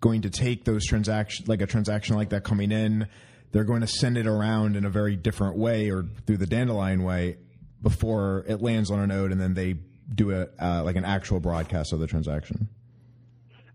going 0.00 0.22
to 0.22 0.30
take 0.30 0.64
those 0.64 0.84
transactions, 0.84 1.48
like 1.48 1.62
a 1.62 1.66
transaction 1.66 2.16
like 2.16 2.30
that 2.30 2.42
coming 2.42 2.72
in? 2.72 3.06
They're 3.52 3.64
going 3.64 3.82
to 3.82 3.86
send 3.86 4.18
it 4.18 4.26
around 4.26 4.74
in 4.74 4.84
a 4.84 4.90
very 4.90 5.14
different 5.14 5.56
way, 5.56 5.90
or 5.90 6.04
through 6.26 6.38
the 6.38 6.46
dandelion 6.46 7.04
way, 7.04 7.38
before 7.80 8.44
it 8.48 8.60
lands 8.60 8.90
on 8.90 8.98
a 8.98 9.06
node, 9.06 9.30
and 9.30 9.40
then 9.40 9.54
they 9.54 9.76
do 10.12 10.32
a 10.32 10.48
uh, 10.60 10.82
like 10.82 10.96
an 10.96 11.04
actual 11.04 11.38
broadcast 11.38 11.92
of 11.92 12.00
the 12.00 12.08
transaction. 12.08 12.68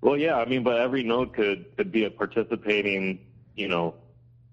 Well, 0.02 0.18
yeah, 0.18 0.36
I 0.36 0.46
mean, 0.46 0.64
but 0.64 0.80
every 0.80 1.04
node 1.04 1.34
could 1.34 1.66
could 1.76 1.92
be 1.92 2.06
a 2.06 2.12
participating, 2.12 3.20
you 3.56 3.68
know, 3.68 3.96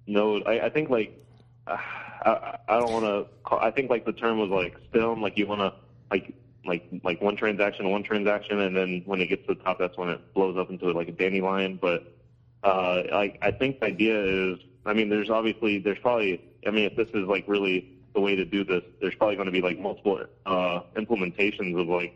node. 0.06 0.42
I, 0.46 0.60
I 0.60 0.70
think 0.70 0.90
like 0.90 1.16
uh, 1.66 1.76
I, 2.24 2.58
I 2.68 2.80
don't 2.80 2.92
want 2.92 3.04
to. 3.04 3.56
I 3.56 3.70
think 3.70 3.90
like 3.90 4.04
the 4.04 4.12
term 4.12 4.38
was 4.38 4.50
like 4.50 4.76
stem. 4.90 5.22
Like 5.22 5.38
you 5.38 5.46
want 5.46 5.60
to 5.60 5.72
like 6.10 6.34
like 6.66 6.88
like 7.04 7.20
one 7.20 7.36
transaction, 7.36 7.88
one 7.90 8.02
transaction, 8.02 8.60
and 8.60 8.76
then 8.76 9.02
when 9.06 9.20
it 9.20 9.28
gets 9.28 9.46
to 9.46 9.54
the 9.54 9.62
top, 9.62 9.78
that's 9.78 9.96
when 9.96 10.08
it 10.08 10.34
blows 10.34 10.56
up 10.56 10.70
into 10.70 10.90
like 10.90 11.08
a 11.08 11.12
dandelion. 11.12 11.78
But 11.80 12.12
uh, 12.64 13.02
I 13.12 13.38
I 13.40 13.50
think 13.52 13.80
the 13.80 13.86
idea 13.86 14.52
is, 14.52 14.58
I 14.84 14.92
mean, 14.92 15.08
there's 15.08 15.30
obviously 15.30 15.78
there's 15.78 15.98
probably. 15.98 16.42
I 16.66 16.70
mean, 16.70 16.86
if 16.86 16.96
this 16.96 17.08
is 17.14 17.28
like 17.28 17.44
really 17.46 17.96
the 18.14 18.20
way 18.20 18.34
to 18.34 18.44
do 18.44 18.64
this, 18.64 18.82
there's 19.00 19.14
probably 19.14 19.36
going 19.36 19.46
to 19.46 19.52
be 19.52 19.62
like 19.62 19.78
multiple 19.78 20.24
uh, 20.46 20.80
implementations 20.96 21.80
of 21.80 21.86
like 21.86 22.12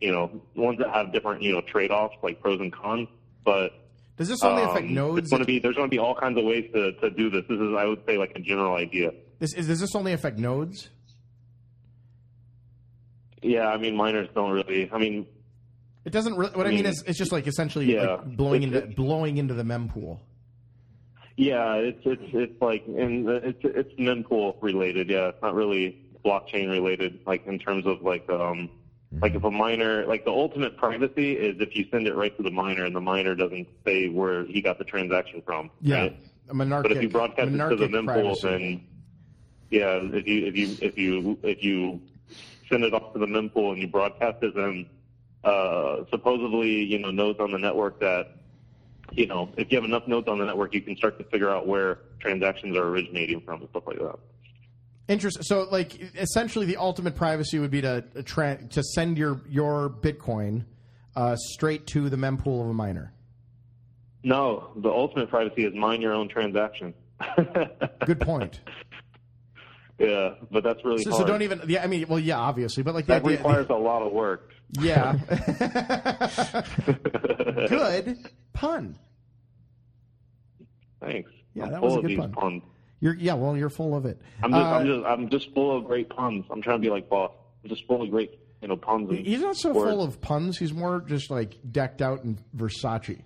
you 0.00 0.12
know, 0.12 0.30
ones 0.54 0.78
that 0.78 0.90
have 0.94 1.12
different, 1.12 1.42
you 1.42 1.52
know, 1.52 1.60
trade-offs 1.62 2.16
like 2.22 2.40
pros 2.40 2.60
and 2.60 2.72
cons. 2.72 3.08
But 3.44 3.72
Does 4.16 4.28
this 4.28 4.42
only 4.42 4.62
affect 4.62 4.86
um, 4.86 4.94
nodes? 4.94 5.18
It's 5.18 5.30
going 5.30 5.40
to 5.42 5.46
be 5.46 5.58
there's 5.58 5.76
going 5.76 5.88
to 5.88 5.94
be 5.94 5.98
all 5.98 6.14
kinds 6.14 6.38
of 6.38 6.44
ways 6.44 6.70
to, 6.74 6.92
to 6.92 7.10
do 7.10 7.30
this. 7.30 7.42
This 7.48 7.58
is, 7.58 7.74
I 7.76 7.84
would 7.84 8.02
say, 8.06 8.16
like 8.18 8.32
a 8.36 8.40
general 8.40 8.74
idea. 8.76 9.10
This, 9.38 9.54
is, 9.54 9.66
does 9.68 9.80
this 9.80 9.94
only 9.94 10.12
affect 10.12 10.38
nodes? 10.38 10.88
Yeah, 13.42 13.68
I 13.68 13.76
mean, 13.78 13.96
miners 13.96 14.28
don't 14.34 14.50
really. 14.50 14.90
I 14.92 14.98
mean, 14.98 15.26
It 16.04 16.10
doesn't. 16.10 16.34
Really, 16.36 16.52
what 16.56 16.66
I, 16.66 16.70
I 16.70 16.72
mean 16.72 16.82
mean, 16.82 16.92
is, 16.92 17.04
it's 17.06 17.18
just 17.18 17.32
like 17.32 17.46
essentially 17.46 17.92
yeah, 17.94 18.16
like 18.16 18.36
blowing 18.36 18.62
into 18.64 18.80
blowing 18.82 19.36
into 19.38 19.54
the 19.54 19.62
mempool. 19.62 20.18
yeah, 21.36 21.74
it's 21.74 22.00
it's 22.04 22.22
it's 22.32 22.60
like 22.60 22.84
and 22.86 23.28
it's 23.28 23.60
it's 23.62 23.92
mempool 23.94 24.56
related. 24.60 25.08
Yeah, 25.08 25.28
it's 25.28 25.40
not 25.42 25.54
really 25.54 26.04
blockchain 26.24 26.68
related. 26.68 27.20
Like 27.26 27.46
in 27.46 27.58
terms 27.60 27.86
of 27.86 28.02
like 28.02 28.28
um 28.28 28.68
like 29.20 29.34
if 29.34 29.44
a 29.44 29.50
miner 29.50 30.04
like 30.06 30.24
the 30.24 30.30
ultimate 30.30 30.76
privacy 30.76 31.32
is 31.32 31.60
if 31.60 31.74
you 31.74 31.86
send 31.90 32.06
it 32.06 32.14
right 32.14 32.36
to 32.36 32.42
the 32.42 32.50
miner 32.50 32.84
and 32.84 32.94
the 32.94 33.00
miner 33.00 33.34
doesn't 33.34 33.66
say 33.84 34.08
where 34.08 34.44
he 34.44 34.60
got 34.60 34.78
the 34.78 34.84
transaction 34.84 35.42
from. 35.44 35.70
Yeah, 35.80 36.02
right? 36.02 36.16
a 36.50 36.54
monarchic. 36.54 36.90
But 36.90 36.96
if 36.96 37.02
you 37.02 37.08
broadcast 37.08 37.50
it 37.50 37.68
to 37.70 37.76
the 37.76 37.88
mempool, 37.88 38.40
then 38.40 38.84
yeah, 39.70 40.00
if 40.02 40.26
you 40.26 40.46
if 40.46 40.56
you 40.56 40.76
if 40.80 40.98
you 40.98 41.38
if 41.42 41.62
you 41.62 42.00
send 42.68 42.84
it 42.84 42.92
off 42.92 43.12
to 43.14 43.18
the 43.18 43.26
mempool 43.26 43.72
and 43.72 43.80
you 43.80 43.88
broadcast 43.88 44.42
it, 44.42 44.54
then 44.54 44.86
uh, 45.42 46.04
supposedly 46.10 46.84
you 46.84 46.98
know 46.98 47.10
nodes 47.10 47.40
on 47.40 47.50
the 47.50 47.58
network 47.58 47.98
that 48.00 48.36
you 49.12 49.26
know 49.26 49.48
if 49.56 49.72
you 49.72 49.78
have 49.78 49.84
enough 49.84 50.06
nodes 50.06 50.28
on 50.28 50.38
the 50.38 50.44
network, 50.44 50.74
you 50.74 50.82
can 50.82 50.96
start 50.96 51.18
to 51.18 51.24
figure 51.24 51.50
out 51.50 51.66
where 51.66 52.00
transactions 52.20 52.76
are 52.76 52.88
originating 52.88 53.40
from 53.40 53.60
and 53.60 53.70
stuff 53.70 53.84
like 53.86 53.98
that. 53.98 54.18
Interesting. 55.08 55.42
So, 55.42 55.66
like, 55.70 55.98
essentially, 56.16 56.66
the 56.66 56.76
ultimate 56.76 57.16
privacy 57.16 57.58
would 57.58 57.70
be 57.70 57.80
to 57.80 58.02
tra- 58.24 58.62
to 58.70 58.82
send 58.82 59.16
your 59.16 59.40
your 59.48 59.88
Bitcoin 59.88 60.64
uh, 61.16 61.34
straight 61.36 61.86
to 61.88 62.10
the 62.10 62.16
mempool 62.16 62.62
of 62.62 62.68
a 62.68 62.74
miner. 62.74 63.14
No, 64.22 64.70
the 64.76 64.90
ultimate 64.90 65.30
privacy 65.30 65.64
is 65.64 65.74
mine 65.74 66.02
your 66.02 66.12
own 66.12 66.28
transaction. 66.28 66.92
Good 68.06 68.20
point. 68.20 68.60
Yeah, 69.98 70.34
but 70.50 70.62
that's 70.62 70.84
really 70.84 71.02
So, 71.02 71.10
so 71.10 71.24
don't 71.24 71.42
even. 71.42 71.62
Yeah, 71.66 71.82
I 71.82 71.86
mean, 71.86 72.06
well, 72.06 72.20
yeah, 72.20 72.38
obviously, 72.38 72.82
but 72.82 72.94
like 72.94 73.06
that 73.06 73.24
idea. 73.24 73.38
requires 73.38 73.66
a 73.70 73.74
lot 73.74 74.02
of 74.02 74.12
work. 74.12 74.50
yeah. 74.78 75.14
good 77.68 78.18
pun. 78.52 78.98
Thanks. 81.00 81.30
Yeah, 81.54 81.64
I'm 81.64 81.70
that 81.72 81.82
was 81.82 81.96
a 81.96 82.02
good 82.02 82.18
pun. 82.18 82.32
puns. 82.32 82.62
You're 83.00 83.14
yeah. 83.14 83.34
Well, 83.34 83.56
you're 83.56 83.70
full 83.70 83.94
of 83.96 84.06
it. 84.06 84.20
I'm 84.42 84.50
just, 84.50 84.60
Uh, 84.62 84.68
I'm 84.74 84.86
just, 84.86 85.06
I'm 85.06 85.28
just 85.30 85.54
full 85.54 85.76
of 85.76 85.84
great 85.84 86.08
puns. 86.10 86.44
I'm 86.50 86.60
trying 86.62 86.78
to 86.80 86.82
be 86.86 86.90
like 86.90 87.08
boss. 87.08 87.30
I'm 87.62 87.70
just 87.70 87.86
full 87.86 88.02
of 88.02 88.10
great, 88.10 88.38
you 88.62 88.68
know, 88.68 88.76
puns. 88.76 89.08
And 89.10 89.18
He's 89.26 89.40
not 89.40 89.56
so 89.56 89.72
words. 89.72 89.90
full 89.90 90.02
of 90.02 90.20
puns. 90.20 90.58
He's 90.58 90.72
more 90.72 91.00
just 91.00 91.30
like 91.30 91.56
decked 91.70 92.02
out 92.02 92.24
in 92.24 92.38
Versace, 92.56 93.22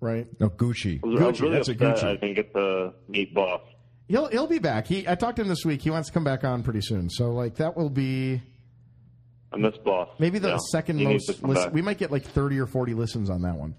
right? 0.00 0.26
No, 0.40 0.50
Gucci. 0.50 1.00
I 1.02 1.06
was, 1.06 1.20
Gucci, 1.20 1.40
really 1.42 1.54
that's 1.54 1.68
a 1.68 1.74
Gucci. 1.74 2.04
I 2.04 2.12
didn't 2.16 2.34
get 2.34 2.52
to 2.54 2.92
meet 3.08 3.34
boss. 3.34 3.60
He'll 4.08 4.26
he'll 4.28 4.46
be 4.46 4.58
back. 4.58 4.86
He 4.86 5.08
I 5.08 5.14
talked 5.14 5.36
to 5.36 5.42
him 5.42 5.48
this 5.48 5.64
week. 5.64 5.80
He 5.82 5.90
wants 5.90 6.08
to 6.08 6.12
come 6.14 6.24
back 6.24 6.44
on 6.44 6.62
pretty 6.62 6.82
soon. 6.82 7.08
So 7.10 7.30
like 7.32 7.56
that 7.56 7.76
will 7.76 7.88
be 7.90 8.42
I 9.52 9.56
miss 9.56 9.76
boss. 9.78 10.10
maybe 10.18 10.38
the 10.38 10.48
Yeah, 10.48 10.58
second 10.70 10.98
he 10.98 11.06
most. 11.06 11.42
Listen, 11.42 11.72
we 11.72 11.80
might 11.82 11.96
get 11.98 12.10
like 12.12 12.22
thirty 12.24 12.58
or 12.58 12.66
forty 12.66 12.92
listens 12.94 13.30
on 13.30 13.42
that 13.42 13.56
one. 13.56 13.74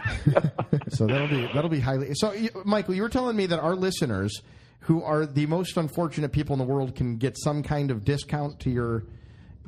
so 0.88 1.06
that'll 1.06 1.28
be 1.28 1.48
that'll 1.54 1.70
be 1.70 1.80
highly. 1.80 2.14
So 2.14 2.34
Michael, 2.64 2.94
you 2.94 3.02
were 3.02 3.08
telling 3.08 3.36
me 3.36 3.46
that 3.46 3.58
our 3.58 3.74
listeners, 3.74 4.42
who 4.80 5.02
are 5.02 5.26
the 5.26 5.46
most 5.46 5.76
unfortunate 5.76 6.32
people 6.32 6.54
in 6.54 6.58
the 6.58 6.64
world, 6.64 6.94
can 6.94 7.16
get 7.16 7.36
some 7.38 7.62
kind 7.62 7.90
of 7.90 8.04
discount 8.04 8.60
to 8.60 8.70
your 8.70 9.04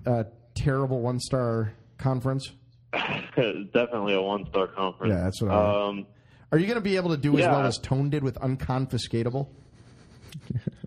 uh, 0.07 0.25
terrible 0.55 1.01
one 1.01 1.21
star 1.21 1.73
conference. 1.99 2.51
Definitely 2.93 4.15
a 4.15 4.23
one 4.23 4.47
star 4.47 4.69
conference. 4.69 5.13
Yeah, 5.13 5.25
that's 5.25 5.43
what 5.43 5.51
I 5.51 5.89
Um, 5.89 6.07
Are 6.53 6.59
you 6.59 6.67
going 6.67 6.77
to 6.77 6.81
be 6.83 6.97
able 6.97 7.11
to 7.11 7.17
do 7.17 7.37
as 7.39 7.47
well 7.47 7.67
as 7.67 7.79
Tone 7.79 8.11
did 8.11 8.23
with 8.23 8.37
unconfiscatable? 8.37 9.49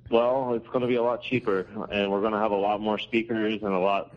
well, 0.09 0.53
it's 0.53 0.67
going 0.67 0.81
to 0.81 0.88
be 0.88 0.95
a 0.95 1.03
lot 1.03 1.21
cheaper, 1.21 1.67
and 1.91 2.11
we're 2.11 2.21
going 2.21 2.33
to 2.33 2.39
have 2.39 2.51
a 2.51 2.55
lot 2.57 2.79
more 2.79 2.97
speakers 2.97 3.61
and 3.61 3.73
a 3.73 3.79
lot, 3.79 4.13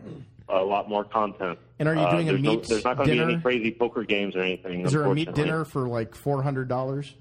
a 0.51 0.63
lot 0.63 0.89
more 0.89 1.03
content. 1.03 1.57
And 1.79 1.87
are 1.89 1.95
you 1.95 2.01
Uh, 2.01 2.11
doing 2.11 2.27
a 2.29 2.31
there's 2.33 2.43
no- 2.43 2.55
There's 2.57 2.83
not 2.83 2.97
going 2.97 3.09
to 3.09 3.15
be 3.15 3.21
any 3.21 3.39
crazy 3.41 3.71
poker 3.71 4.03
games 4.03 4.35
or 4.35 4.41
anything. 4.41 4.81
Is 4.81 4.91
there 4.91 5.03
a 5.03 5.13
meat 5.13 5.33
dinner 5.33 5.65
for 5.65 5.87
like 5.87 6.13
four 6.15 6.41
hundred 6.43 6.67
dollars? 6.67 7.15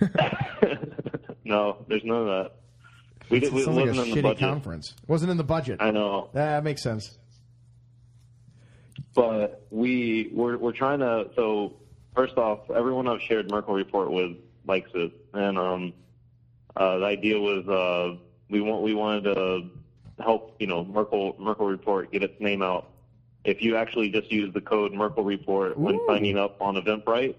No, 1.46 1.84
there's 1.88 2.04
none 2.04 2.22
of 2.22 2.26
that. 2.26 2.52
We 3.28 3.38
did. 3.40 3.52
It 3.52 3.54
like 3.54 3.66
a 3.66 3.70
wasn't 3.70 3.88
in 3.88 3.96
the 3.96 4.02
shitty 4.16 4.22
budget. 4.22 4.38
conference. 4.40 4.94
Wasn't 5.06 5.30
in 5.30 5.36
the 5.36 5.44
budget. 5.44 5.76
I 5.80 5.90
know. 5.90 6.30
That 6.32 6.64
makes 6.64 6.82
sense. 6.82 7.18
but 9.14 9.66
we 9.70 10.30
we're 10.32 10.56
we're 10.56 10.72
trying 10.72 11.00
to 11.00 11.28
so 11.36 11.74
first 12.16 12.36
off 12.38 12.70
everyone 12.70 13.06
I've 13.08 13.20
shared 13.20 13.50
Merkle 13.50 13.74
report 13.74 14.10
with 14.10 14.32
likes 14.66 14.90
it 14.94 15.12
and 15.34 15.58
um 15.58 15.92
uh 16.76 16.98
the 16.98 17.04
idea 17.04 17.38
was 17.38 17.68
uh 17.68 18.16
we 18.50 18.60
want 18.60 18.82
we 18.82 18.94
wanted 18.94 19.24
to 19.34 19.68
help 20.20 20.54
you 20.58 20.66
know 20.66 20.84
Merkle 20.84 21.36
Merkle 21.38 21.66
report 21.66 22.12
get 22.12 22.22
its 22.22 22.38
name 22.40 22.62
out 22.62 22.90
if 23.44 23.62
you 23.62 23.76
actually 23.76 24.10
just 24.10 24.30
use 24.30 24.52
the 24.52 24.60
code 24.60 24.92
Merkle 24.92 25.24
report 25.24 25.76
when 25.76 25.96
Ooh. 25.96 26.06
signing 26.08 26.38
up 26.38 26.60
on 26.60 26.76
Eventbrite 26.76 27.34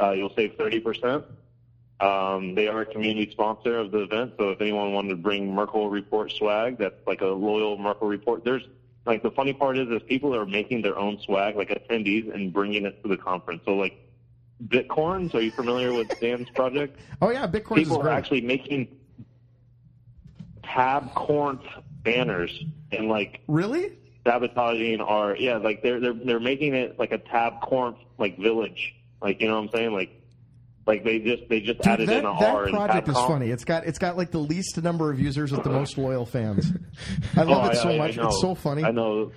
uh 0.00 0.10
you'll 0.10 0.34
save 0.34 0.56
30% 0.56 1.24
um, 2.00 2.54
they 2.54 2.68
are 2.68 2.82
a 2.82 2.86
community 2.86 3.30
sponsor 3.30 3.78
of 3.78 3.90
the 3.90 4.02
event, 4.02 4.34
so 4.38 4.50
if 4.50 4.60
anyone 4.60 4.92
wanted 4.92 5.08
to 5.08 5.16
bring 5.16 5.52
Merkle 5.52 5.90
Report 5.90 6.30
swag, 6.30 6.78
that's 6.78 6.94
like 7.08 7.22
a 7.22 7.26
loyal 7.26 7.76
Merkle 7.76 8.06
Report. 8.06 8.44
There's 8.44 8.62
like 9.04 9.22
the 9.22 9.32
funny 9.32 9.52
part 9.52 9.78
is, 9.78 9.88
is 9.88 10.02
people 10.04 10.34
are 10.34 10.46
making 10.46 10.82
their 10.82 10.96
own 10.96 11.18
swag, 11.18 11.56
like 11.56 11.70
attendees, 11.70 12.32
and 12.32 12.52
bringing 12.52 12.84
it 12.84 13.02
to 13.02 13.08
the 13.08 13.16
conference. 13.16 13.62
So 13.64 13.74
like 13.74 13.98
Bitcoins, 14.64 15.34
are 15.34 15.40
you 15.40 15.50
familiar 15.50 15.92
with 15.92 16.08
Dan's 16.20 16.48
project? 16.50 16.96
Oh 17.20 17.30
yeah, 17.30 17.48
Bitcoin 17.48 17.78
is 17.78 17.88
People 17.88 18.00
are 18.00 18.10
actually 18.10 18.42
making 18.42 18.86
tab 20.62 21.12
corn 21.14 21.58
banners 22.14 22.64
and 22.92 23.08
like 23.08 23.40
really? 23.48 23.92
sabotaging 24.24 25.00
our 25.00 25.36
yeah, 25.36 25.56
like 25.56 25.82
they're 25.82 26.00
they're 26.00 26.12
they're 26.14 26.40
making 26.40 26.74
it 26.74 26.98
like 26.98 27.12
a 27.12 27.18
tab 27.18 27.60
corn 27.60 27.94
like 28.18 28.38
village, 28.38 28.94
like 29.22 29.40
you 29.40 29.48
know 29.48 29.54
what 29.56 29.64
I'm 29.64 29.70
saying, 29.70 29.92
like. 29.92 30.10
Like 30.86 31.04
they 31.04 31.18
just 31.18 31.46
they 31.50 31.60
just 31.60 31.80
Dude, 31.80 31.86
added 31.86 32.08
that, 32.08 32.18
in 32.20 32.24
a 32.24 32.32
that 32.40 32.54
R 32.54 32.66
in 32.66 32.72
project 32.74 33.08
is 33.10 33.14
funny. 33.14 33.50
It's 33.50 33.62
got 33.66 33.84
it's 33.84 33.98
got 33.98 34.16
like 34.16 34.30
the 34.30 34.38
least 34.38 34.82
number 34.82 35.10
of 35.12 35.20
users 35.20 35.52
with 35.52 35.62
the 35.62 35.68
most 35.68 35.98
loyal 35.98 36.24
fans. 36.24 36.72
I 37.36 37.42
love 37.42 37.66
Oh, 37.66 37.68
it 37.68 37.76
so 37.76 37.90
I- 37.90 37.92
I 37.92 37.98
much. 37.98 38.16
know. 38.16 38.28
It's 38.28 38.40
so 38.40 38.54
funny. 38.54 38.84
I 38.84 38.90
know. 38.90 39.30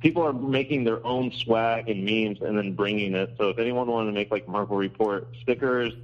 People 0.00 0.22
are 0.22 0.34
making 0.34 0.84
their 0.84 1.02
own 1.06 1.32
swag 1.32 1.88
and 1.88 2.04
memes 2.04 2.42
and 2.42 2.58
then 2.58 2.74
bringing 2.74 3.14
it. 3.14 3.30
So 3.38 3.48
if 3.48 3.58
anyone 3.58 3.86
wanted 3.86 4.08
to 4.10 4.12
make 4.12 4.30
like 4.30 4.46
Merkle 4.46 4.76
Report 4.76 5.28
stickers, 5.40 5.94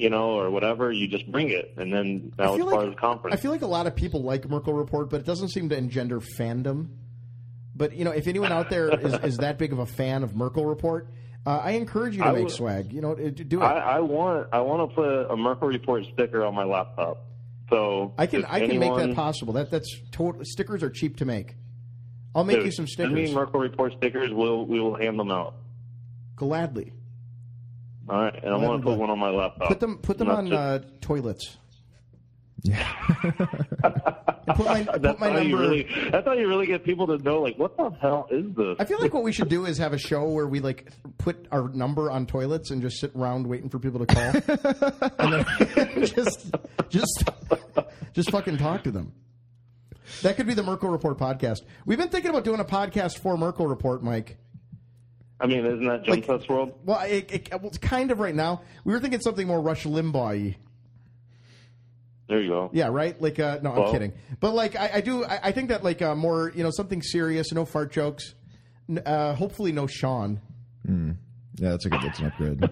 you 0.00 0.10
know, 0.10 0.30
or 0.38 0.50
whatever, 0.50 0.90
you 0.92 1.06
just 1.08 1.30
bring 1.30 1.50
it, 1.50 1.74
and 1.76 1.92
then 1.92 2.32
that 2.36 2.48
was 2.50 2.56
feel 2.56 2.66
part 2.66 2.78
like 2.78 2.88
of 2.88 2.94
the 2.94 3.00
conference. 3.00 3.34
I 3.34 3.40
feel 3.40 3.50
like 3.50 3.62
a 3.62 3.66
lot 3.66 3.86
of 3.86 3.94
people 3.94 4.22
like 4.22 4.48
Merkle 4.48 4.72
Report, 4.74 5.10
but 5.10 5.20
it 5.20 5.26
doesn't 5.26 5.48
seem 5.50 5.68
to 5.68 5.76
engender 5.76 6.20
fandom. 6.20 6.88
But 7.74 7.94
you 7.94 8.04
know, 8.04 8.10
if 8.10 8.26
anyone 8.26 8.52
out 8.52 8.70
there 8.70 8.88
is, 8.90 9.14
is 9.24 9.36
that 9.38 9.58
big 9.58 9.72
of 9.72 9.78
a 9.78 9.86
fan 9.86 10.22
of 10.22 10.34
Merkle 10.34 10.66
Report, 10.66 11.08
uh, 11.46 11.58
I 11.58 11.72
encourage 11.72 12.14
you 12.16 12.22
to 12.22 12.28
I 12.28 12.32
make 12.32 12.44
would- 12.44 12.52
swag. 12.52 12.92
You 12.92 13.00
know, 13.00 13.14
do 13.14 13.60
it. 13.60 13.64
I, 13.64 13.78
I 13.96 14.00
want 14.00 14.48
I 14.52 14.60
want 14.60 14.90
to 14.90 14.94
put 14.94 15.30
a 15.32 15.36
Merkle 15.36 15.68
Report 15.68 16.04
sticker 16.12 16.44
on 16.44 16.54
my 16.54 16.64
laptop. 16.64 17.26
So 17.70 18.12
I 18.18 18.26
can 18.26 18.44
I 18.46 18.66
can 18.66 18.78
make 18.78 18.94
that 18.96 19.14
possible. 19.14 19.52
That 19.54 19.70
that's 19.70 19.94
total. 20.10 20.42
Stickers 20.44 20.82
are 20.82 20.90
cheap 20.90 21.16
to 21.18 21.24
make. 21.24 21.54
I'll 22.34 22.44
make 22.44 22.56
Dude, 22.58 22.66
you 22.66 22.72
some 22.72 22.86
Send 22.86 23.12
me 23.12 23.26
stickers 23.26 23.34
Merkle 23.34 23.60
Report 23.60 23.92
stickers. 23.96 24.30
We'll 24.32 24.66
we 24.66 24.80
will 24.80 24.96
hand 24.96 25.18
them 25.18 25.30
out. 25.30 25.54
gladly. 26.36 26.92
All 28.10 28.22
right, 28.22 28.34
and 28.44 28.52
I 28.52 28.56
want 28.56 28.82
to 28.82 28.86
put 28.88 28.98
one 28.98 29.08
on 29.10 29.18
my 29.18 29.30
laptop. 29.30 29.68
Put 29.68 29.80
them 29.80 29.98
put 29.98 30.18
them 30.18 30.28
Not 30.28 30.38
on 30.38 30.46
just- 30.48 30.58
uh, 30.58 30.78
toilets. 31.00 31.56
Yeah. 32.62 32.86
Put 34.54 34.66
my, 34.66 34.82
That's 34.82 34.98
put 34.98 35.20
my 35.20 35.32
number. 35.32 35.56
really. 35.56 35.86
That's 36.10 36.26
how 36.26 36.32
you 36.32 36.46
really 36.48 36.66
get 36.66 36.84
people 36.84 37.06
to 37.06 37.16
know. 37.18 37.40
Like, 37.40 37.56
what 37.56 37.74
the 37.76 37.88
hell 38.02 38.26
is 38.30 38.54
this? 38.54 38.76
I 38.78 38.84
feel 38.84 39.00
like 39.00 39.14
what 39.14 39.22
we 39.22 39.32
should 39.32 39.48
do 39.48 39.64
is 39.64 39.78
have 39.78 39.92
a 39.94 39.98
show 39.98 40.28
where 40.28 40.46
we 40.46 40.60
like 40.60 40.90
put 41.18 41.46
our 41.52 41.68
number 41.70 42.10
on 42.10 42.26
toilets 42.26 42.70
and 42.70 42.82
just 42.82 42.98
sit 43.00 43.12
around 43.14 43.46
waiting 43.46 43.70
for 43.70 43.78
people 43.78 44.04
to 44.04 44.06
call, 44.06 44.22
and 45.20 45.32
then 45.32 46.04
just 46.04 46.54
just 46.90 47.30
just 48.12 48.30
fucking 48.30 48.58
talk 48.58 48.82
to 48.84 48.90
them. 48.90 49.12
That 50.22 50.36
could 50.36 50.46
be 50.48 50.54
the 50.54 50.62
Merkle 50.64 50.90
Report 50.90 51.16
podcast. 51.16 51.60
We've 51.86 51.96
been 51.98 52.08
thinking 52.08 52.30
about 52.30 52.44
doing 52.44 52.60
a 52.60 52.64
podcast 52.64 53.20
for 53.20 53.38
Merkle 53.38 53.68
Report, 53.68 54.02
Mike. 54.02 54.36
I 55.40 55.46
mean, 55.46 55.64
isn't 55.64 55.86
that 55.86 56.04
Jump 56.04 56.08
Like- 56.08 56.26
Test 56.26 56.48
World? 56.50 56.72
Well, 56.84 57.00
it, 57.00 57.32
it, 57.32 57.48
well, 57.50 57.66
it's 57.68 57.78
kind 57.78 58.10
of 58.10 58.20
right 58.20 58.34
now. 58.34 58.62
We 58.84 58.92
were 58.92 59.00
thinking 59.00 59.20
something 59.20 59.46
more 59.46 59.60
Rush 59.60 59.84
Limbaugh-y. 59.84 60.56
There 62.28 62.40
you 62.40 62.48
go. 62.48 62.70
Yeah, 62.72 62.88
right. 62.88 63.20
Like, 63.20 63.38
uh, 63.40 63.58
no, 63.62 63.72
I'm 63.72 63.92
kidding. 63.92 64.12
But 64.38 64.54
like, 64.54 64.76
I, 64.76 64.90
I 64.96 65.00
do. 65.00 65.24
I, 65.24 65.40
I 65.44 65.52
think 65.52 65.70
that 65.70 65.82
like 65.82 66.00
uh, 66.02 66.14
more, 66.14 66.52
you 66.54 66.62
know, 66.62 66.70
something 66.70 67.02
serious. 67.02 67.50
No 67.52 67.64
fart 67.64 67.90
jokes. 67.90 68.34
N- 68.88 69.02
Uh, 69.04 69.34
hopefully, 69.34 69.72
no 69.72 69.86
Sean. 69.88 70.40
Yeah, 70.86 71.70
that's 71.70 71.86
a 71.86 71.90
good. 71.90 72.00
That's 72.02 72.18
an 72.20 72.26
upgrade. 72.26 72.70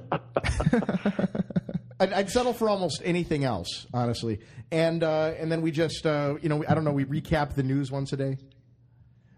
I'd, 2.00 2.12
I'd 2.12 2.30
settle 2.30 2.52
for 2.52 2.68
almost 2.68 3.02
anything 3.04 3.44
else, 3.44 3.86
honestly. 3.92 4.38
And 4.70 5.02
uh, 5.02 5.32
and 5.38 5.50
then 5.50 5.62
we 5.62 5.70
just, 5.72 6.06
uh, 6.06 6.36
you 6.40 6.48
know, 6.48 6.64
I 6.68 6.74
don't 6.74 6.84
know. 6.84 6.92
We 6.92 7.04
recap 7.04 7.54
the 7.54 7.62
news 7.64 7.90
once 7.90 8.12
a 8.12 8.16
day. 8.16 8.36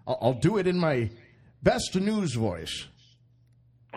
I'll, 0.07 0.19
I'll 0.21 0.35
do 0.35 0.59
it 0.59 0.67
in 0.67 0.79
my 0.79 1.11
best 1.63 1.95
news 1.95 2.35
voice. 2.35 2.87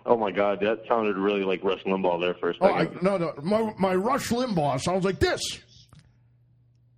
Oh 0.05 0.17
my 0.17 0.31
God, 0.31 0.59
that 0.61 0.79
sounded 0.87 1.17
really 1.17 1.43
like 1.43 1.63
Rush 1.63 1.83
Limbaugh 1.83 2.19
there 2.21 2.33
for 2.35 2.49
a 2.51 2.55
Oh, 2.61 2.67
I, 2.67 2.89
no, 3.01 3.17
no, 3.17 3.33
my 3.41 3.73
my 3.77 3.95
Rush 3.95 4.29
Limbaugh 4.29 4.81
sounds 4.81 5.05
like 5.05 5.19
this. 5.19 5.41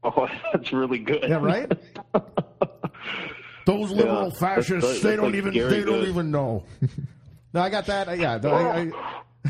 Oh, 0.08 0.28
that's 0.54 0.72
really 0.72 1.00
good. 1.00 1.24
Yeah, 1.28 1.38
right. 1.38 1.68
Those 3.66 3.90
liberal 3.90 4.30
that's- 4.30 4.38
fascists, 4.40 4.88
that's 4.88 5.02
they 5.02 5.16
don't 5.16 5.30
like 5.32 5.36
even 5.36 5.52
Gary 5.52 5.70
they 5.72 5.84
don't 5.84 6.08
even 6.08 6.30
know. 6.30 6.64
no, 7.54 7.62
I 7.62 7.70
got 7.72 7.88
that. 7.88 8.16
Yeah, 8.20 8.38
I, 8.44 8.92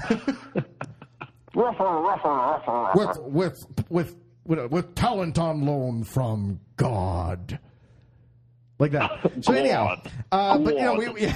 I, 0.01 0.25
with 2.93 3.17
with 3.19 3.65
with 3.89 4.15
with 4.45 4.71
with 4.71 4.95
talent 4.95 5.37
on 5.37 5.65
loan 5.65 6.05
from 6.05 6.61
God. 6.77 7.59
Like 8.79 8.91
that. 8.91 9.31
So 9.41 9.53
anyhow, 9.53 10.01
uh, 10.31 10.57
but 10.57 10.75
you 10.75 10.81
know, 10.81 10.95
we, 10.95 11.09
we 11.09 11.33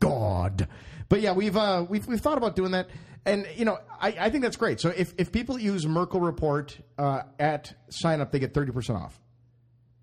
God. 0.00 0.68
But 1.08 1.20
yeah, 1.20 1.32
we've 1.32 1.56
uh, 1.56 1.86
we've 1.88 2.06
we've 2.06 2.20
thought 2.20 2.38
about 2.38 2.54
doing 2.54 2.72
that, 2.72 2.88
and 3.24 3.46
you 3.56 3.64
know, 3.64 3.78
I, 4.00 4.14
I 4.18 4.30
think 4.30 4.42
that's 4.42 4.56
great. 4.56 4.80
So 4.80 4.90
if 4.90 5.14
if 5.16 5.32
people 5.32 5.58
use 5.58 5.86
Merkle 5.86 6.20
Report 6.20 6.76
uh, 6.98 7.22
at 7.38 7.74
sign 7.88 8.20
up, 8.20 8.30
they 8.32 8.38
get 8.38 8.52
thirty 8.52 8.72
percent 8.72 8.98
off. 8.98 9.20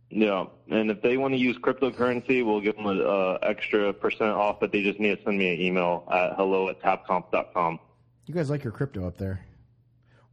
Yeah, 0.10 0.46
and 0.70 0.90
if 0.90 1.02
they 1.02 1.18
want 1.18 1.34
to 1.34 1.40
use 1.40 1.58
cryptocurrency, 1.58 2.46
we'll 2.46 2.62
give 2.62 2.76
them 2.76 2.86
an 2.86 3.02
uh, 3.02 3.38
extra 3.42 3.92
percent 3.92 4.32
off, 4.32 4.60
but 4.60 4.72
they 4.72 4.82
just 4.82 5.00
need 5.00 5.18
to 5.18 5.24
send 5.24 5.38
me 5.38 5.54
an 5.54 5.60
email 5.60 6.08
at 6.12 6.36
hello 6.36 6.70
at 6.70 6.82
tabconf.com. 6.82 7.80
You 8.26 8.34
guys 8.34 8.50
like 8.50 8.64
your 8.64 8.74
crypto 8.74 9.08
up 9.08 9.18
there? 9.18 9.46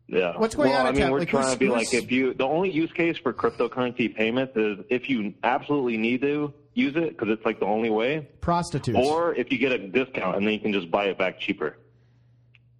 Yeah. 0.06 0.36
What's 0.36 0.54
going 0.54 0.70
well, 0.70 0.86
on 0.86 0.86
I 0.86 0.92
mean, 0.92 1.10
we're 1.10 1.20
Like, 1.20 1.28
trying 1.28 1.52
to 1.52 1.58
be 1.58 1.68
like, 1.68 1.94
if 1.94 2.12
you, 2.12 2.34
the 2.34 2.44
only 2.44 2.70
use 2.70 2.92
case 2.92 3.16
for 3.16 3.32
cryptocurrency 3.32 4.14
payments 4.14 4.54
is 4.56 4.78
if 4.90 5.08
you 5.08 5.32
absolutely 5.42 5.96
need 5.96 6.20
to 6.20 6.52
use 6.74 6.94
it 6.96 7.10
because 7.10 7.28
it's 7.28 7.44
like 7.44 7.60
the 7.60 7.66
only 7.66 7.90
way, 7.90 8.28
Prostitutes. 8.40 8.98
or 8.98 9.34
if 9.34 9.50
you 9.52 9.58
get 9.58 9.72
a 9.72 9.78
discount 9.78 10.36
and 10.36 10.46
then 10.46 10.54
you 10.54 10.60
can 10.60 10.72
just 10.72 10.90
buy 10.90 11.04
it 11.06 11.18
back 11.18 11.38
cheaper. 11.38 11.76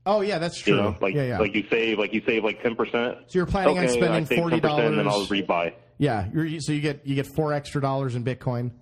Oh 0.05 0.21
yeah, 0.21 0.39
that's 0.39 0.59
true. 0.59 0.75
You 0.77 0.83
know, 0.83 0.97
like 1.01 1.15
yeah, 1.15 1.23
yeah. 1.25 1.39
like 1.39 1.55
you 1.55 1.65
save 1.71 1.99
like 1.99 2.13
you 2.13 2.23
save 2.27 2.43
like 2.45 2.63
ten 2.63 2.75
percent. 2.75 3.19
So 3.29 3.39
you're 3.39 3.47
planning 3.47 3.79
on 3.79 3.89
spending 3.89 4.27
save 4.27 4.39
ten 4.39 4.61
percent, 4.61 4.97
then 4.97 5.07
I'll 5.07 5.27
$40. 5.27 5.47
rebuy. 5.47 5.75
yeah, 5.99 6.29
so 6.61 6.73
you 6.73 6.81
get 6.81 7.07
you 7.07 7.15
get 7.15 7.27
four 7.27 7.53
extra 7.53 7.81
dollars 7.81 8.15
in 8.17 8.25
Bitcoin. 8.25 8.73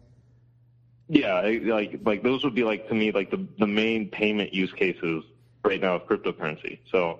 Yeah, 1.08 1.40
like 1.42 2.00
like 2.04 2.22
those 2.22 2.44
would 2.44 2.54
be 2.54 2.62
like 2.64 2.88
to 2.88 2.94
me 2.94 3.10
like 3.12 3.30
the 3.30 3.46
the 3.58 3.66
main 3.66 4.08
payment 4.10 4.54
use 4.54 4.72
cases 4.72 5.24
right 5.64 5.80
now 5.80 5.96
of 5.96 6.06
cryptocurrency. 6.06 6.78
So 6.90 7.18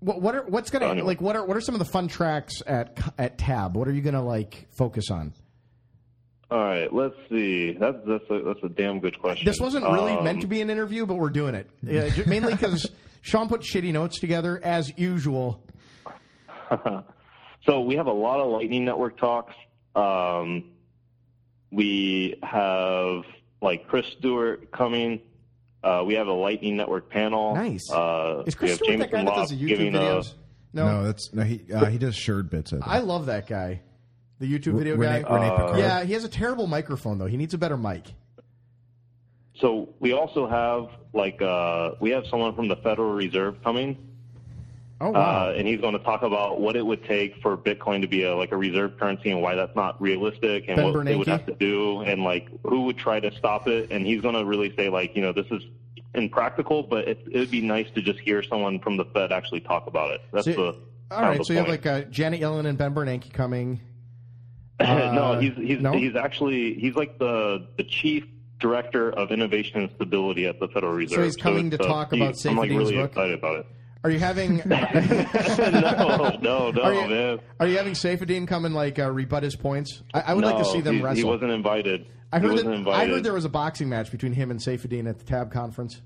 What, 0.00 0.20
what 0.20 0.34
are 0.34 0.42
what's 0.46 0.70
gonna 0.70 0.86
So 0.86 0.90
anyway. 0.90 1.06
like? 1.06 1.20
What 1.20 1.36
are 1.36 1.44
what 1.46 1.56
are 1.56 1.60
some 1.60 1.74
of 1.74 1.78
the 1.80 1.84
fun 1.84 2.08
tracks 2.08 2.62
at 2.66 2.98
at 3.18 3.38
Tab? 3.38 3.76
What 3.76 3.86
are 3.88 3.92
you 3.92 4.00
gonna 4.02 4.24
like 4.24 4.66
focus 4.76 5.10
on? 5.10 5.34
All 6.50 6.58
right, 6.58 6.92
let's 6.92 7.14
see. 7.28 7.72
That's 7.72 7.96
that's 8.06 8.24
a, 8.30 8.40
that's 8.42 8.62
a 8.62 8.68
damn 8.68 9.00
good 9.00 9.18
question. 9.18 9.44
This 9.46 9.58
wasn't 9.58 9.84
really 9.84 10.12
Um, 10.12 10.22
meant 10.24 10.40
to 10.42 10.46
be 10.46 10.60
an 10.60 10.70
interview, 10.70 11.04
but 11.06 11.16
we're 11.16 11.30
doing 11.30 11.54
it 11.56 11.68
yeah, 11.82 12.08
mainly 12.26 12.52
because 12.54 12.88
Sean 13.22 13.48
put 13.48 13.62
shitty 13.62 13.92
notes 13.92 14.20
together 14.20 14.60
as 14.62 14.92
usual. 14.96 15.62
So 17.64 17.80
we 17.80 17.96
have 17.96 18.06
a 18.06 18.12
lot 18.12 18.38
of 18.38 18.46
Lightning 18.52 18.84
Network 18.84 19.18
talks. 19.18 19.52
Um, 19.96 20.70
we 21.72 22.38
have 22.44 23.24
like 23.60 23.88
Chris 23.88 24.06
Stewart 24.18 24.70
coming. 24.70 25.20
Uh, 25.82 26.04
we 26.06 26.14
have 26.14 26.28
a 26.28 26.32
Lightning 26.32 26.76
Network 26.76 27.10
panel. 27.10 27.56
Nice. 27.56 27.90
Uh, 27.90 28.44
Is 28.46 28.54
Chris 28.54 28.70
have 28.72 28.78
Stewart 28.78 28.98
that 29.00 29.10
Jameson 29.10 29.26
guy 29.26 29.34
that 29.34 29.40
does 29.40 29.50
the 29.50 29.56
YouTube 29.56 29.68
giving 29.68 29.94
a- 29.96 29.98
videos? 29.98 30.34
No, 30.72 30.86
No, 30.86 31.04
that's 31.06 31.32
no. 31.34 31.42
He 31.42 31.60
uh, 31.72 31.86
he 31.86 31.98
does 31.98 32.14
Suredbits. 32.14 32.72
I. 32.86 32.96
I 32.96 32.98
love 33.00 33.26
that 33.26 33.48
guy. 33.48 33.80
The 34.38 34.46
YouTube 34.46 34.74
video 34.78 34.96
Rene- 34.96 35.22
guy. 35.22 35.34
Rene 35.34 35.50
Pickhardt. 35.50 35.78
yeah, 35.78 36.04
he 36.04 36.12
has 36.12 36.24
a 36.24 36.28
terrible 36.28 36.66
microphone 36.66 37.18
though. 37.18 37.26
He 37.26 37.36
needs 37.36 37.54
a 37.54 37.58
better 37.58 37.76
mic. 37.76 38.04
So 39.54 39.88
we 40.00 40.12
also 40.12 40.46
have 40.46 40.88
like 41.14 41.40
uh, 41.40 41.92
we 42.00 42.10
have 42.10 42.26
someone 42.26 42.54
from 42.54 42.68
the 42.68 42.76
Federal 42.76 43.12
Reserve 43.14 43.56
coming, 43.64 43.96
Oh 45.00 45.10
wow. 45.10 45.48
uh, 45.48 45.54
and 45.56 45.66
he's 45.66 45.80
going 45.80 45.94
to 45.94 46.04
talk 46.04 46.22
about 46.22 46.60
what 46.60 46.76
it 46.76 46.84
would 46.84 47.02
take 47.04 47.36
for 47.40 47.56
Bitcoin 47.56 48.02
to 48.02 48.06
be 48.08 48.24
a 48.24 48.36
like 48.36 48.52
a 48.52 48.56
reserve 48.56 48.98
currency 48.98 49.30
and 49.30 49.40
why 49.40 49.54
that's 49.54 49.74
not 49.74 50.00
realistic 50.00 50.64
and 50.68 50.76
Ben 50.76 50.92
what 50.92 51.04
they 51.06 51.16
would 51.16 51.26
have 51.28 51.46
to 51.46 51.54
do 51.54 52.02
and 52.02 52.22
like 52.22 52.48
who 52.64 52.82
would 52.82 52.98
try 52.98 53.18
to 53.18 53.34
stop 53.38 53.66
it. 53.66 53.90
And 53.90 54.06
he's 54.06 54.20
going 54.20 54.34
to 54.34 54.44
really 54.44 54.74
say 54.76 54.90
like 54.90 55.16
you 55.16 55.22
know 55.22 55.32
this 55.32 55.46
is 55.50 55.62
impractical, 56.14 56.82
but 56.82 57.08
it 57.08 57.26
would 57.32 57.50
be 57.50 57.62
nice 57.62 57.88
to 57.94 58.02
just 58.02 58.18
hear 58.20 58.42
someone 58.42 58.80
from 58.80 58.98
the 58.98 59.06
Fed 59.06 59.32
actually 59.32 59.60
talk 59.60 59.86
about 59.86 60.10
it. 60.10 60.20
That's 60.32 60.44
So- 60.44 60.52
the 60.52 60.62
All 60.62 60.72
kind 61.10 61.24
of 61.24 61.28
right, 61.30 61.38
the 61.38 61.44
so 61.44 61.52
you 61.54 61.58
have 61.60 61.68
point. 61.68 61.84
like 61.86 62.04
uh, 62.06 62.10
Janet 62.10 62.42
Yellen 62.42 62.66
and 62.66 62.76
Ben 62.76 62.94
Bernanke 62.94 63.32
coming. 63.32 63.80
No, 64.80 64.86
Uh, 64.86 65.40
he's 65.40 65.54
he's 65.56 65.80
no? 65.80 65.92
he's 65.92 66.14
actually 66.16 66.74
he's 66.74 66.94
like 66.94 67.18
the 67.18 67.66
the 67.76 67.84
chief 67.84 68.24
director 68.58 69.10
of 69.10 69.30
innovation 69.30 69.80
and 69.80 69.90
stability 69.96 70.46
at 70.46 70.58
the 70.60 70.68
Federal 70.68 70.92
Reserve. 70.92 71.16
So 71.16 71.22
he's 71.24 71.36
coming 71.36 71.70
to 71.70 71.76
it's, 71.76 71.84
uh, 71.84 71.88
talk 71.88 72.12
he- 72.12 72.20
about 72.20 72.44
I'm 72.46 72.56
like 72.56 72.70
really 72.70 72.94
book? 72.94 73.10
excited 73.10 73.38
about 73.38 73.60
it. 73.60 73.66
Are 74.04 74.10
you 74.10 74.18
having? 74.18 74.58
no, 74.66 76.38
no, 76.40 76.70
no, 76.70 76.82
Are 76.82 76.94
you, 76.94 77.08
man. 77.08 77.40
are 77.58 77.66
you 77.66 77.76
having 77.76 77.94
Saifedean 77.94 78.46
come 78.46 78.64
and 78.64 78.74
like 78.74 78.98
uh, 78.98 79.10
rebut 79.10 79.42
his 79.42 79.56
points? 79.56 80.02
I, 80.14 80.20
I 80.20 80.34
would 80.34 80.44
like 80.44 80.58
to 80.58 80.64
see 80.64 80.80
them 80.80 80.96
he, 80.96 81.02
wrestle. 81.02 81.16
He 81.16 81.24
wasn't 81.24 81.50
invited. 81.50 82.06
I 82.32 82.38
he 82.38 82.44
heard 82.44 82.52
wasn't 82.52 82.70
that, 82.70 82.76
invited. 82.76 83.10
I 83.10 83.12
heard 83.14 83.24
there 83.24 83.32
was 83.32 83.44
a 83.44 83.48
boxing 83.48 83.88
match 83.88 84.10
between 84.10 84.32
him 84.32 84.50
and 84.50 84.60
Saifedean 84.60 85.08
at 85.08 85.18
the 85.18 85.24
Tab 85.24 85.50
conference. 85.52 86.02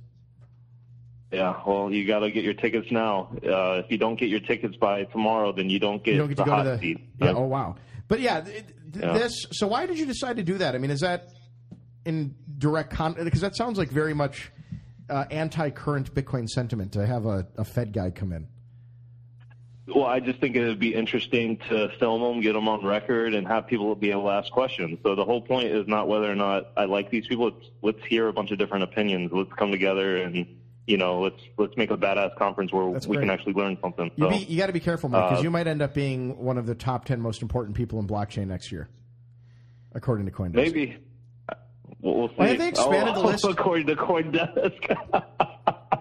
Yeah, 1.33 1.61
well, 1.67 1.93
you 1.93 2.07
got 2.07 2.21
to 2.21 2.31
get 2.31 2.43
your 2.43 2.55
tickets 2.55 2.91
now. 2.91 3.29
Uh, 3.45 3.83
if 3.85 3.91
you 3.91 3.99
don't 3.99 4.19
get 4.19 4.29
your 4.31 4.41
tickets 4.41 4.77
by 4.77 5.05
tomorrow, 5.05 5.53
then 5.53 5.71
you 5.71 5.79
don't 5.79 6.03
get, 6.03 6.13
You 6.15 6.19
don't 6.21 6.29
get 6.29 6.39
the 6.39 6.45
to 6.45 6.51
go 6.51 6.57
hot 6.57 6.63
to 6.65 6.71
the. 6.71 6.79
seat. 6.79 6.99
Yeah, 7.21 7.33
oh 7.37 7.45
wow. 7.47 7.77
But 8.11 8.21
yeah, 8.21 8.41
th- 8.41 8.65
th- 8.93 9.05
Yeah. 9.05 9.13
this. 9.17 9.47
So 9.53 9.69
why 9.69 9.87
did 9.87 9.97
you 9.99 10.05
decide 10.05 10.37
to 10.37 10.43
do 10.43 10.59
that? 10.59 10.75
I 10.75 10.79
mean, 10.79 10.91
is 10.91 11.01
that 11.01 11.29
in 12.05 12.35
direct 12.59 12.93
con? 12.93 13.15
Because 13.15 13.41
that 13.41 13.57
sounds 13.57 13.79
like 13.79 13.89
very 13.89 14.13
much 14.15 14.51
uh, 15.09 15.25
anti-current 15.31 16.13
Bitcoin 16.13 16.49
sentiment 16.49 16.93
to 16.93 17.07
have 17.07 17.25
a, 17.25 17.47
a 17.57 17.65
Fed 17.65 17.93
guy 17.93 18.11
come 18.11 18.33
in. 18.33 18.49
Well, 19.95 20.07
I 20.07 20.19
just 20.21 20.41
think 20.41 20.55
it 20.57 20.65
would 20.67 20.79
be 20.81 20.95
interesting 20.95 21.57
to 21.69 21.89
film 21.99 22.21
them, 22.23 22.41
get 22.41 22.53
them 22.55 22.69
on 22.69 22.85
record, 22.85 23.35
and 23.35 23.47
have 23.47 23.67
people 23.69 23.93
be 23.95 24.11
able 24.11 24.25
to 24.25 24.31
ask 24.31 24.51
questions. 24.53 24.99
So 25.05 25.15
the 25.15 25.25
whole 25.25 25.41
point 25.43 25.69
is 25.69 25.87
not 25.89 26.07
whether 26.09 26.31
or 26.31 26.37
not 26.37 26.73
I 26.77 26.85
like 26.85 27.11
these 27.11 27.27
people. 27.29 27.49
It's 27.49 27.67
let's 27.83 28.05
hear 28.09 28.27
a 28.29 28.33
bunch 28.33 28.51
of 28.51 28.59
different 28.59 28.85
opinions. 28.85 29.31
Let's 29.33 29.53
come 29.57 29.71
together 29.71 30.17
and 30.19 30.47
you 30.87 30.97
know 30.97 31.21
let's 31.21 31.41
let's 31.59 31.77
make 31.77 31.91
a 31.91 31.97
badass 31.97 32.35
conference 32.37 32.73
where 32.73 32.93
That's 32.93 33.07
we 33.07 33.17
can 33.19 33.31
actually 33.31 33.53
learn 33.55 33.77
something. 33.81 34.11
You, 34.17 34.25
So 34.25 34.31
be, 34.31 34.37
you 34.39 34.59
got 34.59 34.67
to 34.67 34.73
be 34.73 34.81
careful, 34.81 35.09
Mike, 35.09 35.29
because 35.29 35.41
Uh, 35.41 35.43
you 35.45 35.51
might 35.51 35.67
end 35.67 35.83
up 35.83 35.95
being 35.95 36.37
one 36.39 36.59
of 36.59 36.67
the 36.67 36.75
top 36.75 37.05
ten 37.05 37.21
most 37.21 37.43
important 37.43 37.77
people 37.77 37.99
in 38.01 38.07
blockchain 38.07 38.49
next 38.49 38.73
year, 38.73 38.89
according 39.95 40.27
to 40.27 40.33
CoinDesk. 40.33 40.55
maybe 40.55 40.97
we'll, 42.01 42.15
we'll 42.17 42.29
see. 42.29 42.35
Why 42.37 42.49
have 42.49 42.59
they 42.59 42.69
expanded 42.69 43.15
Oh, 43.17 43.23
the 43.23 43.27
list? 43.29 43.45
according 43.45 43.87
to 43.89 43.97
CoinDesk? 43.97 44.97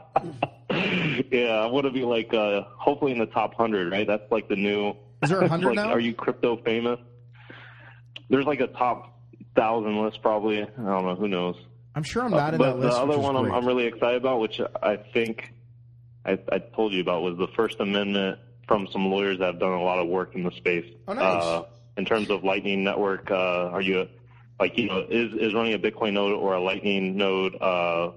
yeah, 1.31 1.61
I 1.61 1.65
want 1.67 1.85
to 1.85 1.91
be 1.91 2.03
like 2.03 2.33
uh, 2.33 2.63
hopefully 2.77 3.11
in 3.11 3.19
the 3.19 3.25
top 3.27 3.53
hundred. 3.55 3.91
Right, 3.91 4.07
that's 4.07 4.31
like 4.31 4.47
the 4.47 4.55
new. 4.55 4.93
Is 5.21 5.29
there 5.29 5.39
a 5.39 5.41
100 5.49 5.67
like, 5.67 5.75
now? 5.75 5.89
Are 5.89 5.99
you 5.99 6.13
crypto 6.13 6.57
famous? 6.63 6.99
There's 8.29 8.45
like 8.45 8.59
a 8.61 8.67
top 8.67 9.17
thousand 9.55 10.01
list, 10.01 10.21
probably. 10.21 10.61
I 10.61 10.65
don't 10.65 11.05
know. 11.05 11.15
Who 11.15 11.27
knows? 11.27 11.55
I'm 11.95 12.03
sure 12.03 12.23
I'm 12.23 12.31
not 12.31 12.53
in 12.53 12.59
but 12.59 12.73
that 12.73 12.79
list. 12.79 12.95
the 12.95 13.01
other 13.01 13.17
one 13.17 13.35
I'm. 13.35 13.51
I'm 13.51 13.65
really 13.65 13.85
excited 13.85 14.17
about, 14.17 14.39
which 14.39 14.61
I 14.81 14.97
think 14.97 15.53
I, 16.25 16.37
I 16.51 16.59
told 16.59 16.93
you 16.93 17.01
about, 17.01 17.23
was 17.23 17.37
the 17.37 17.47
First 17.55 17.79
Amendment 17.79 18.39
from 18.67 18.87
some 18.91 19.07
lawyers 19.07 19.39
that 19.39 19.45
have 19.45 19.59
done 19.59 19.73
a 19.73 19.81
lot 19.81 19.99
of 19.99 20.07
work 20.07 20.35
in 20.35 20.43
the 20.43 20.51
space. 20.51 20.85
Oh, 21.07 21.13
nice. 21.13 21.43
Uh, 21.43 21.63
in 21.97 22.05
terms 22.05 22.29
of 22.29 22.43
Lightning 22.43 22.83
Network, 22.83 23.31
uh, 23.31 23.35
are 23.35 23.81
you 23.81 24.07
like 24.59 24.77
you 24.77 24.87
know 24.87 25.05
is 25.09 25.33
is 25.33 25.53
running 25.53 25.73
a 25.73 25.79
Bitcoin 25.79 26.13
node 26.13 26.33
or 26.33 26.53
a 26.53 26.61
Lightning 26.61 27.17
node 27.17 27.55
uh, 27.61 28.11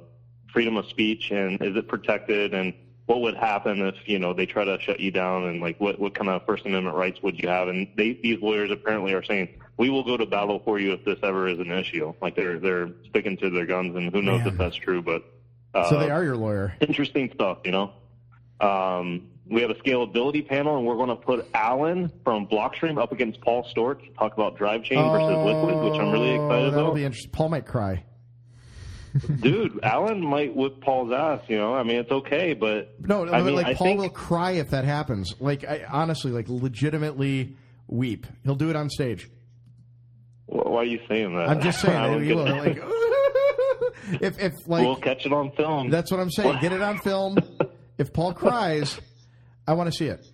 freedom 0.52 0.76
of 0.76 0.86
speech, 0.86 1.30
and 1.30 1.60
is 1.62 1.76
it 1.76 1.88
protected? 1.88 2.54
And 2.54 2.74
what 3.06 3.22
would 3.22 3.34
happen 3.34 3.80
if 3.80 3.96
you 4.06 4.18
know 4.18 4.34
they 4.34 4.46
try 4.46 4.64
to 4.64 4.78
shut 4.80 5.00
you 5.00 5.10
down? 5.10 5.44
And 5.44 5.60
like 5.60 5.80
what 5.80 5.98
what 5.98 6.14
kind 6.14 6.28
of 6.28 6.44
First 6.46 6.66
Amendment 6.66 6.96
rights 6.96 7.20
would 7.22 7.42
you 7.42 7.48
have? 7.48 7.68
And 7.68 7.88
they, 7.96 8.12
these 8.22 8.40
lawyers 8.40 8.70
apparently 8.70 9.14
are 9.14 9.24
saying 9.24 9.48
we 9.78 9.90
will 9.90 10.04
go 10.04 10.16
to 10.16 10.26
battle 10.26 10.60
for 10.64 10.78
you 10.78 10.92
if 10.92 11.04
this 11.04 11.18
ever 11.22 11.48
is 11.48 11.58
an 11.58 11.70
issue. 11.72 12.12
Like 12.20 12.36
they're 12.36 12.58
they're 12.58 12.88
sticking 13.08 13.36
to 13.38 13.50
their 13.50 13.66
guns, 13.66 13.96
and 13.96 14.12
who 14.12 14.22
knows 14.22 14.40
Man. 14.40 14.48
if 14.48 14.58
that's 14.58 14.76
true, 14.76 15.02
but 15.02 15.22
uh, 15.74 15.88
so 15.88 15.98
they 15.98 16.10
are 16.10 16.22
your 16.24 16.36
lawyer. 16.36 16.74
interesting 16.80 17.30
stuff, 17.34 17.58
you 17.64 17.70
know. 17.72 17.92
Um, 18.60 19.28
we 19.48 19.60
have 19.62 19.70
a 19.70 19.74
scalability 19.74 20.46
panel, 20.46 20.76
and 20.76 20.86
we're 20.86 20.94
going 20.96 21.08
to 21.08 21.16
put 21.16 21.46
Alan 21.52 22.12
from 22.22 22.46
Blockstream 22.46 22.96
up 23.02 23.10
against 23.12 23.40
Paul 23.40 23.66
Sztorc 23.74 24.00
to 24.06 24.10
talk 24.12 24.34
about 24.34 24.56
drive 24.56 24.84
chain 24.84 24.98
versus 25.10 25.36
liquid, 25.44 25.84
which 25.90 26.00
I'm 26.00 26.12
really 26.12 26.30
Oh, 26.38 26.44
excited 26.46 26.72
That'll 26.72 26.86
about. 26.86 26.94
be 26.94 27.04
interesting. 27.04 27.30
Paul 27.32 27.48
might 27.48 27.66
cry. 27.66 28.04
Dude, 29.40 29.80
Alan 29.82 30.24
might 30.24 30.54
whip 30.54 30.80
Paul's 30.80 31.12
ass. 31.12 31.40
You 31.48 31.58
know, 31.58 31.74
I 31.74 31.82
mean, 31.82 31.96
it's 31.96 32.10
okay, 32.10 32.54
but 32.54 32.94
No, 33.00 33.24
no 33.24 33.32
I 33.32 33.42
mean, 33.42 33.54
like 33.56 33.66
I 33.66 33.74
Paul 33.74 33.86
think, 33.88 34.00
will 34.00 34.08
cry 34.10 34.52
if 34.52 34.70
that 34.70 34.84
happens. 34.84 35.34
Like 35.40 35.64
I, 35.64 35.84
honestly, 35.90 36.30
like 36.30 36.48
legitimately 36.48 37.56
weep. 37.88 38.26
He'll 38.44 38.54
do 38.54 38.70
it 38.70 38.76
on 38.76 38.88
stage. 38.88 39.28
Why 40.52 40.82
are 40.82 40.84
you 40.84 41.00
saying 41.08 41.34
that? 41.36 41.48
I'm 41.48 41.60
just 41.60 41.80
saying. 41.80 42.24
get 42.26 42.36
like, 42.36 42.76
if 44.20 44.38
if 44.38 44.52
like 44.66 44.84
we'll 44.84 44.96
catch 44.96 45.24
it 45.24 45.32
on 45.32 45.50
film. 45.52 45.88
that's 45.88 46.10
what 46.10 46.20
I'm 46.20 46.30
saying. 46.30 46.58
Get 46.60 46.72
it 46.72 46.82
on 46.82 46.98
film. 46.98 47.38
if 47.98 48.12
Paul 48.12 48.34
cries, 48.34 49.00
I 49.66 49.72
want 49.72 49.90
to 49.90 49.96
see 49.96 50.06
it. 50.06 50.26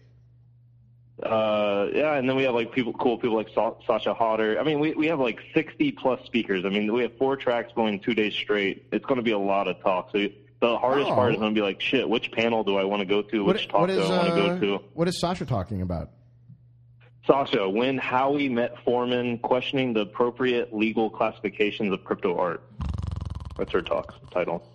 Uh, 1.22 1.86
yeah, 1.92 2.14
and 2.14 2.28
then 2.28 2.36
we 2.36 2.44
have 2.44 2.54
like 2.54 2.70
people, 2.72 2.92
cool 2.92 3.18
people 3.18 3.36
like 3.36 3.48
Sa- 3.54 3.74
Sasha 3.86 4.14
Hodder. 4.14 4.58
I 4.58 4.62
mean, 4.64 4.78
we 4.80 4.92
we 4.94 5.06
have 5.06 5.18
like 5.20 5.38
60 5.54 5.92
plus 5.92 6.20
speakers. 6.26 6.64
I 6.64 6.68
mean, 6.68 6.92
we 6.92 7.02
have 7.02 7.16
four 7.18 7.36
tracks 7.36 7.72
going 7.74 8.00
two 8.00 8.14
days 8.14 8.34
straight. 8.34 8.86
It's 8.92 9.04
going 9.04 9.16
to 9.18 9.22
be 9.24 9.32
a 9.32 9.38
lot 9.38 9.66
of 9.68 9.80
talk. 9.82 10.10
So 10.12 10.26
the 10.60 10.78
hardest 10.78 11.10
Oh. 11.10 11.14
part 11.14 11.32
is 11.32 11.38
going 11.38 11.54
to 11.54 11.60
be 11.60 11.64
like, 11.64 11.80
shit, 11.80 12.08
which 12.08 12.30
panel 12.32 12.62
do 12.64 12.76
I 12.76 12.84
want 12.84 13.00
to 13.00 13.06
go 13.06 13.22
to? 13.22 13.44
What, 13.44 13.54
Which 13.56 13.68
talk 13.68 13.80
what 13.82 13.90
is 13.90 13.98
do 14.06 14.12
I 14.12 14.16
want 14.16 14.28
to 14.28 14.32
uh, 14.34 14.48
go 14.54 14.78
to? 14.78 14.84
what 14.94 15.08
is 15.08 15.20
Sasha 15.20 15.44
talking 15.44 15.82
about? 15.82 16.10
Sasha, 17.28 17.68
when 17.68 17.98
Howey 17.98 18.50
met 18.50 18.82
Forman, 18.84 19.38
questioning 19.38 19.92
the 19.92 20.00
appropriate 20.00 20.74
legal 20.74 21.10
classifications 21.10 21.92
of 21.92 22.02
crypto 22.02 22.38
art. 22.38 22.62
That's 23.58 23.70
her 23.72 23.82
talk 23.82 24.14
title. 24.32 24.66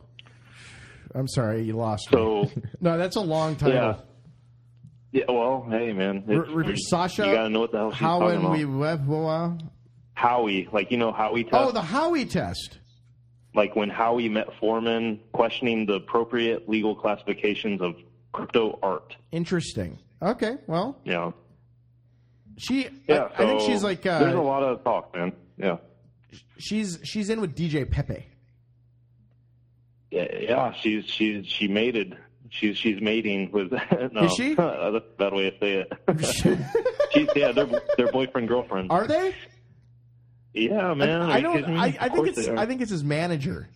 I'm 1.15 1.27
sorry, 1.27 1.63
you 1.63 1.73
lost. 1.75 2.11
me. 2.11 2.17
So 2.17 2.51
no, 2.81 2.97
that's 2.97 3.15
a 3.15 3.21
long 3.21 3.55
title. 3.55 3.75
yeah. 3.75 3.95
Yeah, 5.11 5.25
well, 5.29 5.67
hey 5.69 5.93
man, 5.93 6.23
R- 6.27 6.47
r- 6.65 6.75
Sasha, 6.75 7.27
you 7.27 7.33
gotta 7.33 7.49
know 7.49 7.59
what 7.59 7.71
the 7.71 7.77
hell 7.77 7.91
she's 7.91 7.99
how 7.99 8.19
talking 8.19 8.39
about. 8.39 8.51
we 8.53 8.65
wow. 8.65 9.57
Howey, 10.17 10.71
like 10.73 10.89
you 10.89 10.97
know 10.97 11.11
Howey 11.11 11.43
test. 11.43 11.53
Oh, 11.53 11.71
the 11.71 11.81
Howey 11.81 12.27
test. 12.27 12.79
like 13.53 13.75
when 13.75 13.91
Howey 13.91 14.31
met 14.31 14.47
Forman, 14.59 15.19
questioning 15.31 15.85
the 15.85 15.93
appropriate 15.93 16.67
legal 16.67 16.95
classifications 16.95 17.79
of 17.79 17.95
crypto 18.31 18.79
art. 18.81 19.15
Interesting. 19.31 19.99
Okay, 20.19 20.57
well, 20.65 20.99
know, 21.05 21.35
she. 22.57 22.87
yeah. 23.07 23.29
I, 23.37 23.43
I 23.43 23.45
think 23.47 23.61
she's 23.61 23.83
like. 23.83 24.05
Uh, 24.05 24.19
there's 24.19 24.35
a 24.35 24.41
lot 24.41 24.63
of 24.63 24.83
talk, 24.83 25.15
man. 25.15 25.33
Yeah, 25.57 25.77
She's 26.57 26.99
she's 27.03 27.29
in 27.29 27.41
with 27.41 27.55
DJ 27.55 27.89
Pepe. 27.89 28.25
yeah, 30.11 30.27
yeah. 30.39 30.71
She's 30.73 31.05
she's 31.05 31.45
she 31.45 31.67
mated. 31.67 32.17
She's 32.49 32.77
she's 32.77 33.01
mating 33.01 33.51
with. 33.51 33.71
no, 34.11 34.23
Is 34.25 34.33
she? 34.33 34.53
that's 34.55 34.95
a 34.95 35.03
bad 35.17 35.33
way 35.33 35.49
to 35.49 35.59
say 35.59 35.85
it. 35.85 36.65
she's 37.11 37.27
yeah, 37.35 37.51
they're 37.51 37.69
they're 37.97 38.11
boyfriend 38.11 38.47
girlfriend. 38.47 38.91
Are 38.91 39.07
they? 39.07 39.33
yeah, 40.53 40.93
man. 40.93 41.21
I 41.21 41.37
you 41.37 41.43
don't. 41.43 41.77
I, 41.77 41.95
I 41.99 42.09
think 42.09 42.27
it's. 42.27 42.47
I 42.47 42.65
think 42.65 42.81
it's 42.81 42.91
his 42.91 43.03
manager. 43.03 43.69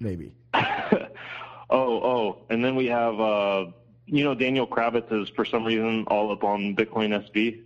Maybe. 0.00 0.34
Oh, 0.54 2.02
oh, 2.02 2.38
and 2.50 2.62
then 2.62 2.74
we 2.76 2.86
have, 2.88 3.18
uh, 3.18 3.66
you 4.06 4.24
know, 4.24 4.34
Daniel 4.34 4.66
Krawisz 4.66 5.10
is 5.22 5.28
for 5.30 5.44
some 5.44 5.64
reason 5.64 6.04
all 6.08 6.32
up 6.32 6.44
on 6.44 6.74
Bitcoin 6.76 7.10
SV. 7.30 7.62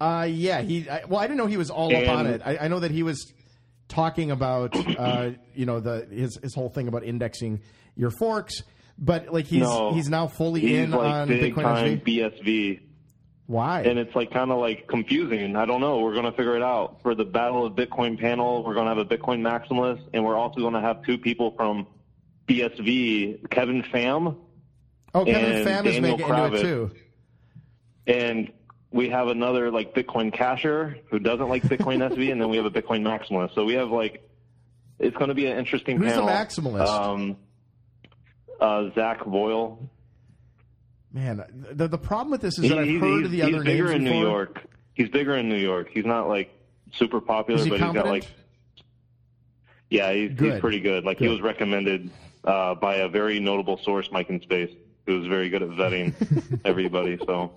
Uh, 0.00 0.26
yeah, 0.28 0.60
he. 0.60 0.88
I, 0.88 1.04
well, 1.06 1.20
I 1.20 1.26
didn't 1.26 1.38
know 1.38 1.46
he 1.46 1.56
was 1.56 1.70
all 1.70 1.94
up 1.94 2.08
on 2.08 2.26
it. 2.26 2.42
I, 2.44 2.58
I 2.58 2.68
know 2.68 2.80
that 2.80 2.90
he 2.90 3.02
was 3.02 3.32
talking 3.88 4.30
about, 4.30 4.76
uh, 4.98 5.30
you 5.54 5.66
know, 5.66 5.80
the 5.80 6.06
his 6.10 6.38
his 6.42 6.54
whole 6.54 6.68
thing 6.68 6.88
about 6.88 7.04
indexing 7.04 7.60
your 7.96 8.10
forks, 8.10 8.62
but 8.98 9.32
like 9.32 9.46
he's 9.46 9.62
no, 9.62 9.94
he's 9.94 10.08
now 10.08 10.26
fully 10.26 10.60
he's 10.60 10.78
in 10.78 10.90
like 10.90 11.12
on 11.12 11.28
big 11.28 11.54
Bitcoin 11.54 11.62
time 11.62 12.00
SV. 12.00 12.04
BSV, 12.04 12.80
Why? 13.46 13.82
and 13.82 13.98
it's 13.98 14.14
like 14.14 14.30
kind 14.30 14.50
of 14.50 14.58
like 14.58 14.86
confusing. 14.86 15.56
I 15.56 15.64
don't 15.64 15.80
know. 15.80 16.00
We're 16.00 16.14
gonna 16.14 16.32
figure 16.32 16.56
it 16.56 16.62
out 16.62 17.00
for 17.02 17.14
the 17.14 17.24
Battle 17.24 17.64
of 17.64 17.72
Bitcoin 17.74 18.20
panel. 18.20 18.64
We're 18.64 18.74
gonna 18.74 18.94
have 18.94 18.98
a 18.98 19.04
Bitcoin 19.06 19.40
maximalist, 19.40 20.02
and 20.12 20.24
we're 20.24 20.36
also 20.36 20.60
gonna 20.60 20.82
have 20.82 21.02
two 21.04 21.16
people 21.16 21.52
from 21.56 21.86
BSV, 22.46 23.50
Kevin 23.50 23.82
Pham, 23.82 24.36
oh, 25.20 25.24
Kevin 25.24 25.52
and 25.56 25.66
Pham 25.66 25.86
is 25.86 25.94
Daniel 25.94 26.16
making 26.18 26.34
into 26.34 26.44
it 26.44 26.50
Krawisz. 26.52 26.60
too. 26.60 26.90
and 28.06 28.52
we 28.92 29.08
have 29.10 29.28
another 29.28 29.70
like 29.70 29.94
Bitcoin 29.94 30.34
casher 30.34 31.00
who 31.10 31.18
doesn't 31.18 31.48
like 31.48 31.62
Bitcoin 31.64 31.98
SV, 32.08 32.30
and 32.32 32.40
then 32.40 32.48
we 32.48 32.56
have 32.56 32.66
a 32.66 32.70
Bitcoin 32.70 33.02
maximalist. 33.02 33.54
So 33.54 33.64
we 33.64 33.74
have 33.74 33.90
like 33.90 34.28
it's 34.98 35.16
going 35.16 35.28
to 35.28 35.34
be 35.34 35.46
an 35.46 35.58
interesting 35.58 35.98
Who's 35.98 36.14
the 36.14 36.22
panel. 36.22 36.28
maximalist? 36.28 36.86
Um, 36.88 37.36
uh, 38.60 38.90
Zach 38.94 39.24
Boyle. 39.26 39.90
Man, 41.12 41.42
the 41.72 41.88
the 41.88 41.98
problem 41.98 42.30
with 42.30 42.40
this 42.42 42.56
is 42.58 42.64
He- 42.64 42.68
that 42.70 42.78
I've 42.78 43.00
heard 43.00 43.24
of 43.26 43.30
the 43.30 43.40
he's 43.42 43.54
other 43.54 43.64
bigger 43.64 43.84
names 43.88 43.96
in 43.96 44.04
New. 44.04 44.20
York. 44.20 44.60
He's 44.94 45.08
bigger 45.10 45.36
in 45.36 45.48
New 45.48 45.58
York. 45.58 45.88
He's 45.92 46.06
not 46.06 46.28
like 46.28 46.50
super 46.92 47.20
popular, 47.20 47.62
he 47.62 47.68
but 47.70 47.80
he's 47.80 47.92
got 47.92 48.06
like 48.06 48.26
yeah, 49.90 50.12
he's, 50.12 50.38
he's 50.38 50.58
pretty 50.60 50.80
good. 50.80 51.04
Like 51.04 51.18
Good. 51.18 51.24
he 51.26 51.30
was 51.30 51.40
recommended 51.42 52.10
uh, 52.44 52.74
by 52.74 52.96
a 52.96 53.08
very 53.08 53.38
notable 53.40 53.78
source, 53.78 54.08
Mike 54.10 54.30
in 54.30 54.40
Space, 54.40 54.70
who's 55.06 55.26
very 55.26 55.48
good 55.48 55.62
at 55.62 55.68
vetting 55.70 56.60
everybody. 56.64 57.18
So 57.26 57.52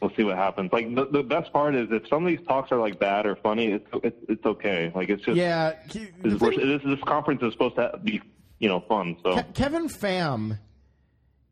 we'll 0.00 0.12
see 0.16 0.24
what 0.24 0.36
happens. 0.36 0.72
Like 0.72 0.94
the, 0.94 1.06
the 1.06 1.22
best 1.22 1.52
part 1.52 1.74
is 1.74 1.88
if 1.90 2.06
some 2.08 2.26
of 2.26 2.28
these 2.36 2.44
talks 2.46 2.70
are 2.72 2.78
like 2.78 2.98
bad 2.98 3.24
or 3.26 3.36
funny, 3.36 3.66
it's 3.72 3.86
it's, 4.02 4.16
it's 4.28 4.44
okay. 4.44 4.92
Like 4.94 5.08
it's 5.08 5.24
just 5.24 5.36
Yeah, 5.36 5.74
this, 5.92 6.38
thing- 6.38 6.58
this, 6.68 6.82
this 6.84 7.00
conference 7.06 7.42
is 7.42 7.52
supposed 7.52 7.76
to 7.76 7.98
be 8.02 8.20
you 8.58 8.68
know 8.68 8.80
fun. 8.88 9.16
So 9.22 9.36
Ke- 9.40 9.54
Kevin 9.54 9.88
Pham 9.88 10.58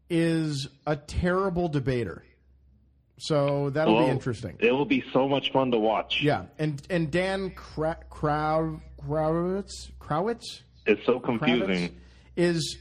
is 0.09 0.69
a 0.87 0.97
terrible 0.97 1.69
debater, 1.69 2.25
so 3.19 3.71
that'll 3.71 3.95
well, 3.95 4.05
be 4.07 4.11
interesting. 4.11 4.57
It 4.59 4.73
will 4.73 4.85
be 4.85 5.05
so 5.13 5.29
much 5.29 5.53
fun 5.53 5.71
to 5.71 5.79
watch. 5.79 6.21
Yeah, 6.23 6.47
and 6.59 6.83
and 6.91 7.11
Dan 7.11 7.51
Kra- 7.51 8.03
Krav- 8.11 8.81
Krawisz 9.01 9.91
Krawisz 10.01 10.43
It's 10.87 11.05
so 11.07 11.21
Krawisz 11.21 11.25
confusing. 11.39 11.97
is 12.37 12.79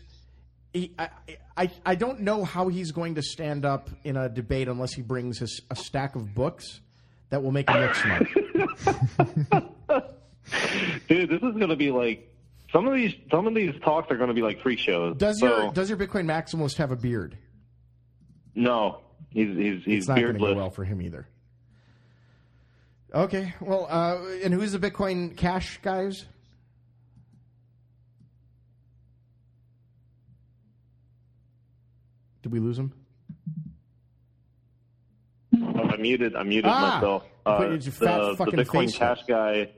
he, 0.74 0.94
I, 0.98 1.10
I 1.58 1.72
I 1.86 1.96
don't 1.96 2.22
know 2.22 2.44
how 2.44 2.68
he's 2.68 2.92
going 2.92 3.16
to 3.16 3.22
stand 3.22 3.66
up 3.66 3.90
in 4.04 4.18
a 4.18 4.30
debate 4.30 4.68
unless 4.68 4.94
he 4.94 5.02
brings 5.02 5.40
his, 5.40 5.62
a 5.70 5.76
stack 5.76 6.16
of 6.16 6.34
books 6.36 6.82
that 7.30 7.42
will 7.44 7.52
make 7.52 7.70
him 7.70 7.80
look 7.82 7.96
smart. 7.96 8.28
Dude, 11.08 11.30
this 11.30 11.42
is 11.42 11.56
going 11.56 11.70
to 11.70 11.76
be 11.76 11.92
like 11.92 12.34
some 12.72 12.88
of 12.88 12.94
these 12.94 13.14
some 13.32 13.48
of 13.48 13.56
these 13.56 13.74
talks 13.84 14.12
are 14.12 14.18
going 14.18 14.30
to 14.30 14.34
be 14.34 14.42
like 14.42 14.62
freak 14.62 14.80
shows. 14.80 15.16
Does 15.18 15.40
So, 15.40 15.48
your 15.48 15.72
does 15.74 15.90
your 15.90 15.98
Bitcoin 15.98 16.26
maximalist 16.26 16.78
have 16.78 16.92
a 16.92 16.96
beard? 16.96 17.38
no? 18.56 19.02
He's 19.32 19.56
he's 19.56 19.84
he's 19.84 19.98
It's 20.00 20.08
not 20.08 20.20
going 20.20 20.34
to 20.34 20.40
go 20.40 20.56
well 20.56 20.72
for 20.72 20.84
him 20.84 21.02
either. 21.02 21.28
Okay, 23.14 23.54
well, 23.60 23.88
uh, 23.90 24.18
and 24.44 24.54
who's 24.54 24.72
the 24.72 24.80
Bitcoin 24.80 25.36
Cash 25.36 25.80
guys? 25.82 26.26
Did 32.42 32.52
we 32.52 32.60
lose 32.60 32.78
him? 32.80 32.94
Oh, 35.62 35.90
I 35.90 35.98
muted 35.98 36.36
I 36.36 36.44
muted 36.44 36.70
Ah! 36.72 36.96
myself. 36.96 37.24
Uh, 37.46 37.60
the, 37.60 37.78
the 37.78 38.64
Bitcoin 38.64 38.94
Cash 38.94 39.22
guy, 39.28 39.72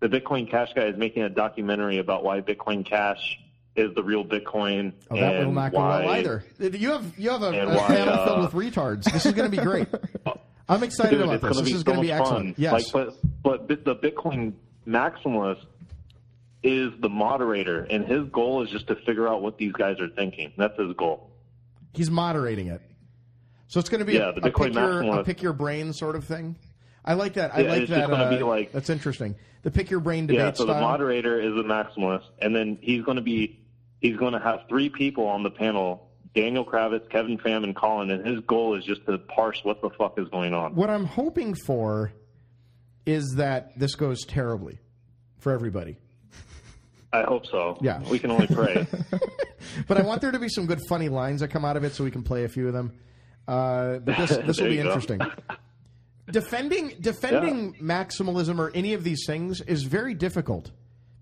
the 0.00 0.08
Bitcoin 0.08 0.48
Cash 0.48 0.72
guy 0.74 0.84
is 0.84 0.96
making 0.96 1.22
a 1.24 1.28
documentary 1.28 1.98
about 1.98 2.22
why 2.22 2.40
Bitcoin 2.40 2.86
Cash 2.86 3.38
is 3.74 3.92
the 3.94 4.02
real 4.04 4.24
Bitcoin. 4.24 4.92
Oh, 5.10 5.16
that 5.16 5.44
will 5.44 5.52
not 5.52 5.72
go 5.72 5.78
well 5.78 6.10
either. 6.10 6.44
You 6.60 6.92
have 6.92 7.18
you 7.18 7.30
have 7.30 7.42
a, 7.42 7.46
a 7.48 7.74
why, 7.76 7.86
panel 7.88 8.14
uh, 8.14 8.26
filled 8.26 8.54
with 8.54 8.74
retards. 8.74 9.04
This 9.04 9.26
is 9.26 9.32
going 9.32 9.50
to 9.50 9.56
be 9.56 9.62
great. 9.62 9.88
I'm 10.68 10.82
excited 10.84 11.16
Dude, 11.16 11.22
about 11.28 11.40
this. 11.40 11.60
This 11.60 11.72
is 11.72 11.82
going 11.82 11.96
to 11.96 12.02
be 12.02 12.12
excellent. 12.12 12.46
fun. 12.46 12.54
Yes. 12.56 12.94
Like, 12.94 13.14
but 13.42 13.66
but 13.68 13.84
the 13.84 13.96
Bitcoin 13.96 14.52
maximalist 14.86 15.64
is 16.62 16.92
the 17.00 17.08
moderator, 17.08 17.82
and 17.90 18.06
his 18.06 18.28
goal 18.28 18.62
is 18.62 18.70
just 18.70 18.86
to 18.86 18.94
figure 18.94 19.26
out 19.26 19.42
what 19.42 19.58
these 19.58 19.72
guys 19.72 19.98
are 19.98 20.08
thinking. 20.08 20.52
That's 20.56 20.78
his 20.78 20.94
goal. 20.94 21.31
He's 21.92 22.10
moderating 22.10 22.68
it. 22.68 22.80
So 23.68 23.80
it's 23.80 23.88
going 23.88 24.00
to 24.00 24.04
be 24.04 24.14
Yeah, 24.14 24.32
a, 24.34 24.48
a 24.48 24.50
pick 24.50 24.74
your, 24.74 25.02
a 25.02 25.24
pick 25.24 25.42
your 25.42 25.52
brain 25.52 25.92
sort 25.92 26.16
of 26.16 26.24
thing. 26.24 26.56
I 27.04 27.14
like 27.14 27.34
that. 27.34 27.54
I 27.54 27.60
Yeah, 27.62 27.70
like 27.70 27.88
that. 27.88 28.10
uh, 28.10 28.46
like- 28.46 28.72
that's 28.72 28.90
interesting. 28.90 29.34
The 29.62 29.70
pick 29.70 29.90
your 29.90 30.00
brain 30.00 30.26
debate 30.26 30.40
Yeah, 30.40 30.52
so 30.52 30.64
the 30.66 30.74
moderator 30.74 31.40
is 31.40 31.52
a 31.52 31.62
maximalist, 31.66 32.24
and 32.40 32.54
then 32.54 32.78
he's 32.80 33.02
going 33.04 33.16
to 33.16 33.22
be 33.22 33.60
he's 34.00 34.16
going 34.16 34.32
to 34.32 34.40
have 34.40 34.60
three 34.68 34.88
people 34.88 35.26
on 35.26 35.42
the 35.44 35.50
panel: 35.50 36.10
Daniel 36.34 36.64
Krawisz, 36.64 37.08
Kevin 37.10 37.38
Pham, 37.38 37.62
and 37.62 37.74
Colin. 37.76 38.10
And 38.10 38.26
his 38.26 38.40
goal 38.40 38.76
is 38.76 38.84
just 38.84 39.06
to 39.06 39.18
parse 39.18 39.60
what 39.62 39.80
the 39.80 39.90
fuck 39.90 40.18
is 40.18 40.28
going 40.28 40.52
on. 40.52 40.74
what 40.74 40.90
I'm 40.90 41.04
hoping 41.04 41.54
for 41.54 42.12
is 43.06 43.34
that 43.36 43.78
this 43.78 43.94
goes 43.94 44.24
terribly 44.24 44.78
for 45.38 45.52
everybody. 45.52 45.96
I 47.12 47.22
hope 47.22 47.46
so. 47.46 47.76
Yeah. 47.80 48.00
we 48.10 48.18
can 48.18 48.30
only 48.30 48.46
pray. 48.46 48.86
But 49.86 49.96
I 49.96 50.02
want 50.02 50.20
there 50.20 50.32
to 50.32 50.38
be 50.40 50.48
some 50.48 50.66
good 50.66 50.80
funny 50.88 51.08
lines 51.08 51.40
that 51.40 51.48
come 51.48 51.64
out 51.64 51.76
of 51.76 51.84
it, 51.84 51.94
so 51.94 52.02
we 52.02 52.10
can 52.10 52.22
play 52.24 52.44
a 52.44 52.48
few 52.48 52.66
of 52.66 52.72
them. 52.74 52.92
Uh, 53.46 53.98
but 53.98 54.16
this 54.18 54.36
this 54.38 54.60
will 54.60 54.68
be 54.70 54.80
interesting. 54.80 55.20
defending 56.30 56.94
defending 57.00 57.74
maximalism 57.74 58.58
or 58.58 58.72
any 58.74 58.92
of 58.92 59.04
these 59.04 59.24
things 59.26 59.60
is 59.62 59.84
very 59.84 60.14
difficult 60.14 60.72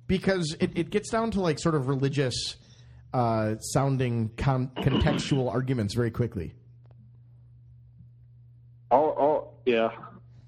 because 0.07 0.57
it, 0.59 0.73
it 0.75 0.91
gets 0.91 1.11
down 1.11 1.31
to 1.33 1.41
like 1.41 1.59
sort 1.59 1.75
of 1.75 1.87
religious 1.87 2.57
uh, 3.13 3.57
sounding 3.59 4.31
con- 4.37 4.71
contextual 4.79 5.51
arguments 5.53 5.95
very 5.95 6.11
quickly. 6.11 6.55
I'll, 8.91 9.55
yeah, 9.67 9.91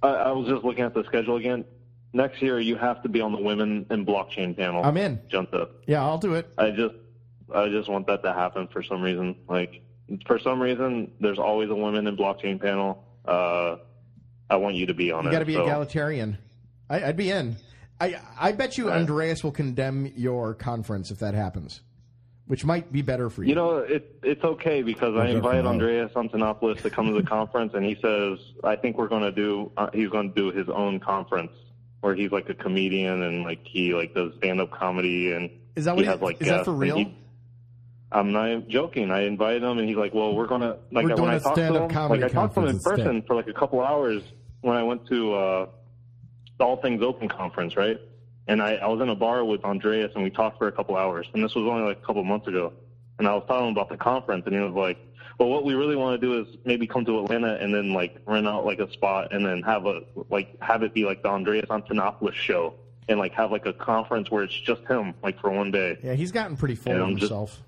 I, 0.02 0.08
I 0.08 0.32
was 0.32 0.48
just 0.48 0.64
looking 0.64 0.84
at 0.84 0.94
the 0.94 1.04
schedule 1.04 1.36
again. 1.36 1.64
Next 2.12 2.42
year, 2.42 2.60
you 2.60 2.76
have 2.76 3.02
to 3.02 3.08
be 3.08 3.20
on 3.20 3.32
the 3.32 3.40
women 3.40 3.86
in 3.90 4.04
blockchain 4.04 4.56
panel. 4.56 4.84
I'm 4.84 4.96
in. 4.96 5.20
Junta. 5.28 5.68
Yeah, 5.86 6.02
I'll 6.02 6.18
do 6.18 6.34
it. 6.34 6.52
I 6.58 6.70
just, 6.70 6.94
I 7.54 7.68
just 7.68 7.88
want 7.88 8.06
that 8.06 8.22
to 8.22 8.32
happen 8.32 8.68
for 8.68 8.82
some 8.82 9.00
reason. 9.00 9.36
Like, 9.48 9.80
for 10.26 10.38
some 10.38 10.60
reason, 10.60 11.12
there's 11.20 11.38
always 11.38 11.70
a 11.70 11.74
women 11.74 12.06
in 12.06 12.16
blockchain 12.16 12.60
panel. 12.60 13.02
Uh, 13.24 13.76
I 14.50 14.56
want 14.56 14.74
you 14.74 14.86
to 14.86 14.94
be 14.94 15.10
on 15.10 15.24
You 15.24 15.30
it. 15.30 15.32
You 15.32 15.36
got 15.36 15.38
to 15.38 15.44
be 15.46 15.54
so- 15.54 15.62
egalitarian. 15.64 16.36
I, 16.90 17.04
I'd 17.04 17.16
be 17.16 17.30
in. 17.30 17.56
I 18.00 18.20
I 18.38 18.52
bet 18.52 18.76
you 18.76 18.90
Andreas 18.90 19.44
will 19.44 19.52
condemn 19.52 20.12
your 20.16 20.54
conference 20.54 21.10
if 21.10 21.20
that 21.20 21.34
happens, 21.34 21.80
which 22.46 22.64
might 22.64 22.92
be 22.92 23.00
better 23.00 23.30
for 23.30 23.44
you. 23.44 23.50
You 23.50 23.54
know, 23.54 23.78
it, 23.78 24.16
it's 24.22 24.42
okay 24.42 24.82
because 24.82 25.14
I 25.16 25.28
good 25.28 25.36
invited. 25.36 25.66
Andreas 25.66 26.10
Antonopoulos 26.14 26.82
to 26.82 26.90
come 26.90 27.06
to 27.06 27.12
the 27.12 27.22
conference, 27.28 27.74
and 27.74 27.84
he 27.84 27.96
says 28.02 28.38
I 28.64 28.74
think 28.76 28.98
we're 28.98 29.08
going 29.08 29.22
to 29.22 29.30
do. 29.30 29.70
Uh, 29.76 29.88
he's 29.94 30.08
going 30.08 30.34
to 30.34 30.34
do 30.34 30.50
his 30.56 30.68
own 30.68 30.98
conference 31.00 31.52
where 32.02 32.14
he's 32.14 32.30
like 32.32 32.48
a 32.50 32.54
comedian 32.54 33.22
and 33.22 33.44
like 33.44 33.60
he 33.64 33.94
like 33.94 34.12
does 34.12 34.32
stand 34.38 34.60
up 34.60 34.70
comedy 34.70 35.32
and 35.32 35.48
Is 35.76 35.86
that 35.86 35.94
what 35.96 36.04
he 36.04 36.10
has 36.10 36.20
like 36.20 36.40
is 36.42 36.48
that 36.48 36.64
for 36.66 36.72
real? 36.72 36.96
he- 36.98 37.16
I'm 38.10 38.30
not 38.30 38.68
joking. 38.68 39.10
I 39.10 39.22
invited 39.22 39.62
him, 39.62 39.78
and 39.78 39.88
he's 39.88 39.96
like, 39.96 40.12
"Well, 40.12 40.34
we're 40.34 40.46
gonna 40.46 40.76
like 40.90 41.06
We're 41.06 41.14
when 41.16 41.30
I 41.30 41.38
talked 41.38 41.56
to 41.56 41.64
him, 41.64 41.88
like 42.10 42.22
I 42.22 42.28
talked 42.28 42.52
to 42.56 42.60
him 42.60 42.66
in 42.66 42.78
person 42.78 43.06
instead. 43.06 43.26
for 43.26 43.34
like 43.34 43.46
a 43.48 43.54
couple 43.54 43.80
hours 43.80 44.22
when 44.60 44.76
I 44.76 44.82
went 44.82 45.06
to 45.06 45.32
uh, 45.32 45.66
the 46.58 46.64
All 46.64 46.76
Things 46.76 47.02
Open 47.02 47.26
conference, 47.26 47.74
right? 47.74 47.98
And 48.48 48.60
I, 48.60 48.74
I 48.74 48.86
was 48.88 49.00
in 49.00 49.08
a 49.08 49.14
bar 49.14 49.46
with 49.46 49.64
Andreas, 49.64 50.12
and 50.14 50.22
we 50.22 50.28
talked 50.28 50.58
for 50.58 50.68
a 50.68 50.72
couple 50.72 50.94
hours, 50.94 51.26
and 51.32 51.42
this 51.42 51.54
was 51.54 51.66
only 51.66 51.84
like 51.88 51.98
a 52.02 52.06
couple 52.06 52.22
months 52.22 52.46
ago. 52.48 52.74
And 53.18 53.26
I 53.26 53.32
was 53.34 53.44
telling 53.48 53.68
him 53.68 53.72
about 53.72 53.88
the 53.88 53.96
conference, 53.96 54.42
and 54.44 54.54
he 54.54 54.60
was 54.60 54.74
like, 54.74 54.98
"Well, 55.38 55.48
what 55.48 55.64
we 55.64 55.74
really 55.74 55.96
want 55.96 56.20
to 56.20 56.26
do 56.26 56.40
is 56.40 56.56
maybe 56.64 56.86
come 56.86 57.04
to 57.06 57.18
Atlanta 57.24 57.54
and 57.60 57.74
then 57.74 57.92
like 57.92 58.16
rent 58.26 58.46
out 58.46 58.64
like 58.64 58.78
a 58.78 58.90
spot, 58.92 59.32
and 59.32 59.44
then 59.44 59.62
have 59.62 59.86
a 59.86 60.02
like 60.30 60.60
have 60.62 60.82
it 60.82 60.94
be 60.94 61.04
like 61.04 61.22
the 61.22 61.28
Andreas 61.28 61.66
Antonopoulos 61.66 62.34
show." 62.34 62.74
And 63.08 63.18
like 63.18 63.32
have 63.32 63.50
like 63.50 63.66
a 63.66 63.72
conference 63.72 64.30
where 64.30 64.44
it's 64.44 64.54
just 64.54 64.82
him, 64.86 65.14
like 65.24 65.40
for 65.40 65.50
one 65.50 65.72
day. 65.72 65.98
yeah, 66.04 66.14
he's 66.14 66.30
gotten 66.30 66.56
pretty 66.56 66.76
full 66.76 66.92
of 66.94 67.00
I'm 67.00 67.16
just- 67.16 67.22
himself. 67.32 67.60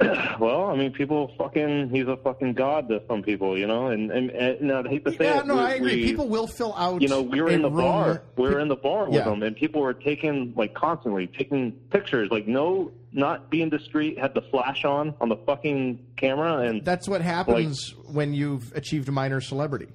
Well, 0.38 0.66
I 0.66 0.76
mean, 0.76 0.92
people 0.92 1.34
fucking, 1.36 1.90
he's 1.90 2.06
a 2.06 2.16
fucking 2.16 2.54
god 2.54 2.88
to 2.88 3.02
some 3.08 3.22
people, 3.22 3.58
you 3.58 3.66
know? 3.66 3.88
And, 3.88 4.10
and, 4.10 4.30
and 4.30 4.72
I 4.72 4.88
hate 4.88 5.04
to 5.04 5.10
say 5.10 5.24
Yeah, 5.24 5.40
it. 5.40 5.46
no, 5.46 5.56
we- 5.56 5.60
I 5.60 5.74
agree. 5.74 5.96
we- 5.96 6.04
People 6.04 6.28
will 6.28 6.46
fill 6.46 6.74
out. 6.76 7.02
you 7.02 7.08
know, 7.08 7.20
we 7.20 7.42
were 7.42 7.50
in 7.50 7.60
the 7.62 7.68
room- 7.70 7.84
bar. 7.84 8.22
We 8.36 8.44
were 8.48 8.60
in 8.60 8.68
the 8.68 8.76
bar 8.76 9.06
with 9.06 9.14
Yeah. 9.16 9.24
them, 9.24 9.42
and 9.42 9.54
people 9.54 9.82
were 9.82 9.92
taking, 9.92 10.54
like, 10.56 10.72
constantly 10.74 11.26
taking 11.26 11.72
pictures. 11.90 12.30
Like, 12.30 12.46
no, 12.46 12.92
not 13.12 13.50
being 13.50 13.68
discreet, 13.68 14.18
had 14.18 14.32
the 14.34 14.42
flash 14.42 14.84
on, 14.84 15.12
on 15.20 15.28
the 15.28 15.36
fucking 15.36 15.98
camera. 16.16 16.58
And, 16.58 16.82
That's 16.84 17.08
what 17.08 17.20
happens 17.20 17.94
when 18.10 18.32
you've 18.32 18.72
achieved 18.74 19.10
minor 19.10 19.40
celebrity. 19.42 19.88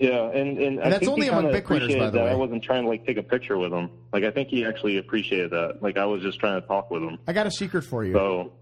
yeah, 0.00 0.28
and, 0.30 0.58
and, 0.58 0.80
I 0.80 0.90
that's 0.90 1.00
think 1.00 1.12
only 1.12 1.26
he 1.26 1.32
among 1.32 1.46
Bitcoiners, 1.52 1.98
by 1.98 2.06
the 2.06 2.10
that. 2.18 2.24
way. 2.24 2.30
I 2.30 2.34
wasn't 2.34 2.62
trying 2.62 2.82
to, 2.82 2.88
like, 2.88 3.06
take 3.06 3.16
a 3.16 3.22
picture 3.22 3.56
with 3.56 3.72
him. 3.72 3.88
Like, 4.12 4.24
I 4.24 4.30
think 4.30 4.48
he 4.48 4.64
actually 4.66 4.98
appreciated 4.98 5.50
that. 5.52 5.78
Like, 5.82 5.96
I 5.96 6.04
was 6.04 6.20
just 6.22 6.38
trying 6.38 6.60
to 6.60 6.66
talk 6.66 6.90
with 6.90 7.02
him. 7.02 7.18
I 7.26 7.32
got 7.32 7.46
a 7.46 7.50
secret 7.50 7.82
for 7.82 8.04
you. 8.04 8.12
So, 8.12 8.52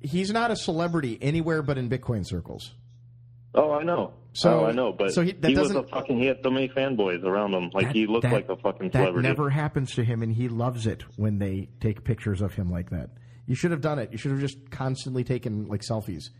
He's 0.00 0.30
not 0.32 0.50
a 0.50 0.56
celebrity 0.56 1.18
anywhere 1.22 1.62
but 1.62 1.78
in 1.78 1.88
Bitcoin 1.88 2.26
circles. 2.26 2.74
Oh, 3.54 3.70
I 3.72 3.82
know. 3.84 4.12
So- 4.32 4.60
oh, 4.60 4.64
I 4.66 4.72
know, 4.72 4.92
but 4.92 5.12
so 5.12 5.22
he- 5.22 5.28
he, 5.28 5.54
that 5.54 5.56
was 5.56 5.70
a 5.74 5.84
fucking. 5.84 6.18
He 6.18 6.26
had 6.26 6.38
so 6.42 6.50
many 6.50 6.68
fanboys 6.68 7.22
around 7.22 7.54
him. 7.54 7.70
Like 7.72 7.92
he 7.92 8.06
looked 8.06 8.24
That- 8.24 8.32
like 8.32 8.48
a 8.48 8.56
fucking 8.56 8.90
that 8.90 8.98
celebrity. 8.98 9.28
never 9.28 9.48
happens 9.50 9.94
to 9.94 10.02
him, 10.04 10.22
and 10.22 10.32
he 10.32 10.48
loves 10.48 10.86
it 10.88 11.04
when 11.16 11.38
they 11.38 11.68
take 11.80 12.02
pictures 12.02 12.40
of 12.42 12.52
him 12.54 12.68
like 12.70 12.90
that. 12.90 13.10
You 13.46 13.54
should 13.54 13.70
have 13.70 13.80
done 13.80 13.98
it. 14.00 14.10
You 14.10 14.18
should 14.18 14.32
have 14.32 14.40
just 14.40 14.70
constantly 14.70 15.22
taken 15.22 15.66
like 15.68 15.82
selfies 15.82 16.30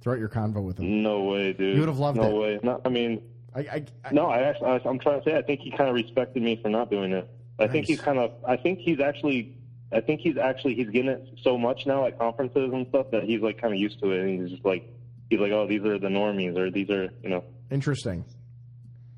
throughout 0.00 0.18
your 0.18 0.28
convo 0.28 0.64
with 0.64 0.78
him. 0.80 1.02
No 1.02 1.22
way, 1.22 1.52
dude. 1.52 1.74
You 1.74 1.80
would 1.82 1.88
have 1.88 1.98
loved 2.00 2.18
no 2.18 2.30
it. 2.30 2.34
way. 2.42 2.60
No, 2.64 2.80
I 2.84 2.88
mean, 2.88 3.22
I, 3.54 3.60
I, 3.60 3.84
I, 4.04 4.12
no. 4.12 4.26
I 4.26 4.40
actually, 4.40 4.68
I, 4.68 4.80
I'm 4.84 4.98
trying 4.98 5.20
to 5.22 5.30
say. 5.30 5.36
I 5.36 5.42
think 5.42 5.60
he 5.60 5.70
kind 5.70 5.88
of 5.88 5.94
respected 5.94 6.42
me 6.42 6.58
for 6.60 6.68
not 6.68 6.90
doing 6.90 7.12
it. 7.12 7.28
I 7.60 7.68
think 7.68 7.86
he's 7.86 8.00
kind 8.00 8.18
of. 8.18 8.32
I 8.44 8.56
think 8.56 8.80
he's 8.80 8.98
actually. 8.98 9.56
I 9.92 10.00
think 10.00 10.20
he's 10.20 10.36
actually 10.36 10.74
he's 10.74 10.90
getting 10.90 11.10
it 11.10 11.26
so 11.42 11.56
much 11.56 11.86
now 11.86 12.06
at 12.06 12.18
conferences 12.18 12.70
and 12.72 12.86
stuff 12.88 13.06
that 13.12 13.22
he's 13.22 13.40
like 13.40 13.60
kind 13.60 13.72
of 13.72 13.80
used 13.80 14.00
to 14.00 14.10
it, 14.10 14.20
and 14.20 14.40
he's 14.40 14.50
just 14.50 14.64
like 14.64 14.88
he's 15.30 15.38
like, 15.38 15.52
oh, 15.52 15.66
these 15.66 15.82
are 15.82 15.98
the 15.98 16.08
normies, 16.08 16.56
or 16.58 16.70
these 16.70 16.90
are 16.90 17.08
you 17.22 17.28
know. 17.28 17.44
interesting. 17.70 18.24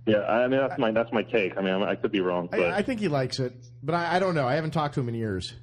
Yeah, 0.06 0.22
I 0.22 0.46
mean 0.48 0.60
that's 0.60 0.78
my 0.78 0.90
that's 0.90 1.12
my 1.12 1.22
take. 1.22 1.56
I 1.56 1.62
mean 1.62 1.74
I, 1.74 1.90
I 1.90 1.94
could 1.94 2.12
be 2.12 2.20
wrong, 2.20 2.48
but 2.50 2.60
I, 2.60 2.78
I 2.78 2.82
think 2.82 3.00
he 3.00 3.08
likes 3.08 3.38
it, 3.38 3.52
but 3.82 3.94
I, 3.94 4.16
I 4.16 4.18
don't 4.18 4.34
know. 4.34 4.46
I 4.46 4.54
haven't 4.54 4.72
talked 4.72 4.94
to 4.94 5.00
him 5.00 5.08
in 5.08 5.14
years. 5.14 5.54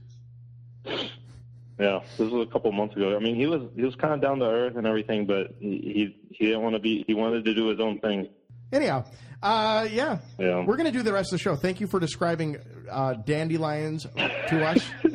Yeah, 1.79 1.99
this 2.17 2.31
was 2.31 2.47
a 2.47 2.51
couple 2.51 2.71
months 2.71 2.95
ago. 2.95 3.15
I 3.15 3.19
mean, 3.19 3.35
he 3.35 3.47
was 3.47 3.63
he 3.75 3.83
was 3.83 3.95
kind 3.95 4.13
of 4.13 4.21
down 4.21 4.39
to 4.39 4.45
earth 4.45 4.77
and 4.77 4.87
everything, 4.87 5.25
but 5.25 5.55
he 5.59 5.69
he, 5.69 6.17
he 6.31 6.45
didn't 6.45 6.61
want 6.61 6.75
to 6.75 6.79
be. 6.79 7.03
He 7.05 7.13
wanted 7.13 7.43
to 7.45 7.53
do 7.53 7.67
his 7.67 7.79
own 7.79 7.99
thing. 7.99 8.29
Anyhow, 8.71 9.05
uh, 9.45 9.87
yeah, 9.91 10.17
Yeah. 10.39 10.65
we're 10.65 10.77
going 10.77 10.91
to 10.91 10.91
do 10.91 11.03
the 11.03 11.13
rest 11.13 11.31
of 11.31 11.37
the 11.39 11.43
show. 11.43 11.55
Thank 11.55 11.79
you 11.79 11.87
for 11.87 11.99
describing 11.99 12.57
uh, 12.89 13.13
dandelions 13.13 14.03
to 14.49 14.65
us. 14.65 14.83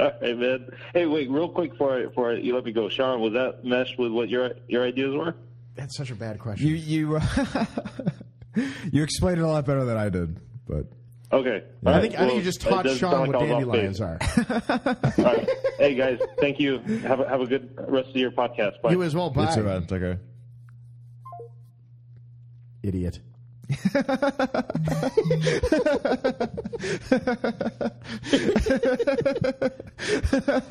All 0.00 0.10
right, 0.22 0.36
man. 0.38 0.70
Hey, 0.94 1.06
wait, 1.06 1.30
real 1.30 1.48
quick 1.48 1.72
before 1.72 1.98
I, 1.98 2.06
before 2.06 2.32
you 2.32 2.54
let 2.54 2.64
me 2.64 2.72
go, 2.72 2.88
Sean, 2.88 3.20
was 3.20 3.34
that 3.34 3.64
meshed 3.64 3.98
with 3.98 4.10
what 4.12 4.28
your 4.30 4.52
your 4.66 4.84
ideas 4.86 5.14
were? 5.14 5.34
That's 5.76 5.96
such 5.96 6.10
a 6.10 6.14
bad 6.14 6.38
question. 6.38 6.66
You 6.66 6.74
you 6.74 7.20
you 8.92 9.02
explained 9.02 9.38
it 9.38 9.42
a 9.44 9.46
lot 9.46 9.64
better 9.66 9.84
than 9.84 9.96
I 9.96 10.08
did, 10.08 10.40
but 10.66 10.86
Okay. 11.32 11.62
I 11.86 12.00
think 12.00 12.14
right, 12.14 12.22
I 12.22 12.26
think 12.26 12.34
you 12.38 12.42
just 12.42 12.60
taught 12.60 12.86
Sean 12.88 12.96
sound 12.96 13.32
what 13.32 13.40
like 13.42 13.50
I 13.50 13.54
was 13.54 13.68
off 13.68 13.76
dandelions 13.76 14.00
are. 14.00 14.18
All 15.18 15.24
right. 15.24 15.48
Hey 15.78 15.94
guys, 15.94 16.18
thank 16.40 16.58
you. 16.58 16.78
Have 17.06 17.20
a, 17.20 17.28
have 17.28 17.40
a 17.40 17.46
good 17.46 17.72
rest 17.88 18.08
of 18.08 18.16
your 18.16 18.32
podcast. 18.32 18.80
Bye. 18.82 18.90
You 18.92 19.02
as 19.04 19.14
well. 19.14 19.30
Bye, 19.30 19.44
it's 19.44 19.56
about 19.56 19.92
okay. 19.92 20.18
Idiot. 22.82 23.20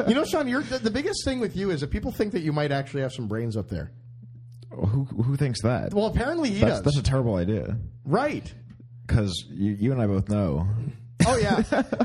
you 0.07 0.13
know, 0.13 0.25
Sean, 0.25 0.47
you're, 0.47 0.63
the, 0.63 0.79
the 0.81 0.91
biggest 0.91 1.23
thing 1.23 1.39
with 1.39 1.55
you 1.55 1.71
is 1.71 1.81
that 1.81 1.91
people 1.91 2.11
think 2.11 2.33
that 2.33 2.41
you 2.41 2.51
might 2.51 2.71
actually 2.71 3.01
have 3.01 3.13
some 3.13 3.27
brains 3.27 3.55
up 3.55 3.69
there. 3.69 3.91
Who 4.71 5.05
who 5.05 5.35
thinks 5.35 5.61
that? 5.63 5.93
Well, 5.93 6.05
apparently 6.05 6.51
he 6.51 6.59
that's 6.59 6.81
does. 6.81 6.95
that's 6.95 6.97
a 6.97 7.03
terrible 7.03 7.35
idea 7.35 7.77
right. 8.05 8.53
because 9.05 9.45
you, 9.49 9.75
you 9.79 9.91
and 9.91 10.01
I 10.01 10.07
both 10.07 10.29
know. 10.29 10.67
Oh 11.27 11.37
yeah. 11.37 11.63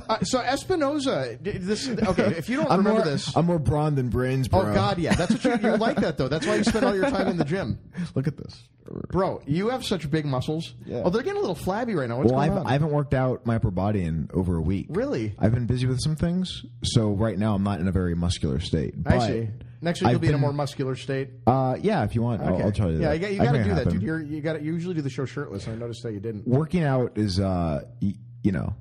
uh, 0.08 0.24
so 0.24 0.40
Espinoza, 0.40 1.38
this 1.40 1.88
okay. 1.88 2.34
If 2.36 2.48
you 2.48 2.56
don't 2.56 2.70
I'm 2.70 2.78
remember 2.78 3.00
more, 3.00 3.08
this, 3.08 3.36
I'm 3.36 3.46
more 3.46 3.58
brawn 3.58 3.94
than 3.94 4.08
brains, 4.08 4.48
bro. 4.48 4.62
oh 4.62 4.74
god, 4.74 4.98
yeah, 4.98 5.14
that's 5.14 5.32
what 5.32 5.62
you, 5.62 5.70
you 5.70 5.76
like 5.76 5.98
that 5.98 6.18
though. 6.18 6.28
That's 6.28 6.46
why 6.46 6.56
you 6.56 6.64
spend 6.64 6.84
all 6.84 6.96
your 6.96 7.10
time 7.10 7.28
in 7.28 7.36
the 7.36 7.44
gym, 7.44 7.78
Look 8.14 8.26
at 8.26 8.36
this. 8.36 8.60
Bro. 9.08 9.40
You 9.46 9.70
have 9.70 9.84
such 9.84 10.10
big 10.10 10.24
muscles. 10.26 10.74
Yeah. 10.86 11.02
Oh, 11.04 11.10
they're 11.10 11.22
getting 11.22 11.38
a 11.38 11.40
little 11.40 11.54
flabby 11.54 11.94
right 11.94 12.08
now. 12.08 12.18
What's 12.18 12.30
Well, 12.32 12.40
going 12.40 12.50
I've, 12.52 12.58
on? 12.58 12.66
I 12.66 12.72
haven't 12.72 12.90
worked 12.90 13.14
out 13.14 13.44
my 13.46 13.56
upper 13.56 13.70
body 13.70 14.02
in 14.02 14.30
over 14.34 14.56
a 14.56 14.60
week. 14.60 14.86
Really? 14.90 15.34
I've 15.38 15.52
been 15.54 15.66
busy 15.66 15.86
with 15.86 16.00
some 16.00 16.16
things, 16.16 16.64
so 16.82 17.10
right 17.12 17.38
now 17.38 17.54
I'm 17.54 17.62
not 17.62 17.80
in 17.80 17.88
a 17.88 17.92
very 17.92 18.14
muscular 18.14 18.60
state. 18.60 18.94
I 19.06 19.18
see. 19.26 19.48
Next 19.80 20.00
week 20.00 20.06
I've 20.08 20.12
you'll 20.12 20.20
be 20.20 20.28
in 20.28 20.34
a 20.34 20.38
more 20.38 20.52
muscular 20.52 20.94
state. 20.96 21.28
Uh, 21.46 21.76
yeah, 21.80 22.04
if 22.04 22.14
you 22.14 22.22
want, 22.22 22.40
I'll, 22.42 22.62
I'll 22.62 22.72
tell 22.72 22.90
you 22.90 23.00
yeah, 23.00 23.08
that. 23.08 23.14
you 23.16 23.20
got, 23.20 23.30
you 23.32 23.38
got 23.38 23.52
to 23.52 23.64
do 23.64 23.74
that, 23.74 23.88
dude. 23.90 24.02
You're, 24.02 24.22
you 24.22 24.40
got 24.40 24.62
you 24.62 24.72
usually 24.72 24.94
do 24.94 25.02
the 25.02 25.10
show 25.10 25.26
shirtless. 25.26 25.66
and 25.66 25.76
I 25.76 25.78
noticed 25.78 26.02
that 26.04 26.12
you 26.12 26.20
didn't. 26.20 26.46
Working 26.48 26.84
out 26.84 27.18
is, 27.18 27.38
uh, 27.38 27.82
y- 28.00 28.14
you 28.42 28.52
know, 28.52 28.74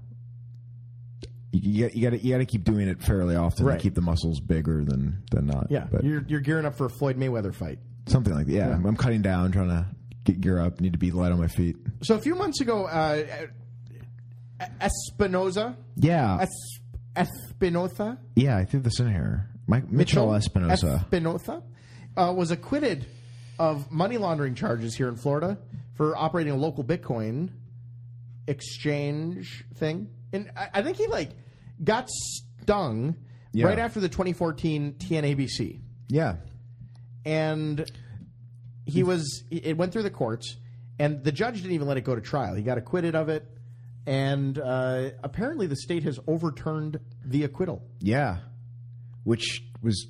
you 1.52 1.84
got 1.88 1.96
you 1.96 2.10
got 2.10 2.24
you 2.24 2.32
got 2.34 2.38
to 2.40 2.46
keep 2.46 2.64
doing 2.64 2.88
it 2.88 3.02
fairly 3.02 3.36
often 3.36 3.66
Right. 3.66 3.76
to 3.78 3.82
keep 3.84 3.96
the 3.96 4.02
muscles 4.02 4.40
bigger 4.40 4.84
than 4.84 5.24
than 5.32 5.46
not. 5.46 5.68
Yeah, 5.70 5.88
but 5.92 6.04
you're 6.04 6.24
you're 6.28 6.40
gearing 6.40 6.66
up 6.66 6.76
for 6.76 6.86
a 6.86 6.90
Floyd 6.90 7.18
Mayweather 7.18 7.54
fight. 7.54 7.80
Something 8.08 8.34
like 8.34 8.48
that. 8.48 8.54
Yeah, 8.54 8.72
I'm 8.74 8.96
cutting 8.96 9.22
down, 9.22 9.52
trying 9.52 9.70
to 9.70 9.86
get 10.24 10.42
gear 10.42 10.60
up. 10.60 10.82
Need 10.82 10.94
to 10.94 11.00
be 11.00 11.12
light 11.12 11.32
on 11.32 11.40
my 11.40 11.48
feet. 11.48 11.78
So 12.04 12.16
a 12.16 12.20
few 12.20 12.36
months 12.36 12.60
ago, 12.62 12.86
uh, 12.86 13.24
Espinoza, 14.82 15.76
Yeah, 15.96 16.40
es- 16.42 16.80
Espinoza, 17.16 18.18
yeah. 18.36 18.58
I 18.58 18.66
threw 18.66 18.80
this 18.82 19.00
in 19.00 19.12
here. 19.12 19.50
Mike 19.68 19.90
Michell, 19.92 20.34
Espinosa. 20.34 21.06
Espinoza 21.10 21.64
uh, 22.18 22.34
was 22.36 22.52
acquitted 22.52 23.06
of 23.60 23.92
money 23.92 24.18
laundering 24.18 24.56
charges 24.56 24.96
here 24.96 25.08
in 25.08 25.16
Florida 25.16 25.58
for 25.96 26.16
operating 26.18 26.52
a 26.54 26.56
local 26.58 26.84
Bitcoin 26.84 27.50
exchange 28.48 29.64
thing, 29.76 30.10
and 30.34 30.52
I, 30.56 30.68
I 30.76 30.82
think 30.82 30.98
he 30.98 31.08
like 31.08 31.32
got 31.84 32.10
stung 32.10 33.16
Yeah. 33.54 33.68
right 33.68 33.80
after 33.80 34.00
the 34.00 34.10
2014 34.10 34.94
TNABC. 35.00 35.80
Yeah, 36.10 36.36
and 37.26 37.90
he 38.86 39.04
was 39.04 39.44
it 39.50 39.78
went 39.78 39.92
through 39.94 40.04
the 40.04 40.10
courts 40.10 40.58
and 41.00 41.24
the 41.24 41.32
judge 41.32 41.56
didn't 41.62 41.72
even 41.72 41.88
let 41.88 41.98
it 41.98 42.02
go 42.04 42.16
to 42.16 42.22
trial 42.22 42.54
he 42.56 42.64
got 42.64 42.78
acquitted 42.78 43.16
of 43.16 43.30
it 43.30 43.46
and 44.06 44.60
uh, 44.60 45.12
apparently 45.24 45.66
the 45.68 45.76
state 45.78 46.04
has 46.04 46.20
overturned 46.28 47.00
the 47.26 47.44
acquittal 47.44 47.82
yeah. 48.00 48.38
Which 49.24 49.64
was, 49.82 50.08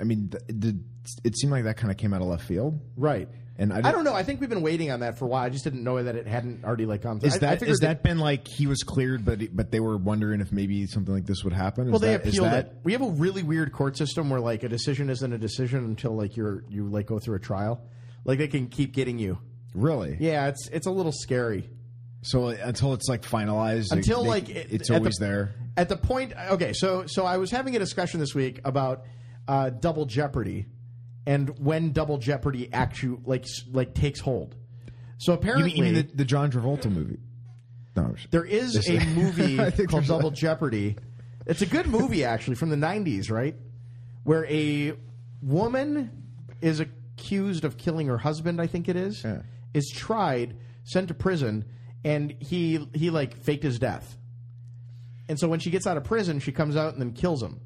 I 0.00 0.02
mean, 0.02 0.30
th- 0.30 0.42
did 0.58 0.84
it 1.22 1.38
seemed 1.38 1.52
like 1.52 1.62
that 1.64 1.76
kind 1.76 1.92
of 1.92 1.96
came 1.96 2.12
out 2.12 2.20
of 2.20 2.26
left 2.26 2.42
field? 2.42 2.80
right 2.96 3.28
And 3.58 3.72
I, 3.72 3.88
I 3.88 3.92
don't 3.92 4.04
know. 4.04 4.12
I 4.12 4.22
think 4.22 4.40
we've 4.40 4.50
been 4.50 4.60
waiting 4.60 4.90
on 4.90 5.00
that 5.00 5.18
for 5.18 5.24
a 5.24 5.28
while. 5.28 5.42
I 5.42 5.48
just 5.48 5.64
didn't 5.64 5.82
know 5.82 6.02
that 6.02 6.14
it 6.14 6.26
hadn't 6.26 6.62
already 6.64 6.84
like 6.84 7.00
gone 7.02 7.20
through. 7.20 7.28
Is 7.28 7.34
I- 7.34 7.36
I 7.36 7.40
that 7.56 7.62
is 7.62 7.78
that 7.78 8.02
been 8.02 8.18
like 8.18 8.46
he 8.46 8.66
was 8.66 8.82
cleared, 8.82 9.24
but 9.24 9.40
but 9.56 9.70
they 9.70 9.80
were 9.80 9.96
wondering 9.96 10.40
if 10.42 10.52
maybe 10.52 10.86
something 10.86 11.14
like 11.14 11.24
this 11.24 11.42
would 11.42 11.54
happen? 11.54 11.86
Is 11.86 11.90
Well, 11.92 11.98
they 12.00 12.08
that, 12.16 12.26
is 12.26 12.34
appealed 12.34 12.52
that- 12.52 12.66
it. 12.66 12.76
We 12.84 12.92
have 12.92 13.00
a 13.02 13.08
really 13.10 13.42
weird 13.42 13.72
court 13.72 13.96
system 13.96 14.28
where 14.28 14.40
like 14.40 14.62
a 14.62 14.68
decision 14.68 15.08
isn't 15.08 15.32
a 15.32 15.38
decision 15.38 15.84
until 15.86 16.14
like 16.14 16.36
you're 16.36 16.64
you 16.68 16.86
like 16.88 17.06
go 17.06 17.18
through 17.18 17.36
a 17.36 17.40
trial. 17.40 17.82
Like 18.24 18.38
they 18.38 18.48
can 18.48 18.68
keep 18.68 18.92
getting 18.92 19.18
you. 19.18 19.38
Really? 19.74 20.16
Yeah, 20.20 20.48
it's 20.48 20.68
it's 20.68 20.86
a 20.86 20.90
little 20.90 21.12
scary. 21.12 21.70
So 22.22 22.48
uh, 22.48 22.56
until 22.62 22.92
it's 22.92 23.08
like 23.08 23.22
finalized, 23.22 23.92
Until 23.92 24.22
they- 24.24 24.28
like 24.28 24.48
it- 24.50 24.66
it's 24.70 24.90
at 24.90 24.94
the- 24.94 24.98
always 24.98 25.16
there. 25.18 25.54
At 25.78 25.88
the 25.88 25.96
point, 25.96 26.32
okay, 26.50 26.72
so 26.74 27.04
so 27.06 27.24
I 27.24 27.36
was 27.38 27.50
having 27.50 27.74
a 27.76 27.78
discussion 27.78 28.20
this 28.20 28.34
week 28.34 28.60
about 28.64 29.04
uh, 29.48 29.70
double 29.70 30.06
jeopardy 30.06 30.66
and 31.26 31.58
when 31.58 31.92
double 31.92 32.18
jeopardy 32.18 32.72
actually 32.72 33.18
like 33.24 33.44
like 33.72 33.94
takes 33.94 34.20
hold. 34.20 34.54
So 35.18 35.32
You 35.32 35.38
apparently, 35.38 35.68
mean, 35.70 35.76
you 35.76 35.82
mean 35.82 35.94
the, 35.94 36.02
the 36.16 36.24
John 36.24 36.50
Travolta 36.50 36.90
movie? 36.90 37.18
No, 37.96 38.04
I'm 38.04 38.14
just- 38.16 38.30
there 38.30 38.44
is 38.44 38.88
a 38.88 39.04
movie 39.14 39.56
called 39.86 40.06
Double 40.06 40.30
Jeopardy. 40.30 40.96
It's 41.46 41.62
a 41.62 41.66
good 41.66 41.86
movie 41.86 42.24
actually 42.24 42.56
from 42.56 42.68
the 42.70 42.76
'90s, 42.76 43.30
right? 43.30 43.56
Where 44.24 44.44
a 44.46 44.94
woman 45.42 46.22
is 46.60 46.80
accused 46.80 47.64
of 47.64 47.76
killing 47.78 48.08
her 48.08 48.18
husband, 48.18 48.60
I 48.60 48.66
think 48.66 48.88
it 48.88 48.96
is, 48.96 49.22
Yeah. 49.24 49.42
is 49.72 49.88
tried, 49.94 50.56
sent 50.84 51.08
to 51.08 51.14
prison, 51.14 51.64
and 52.04 52.34
he 52.40 52.86
he 52.94 53.10
like 53.10 53.36
faked 53.38 53.62
his 53.62 53.78
death. 53.78 54.16
And 55.28 55.38
so 55.38 55.48
when 55.48 55.60
she 55.60 55.70
gets 55.70 55.86
out 55.86 55.96
of 55.96 56.04
prison, 56.04 56.38
she 56.40 56.52
comes 56.52 56.76
out 56.76 56.92
and 56.92 57.00
then 57.00 57.12
kills 57.12 57.42
him. 57.42 57.60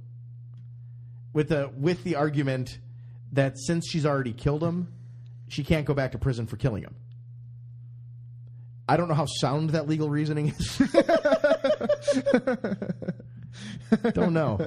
With 1.32 1.48
the 1.48 1.70
with 1.76 2.04
the 2.04 2.16
argument 2.16 2.78
that 3.33 3.59
since 3.59 3.89
she's 3.89 4.07
already 4.07 4.33
killed 4.33 4.62
him, 4.62 4.93
she 5.49 5.64
can't 5.64 5.87
go 5.87 5.95
back 5.95 6.12
to 6.12 6.18
prison 6.18 6.47
for 6.47 6.57
killing 6.57 6.83
him. 6.83 6.95
I 8.89 8.97
don't 8.97 9.09
know 9.09 9.14
how 9.14 9.26
sound 9.26 9.70
that 9.70 9.89
legal 9.89 10.11
reasoning 10.11 10.49
is. 10.49 10.78
don't 14.12 14.33
know. 14.33 14.59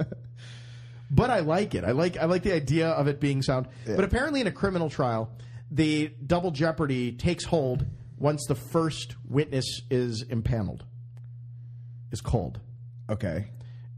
But 1.10 1.30
I 1.30 1.40
like 1.40 1.74
it. 1.74 1.84
I 1.84 1.90
like 1.90 2.16
I 2.16 2.24
like 2.24 2.42
the 2.42 2.54
idea 2.54 2.88
of 2.88 3.06
it 3.06 3.20
being 3.20 3.42
sound. 3.42 3.68
But 3.86 4.04
apparently 4.04 4.40
in 4.40 4.46
a 4.46 4.52
criminal 4.52 4.88
trial, 4.88 5.30
the 5.70 6.10
double 6.26 6.52
jeopardy 6.52 7.12
takes 7.12 7.44
hold 7.44 7.84
once 8.16 8.46
the 8.46 8.54
first 8.54 9.14
witness 9.28 9.82
is 9.90 10.22
impaneled. 10.22 10.84
Is 12.10 12.20
called. 12.20 12.60
okay. 13.10 13.50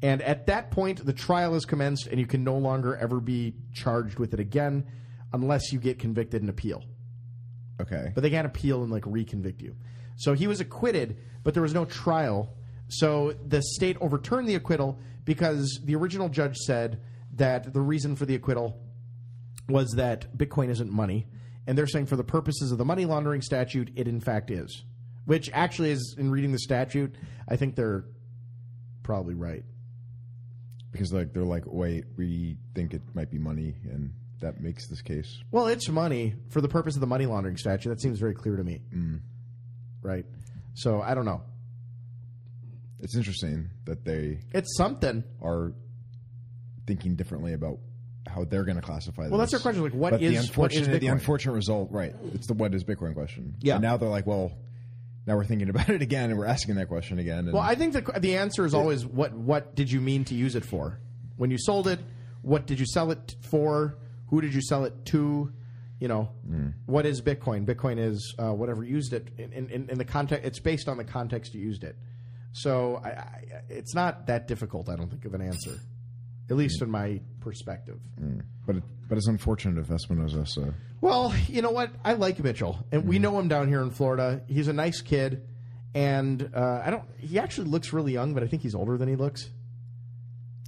And 0.03 0.21
at 0.23 0.47
that 0.47 0.71
point, 0.71 1.05
the 1.05 1.13
trial 1.13 1.55
is 1.55 1.65
commenced, 1.65 2.07
and 2.07 2.21
you 2.21 2.27
can 2.27 2.45
no 2.45 2.57
longer 2.57 2.97
ever 2.97 3.21
be 3.21 3.55
charged 3.73 4.19
with 4.19 4.35
it 4.35 4.41
again 4.41 4.87
unless 5.33 5.73
you 5.73 5.79
get 5.79 5.99
convicted 5.99 6.43
and 6.43 6.51
appeal. 6.51 6.85
Okay. 7.81 8.13
But 8.15 8.23
they 8.23 8.31
can't 8.31 8.47
appeal 8.47 8.83
and 8.83 8.93
like 8.93 9.05
reconvict 9.05 9.63
you. 9.63 9.75
So 10.17 10.33
he 10.35 10.47
was 10.47 10.61
acquitted, 10.61 11.19
but 11.43 11.55
there 11.55 11.63
was 11.63 11.75
no 11.75 11.85
trial. 11.85 12.55
So 12.89 13.35
the 13.47 13.63
state 13.63 13.97
overturned 14.01 14.49
the 14.49 14.55
acquittal 14.55 14.99
because 15.25 15.81
the 15.85 15.95
original 15.97 16.29
judge 16.29 16.57
said 16.57 17.01
that 17.35 17.73
the 17.73 17.81
reason 17.81 18.17
for 18.17 18.25
the 18.25 18.35
acquittal 18.35 18.81
was 19.69 19.91
that 19.93 20.37
Bitcoin 20.37 20.71
isn't 20.71 20.91
money. 20.91 21.27
And 21.67 21.77
they're 21.77 21.87
saying 21.87 22.07
for 22.07 22.17
the 22.17 22.25
purposes 22.25 22.71
of 22.71 22.79
the 22.79 22.85
money 22.85 23.05
laundering 23.05 23.43
statute, 23.43 23.91
it 23.97 24.07
in 24.07 24.21
fact 24.21 24.51
is. 24.51 24.85
Which 25.25 25.51
actually 25.53 25.91
is, 25.91 26.15
in 26.17 26.31
reading 26.31 26.53
the 26.53 26.61
statute, 26.61 27.17
I 27.49 27.57
think 27.57 27.75
they're 27.75 28.05
probably 29.03 29.35
right. 29.35 29.65
Because 30.97 31.13
like 31.13 31.33
they're 31.33 31.45
like, 31.45 31.65
wait, 31.67 32.05
we 32.17 32.57
think 32.75 32.95
it 32.95 33.03
might 33.15 33.31
be 33.31 33.39
money, 33.39 33.75
and 33.85 34.13
that 34.41 34.61
makes 34.61 34.89
this 34.89 35.03
case. 35.03 35.39
Well, 35.51 35.67
it's 35.67 35.89
money 35.89 36.35
for 36.51 36.61
the 36.61 36.69
purpose 36.69 36.95
of 36.95 37.01
the 37.01 37.07
money 37.07 37.27
laundering 37.27 37.57
statute. 37.57 37.89
That 37.91 38.01
seems 38.01 38.19
very 38.19 38.35
clear 38.35 38.57
to 38.57 38.65
me. 38.65 38.81
Mm. 38.95 39.21
Right. 40.03 40.25
So 40.75 41.01
I 41.01 41.15
don't 41.15 41.25
know. 41.25 41.43
It's 43.01 43.15
interesting 43.15 43.71
that 43.85 44.05
they 44.05 44.41
It's 44.53 44.77
something. 44.77 45.23
are 45.43 45.73
thinking 46.87 47.17
differently 47.17 47.53
about 47.53 47.79
how 48.27 48.45
they're 48.45 48.65
going 48.65 48.77
to 48.77 48.83
classify 48.83 49.23
this. 49.25 49.31
Well, 49.31 49.41
that's 49.41 49.53
their 49.53 49.61
question. 49.61 49.83
Like, 49.83 49.93
what 49.93 50.13
but 50.13 50.23
is 50.23 50.49
the 50.49 50.59
what 50.59 50.73
is 50.73 50.79
unfortunate 50.79 51.01
the 51.01 51.07
unfortunate 51.09 51.53
result? 51.53 51.91
Right, 51.91 52.15
it's 52.35 52.47
the 52.47 52.55
what 52.55 52.75
is 52.75 52.85
Bitcoin 52.85 53.15
question. 53.15 53.55
Yeah. 53.61 53.75
And 53.75 53.83
now 53.83 53.97
they're 53.97 54.09
like, 54.09 54.27
well, 54.27 54.53
now 55.27 55.37
we're 55.37 55.45
thinking 55.45 55.69
about 55.69 55.89
it 55.89 56.03
again, 56.03 56.31
and 56.31 56.39
we're 56.39 56.47
asking 56.47 56.77
that 56.77 56.89
question 56.89 57.19
again. 57.19 57.51
Well, 57.53 57.63
I 57.63 57.75
think 57.75 57.93
the 57.93 58.03
the 58.19 58.37
answer 58.37 58.65
is 58.65 58.75
always 58.75 59.05
what 59.05 59.33
what 59.33 59.75
did 59.75 59.91
you 59.91 60.01
mean 60.01 60.25
to 60.27 60.35
use 60.35 60.55
it 60.55 60.65
for? 60.65 61.01
When 61.37 61.51
you 61.51 61.59
sold 61.59 61.89
it, 61.89 62.01
what 62.43 62.67
did 62.67 62.79
you 62.79 62.87
sell 62.87 63.11
it 63.11 63.35
for? 63.43 63.99
Who 64.29 64.41
did 64.41 64.55
you 64.55 64.63
sell 64.63 64.85
it 64.85 65.05
to? 65.07 65.53
You 65.99 66.09
know, 66.09 66.29
mm. 66.47 66.75
what 66.85 67.07
is 67.07 67.23
Bitcoin? 67.23 67.65
Bitcoin 67.65 67.99
is 67.99 68.35
uh, 68.39 68.53
whatever 68.53 68.85
used 68.85 69.15
it 69.15 69.29
in, 69.39 69.53
in, 69.53 69.89
in 69.89 69.97
the 69.97 70.05
context. 70.05 70.47
It's 70.47 70.61
based 70.61 70.89
on 70.89 70.99
the 70.99 71.05
context 71.05 71.55
you 71.55 71.63
used 71.63 71.85
it. 71.85 71.97
So 72.53 73.01
I, 73.03 73.09
I, 73.09 73.43
it's 73.71 73.95
not 73.95 74.27
that 74.27 74.47
difficult. 74.47 74.91
I 74.91 74.97
don't 74.97 75.09
think 75.09 75.25
of 75.25 75.33
an 75.33 75.41
answer, 75.41 75.81
at 76.51 76.57
least 76.57 76.81
mm. 76.81 76.85
in 76.85 76.91
my 76.91 77.21
perspective. 77.41 77.99
Mm. 78.21 78.43
but 78.67 78.77
it, 78.77 78.83
but 79.09 79.19
it's 79.19 79.29
unfortunate 79.29 79.81
if 79.81 79.89
Espinoza. 79.89 80.75
Well, 81.01 81.35
you 81.49 81.63
know 81.63 81.71
what? 81.71 81.91
I 82.05 82.15
like 82.15 82.39
Michell, 82.43 82.85
and 82.93 83.07
we 83.07 83.19
know 83.19 83.39
him 83.39 83.49
down 83.49 83.69
here 83.69 83.83
in 83.83 83.91
Florida. 83.91 84.41
He's 84.47 84.69
a 84.69 84.73
nice 84.73 85.01
kid, 85.01 85.47
and 85.95 86.51
uh, 86.55 86.83
I 86.85 86.91
don't. 86.91 87.05
He 87.19 87.39
actually 87.39 87.69
looks 87.69 87.93
really 87.93 88.13
young, 88.13 88.35
but 88.35 88.43
I 88.43 88.47
think 88.47 88.63
he's 88.63 88.75
older 88.75 88.97
than 88.97 89.09
he 89.09 89.17
looks. 89.17 89.51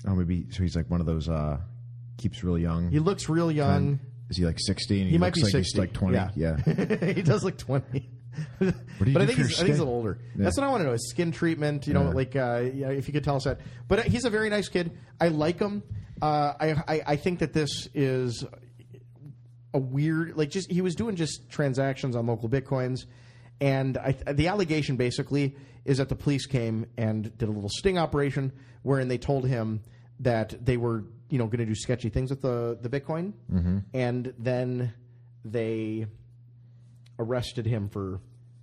Oh, 0.07 0.15
maybe 0.15 0.47
so. 0.51 0.63
He's 0.63 0.77
like 0.77 0.89
one 0.91 1.01
of 1.01 1.07
those 1.07 1.29
uh, 1.29 1.59
keeps 2.19 2.45
really 2.45 2.63
young. 2.63 2.91
He 2.91 2.99
looks 2.99 3.29
real 3.29 3.51
young. 3.51 4.01
Is 4.31 4.37
he 4.37 4.45
like 4.45 4.59
sixteen? 4.61 5.07
He, 5.07 5.13
He 5.13 5.19
might 5.19 5.29
looks 5.37 5.39
be 5.39 5.45
like 5.45 5.65
60. 5.65 5.71
He's 5.73 5.79
like 5.79 5.93
twenty. 5.93 6.17
Yeah. 6.17 6.31
Yeah. 6.37 7.13
he 7.15 7.23
does 7.23 7.43
look 7.43 7.57
twenty. 7.59 8.09
but 8.61 8.75
I 9.03 9.27
think 9.27 9.39
he's, 9.39 9.55
I 9.55 9.57
think 9.65 9.69
he's 9.71 9.79
a 9.79 9.85
little 9.85 9.95
older. 9.95 10.19
Yeah. 10.37 10.45
That's 10.45 10.57
what 10.57 10.65
I 10.65 10.71
want 10.71 10.83
to 10.83 10.87
know: 10.87 10.93
is 10.93 11.09
skin 11.11 11.33
treatment. 11.33 11.87
You 11.87 11.95
know, 11.95 12.05
Yeah. 12.05 12.11
like 12.11 12.37
uh, 12.37 12.63
you 12.73 12.85
know, 12.87 12.91
if 12.91 13.09
you 13.09 13.13
could 13.15 13.25
tell 13.25 13.37
us 13.37 13.45
that. 13.45 13.59
But 13.89 14.01
uh, 14.01 14.03
he's 14.03 14.25
a 14.25 14.31
very 14.31 14.49
nice 14.51 14.69
kid. 14.69 14.93
I 15.21 15.29
like 15.29 15.59
him. 15.59 15.83
Uh, 16.23 16.53
I, 16.61 16.71
I 16.87 17.03
I 17.07 17.17
think 17.17 17.39
that 17.41 17.53
this 17.53 17.89
is 17.95 18.45
a 19.75 19.79
weird 19.79 20.37
like 20.37 20.51
just 20.51 20.71
he 20.71 20.81
was 20.81 20.95
doing 20.95 21.17
just 21.17 21.49
transactions 21.51 22.17
on 22.17 22.27
LocalBitcoins 22.27 23.07
and 23.61 23.99
I, 23.99 24.13
the 24.33 24.49
allegation 24.49 24.97
basically 24.97 25.57
is 25.85 25.99
that 25.99 26.09
the 26.09 26.15
police 26.17 26.47
came 26.47 26.87
and 26.97 27.37
did 27.37 27.49
a 27.49 27.53
little 27.53 27.71
sting 27.71 27.99
operation 27.99 28.53
wherein 28.83 29.09
they 29.09 29.19
told 29.19 29.47
him 29.47 29.83
that 30.21 30.55
they 30.65 30.77
were 30.77 31.05
you 31.29 31.39
know 31.39 31.47
going 31.47 31.59
to 31.59 31.67
do 31.67 31.75
sketchy 31.75 32.09
things 32.09 32.31
with 32.31 32.41
the 32.43 32.79
the 32.81 32.89
bitcoin 32.89 33.33
and 33.93 34.33
then 34.39 34.93
they 35.45 36.07
arrested 37.19 37.67
him 37.67 37.89
for 37.89 38.21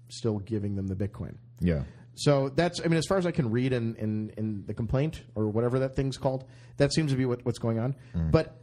still 0.10 0.40
giving 0.40 0.76
them 0.76 0.88
the 0.88 0.96
bitcoin 0.96 1.36
yeah. 1.60 1.84
So 2.16 2.50
that's, 2.50 2.80
I 2.80 2.88
mean, 2.88 2.98
as 2.98 3.06
far 3.08 3.18
as 3.18 3.26
I 3.26 3.32
can 3.32 3.52
read 3.52 3.74
in, 3.74 3.96
in, 3.96 4.32
in 4.38 4.64
the 4.66 4.74
complaint 4.74 5.24
or 5.36 5.48
whatever 5.48 5.80
that 5.80 5.96
thing's 5.96 6.18
called, 6.18 6.46
that 6.78 6.94
seems 6.94 7.12
to 7.12 7.18
be 7.18 7.26
what, 7.26 7.46
what's 7.46 7.60
going 7.60 7.80
on. 7.80 7.96
Mm. 8.16 8.32
But 8.32 8.58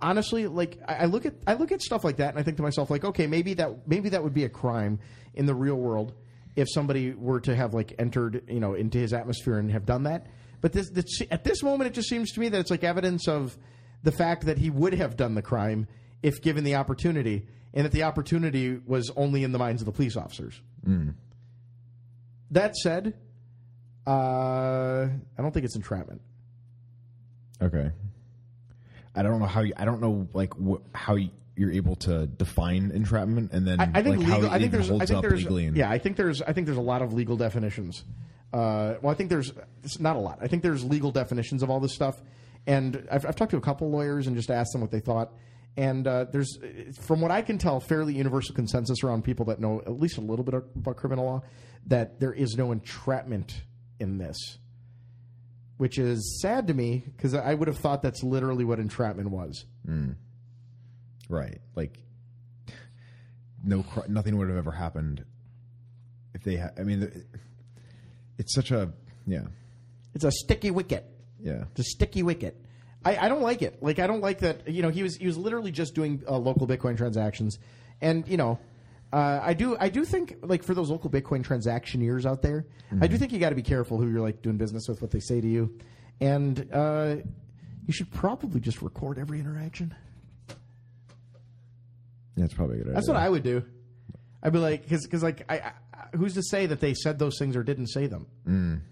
honestly, 0.00 0.46
like 0.46 0.78
I, 0.86 0.94
I 0.94 1.04
look 1.06 1.24
at 1.24 1.34
I 1.46 1.54
look 1.54 1.72
at 1.72 1.80
stuff 1.80 2.04
like 2.04 2.16
that 2.16 2.30
and 2.30 2.38
I 2.38 2.42
think 2.42 2.56
to 2.58 2.62
myself, 2.62 2.90
like, 2.90 3.04
okay, 3.04 3.26
maybe 3.26 3.54
that 3.54 3.88
maybe 3.88 4.08
that 4.10 4.22
would 4.22 4.34
be 4.34 4.44
a 4.44 4.48
crime 4.48 4.98
in 5.34 5.46
the 5.46 5.54
real 5.54 5.76
world 5.76 6.14
if 6.56 6.68
somebody 6.70 7.12
were 7.12 7.40
to 7.40 7.54
have 7.54 7.74
like 7.74 7.94
entered, 7.98 8.42
you 8.48 8.60
know, 8.60 8.74
into 8.74 8.98
his 8.98 9.12
atmosphere 9.12 9.58
and 9.58 9.70
have 9.70 9.86
done 9.86 10.04
that. 10.04 10.26
But 10.60 10.72
this, 10.72 10.90
this 10.90 11.22
at 11.30 11.44
this 11.44 11.62
moment, 11.62 11.88
it 11.88 11.94
just 11.94 12.08
seems 12.08 12.32
to 12.32 12.40
me 12.40 12.48
that 12.48 12.58
it's 12.58 12.70
like 12.70 12.82
evidence 12.82 13.28
of 13.28 13.56
the 14.02 14.12
fact 14.12 14.46
that 14.46 14.58
he 14.58 14.70
would 14.70 14.94
have 14.94 15.16
done 15.16 15.34
the 15.34 15.42
crime 15.42 15.86
if 16.22 16.40
given 16.42 16.64
the 16.64 16.74
opportunity, 16.74 17.46
and 17.74 17.84
that 17.84 17.92
the 17.92 18.02
opportunity 18.02 18.80
was 18.86 19.10
only 19.16 19.44
in 19.44 19.52
the 19.52 19.58
minds 19.58 19.82
of 19.82 19.86
the 19.86 19.92
police 19.92 20.16
officers. 20.16 20.60
Mm. 20.86 21.14
That 22.50 22.76
said, 22.76 23.14
uh, 24.06 24.10
I 24.10 25.08
don't 25.42 25.52
think 25.52 25.64
it's 25.64 25.76
entrapment. 25.76 26.20
Okay. 27.60 27.90
I 29.14 29.22
don't 29.22 29.40
know 29.40 29.46
how 29.46 29.62
you, 29.62 29.72
I 29.76 29.84
don't 29.84 30.00
know 30.00 30.28
like 30.32 30.52
wh- 30.54 30.82
how 30.94 31.14
you, 31.16 31.30
you're 31.56 31.72
able 31.72 31.96
to 31.96 32.26
define 32.26 32.90
entrapment 32.92 33.52
and 33.52 33.66
then 33.66 33.80
I, 33.80 33.90
I 33.94 34.02
think 34.02 34.18
like, 34.18 34.26
how 34.26 34.34
legal. 34.36 34.50
it 34.50 34.54
I 34.54 34.58
think 34.58 34.72
there's. 34.72 34.88
holds 34.88 35.02
I 35.02 35.06
think 35.06 35.16
up 35.18 35.22
there's. 35.22 35.42
legally. 35.42 35.66
And, 35.66 35.76
yeah, 35.76 35.90
I 35.90 35.98
think 35.98 36.16
there's. 36.16 36.42
I 36.42 36.52
think 36.52 36.66
there's 36.66 36.78
a 36.78 36.82
lot 36.82 37.00
of 37.02 37.14
legal 37.14 37.36
definitions. 37.36 38.04
Uh, 38.52 38.94
well, 39.00 39.10
I 39.10 39.14
think 39.14 39.30
there's. 39.30 39.52
Not 39.98 40.16
a 40.16 40.18
lot. 40.18 40.38
I 40.42 40.48
think 40.48 40.62
there's 40.62 40.84
legal 40.84 41.10
definitions 41.12 41.62
of 41.62 41.70
all 41.70 41.80
this 41.80 41.94
stuff, 41.94 42.20
and 42.66 43.08
I've, 43.10 43.24
I've 43.24 43.36
talked 43.36 43.52
to 43.52 43.56
a 43.56 43.60
couple 43.62 43.90
lawyers 43.90 44.26
and 44.26 44.36
just 44.36 44.50
asked 44.50 44.72
them 44.72 44.82
what 44.82 44.90
they 44.90 45.00
thought. 45.00 45.32
And 45.76 46.06
uh, 46.06 46.24
there's, 46.32 46.58
from 47.02 47.20
what 47.20 47.30
I 47.30 47.42
can 47.42 47.58
tell, 47.58 47.80
fairly 47.80 48.14
universal 48.14 48.54
consensus 48.54 49.04
around 49.04 49.24
people 49.24 49.44
that 49.46 49.60
know 49.60 49.80
at 49.80 50.00
least 50.00 50.16
a 50.16 50.22
little 50.22 50.44
bit 50.44 50.54
about 50.54 50.96
criminal 50.96 51.24
law 51.26 51.42
that 51.88 52.18
there 52.18 52.32
is 52.32 52.54
no 52.56 52.72
entrapment 52.72 53.62
in 54.00 54.16
this, 54.18 54.58
which 55.76 55.98
is 55.98 56.40
sad 56.40 56.66
to 56.68 56.74
me 56.74 57.04
because 57.16 57.34
I 57.34 57.52
would 57.54 57.68
have 57.68 57.76
thought 57.78 58.02
that's 58.02 58.22
literally 58.22 58.64
what 58.64 58.78
entrapment 58.78 59.30
was. 59.30 59.66
Right. 61.28 61.60
Like 61.74 61.98
no 63.64 63.82
cr- 63.82 64.08
nothing 64.08 64.36
would 64.38 64.48
have 64.48 64.56
ever 64.56 64.70
happened 64.70 65.24
if 66.34 66.42
they 66.44 66.56
had 66.56 66.72
I 66.78 66.84
mean 66.84 67.24
it's 68.38 68.54
such 68.54 68.70
a 68.70 68.92
yeah. 69.26 69.42
It's 70.14 70.24
a 70.24 70.30
sticky 70.30 70.70
wicket. 70.70 71.04
Yeah. 71.40 71.64
it's 71.72 71.80
a 71.80 71.84
sticky 71.84 72.22
wicket. 72.22 72.64
I, 73.06 73.26
I 73.26 73.28
don't 73.28 73.42
like 73.42 73.62
it. 73.62 73.82
Like 73.82 74.00
I 74.00 74.06
don't 74.08 74.20
like 74.20 74.40
that. 74.40 74.68
You 74.68 74.82
know, 74.82 74.90
he 74.90 75.02
was 75.04 75.16
he 75.16 75.26
was 75.26 75.36
literally 75.36 75.70
just 75.70 75.94
doing 75.94 76.22
uh, 76.28 76.36
local 76.36 76.66
Bitcoin 76.66 76.96
transactions, 76.96 77.58
and 78.00 78.26
you 78.26 78.36
know, 78.36 78.58
uh, 79.12 79.40
I 79.42 79.54
do 79.54 79.76
I 79.78 79.88
do 79.88 80.04
think 80.04 80.38
like 80.42 80.64
for 80.64 80.74
those 80.74 80.90
local 80.90 81.08
Bitcoin 81.08 81.44
transactioneers 81.44 82.26
out 82.26 82.42
there, 82.42 82.66
I 83.00 83.06
do 83.06 83.16
think 83.16 83.32
you 83.32 83.38
got 83.38 83.50
to 83.50 83.54
be 83.54 83.62
careful 83.62 83.98
who 83.98 84.08
you're 84.10 84.20
like 84.20 84.42
doing 84.42 84.56
business 84.56 84.88
with, 84.88 85.00
what 85.00 85.12
they 85.12 85.20
say 85.20 85.40
to 85.40 85.46
you, 85.46 85.78
and 86.20 86.68
uh, 86.72 87.16
you 87.86 87.92
should 87.92 88.10
probably 88.12 88.60
just 88.60 88.82
record 88.82 89.18
every 89.18 89.38
interaction. 89.38 89.94
Yeah, 92.34 92.44
it's 92.44 92.54
probably 92.54 92.80
a 92.80 92.84
good 92.84 92.94
That's 92.94 93.08
idea. 93.08 93.14
what 93.14 93.22
I 93.22 93.28
would 93.28 93.42
do. 93.44 93.64
I'd 94.42 94.52
be 94.52 94.58
like, 94.58 94.82
because 94.82 95.04
because 95.04 95.22
like 95.22 95.44
I, 95.48 95.58
I, 95.58 95.72
who's 96.16 96.34
to 96.34 96.42
say 96.42 96.66
that 96.66 96.80
they 96.80 96.92
said 96.92 97.20
those 97.20 97.38
things 97.38 97.54
or 97.56 97.62
didn't 97.62 97.86
say 97.86 98.08
them? 98.08 98.82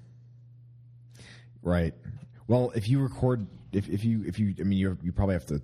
Right. 1.62 1.94
Well, 2.46 2.72
if 2.74 2.88
you 2.88 3.00
record, 3.00 3.46
if, 3.74 3.88
if 3.88 4.04
you 4.04 4.24
if 4.26 4.38
you, 4.38 4.54
I 4.60 4.62
mean, 4.62 4.78
you 4.78 4.96
you 5.02 5.12
probably 5.12 5.34
have 5.34 5.46
to. 5.46 5.60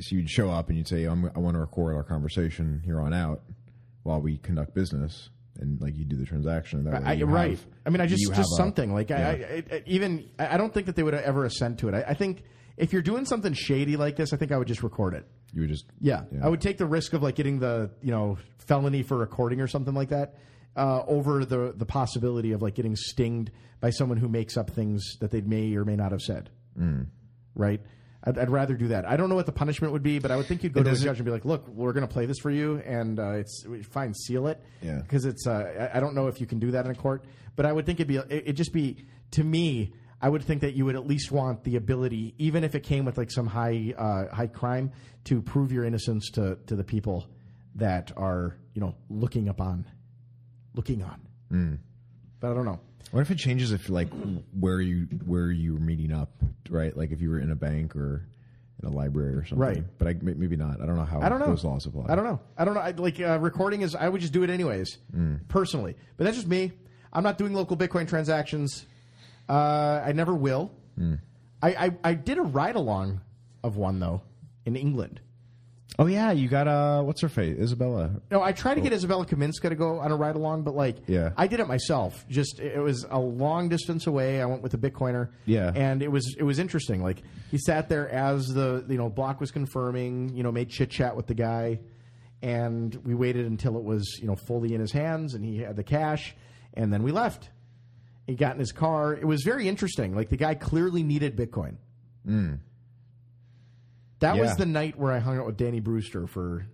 So 0.00 0.14
you'd 0.14 0.30
show 0.30 0.48
up 0.50 0.68
and 0.68 0.78
you'd 0.78 0.86
say, 0.88 1.04
I'm, 1.04 1.30
"I 1.34 1.38
want 1.40 1.54
to 1.54 1.60
record 1.60 1.94
our 1.96 2.04
conversation 2.04 2.80
here 2.84 3.00
on 3.00 3.12
out 3.12 3.42
while 4.04 4.20
we 4.20 4.38
conduct 4.38 4.74
business," 4.74 5.28
and 5.58 5.80
like 5.80 5.96
you 5.96 6.04
do 6.04 6.16
the 6.16 6.24
transaction. 6.24 6.84
That 6.84 7.02
I, 7.04 7.20
right. 7.24 7.50
have- 7.50 7.66
I 7.84 7.90
mean, 7.90 8.00
I 8.00 8.06
just 8.06 8.20
just 8.22 8.32
have 8.34 8.44
a- 8.44 8.56
something 8.56 8.92
like 8.94 9.10
I, 9.10 9.18
yeah. 9.18 9.28
I, 9.28 9.32
I, 9.54 9.64
I- 9.78 9.82
even 9.86 10.28
I 10.38 10.56
don't 10.56 10.72
think 10.72 10.86
that 10.86 10.94
they 10.96 11.02
would 11.02 11.14
ever 11.14 11.44
assent 11.44 11.80
to 11.80 11.88
it. 11.88 11.94
I, 11.94 12.02
I 12.10 12.14
think 12.14 12.42
if 12.76 12.92
you're 12.92 13.02
doing 13.02 13.24
something 13.24 13.52
shady 13.54 13.96
like 13.96 14.14
this, 14.16 14.32
I 14.32 14.36
think 14.36 14.52
I 14.52 14.56
would 14.58 14.68
just 14.68 14.84
record 14.84 15.14
it. 15.14 15.26
you 15.52 15.62
would 15.62 15.70
just 15.70 15.86
Yeah, 16.00 16.22
Yeah. 16.30 16.46
I 16.46 16.48
would 16.48 16.60
take 16.60 16.78
the 16.78 16.86
risk 16.86 17.12
of 17.12 17.22
like 17.24 17.34
getting 17.34 17.58
the 17.58 17.90
you 18.00 18.12
know 18.12 18.38
felony 18.58 19.02
for 19.02 19.16
recording 19.16 19.60
or 19.60 19.66
something 19.66 19.94
like 19.94 20.10
that 20.10 20.36
uh, 20.76 21.02
over 21.08 21.44
the 21.44 21.72
the 21.76 21.86
possibility 21.86 22.52
of 22.52 22.62
like 22.62 22.76
getting 22.76 22.94
stinged 22.94 23.50
by 23.80 23.90
someone 23.90 24.18
who 24.18 24.28
makes 24.28 24.56
up 24.56 24.70
things 24.70 25.16
that 25.18 25.32
they 25.32 25.40
may 25.40 25.74
or 25.74 25.84
may 25.84 25.96
not 25.96 26.12
have 26.12 26.20
said. 26.20 26.50
Mm. 26.78 27.06
Right. 27.54 27.80
I'd, 28.24 28.36
I'd 28.38 28.50
rather 28.50 28.74
do 28.74 28.88
that. 28.88 29.04
I 29.04 29.16
don't 29.16 29.28
know 29.28 29.34
what 29.36 29.46
the 29.46 29.52
punishment 29.52 29.92
would 29.92 30.02
be, 30.02 30.18
but 30.18 30.30
I 30.30 30.36
would 30.36 30.46
think 30.46 30.62
you'd 30.64 30.72
go 30.72 30.82
to 30.82 30.88
a 30.88 30.92
does 30.92 31.02
it- 31.02 31.04
judge 31.04 31.18
and 31.18 31.24
be 31.24 31.30
like, 31.30 31.44
"Look, 31.44 31.68
we're 31.68 31.92
going 31.92 32.06
to 32.06 32.12
play 32.12 32.26
this 32.26 32.38
for 32.38 32.50
you, 32.50 32.78
and 32.84 33.18
uh, 33.18 33.30
it's 33.32 33.64
fine, 33.90 34.12
seal 34.14 34.46
it." 34.48 34.62
Yeah. 34.82 35.00
because 35.02 35.24
it's. 35.24 35.46
Uh, 35.46 35.88
I 35.92 35.98
I 35.98 36.00
don't 36.00 36.14
know 36.14 36.26
if 36.26 36.40
you 36.40 36.46
can 36.46 36.58
do 36.58 36.72
that 36.72 36.84
in 36.84 36.90
a 36.90 36.94
court, 36.94 37.24
but 37.56 37.64
I 37.66 37.72
would 37.72 37.86
think 37.86 38.00
it'd 38.00 38.08
be. 38.08 38.16
It, 38.16 38.26
it'd 38.30 38.56
just 38.56 38.72
be 38.72 39.06
to 39.32 39.44
me. 39.44 39.92
I 40.20 40.28
would 40.28 40.42
think 40.42 40.62
that 40.62 40.74
you 40.74 40.84
would 40.84 40.96
at 40.96 41.06
least 41.06 41.30
want 41.30 41.62
the 41.62 41.76
ability, 41.76 42.34
even 42.38 42.64
if 42.64 42.74
it 42.74 42.80
came 42.82 43.04
with 43.04 43.16
like 43.16 43.30
some 43.30 43.46
high 43.46 43.94
uh, 43.96 44.34
high 44.34 44.48
crime, 44.48 44.90
to 45.24 45.40
prove 45.40 45.70
your 45.70 45.84
innocence 45.84 46.28
to 46.30 46.58
to 46.66 46.74
the 46.74 46.82
people 46.84 47.26
that 47.76 48.10
are 48.16 48.56
you 48.74 48.80
know 48.80 48.96
looking 49.08 49.48
upon, 49.48 49.86
looking 50.74 51.02
on. 51.04 51.20
Hmm. 51.50 51.74
But 52.40 52.50
I 52.50 52.54
don't 52.54 52.64
know. 52.64 52.78
What 53.10 53.20
if 53.20 53.30
it 53.30 53.38
changes 53.38 53.72
if 53.72 53.88
like 53.88 54.08
where 54.58 54.80
you 54.80 55.06
where 55.26 55.50
you 55.50 55.74
were 55.74 55.80
meeting 55.80 56.12
up, 56.12 56.30
right? 56.68 56.94
Like 56.96 57.10
if 57.10 57.20
you 57.20 57.30
were 57.30 57.38
in 57.40 57.50
a 57.50 57.56
bank 57.56 57.96
or 57.96 58.26
in 58.82 58.88
a 58.88 58.92
library 58.92 59.34
or 59.34 59.44
something, 59.44 59.58
Right. 59.58 59.82
But 59.98 60.08
I, 60.08 60.16
maybe 60.20 60.56
not. 60.56 60.80
I 60.80 60.86
don't 60.86 60.96
know 60.96 61.04
how 61.04 61.20
I 61.20 61.28
don't 61.28 61.40
know. 61.40 61.46
those 61.46 61.64
laws 61.64 61.86
apply. 61.86 62.06
I 62.08 62.14
don't 62.14 62.24
know. 62.24 62.38
I 62.56 62.64
don't 62.64 62.74
know. 62.74 62.80
I, 62.80 62.90
like 62.92 63.18
uh, 63.20 63.38
recording 63.40 63.80
is. 63.82 63.94
I 63.94 64.08
would 64.08 64.20
just 64.20 64.32
do 64.32 64.42
it 64.42 64.50
anyways, 64.50 64.98
personally. 65.48 65.96
But 66.16 66.24
that's 66.24 66.36
just 66.36 66.48
me. 66.48 66.72
I'm 67.12 67.22
not 67.24 67.38
doing 67.38 67.54
local 67.54 67.76
Bitcoin 67.76 68.06
transactions. 68.06 68.84
Uh, 69.48 70.02
I 70.04 70.12
never 70.12 70.34
will. 70.34 70.70
I, 71.00 71.68
I 71.86 71.90
I 72.04 72.14
did 72.14 72.38
a 72.38 72.42
ride 72.42 72.76
along 72.76 73.20
of 73.64 73.76
one 73.76 73.98
though 74.00 74.20
in 74.66 74.76
England, 74.76 75.20
Oh 75.98 76.06
yeah, 76.06 76.30
you 76.32 76.48
got 76.48 76.68
uh, 76.68 77.02
what's 77.02 77.20
her 77.22 77.28
face, 77.28 77.56
Isabella. 77.58 78.20
No, 78.30 78.40
I 78.42 78.52
tried 78.52 78.74
to 78.74 78.80
get 78.80 78.92
Isabella 78.92 79.26
Kaminska 79.26 79.68
to 79.68 79.74
go 79.74 79.98
on 79.98 80.12
a 80.12 80.16
ride 80.16 80.36
along, 80.36 80.62
but 80.62 80.74
like, 80.76 80.96
Yeah. 81.08 81.30
I 81.36 81.46
did 81.48 81.58
it 81.60 81.66
myself. 81.66 82.24
Just 82.28 82.60
it 82.60 82.78
was 82.80 83.04
a 83.10 83.18
long 83.18 83.68
distance 83.68 84.06
away. 84.06 84.40
I 84.40 84.44
went 84.46 84.62
with 84.62 84.74
a 84.74 84.78
Bitcoiner. 84.78 85.30
Yeah. 85.44 85.72
and 85.74 86.02
it 86.02 86.10
was 86.12 86.36
it 86.38 86.42
was 86.44 86.58
interesting. 86.58 87.02
Like 87.02 87.22
he 87.50 87.58
sat 87.58 87.88
there 87.88 88.08
as 88.10 88.46
the 88.46 88.84
you 88.88 88.96
know 88.98 89.08
block 89.08 89.40
was 89.40 89.50
confirming. 89.50 90.36
You 90.36 90.42
know, 90.42 90.52
made 90.52 90.68
chit 90.70 90.90
chat 90.90 91.16
with 91.16 91.26
the 91.26 91.34
guy, 91.34 91.80
and 92.42 92.94
we 93.04 93.14
waited 93.14 93.46
until 93.46 93.76
it 93.76 93.82
was 93.82 94.18
you 94.20 94.26
know 94.28 94.36
fully 94.36 94.74
in 94.74 94.80
his 94.80 94.92
hands, 94.92 95.34
and 95.34 95.44
he 95.44 95.58
had 95.58 95.74
the 95.74 95.84
cash, 95.84 96.36
and 96.74 96.92
then 96.92 97.02
we 97.02 97.10
left. 97.12 97.48
He 98.26 98.34
got 98.34 98.52
in 98.52 98.60
his 98.60 98.72
car. 98.72 99.14
It 99.14 99.24
was 99.26 99.42
very 99.42 99.66
interesting. 99.66 100.14
Like 100.14 100.28
the 100.28 100.36
guy 100.36 100.54
clearly 100.54 101.02
needed 101.02 101.34
Bitcoin. 101.34 101.76
That 104.20 104.36
was 104.38 104.56
the 104.56 104.66
night 104.66 104.98
where 104.98 105.12
I 105.12 105.18
hung 105.18 105.38
out 105.38 105.46
with 105.46 105.56
Danny 105.56 105.80
Brewster 105.80 106.26
for 106.26 106.66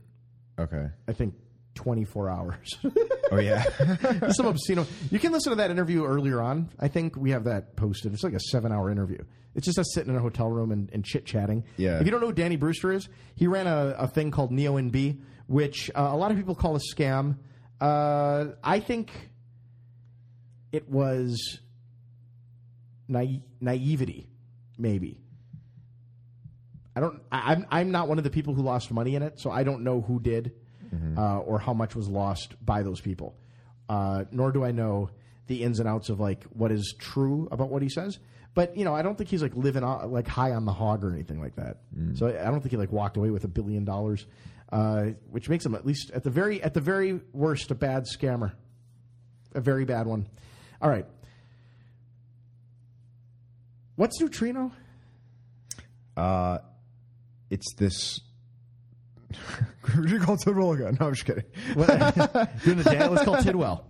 Okay. 0.59 0.87
I 1.09 1.13
think 1.13 1.35
24 1.75 2.31
hours. 2.31 2.77
Oh 3.33 3.39
yeah. 3.41 3.65
Some 4.33 4.47
obscene. 4.47 4.85
You 5.11 5.19
can 5.19 5.33
listen 5.33 5.51
to 5.51 5.57
that 5.57 5.71
interview 5.71 6.05
earlier 6.05 6.43
on. 6.43 6.69
I 6.79 6.89
think 6.89 7.17
we 7.17 7.31
have 7.31 7.45
that 7.45 7.75
posted. 7.75 8.13
It's 8.13 8.23
like 8.23 8.35
a 8.35 8.39
seven 8.39 8.71
hour 8.71 8.91
interview. 8.91 9.19
It's 9.55 9.65
just 9.65 9.79
us 9.79 9.93
sitting 9.95 10.11
in 10.13 10.17
a 10.17 10.21
hotel 10.21 10.51
room 10.51 10.71
and, 10.71 10.91
and 10.93 11.05
chit 11.05 11.25
chatting. 11.25 11.65
Yeah. 11.79 11.99
If 11.99 12.05
you 12.05 12.13
don't 12.13 12.21
know 12.21 12.29
who 12.29 12.33
Danny 12.35 12.57
Brewster 12.57 12.93
is, 12.93 13.09
he 13.35 13.47
ran 13.47 13.67
a, 13.67 13.95
a 13.99 14.07
thing 14.07 14.31
called 14.31 14.53
Neo 14.53 14.81
& 14.83 14.91
Bee, 14.91 15.21
which 15.47 15.91
uh, 15.95 16.09
a 16.13 16.17
lot 16.17 16.31
of 16.31 16.37
people 16.37 16.55
call 16.55 16.77
a 16.77 16.81
scam. 16.95 17.39
Uh, 17.81 18.49
I 18.63 18.79
think 18.79 19.11
it 20.71 20.89
was 20.89 21.59
naive, 23.09 23.43
naivety, 23.61 24.29
maybe. 24.79 25.19
I 26.97 27.01
don't. 27.01 27.21
I, 27.33 27.53
I'm 27.53 27.67
I'm 27.71 27.91
not 27.91 28.09
one 28.09 28.19
of 28.19 28.25
the 28.25 28.31
people 28.31 28.55
who 28.55 28.63
lost 28.63 28.91
money 28.91 29.15
in 29.17 29.23
it, 29.23 29.41
so 29.41 29.51
I 29.51 29.65
don't 29.65 29.83
know 29.83 30.01
who 30.01 30.21
did 30.21 30.53
uh, 31.19 31.39
or 31.39 31.59
how 31.59 31.75
much 31.75 31.97
was 31.97 32.09
lost 32.09 32.55
by 32.65 32.83
those 32.83 33.01
people. 33.01 33.35
Uh, 33.89 34.25
nor 34.31 34.53
do 34.53 34.65
I 34.65 34.71
know 34.71 35.11
the 35.49 35.63
ins 35.63 35.81
and 35.81 35.89
outs 35.89 36.09
of 36.09 36.21
like 36.21 36.45
what 36.45 36.71
is 36.71 36.95
true 36.99 37.49
about 37.51 37.69
what 37.69 37.83
he 37.83 37.89
says. 37.89 38.19
But 38.55 38.77
you 38.77 38.85
know, 38.85 38.95
I 38.95 39.03
don't 39.03 39.19
think 39.19 39.29
he's 39.29 39.43
like 39.43 39.57
living 39.57 39.83
on, 39.83 40.13
like 40.13 40.29
high 40.29 40.53
on 40.53 40.65
the 40.65 40.73
hog 40.73 41.05
or 41.05 41.13
anything 41.13 41.41
like 41.41 41.57
that. 41.57 41.79
So 42.17 42.29
I 42.29 42.41
I 42.47 42.51
don't 42.51 42.61
think 42.61 42.71
he 42.71 42.77
like 42.77 42.93
walked 42.93 43.17
away 43.17 43.31
with 43.31 43.43
a 43.45 43.49
billion 43.49 43.85
dollars, 43.85 44.27
uh, 44.71 45.07
which 45.31 45.49
makes 45.49 45.67
him 45.67 45.75
at 45.75 45.85
least 45.85 46.13
at 46.13 46.23
the 46.23 46.31
very 46.31 46.63
at 46.63 46.75
the 46.75 46.81
very 46.81 47.21
worst 47.33 47.71
a 47.73 47.75
bad 47.75 48.05
scammer, 48.05 48.53
a 49.55 49.61
very 49.61 49.85
bad 49.85 50.07
one. 50.07 50.29
All 50.81 50.89
right. 50.89 51.07
What's 53.97 54.21
neutrino? 54.21 54.73
Uh, 56.17 56.59
it's 57.51 57.75
this. 57.75 58.21
Would 59.97 60.11
you 60.11 60.21
call 60.21 60.37
Tidwell 60.37 60.73
again? 60.73 60.97
No, 61.01 61.07
I'm 61.09 61.15
just 61.15 61.27
kidding. 61.27 61.45
What, 61.75 61.89
doing 62.65 62.79
the 62.79 62.85
Dan, 62.85 63.13
let's 63.13 63.25
call 63.25 63.37
Tidwell. 63.43 63.87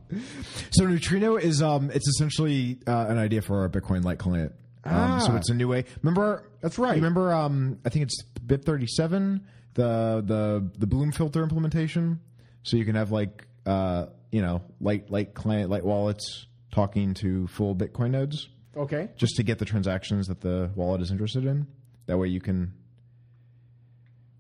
So 0.71 0.87
neutrino 0.87 1.37
is 1.37 1.63
um, 1.63 1.91
it's 1.91 2.09
essentially 2.09 2.79
uh, 2.87 3.07
an 3.09 3.19
idea 3.19 3.43
for 3.43 3.65
a 3.65 3.71
Bitcoin 3.71 4.05
Lite 4.05 4.19
client. 4.19 4.53
Um, 4.85 5.21
so 5.21 5.33
Ah. 5.33 5.37
it's 5.37 5.51
a 5.51 5.55
new 5.55 5.69
way. 5.69 5.85
Remember, 6.03 6.49
That's 6.61 6.79
right. 6.79 6.95
Remember, 6.97 7.33
um, 7.33 7.79
I 7.85 7.89
think 7.91 8.05
it's 8.05 8.23
BIP 8.47 8.65
thirty 8.65 8.87
seven, 8.87 9.47
the 9.75 10.23
the 10.25 10.71
the 10.79 10.87
Bloom 10.87 11.13
filter 11.13 11.43
implementation. 11.43 12.21
So 12.63 12.77
you 12.77 12.85
can 12.85 12.95
have 12.95 13.11
like 13.11 13.47
uh, 13.67 14.07
you 14.33 14.43
know 14.43 14.63
light 14.81 15.11
light 15.11 15.35
client 15.35 15.71
light 15.71 15.85
wallets 15.85 16.47
talking 16.73 17.15
to 17.15 17.47
full 17.49 17.75
Bitcoin 17.75 18.11
nodes 18.11 18.49
Okay. 18.77 19.09
just 19.17 19.37
to 19.37 19.43
get 19.43 19.59
the 19.59 19.65
transactions 19.65 20.27
that 20.27 20.41
the 20.41 20.71
wallet 20.75 21.01
is 21.03 21.11
interested 21.11 21.45
in. 21.47 21.67
That 22.07 22.19
way 22.19 22.29
you 22.29 22.41
can 22.41 22.75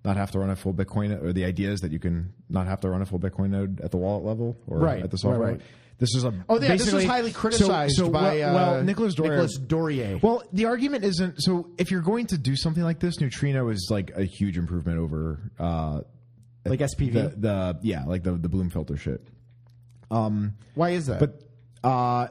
not 0.04 0.16
have 0.16 0.30
to 0.32 0.38
run 0.38 0.50
a 0.50 0.56
full 0.56 0.74
Bitcoin, 0.74 1.22
or 1.22 1.32
the 1.32 1.44
idea 1.44 1.70
is 1.70 1.80
that 1.80 1.90
you 1.92 1.98
can 1.98 2.32
not 2.50 2.66
have 2.66 2.80
to 2.80 2.90
run 2.90 3.00
a 3.02 3.06
full 3.06 3.18
Bitcoin 3.18 3.50
node 3.50 3.80
at 3.80 3.90
the 3.90 3.96
wallet 3.96 4.24
level 4.24 4.56
or 4.66 4.78
Right, 4.78 5.02
at 5.02 5.10
the 5.10 5.16
software. 5.16 5.40
right, 5.40 5.50
right. 5.52 5.60
This 5.98 6.14
is 6.16 6.24
a 6.24 6.34
Oh, 6.48 6.60
yeah, 6.60 6.74
this 6.76 6.92
was 6.92 7.04
highly 7.04 7.30
so- 7.32 7.38
criticized 7.38 7.94
so, 7.96 8.10
by 8.10 8.38
well, 8.38 8.50
uh, 8.50 8.54
well, 8.54 8.82
Nicolas 8.84 9.14
Dorier. 9.14 9.30
Nicolas 9.30 9.58
Dorier. 9.58 10.20
Well, 10.22 10.42
the 10.52 10.64
argument 10.66 11.04
isn't 11.04 11.40
so. 11.40 11.70
If 11.78 11.90
you're 11.92 12.02
going 12.02 12.26
to 12.26 12.38
do 12.38 12.56
something 12.56 12.82
like 12.82 12.98
this, 12.98 13.20
Neutrino 13.20 13.68
is 13.68 13.88
like 13.90 14.10
a 14.16 14.24
huge 14.24 14.58
improvement 14.58 14.98
over 14.98 15.38
uh, 15.58 16.00
like 16.66 16.80
SPV. 16.80 17.12
the 17.12 17.34
the 17.38 17.78
yeah, 17.82 18.04
like 18.06 18.24
the 18.24 18.32
the 18.32 18.48
Bloom 18.48 18.70
filter 18.70 18.96
shit. 18.96 19.24
Um, 20.10 20.54
Why 20.74 20.90
is 20.90 21.06
that? 21.06 21.20
but 21.20 21.40
uh, 21.88 22.26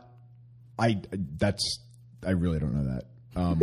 I 0.77 1.01
that's 1.37 1.79
I 2.25 2.31
really 2.31 2.59
don't 2.59 2.73
know 2.75 2.93
that. 2.95 3.03
Um, 3.35 3.59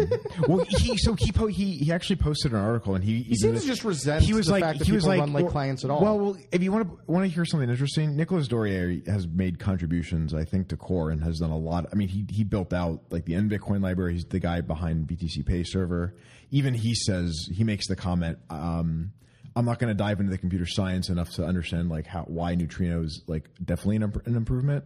well, 0.48 0.64
he 0.68 0.96
so 0.96 1.14
he 1.14 1.30
po- 1.30 1.46
he 1.46 1.76
he 1.76 1.92
actually 1.92 2.16
posted 2.16 2.52
an 2.52 2.58
article 2.58 2.94
and 2.96 3.04
he 3.04 3.22
He 3.22 3.36
seems 3.36 3.60
to 3.62 3.66
just 3.66 3.84
resent 3.84 4.24
he 4.24 4.32
was 4.32 4.46
the 4.46 4.52
like 4.52 4.62
fact 4.64 4.78
that 4.80 4.86
he 4.86 4.92
was 4.92 5.04
people 5.04 5.10
like 5.16 5.20
run 5.20 5.32
like 5.32 5.44
well- 5.44 5.52
clients 5.52 5.84
at 5.84 5.90
all. 5.90 6.00
Well, 6.02 6.18
well, 6.18 6.36
if 6.50 6.62
you 6.62 6.72
want 6.72 6.88
to 6.88 6.98
want 7.12 7.24
to 7.24 7.28
hear 7.28 7.44
something 7.44 7.70
interesting, 7.70 8.16
Nicolas 8.16 8.48
Dorier 8.48 9.06
has 9.06 9.28
made 9.28 9.58
contributions, 9.58 10.34
I 10.34 10.44
think, 10.44 10.68
to 10.68 10.76
Core 10.76 11.10
and 11.10 11.22
has 11.22 11.38
done 11.38 11.50
a 11.50 11.58
lot. 11.58 11.86
I 11.92 11.94
mean, 11.94 12.08
he 12.08 12.26
he 12.30 12.42
built 12.44 12.72
out 12.72 13.02
like 13.10 13.24
the 13.26 13.34
NBitcoin 13.34 13.82
library. 13.82 14.14
He's 14.14 14.24
the 14.24 14.40
guy 14.40 14.60
behind 14.60 15.06
BTC 15.06 15.46
Pay 15.46 15.62
server. 15.64 16.14
Even 16.50 16.74
he 16.74 16.94
says 16.94 17.48
he 17.52 17.62
makes 17.62 17.86
the 17.86 17.94
comment. 17.96 18.38
Um, 18.50 19.12
I'm 19.54 19.64
not 19.64 19.78
going 19.78 19.88
to 19.88 19.94
dive 19.94 20.18
into 20.20 20.30
the 20.30 20.38
computer 20.38 20.66
science 20.66 21.08
enough 21.10 21.30
to 21.34 21.44
understand 21.44 21.90
like 21.90 22.06
how 22.06 22.22
why 22.22 22.54
neutrino 22.54 23.02
is 23.02 23.22
like 23.28 23.48
definitely 23.64 23.96
an, 23.96 24.02
imp- 24.04 24.26
an 24.26 24.36
improvement, 24.36 24.84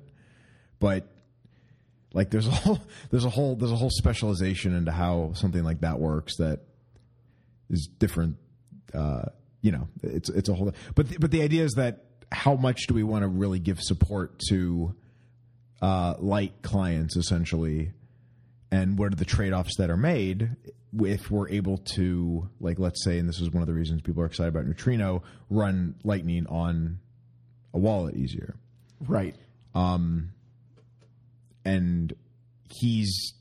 but 0.78 1.08
like 2.14 2.30
there's 2.30 2.46
a 2.46 2.50
whole 2.50 2.78
there's 3.10 3.26
a 3.26 3.30
whole 3.30 3.56
there's 3.56 3.72
a 3.72 3.76
whole 3.76 3.90
specialization 3.90 4.74
into 4.74 4.90
how 4.90 5.32
something 5.34 5.62
like 5.62 5.80
that 5.80 5.98
works 5.98 6.38
that 6.38 6.60
is 7.68 7.88
different 7.98 8.36
uh, 8.94 9.24
you 9.60 9.72
know 9.72 9.88
it's 10.02 10.30
it's 10.30 10.48
a 10.48 10.54
whole 10.54 10.72
but 10.94 11.08
the, 11.10 11.18
but 11.18 11.30
the 11.30 11.42
idea 11.42 11.64
is 11.64 11.72
that 11.72 12.04
how 12.32 12.54
much 12.54 12.86
do 12.86 12.94
we 12.94 13.02
want 13.02 13.22
to 13.22 13.28
really 13.28 13.58
give 13.58 13.80
support 13.80 14.40
to 14.48 14.94
uh, 15.82 16.14
light 16.18 16.62
clients 16.62 17.16
essentially 17.16 17.92
and 18.70 18.98
what 18.98 19.12
are 19.12 19.16
the 19.16 19.24
trade-offs 19.24 19.76
that 19.76 19.90
are 19.90 19.96
made 19.96 20.50
if 21.00 21.30
we're 21.30 21.48
able 21.48 21.78
to 21.78 22.48
like 22.60 22.78
let's 22.78 23.04
say 23.04 23.18
and 23.18 23.28
this 23.28 23.40
is 23.40 23.50
one 23.50 23.62
of 23.62 23.66
the 23.66 23.74
reasons 23.74 24.00
people 24.00 24.22
are 24.22 24.26
excited 24.26 24.48
about 24.48 24.64
neutrino 24.64 25.22
run 25.50 25.94
lightning 26.04 26.46
on 26.46 26.98
a 27.74 27.78
wallet 27.78 28.14
easier 28.14 28.54
right. 29.06 29.36
And 31.64 32.12
he's 32.70 33.34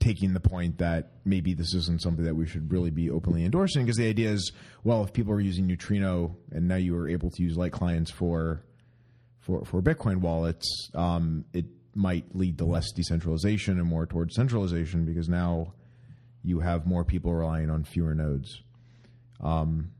taking 0.00 0.34
the 0.34 0.40
point 0.40 0.78
that 0.78 1.12
maybe 1.24 1.54
this 1.54 1.74
isn't 1.74 2.02
something 2.02 2.24
that 2.24 2.34
we 2.34 2.46
should 2.46 2.70
really 2.70 2.90
be 2.90 3.10
openly 3.10 3.44
endorsing 3.44 3.84
because 3.84 3.96
the 3.96 4.08
idea 4.08 4.30
is 4.30 4.52
well 4.82 5.02
if 5.02 5.12
people 5.12 5.32
are 5.32 5.40
using 5.40 5.66
neutrino 5.66 6.36
and 6.52 6.68
now 6.68 6.74
you 6.74 6.94
are 6.96 7.08
able 7.08 7.30
to 7.30 7.42
use 7.42 7.56
light 7.56 7.72
clients 7.72 8.10
for 8.10 8.62
for 9.38 9.64
for 9.64 9.80
bitcoin 9.80 10.18
wallets 10.18 10.90
um, 10.94 11.44
it 11.54 11.64
might 11.94 12.34
lead 12.34 12.58
to 12.58 12.64
less 12.64 12.90
decentralization 12.92 13.78
and 13.78 13.88
more 13.88 14.06
towards 14.06 14.34
centralization 14.34 15.04
because 15.04 15.28
now 15.28 15.72
you 16.42 16.60
have 16.60 16.86
more 16.86 17.04
people 17.04 17.32
relying 17.32 17.70
on 17.70 17.84
fewer 17.84 18.14
nodes. 18.14 18.62
Um, 19.40 19.92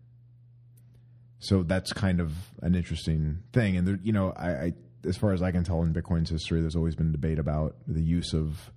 so 1.39 1.63
that's 1.63 1.93
kind 1.93 2.21
of 2.21 2.33
an 2.63 2.75
interesting 2.75 3.39
thing. 3.53 3.77
And 3.77 3.87
there, 3.87 3.99
you 4.03 4.13
know 4.13 4.33
I, 4.37 4.51
I 4.51 4.73
as 5.07 5.17
far 5.17 5.33
as 5.33 5.43
i 5.43 5.51
can 5.51 5.65
tell 5.65 5.83
in 5.83 5.93
bitcoin's 5.93 6.31
history 6.31 6.61
there's 6.61 6.77
always 6.77 6.95
been 6.95 7.13
debate 7.13 7.39
about 7.39 7.77
the 7.87 8.03
use 8.03 8.33
of 8.33 8.71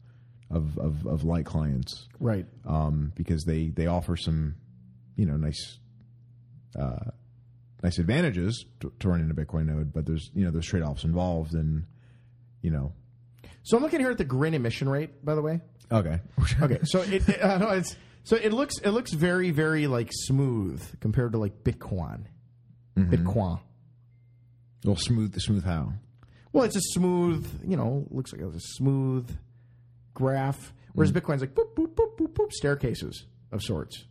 of 0.50 0.78
of, 0.78 1.06
of 1.06 1.24
light 1.24 1.46
clients 1.46 2.08
Right. 2.20 2.46
um, 2.66 3.12
because 3.16 3.44
they 3.44 3.68
they 3.70 3.88
offer 3.88 4.16
some 4.16 4.56
you 5.16 5.26
know 5.26 5.36
nice 5.38 5.80
uh, 6.80 7.12
nice 7.84 7.98
advantages 8.00 8.66
to, 8.80 8.92
to 9.00 9.10
running 9.10 9.30
a 9.30 9.34
bitcoin 9.34 9.66
node 9.66 9.92
but 9.94 10.06
there's 10.06 10.30
you 10.34 10.46
know 10.46 10.52
there's 10.52 10.66
trade-offs 10.68 11.04
involved 11.04 11.54
and 11.54 11.86
you 12.62 12.72
know 12.72 12.94
So 13.64 13.78
I'm 13.78 13.84
looking 13.84 14.00
here 14.00 14.12
at 14.12 14.18
the 14.18 14.24
grin 14.26 14.54
emission 14.54 14.88
rate, 14.90 15.24
by 15.26 15.36
the 15.36 15.42
way. 15.42 15.62
okay 15.92 16.20
Okay, 16.62 16.80
so 16.84 17.02
it, 17.02 17.28
it 17.28 17.42
uh, 17.42 17.58
no, 17.58 17.70
it's 17.72 17.96
so 18.24 18.36
it 18.38 18.52
looks 18.54 18.78
it 18.80 18.92
looks 18.92 19.12
very 19.14 19.52
very 19.52 19.88
like 19.88 20.10
smooth 20.14 20.82
compared 21.02 21.32
to 21.34 21.38
like 21.38 21.64
Bitcoin. 21.64 22.26
Bitcoin. 22.98 23.60
well 24.86 24.96
smooth 24.96 25.34
the 25.34 25.40
smooth 25.40 25.64
how 25.66 25.94
Well, 26.58 26.66
it's 26.66 26.76
a 26.76 26.82
smooth, 26.82 27.48
you 27.64 27.78
know, 27.78 28.06
looks 28.10 28.34
like 28.34 28.42
it's 28.42 28.56
a 28.56 28.60
smooth 28.76 29.30
graph. 30.14 30.74
Whereas 30.94 31.12
mm. 31.12 31.22
Bitcoin's 31.22 31.42
like 31.42 31.54
boop 31.54 31.76
boop 31.76 31.94
boop 31.94 32.18
boop 32.18 32.34
boop 32.34 32.52
staircases 32.52 33.26
of 33.52 33.62
sorts. 33.62 34.06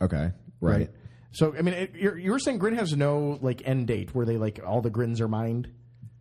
okay 0.00 0.32
right, 0.60 0.90
So 1.32 1.54
I 1.56 1.62
mean, 1.62 1.74
it, 1.74 1.94
you're 1.94 2.16
you're 2.18 2.38
saying 2.38 2.58
Grin 2.58 2.74
has 2.76 2.96
no 2.96 3.38
like 3.42 3.62
end 3.66 3.86
date 3.86 4.14
where 4.14 4.24
they 4.24 4.36
like 4.38 4.60
all 4.66 4.80
the 4.80 4.90
grins 4.90 5.20
are 5.20 5.28
mined. 5.28 5.68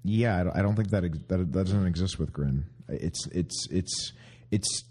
Yeah, 0.04 0.40
I 0.40 0.44
don't, 0.44 0.58
I 0.58 0.62
don't 0.62 0.76
think 0.76 0.90
that, 0.90 1.06
ex- 1.06 1.20
that 1.28 1.38
that 1.38 1.52
doesn't 1.54 1.86
exist 1.86 2.20
with 2.20 2.34
Grin. 2.34 2.66
It's 2.90 3.28
it's 3.28 3.68
it's 3.72 4.14
it's 4.52 4.84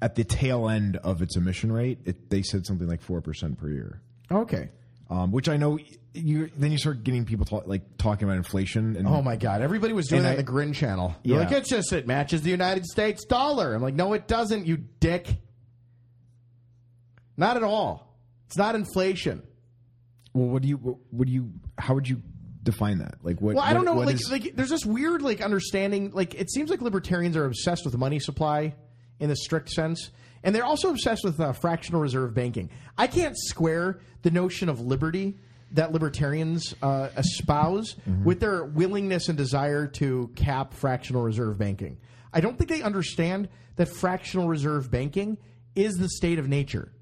at 0.00 0.14
the 0.14 0.24
tail 0.24 0.68
end 0.68 0.96
of 0.98 1.20
its 1.20 1.36
emission 1.36 1.72
rate. 1.72 1.98
It, 2.04 2.30
they 2.30 2.42
said 2.42 2.64
something 2.64 2.86
like 2.88 3.02
four 3.02 3.20
percent 3.20 3.58
per 3.58 3.68
year, 3.68 4.00
Okay. 4.30 4.70
Um, 5.10 5.30
which 5.32 5.48
I 5.48 5.56
know 5.56 5.78
you. 6.14 6.50
Then 6.56 6.72
you 6.72 6.78
start 6.78 7.04
getting 7.04 7.24
people 7.24 7.44
talk, 7.44 7.66
like 7.66 7.96
talking 7.98 8.26
about 8.26 8.36
inflation. 8.38 8.96
And 8.96 9.06
Oh 9.06 9.22
my 9.22 9.36
God! 9.36 9.60
Everybody 9.62 9.92
was 9.92 10.06
doing 10.08 10.22
that 10.22 10.28
I- 10.28 10.32
in 10.32 10.36
the 10.38 10.42
Grin 10.42 10.72
channel. 10.72 11.14
You're 11.22 11.38
Yeah. 11.38 11.44
like, 11.48 11.52
it's 11.56 11.68
just 11.68 11.92
it 11.92 12.06
matches 12.06 12.42
the 12.42 12.50
United 12.50 12.84
States 12.86 13.24
dollar. 13.24 13.74
I'm 13.74 13.82
like, 13.82 13.94
no, 13.94 14.12
it 14.14 14.26
doesn't. 14.26 14.66
You 14.66 14.78
dick. 15.00 15.28
Not 17.36 17.56
at 17.56 17.62
all. 17.62 18.16
It's 18.46 18.56
not 18.56 18.74
inflation. 18.74 19.42
Well, 20.32 20.48
what 20.48 20.62
do 20.62 20.68
you? 20.68 20.76
What, 20.76 20.96
what 21.10 21.26
do 21.26 21.32
you? 21.32 21.52
How 21.78 21.94
would 21.94 22.08
you 22.08 22.22
define 22.62 22.98
that? 22.98 23.16
Like 23.22 23.40
what? 23.40 23.56
Well, 23.56 23.64
I 23.64 23.72
don't 23.74 23.84
know. 23.84 23.94
Like, 23.94 24.14
is- 24.14 24.30
like, 24.30 24.54
there's 24.56 24.70
this 24.70 24.86
weird 24.86 25.22
like 25.22 25.40
understanding. 25.40 26.10
Like, 26.12 26.34
it 26.34 26.50
seems 26.50 26.70
like 26.70 26.80
libertarians 26.80 27.36
are 27.36 27.44
obsessed 27.44 27.84
with 27.84 27.96
money 27.96 28.18
supply 28.18 28.74
in 29.18 29.28
the 29.28 29.36
strict 29.36 29.70
sense, 29.70 30.10
and 30.42 30.54
they're 30.54 30.64
also 30.64 30.90
obsessed 30.90 31.24
with 31.24 31.40
uh, 31.40 31.52
fractional 31.52 32.00
reserve 32.00 32.34
banking. 32.34 32.70
I 32.96 33.06
can't 33.06 33.36
square 33.36 34.00
the 34.22 34.30
notion 34.30 34.68
of 34.68 34.80
liberty 34.80 35.36
that 35.72 35.92
libertarians 35.92 36.74
uh, 36.82 37.08
espouse 37.16 37.96
with 38.24 38.38
their 38.38 38.64
willingness 38.64 39.28
and 39.28 39.36
desire 39.36 39.88
to 39.88 40.30
cap 40.36 40.72
fractional 40.72 41.22
reserve 41.22 41.58
banking. 41.58 41.98
I 42.32 42.40
don't 42.40 42.56
think 42.56 42.70
they 42.70 42.82
understand 42.82 43.48
that 43.76 43.88
fractional 43.88 44.48
reserve 44.48 44.90
banking 44.90 45.38
is 45.74 45.94
the 45.94 46.08
state 46.08 46.38
of 46.38 46.48
nature 46.48 46.92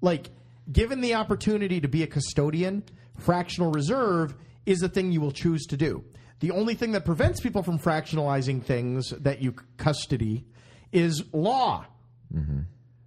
like 0.00 0.30
given 0.70 1.00
the 1.00 1.14
opportunity 1.14 1.80
to 1.80 1.88
be 1.88 2.02
a 2.02 2.06
custodian 2.06 2.82
fractional 3.18 3.70
reserve 3.70 4.34
is 4.66 4.78
the 4.78 4.88
thing 4.88 5.12
you 5.12 5.20
will 5.20 5.32
choose 5.32 5.66
to 5.66 5.76
do 5.76 6.04
the 6.40 6.50
only 6.50 6.74
thing 6.74 6.92
that 6.92 7.04
prevents 7.04 7.40
people 7.40 7.62
from 7.62 7.78
fractionalizing 7.78 8.62
things 8.62 9.10
that 9.10 9.42
you 9.42 9.54
custody 9.76 10.44
is 10.92 11.22
law 11.32 11.84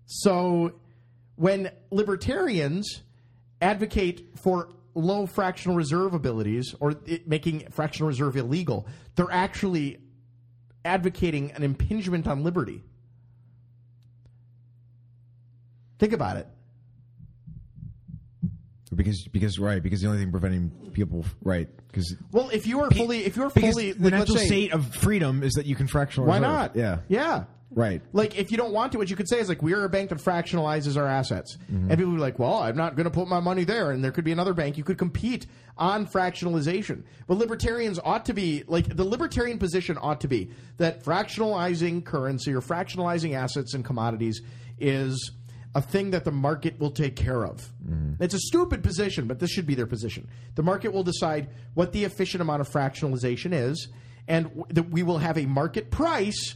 so 0.06 0.74
when 1.36 1.72
libertarians 1.92 3.02
advocate 3.62 4.30
for 4.36 4.70
low 4.96 5.26
fractional 5.26 5.76
reserve 5.76 6.14
abilities 6.14 6.76
or 6.80 6.94
making 7.26 7.68
fractional 7.72 8.08
reserve 8.08 8.36
illegal 8.36 8.86
they're 9.16 9.32
actually 9.32 10.00
advocating 10.86 11.52
an 11.54 11.64
impingement 11.64 12.28
on 12.28 12.44
liberty. 12.44 12.84
Think 16.00 16.14
about 16.14 16.38
it 16.38 16.48
because 18.96 19.28
because 19.28 19.60
right 19.60 19.82
because 19.82 20.02
the 20.02 20.08
only 20.08 20.20
thing 20.20 20.32
preventing 20.32 20.70
people 20.94 21.26
right 21.44 21.68
because 21.88 22.16
Well, 22.32 22.50
if 22.50 22.66
you 22.68 22.80
are 22.82 22.90
fully, 22.92 23.26
if 23.26 23.36
you're 23.36 23.50
fully, 23.50 23.92
the 23.92 24.04
like, 24.06 24.14
natural 24.14 24.38
say, 24.38 24.46
state 24.48 24.74
of 24.74 24.94
freedom 24.96 25.44
is 25.44 25.54
that 25.54 25.66
you 25.66 25.76
can 25.76 25.88
fractional. 25.88 26.28
why 26.28 26.40
not? 26.40 26.76
Yeah. 26.76 27.00
yeah, 27.08 27.44
Right. 27.76 28.04
Like, 28.14 28.38
if 28.38 28.52
you 28.52 28.58
don't 28.58 28.72
want 28.72 28.92
to, 28.92 29.00
what 29.00 29.10
you 29.10 29.16
could 29.16 29.28
say 29.28 29.40
is 29.40 29.50
like, 29.50 29.64
we 29.64 29.74
are 29.74 29.84
a 29.84 29.90
bank 29.90 30.10
that 30.10 30.20
fractionalizes 30.20 30.96
our 30.96 31.08
assets, 31.08 31.58
Mm-hmm. 31.72 31.90
and 31.90 31.98
people 31.98 32.14
be 32.14 32.20
like, 32.20 32.38
well, 32.38 32.58
I'm 32.58 32.76
not 32.78 32.96
going 32.96 33.06
to 33.06 33.10
put 33.12 33.28
my 33.28 33.40
money 33.40 33.64
there, 33.64 33.90
and 33.90 34.04
there 34.04 34.12
could 34.12 34.24
be 34.26 34.32
another 34.32 34.54
bank. 34.54 34.78
You 34.78 34.84
could 34.84 35.00
compete 35.00 35.48
on 35.76 36.06
fractionalization, 36.06 37.04
but 37.26 37.38
libertarians 37.40 38.00
ought 38.04 38.26
to 38.26 38.34
be 38.34 38.64
like 38.68 38.96
the 38.96 39.04
libertarian 39.04 39.58
position 39.58 39.98
ought 40.00 40.22
to 40.22 40.28
be 40.28 40.52
that 40.78 41.04
fractionalizing 41.04 42.04
currency 42.06 42.54
or 42.54 42.62
fractionalizing 42.62 43.34
assets 43.36 43.74
and 43.74 43.84
commodities 43.84 44.42
is 44.80 45.32
a 45.76 45.82
thing 45.82 46.12
that 46.12 46.24
the 46.24 46.32
market 46.32 46.80
will 46.80 46.92
take 46.92 47.16
care 47.16 47.46
of. 47.46 47.72
It's 48.20 48.34
a 48.34 48.40
stupid 48.40 48.84
position, 48.84 49.28
but 49.28 49.40
this 49.40 49.50
should 49.50 49.66
be 49.66 49.76
their 49.76 49.88
position. 49.88 50.28
The 50.56 50.64
market 50.64 50.94
will 50.94 51.04
decide 51.04 51.50
what 51.74 51.92
the 51.94 52.04
efficient 52.04 52.42
amount 52.42 52.62
of 52.62 52.70
fractionalization 52.70 53.54
is, 53.54 53.88
and 54.28 54.46
w- 54.50 54.66
that 54.70 54.90
we 54.90 55.02
will 55.04 55.18
have 55.18 55.38
a 55.38 55.46
market 55.46 55.90
price 55.92 56.56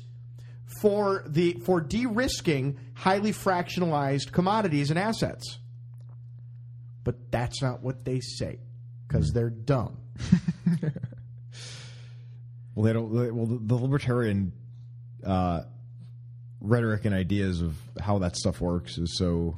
for 0.81 1.23
the 1.25 1.53
for 1.65 1.81
de-risking 1.81 2.77
highly 2.93 3.31
fractionalized 3.33 4.31
commodities 4.31 4.89
and 4.91 4.99
assets. 4.99 5.59
But 7.03 7.31
that's 7.31 7.61
not 7.61 7.81
what 7.81 8.05
they 8.05 8.19
say 8.19 8.59
because 9.07 9.31
they're 9.31 9.49
dumb. 9.49 9.97
Well, 12.75 12.83
they 12.83 12.93
don't. 12.93 13.09
Well, 13.11 13.47
the, 13.47 13.57
the 13.59 13.73
libertarian 13.75 14.53
uh, 15.25 15.61
rhetoric 16.67 17.05
and 17.05 17.13
ideas 17.15 17.61
of 17.61 17.75
how 17.99 18.19
that 18.19 18.35
stuff 18.35 18.61
works 18.61 18.97
is 18.97 19.17
so 19.17 19.57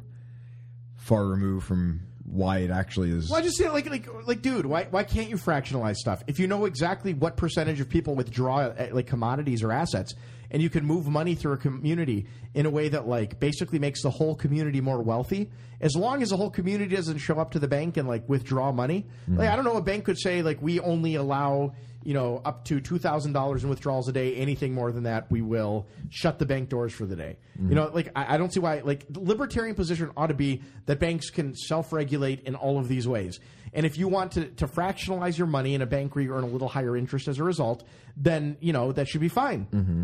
far 0.98 1.26
removed 1.26 1.66
from 1.66 2.02
why 2.24 2.60
it 2.60 2.70
actually 2.70 3.12
is. 3.12 3.30
Well, 3.30 3.40
I 3.40 3.44
just 3.44 3.58
say 3.58 3.70
like 3.70 3.90
like 3.90 4.08
like 4.28 4.42
dude, 4.42 4.66
why 4.66 4.88
why 4.90 5.04
can't 5.04 5.30
you 5.30 5.38
fractionalize 5.38 5.96
stuff? 5.96 6.24
If 6.28 6.40
you 6.40 6.48
know 6.48 6.66
exactly 6.66 7.14
what 7.14 7.38
percentage 7.38 7.80
of 7.80 7.90
people 7.90 8.16
withdraw 8.16 8.60
uh, 8.60 8.90
like 8.92 9.08
commodities 9.08 9.64
or 9.64 9.72
assets 9.72 10.14
and 10.52 10.62
you 10.62 10.70
can 10.70 10.86
move 10.86 11.08
money 11.08 11.36
through 11.36 11.54
a 11.54 11.58
community 11.58 12.26
in 12.54 12.66
a 12.66 12.70
way 12.70 12.90
that 12.90 13.08
like 13.08 13.40
basically 13.40 13.80
makes 13.80 14.02
the 14.02 14.10
whole 14.10 14.36
community 14.36 14.82
more 14.82 15.02
wealthy, 15.02 15.50
as 15.82 15.96
long 15.96 16.22
as 16.22 16.30
the 16.30 16.38
whole 16.38 16.50
community 16.50 16.96
doesn't 16.96 17.20
show 17.20 17.40
up 17.40 17.52
to 17.52 17.60
the 17.60 17.68
bank 17.68 17.98
and 17.98 18.08
like 18.08 18.28
withdraw 18.28 18.72
money. 18.72 19.06
Mm-hmm. 19.24 19.38
Like 19.38 19.50
I 19.50 19.56
don't 19.56 19.66
know, 19.66 19.78
a 19.78 19.82
bank 19.82 20.06
could 20.06 20.20
say 20.20 20.42
like 20.42 20.62
we 20.62 20.80
only 20.80 21.16
allow 21.16 21.74
you 22.04 22.14
know 22.14 22.42
up 22.46 22.64
to 22.66 22.80
two 22.80 22.98
thousand 22.98 23.34
dollars 23.34 23.64
in 23.64 23.70
withdrawals 23.70 24.08
a 24.08 24.12
day. 24.12 24.36
Anything 24.36 24.74
more 24.74 24.92
than 24.92 25.04
that, 25.04 25.30
we 25.30 25.42
will 25.42 25.88
shut 26.10 26.40
the 26.40 26.46
bank 26.46 26.70
doors 26.70 26.94
for 26.94 27.06
the 27.06 27.16
day. 27.16 27.38
Mm-hmm. 27.58 27.70
You 27.70 27.76
know, 27.76 27.92
like 27.94 28.10
I, 28.16 28.36
I 28.36 28.38
don't 28.38 28.54
see 28.54 28.60
why. 28.60 28.80
Like 28.80 29.06
the 29.10 29.20
libertarian 29.20 29.76
position 29.76 30.12
ought 30.18 30.28
to 30.28 30.34
be 30.34 30.62
that 30.86 31.00
banks 31.00 31.30
can 31.30 31.56
self-regulate 31.56 32.42
in 32.42 32.56
all 32.56 32.80
of 32.80 32.88
these 32.88 33.08
ways. 33.08 33.40
And 33.72 33.86
if 33.86 34.00
you 34.00 34.08
want 34.08 34.32
to, 34.32 34.46
to 34.46 34.68
fractionalize 34.68 35.38
your 35.38 35.46
money 35.46 35.76
in 35.76 35.84
a 35.84 35.86
bank 35.86 36.16
where 36.16 36.24
you 36.24 36.34
earn 36.34 36.44
a 36.44 36.48
little 36.48 36.68
higher 36.68 36.98
interest 36.98 37.28
as 37.28 37.38
a 37.38 37.44
result, 37.44 37.84
then 38.18 38.58
you 38.62 38.74
know 38.74 38.92
that 38.92 39.08
should 39.08 39.22
be 39.22 39.30
fine. 39.30 39.68
Mm-hmm. 39.72 40.04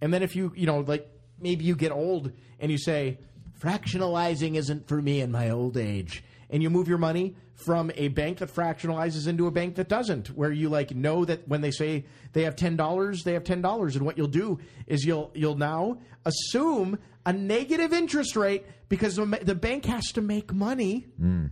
And 0.00 0.12
then 0.12 0.22
if 0.22 0.36
you, 0.36 0.52
you 0.56 0.66
know, 0.66 0.80
like 0.80 1.08
maybe 1.40 1.64
you 1.64 1.76
get 1.76 1.92
old 1.92 2.32
and 2.60 2.70
you 2.70 2.78
say, 2.78 3.18
fractionalizing 3.60 4.56
isn't 4.56 4.88
for 4.88 5.00
me 5.00 5.20
in 5.20 5.30
my 5.30 5.50
old 5.50 5.76
age. 5.76 6.22
And 6.50 6.62
you 6.62 6.70
move 6.70 6.88
your 6.88 6.98
money 6.98 7.36
from 7.54 7.90
a 7.94 8.08
bank 8.08 8.38
that 8.38 8.54
fractionalizes 8.54 9.26
into 9.26 9.46
a 9.46 9.50
bank 9.50 9.74
that 9.74 9.88
doesn't, 9.88 10.28
where 10.28 10.52
you 10.52 10.68
like 10.68 10.94
know 10.94 11.24
that 11.24 11.46
when 11.46 11.60
they 11.60 11.72
say 11.72 12.06
they 12.32 12.44
have 12.44 12.56
ten 12.56 12.76
dollars, 12.76 13.24
they 13.24 13.34
have 13.34 13.44
ten 13.44 13.60
dollars. 13.60 13.96
And 13.96 14.06
what 14.06 14.16
you'll 14.16 14.28
do 14.28 14.58
is 14.86 15.04
you'll 15.04 15.30
you'll 15.34 15.58
now 15.58 15.98
assume 16.24 16.98
a 17.26 17.32
negative 17.32 17.92
interest 17.92 18.36
rate 18.36 18.64
because 18.88 19.16
the 19.16 19.26
the 19.42 19.54
bank 19.54 19.84
has 19.84 20.06
to 20.12 20.22
make 20.22 20.54
money, 20.54 21.06
hmm. 21.18 21.46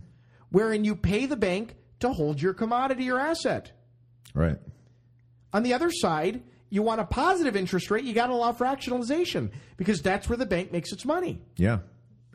wherein 0.49 0.83
you 0.83 0.95
pay 0.95 1.25
the 1.25 1.35
bank 1.35 1.75
to 1.99 2.09
hold 2.09 2.41
your 2.41 2.53
commodity 2.53 3.09
or 3.11 3.19
asset. 3.19 3.71
right. 4.33 4.57
On 5.53 5.63
the 5.63 5.73
other 5.73 5.91
side, 5.91 6.41
you 6.69 6.83
want 6.83 7.01
a 7.01 7.05
positive 7.05 7.55
interest 7.55 7.89
rate, 7.91 8.03
you 8.03 8.13
got 8.13 8.27
to 8.27 8.33
allow 8.33 8.51
fractionalization 8.51 9.51
because 9.77 10.01
that's 10.01 10.29
where 10.29 10.37
the 10.37 10.45
bank 10.45 10.71
makes 10.71 10.91
its 10.91 11.05
money. 11.05 11.41
Yeah. 11.55 11.79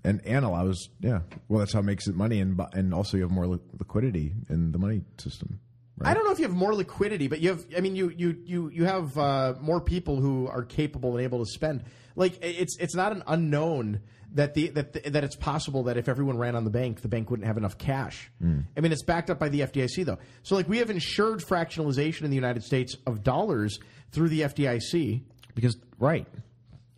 And 0.05 0.20
and 0.26 0.45
allows 0.45 0.89
yeah. 1.01 1.20
Well, 1.49 1.61
that's 1.61 1.72
how 1.72 1.78
it 1.78 1.85
makes 1.85 2.09
it 2.09 2.16
money, 2.16 2.41
and 2.41 2.61
and 2.72 2.93
also 2.93 3.16
you 3.16 3.22
have 3.22 3.30
more 3.30 3.47
li- 3.47 3.61
liquidity 3.78 4.33
in 4.49 4.72
the 4.72 4.78
money 4.78 5.03
system. 5.16 5.61
Right? 5.97 6.11
I 6.11 6.14
don't 6.14 6.24
know 6.24 6.33
if 6.33 6.41
you 6.41 6.47
have 6.47 6.57
more 6.57 6.74
liquidity, 6.74 7.28
but 7.28 7.41
you 7.41 7.51
have. 7.51 7.64
I 7.76 7.80
mean, 7.80 7.95
you 7.95 8.09
you 8.09 8.37
you 8.45 8.68
you 8.70 8.85
have 8.85 9.16
uh, 9.16 9.55
more 9.61 9.80
people 9.80 10.16
who 10.16 10.49
are 10.49 10.64
capable 10.64 11.16
and 11.16 11.22
able 11.22 11.39
to 11.39 11.47
spend. 11.49 11.85
Like 12.16 12.37
it's 12.43 12.76
it's 12.78 12.97
not 12.97 13.12
an 13.12 13.22
unknown 13.28 14.01
that 14.35 14.55
the 14.55 14.70
that 14.70 14.93
the, 14.93 15.11
that 15.11 15.22
it's 15.22 15.37
possible 15.37 15.85
that 15.85 15.97
if 15.97 16.09
everyone 16.09 16.37
ran 16.37 16.57
on 16.57 16.64
the 16.64 16.70
bank, 16.70 17.01
the 17.03 17.09
bank 17.09 17.30
wouldn't 17.30 17.47
have 17.47 17.57
enough 17.57 17.78
cash. 17.78 18.30
I 18.76 18.80
mean, 18.80 18.91
it's 18.91 19.05
backed 19.05 19.30
up 19.30 19.39
by 19.39 19.51
the 19.51 19.61
FDIC 19.61 20.05
though. 20.05 20.18
So 20.43 20.57
like 20.57 20.68
we 20.68 20.78
have 20.78 20.91
insured 20.91 21.41
fractionalization 21.41 22.22
in 22.22 22.30
the 22.30 22.37
United 22.37 22.64
States 22.64 22.97
of 23.07 23.22
dollars 23.22 23.78
through 24.13 24.29
the 24.29 24.43
FDIC. 24.43 25.23
because 25.55 25.77
right. 25.99 26.27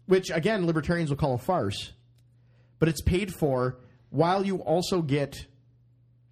which 0.06 0.30
again 0.30 0.66
libertarians 0.66 1.10
will 1.10 1.16
call 1.16 1.34
a 1.34 1.38
farce, 1.38 1.92
but 2.78 2.88
it's 2.88 3.00
paid 3.02 3.32
for 3.32 3.78
while 4.10 4.44
you 4.44 4.58
also 4.58 5.02
get 5.02 5.46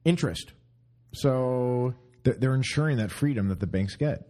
interest. 0.05 0.53
So 1.15 1.95
They're, 2.25 2.35
they're 2.35 2.55
ensuring 2.55 2.97
that 2.99 3.11
freedom 3.11 3.49
that 3.49 3.61
the 3.61 3.67
banks 3.67 3.97
get 3.97 4.29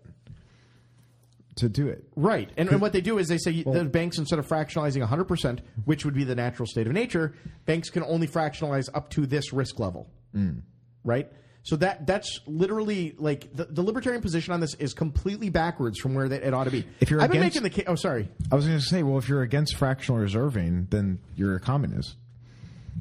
to 1.57 1.69
do 1.69 1.87
it. 1.89 2.05
right, 2.17 2.51
and, 2.57 2.71
and 2.71 2.81
what 2.81 2.93
they 2.95 3.03
do 3.03 3.19
is 3.19 3.29
they 3.29 3.37
say 3.37 3.63
the 3.63 3.85
banks 3.85 4.17
instead 4.17 4.39
of 4.39 4.49
fractionalizing 4.49 5.01
100 5.01 5.25
percent, 5.25 5.61
which 5.85 6.05
would 6.05 6.15
be 6.15 6.25
the 6.25 6.35
natural 6.35 6.67
state 6.67 6.87
of 6.87 6.95
nature, 6.95 7.35
banks 7.67 7.91
can 7.91 8.03
only 8.05 8.27
fractionalize 8.27 8.89
up 8.95 9.11
to 9.11 9.27
this 9.27 9.53
risk 9.53 9.79
level. 9.79 10.09
Mm. 10.35 10.63
Right. 11.05 11.31
So 11.65 11.77
that 11.77 12.07
that's 12.09 12.41
literally 12.47 13.15
like 13.19 13.55
the, 13.55 13.67
the 13.67 13.83
libertarian 13.83 14.21
position 14.21 14.53
on 14.53 14.59
this 14.61 14.75
is 14.75 14.95
completely 14.95 15.49
backwards 15.49 15.99
from 16.01 16.15
where 16.15 16.29
that 16.29 16.43
it 16.43 16.53
ought 16.53 16.65
to 16.65 16.71
be. 16.71 16.85
If 17.01 17.09
you're 17.11 17.21
I've 17.21 17.31
been 17.31 17.41
making 17.41 17.63
the 17.63 17.71
case. 17.71 17.85
Oh, 17.87 17.95
sorry. 17.95 18.29
I 18.51 18.57
was 18.57 18.67
going 18.67 18.79
to 18.79 18.85
say, 18.85 19.03
well, 19.05 19.17
if 19.19 19.29
you're 19.29 19.43
against 19.43 19.77
fractional 19.77 20.21
reserving, 20.21 20.89
then 20.91 21.21
you're 21.37 21.55
a 21.55 21.61
communist. 21.61 22.17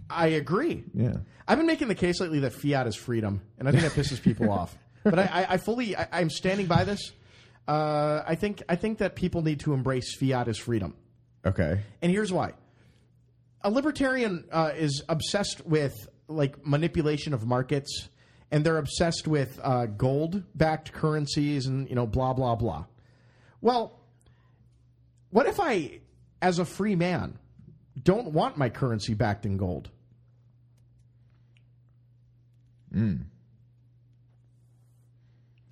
I 0.10 0.28
agree. 0.28 0.84
Yeah. 0.94 1.14
I've 1.48 1.58
been 1.58 1.68
making 1.68 1.88
the 1.88 1.96
case 1.96 2.20
lately 2.22 2.40
that 2.42 2.54
fiat 2.54 2.86
is 2.88 2.96
freedom, 2.96 3.42
and 3.58 3.68
I 3.68 3.72
think 3.72 3.84
that 3.84 3.92
pisses 3.94 4.22
people 4.22 4.52
off. 4.60 4.78
But 5.04 5.18
I, 5.18 5.24
I, 5.24 5.54
I 5.54 5.58
fully, 5.58 5.98
I, 5.98 6.08
I'm 6.12 6.30
standing 6.30 6.68
by 6.68 6.84
this. 6.84 7.12
Uh, 7.68 8.22
I 8.26 8.36
think, 8.36 8.62
I 8.70 8.76
think 8.76 9.00
that 9.00 9.16
people 9.16 9.42
need 9.42 9.62
to 9.62 9.74
embrace 9.74 10.16
fiat 10.16 10.48
as 10.48 10.58
freedom, 10.58 10.96
Okay. 11.46 11.82
and 12.02 12.12
here's 12.12 12.32
why. 12.32 12.54
A 13.64 13.70
libertarian 13.72 14.46
uh, 14.52 14.72
is 14.76 15.04
obsessed 15.10 15.66
with 15.66 15.96
like 16.28 16.66
manipulation 16.66 17.34
of 17.34 17.46
markets, 17.46 18.10
and 18.52 18.66
they're 18.66 18.78
obsessed 18.78 19.28
with 19.28 19.60
uh, 19.64 19.86
gold-backed 19.86 20.92
currencies, 20.92 21.66
and 21.66 21.90
you 21.90 21.96
know, 21.96 22.06
blah 22.06 22.34
blah 22.34 22.56
blah. 22.56 22.86
Well, 23.62 24.00
what 25.30 25.48
if 25.48 25.60
I, 25.60 26.02
as 26.42 26.60
a 26.60 26.66
free 26.66 26.96
man, 26.96 27.40
don't 28.02 28.28
want 28.34 28.58
my 28.58 28.70
currency 28.70 29.14
backed 29.14 29.46
in 29.46 29.58
gold? 29.58 29.90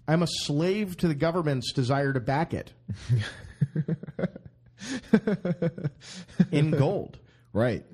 I'm 0.07 0.23
a 0.23 0.27
slave 0.27 0.97
to 0.97 1.07
the 1.07 1.15
government's 1.15 1.72
desire 1.73 2.14
to 2.14 2.19
back 2.19 2.53
it 2.53 2.73
in 6.51 6.72
gold. 6.72 7.19
Right. 7.53 7.85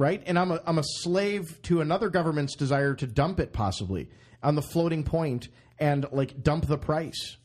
Right? 0.00 0.22
And 0.24 0.38
I'm 0.38 0.50
a, 0.50 0.62
I'm 0.66 0.78
a 0.78 0.82
slave 0.82 1.60
to 1.64 1.82
another 1.82 2.08
government's 2.08 2.56
desire 2.56 2.94
to 2.94 3.06
dump 3.06 3.38
it 3.38 3.52
possibly 3.52 4.08
on 4.42 4.54
the 4.54 4.62
floating 4.62 5.04
point 5.04 5.48
and 5.78 6.06
like 6.10 6.42
dump 6.42 6.66
the 6.66 6.78
price. 6.78 7.36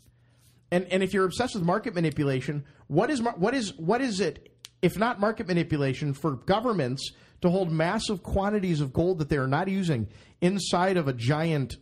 And 0.72 0.86
and 0.86 1.04
if 1.04 1.14
you're 1.14 1.26
obsessed 1.26 1.54
with 1.54 1.64
market 1.64 1.94
manipulation, 1.94 2.64
what 2.88 3.10
is 3.10 3.22
what 3.22 3.54
is 3.54 3.78
what 3.78 4.02
is 4.02 4.22
it 4.22 4.54
if 4.82 4.98
not 4.98 5.20
market 5.20 5.48
manipulation 5.48 6.14
for 6.14 6.32
governments 6.32 7.12
to 7.42 7.50
hold 7.50 7.72
massive 7.72 8.24
quantities 8.24 8.80
of 8.80 8.94
gold 8.94 9.20
that 9.20 9.28
they 9.28 9.38
are 9.38 9.48
not 9.48 9.68
using 9.68 10.08
inside 10.40 10.96
of 10.96 11.10
a 11.10 11.14
giant 11.14 11.76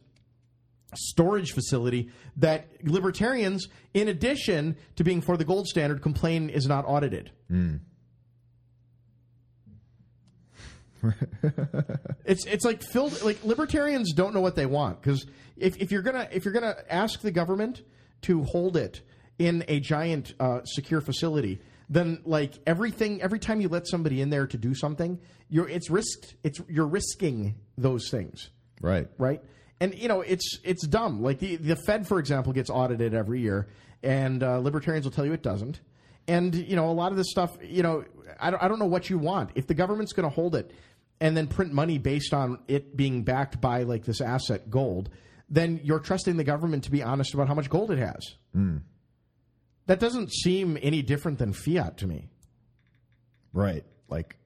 storage 0.96 1.52
facility 1.52 2.10
that 2.38 2.68
libertarians 2.84 3.68
in 3.94 4.08
addition 4.08 4.76
to 4.96 5.04
being 5.04 5.22
for 5.22 5.38
the 5.38 5.46
gold 5.46 5.68
standard 5.68 6.02
complain 6.02 6.50
is 6.50 6.66
not 6.66 6.84
audited. 6.88 7.32
Mm. 7.52 7.80
it's 12.26 12.46
it's 12.46 12.66
like 12.66 12.82
filled 12.82 13.22
like 13.24 13.44
libertarians 13.44 14.14
don't 14.14 14.34
know 14.34 14.42
what 14.42 14.56
they 14.56 14.66
want 14.66 15.02
because 15.02 15.26
if, 15.58 15.78
if 15.78 15.92
you're 15.92 16.02
gonna 16.02 16.28
if 16.32 16.46
you're 16.46 16.54
gonna 16.54 16.76
ask 16.90 17.22
the 17.22 17.32
government 17.32 17.82
to 18.22 18.44
hold 18.44 18.78
it 18.78 19.02
in 19.40 19.64
a 19.68 19.80
giant 19.80 20.34
uh, 20.40 20.64
secure 20.64 21.02
facility 21.02 21.60
then 21.90 22.22
like 22.26 22.54
everything 22.66 23.22
every 23.22 23.40
time 23.40 23.60
you 23.60 23.68
let 23.68 23.88
somebody 23.88 24.22
in 24.22 24.30
there 24.30 24.48
to 24.48 24.58
do 24.58 24.74
something 24.74 25.20
you're 25.50 25.68
it's 25.68 25.90
risked 25.90 26.36
it's 26.44 26.60
you're 26.70 26.88
risking 26.88 27.56
those 27.78 28.10
things 28.10 28.50
Right. 28.82 29.08
right? 29.18 29.42
And 29.80 29.96
you 29.96 30.08
know, 30.10 30.22
it's 30.22 30.60
it's 30.64 30.86
dumb. 30.86 31.22
Like 31.24 31.40
the 31.40 31.56
the 31.56 31.76
Fed, 31.76 32.06
for 32.08 32.20
example, 32.20 32.52
gets 32.54 32.70
audited 32.70 33.14
every 33.14 33.40
year, 33.40 33.68
and 34.04 34.44
uh, 34.44 34.60
libertarians 34.60 35.06
will 35.06 35.12
tell 35.12 35.26
you 35.26 35.32
it 35.34 35.42
doesn't. 35.42 35.80
And 36.28 36.54
you 36.54 36.76
know, 36.76 36.90
a 36.90 36.94
lot 36.94 37.12
of 37.12 37.18
this 37.18 37.30
stuff, 37.32 37.52
you 37.62 37.82
know, 37.82 38.04
I 38.40 38.52
don't, 38.52 38.62
I 38.64 38.68
don't 38.68 38.80
know 38.80 38.86
what 38.86 39.10
you 39.10 39.18
want. 39.18 39.52
If 39.56 39.68
the 39.68 39.74
government's 39.74 40.12
going 40.14 40.30
to 40.30 40.34
hold 40.34 40.56
it 40.56 40.72
and 41.20 41.36
then 41.36 41.48
print 41.48 41.74
money 41.74 41.98
based 41.98 42.34
on 42.34 42.60
it 42.68 42.96
being 42.96 43.24
backed 43.24 43.62
by 43.62 43.84
like 43.84 44.06
this 44.06 44.22
asset, 44.22 44.70
gold, 44.70 45.10
then 45.50 45.80
you're 45.84 46.00
trusting 46.00 46.38
the 46.38 46.44
government 46.44 46.86
to 46.86 46.92
be 46.92 47.04
honest 47.04 47.34
about 47.34 47.48
how 47.48 47.54
much 47.54 47.70
gold 47.70 47.92
it 47.92 48.00
has. 48.00 48.36
Hmm. 48.54 48.78
That 49.86 50.00
doesn't 50.00 50.32
seem 50.32 50.78
any 50.82 51.02
different 51.02 51.40
than 51.40 51.54
fiat 51.54 51.98
to 51.98 52.08
me. 52.08 52.30
Right. 53.52 53.84
Like 54.10 54.38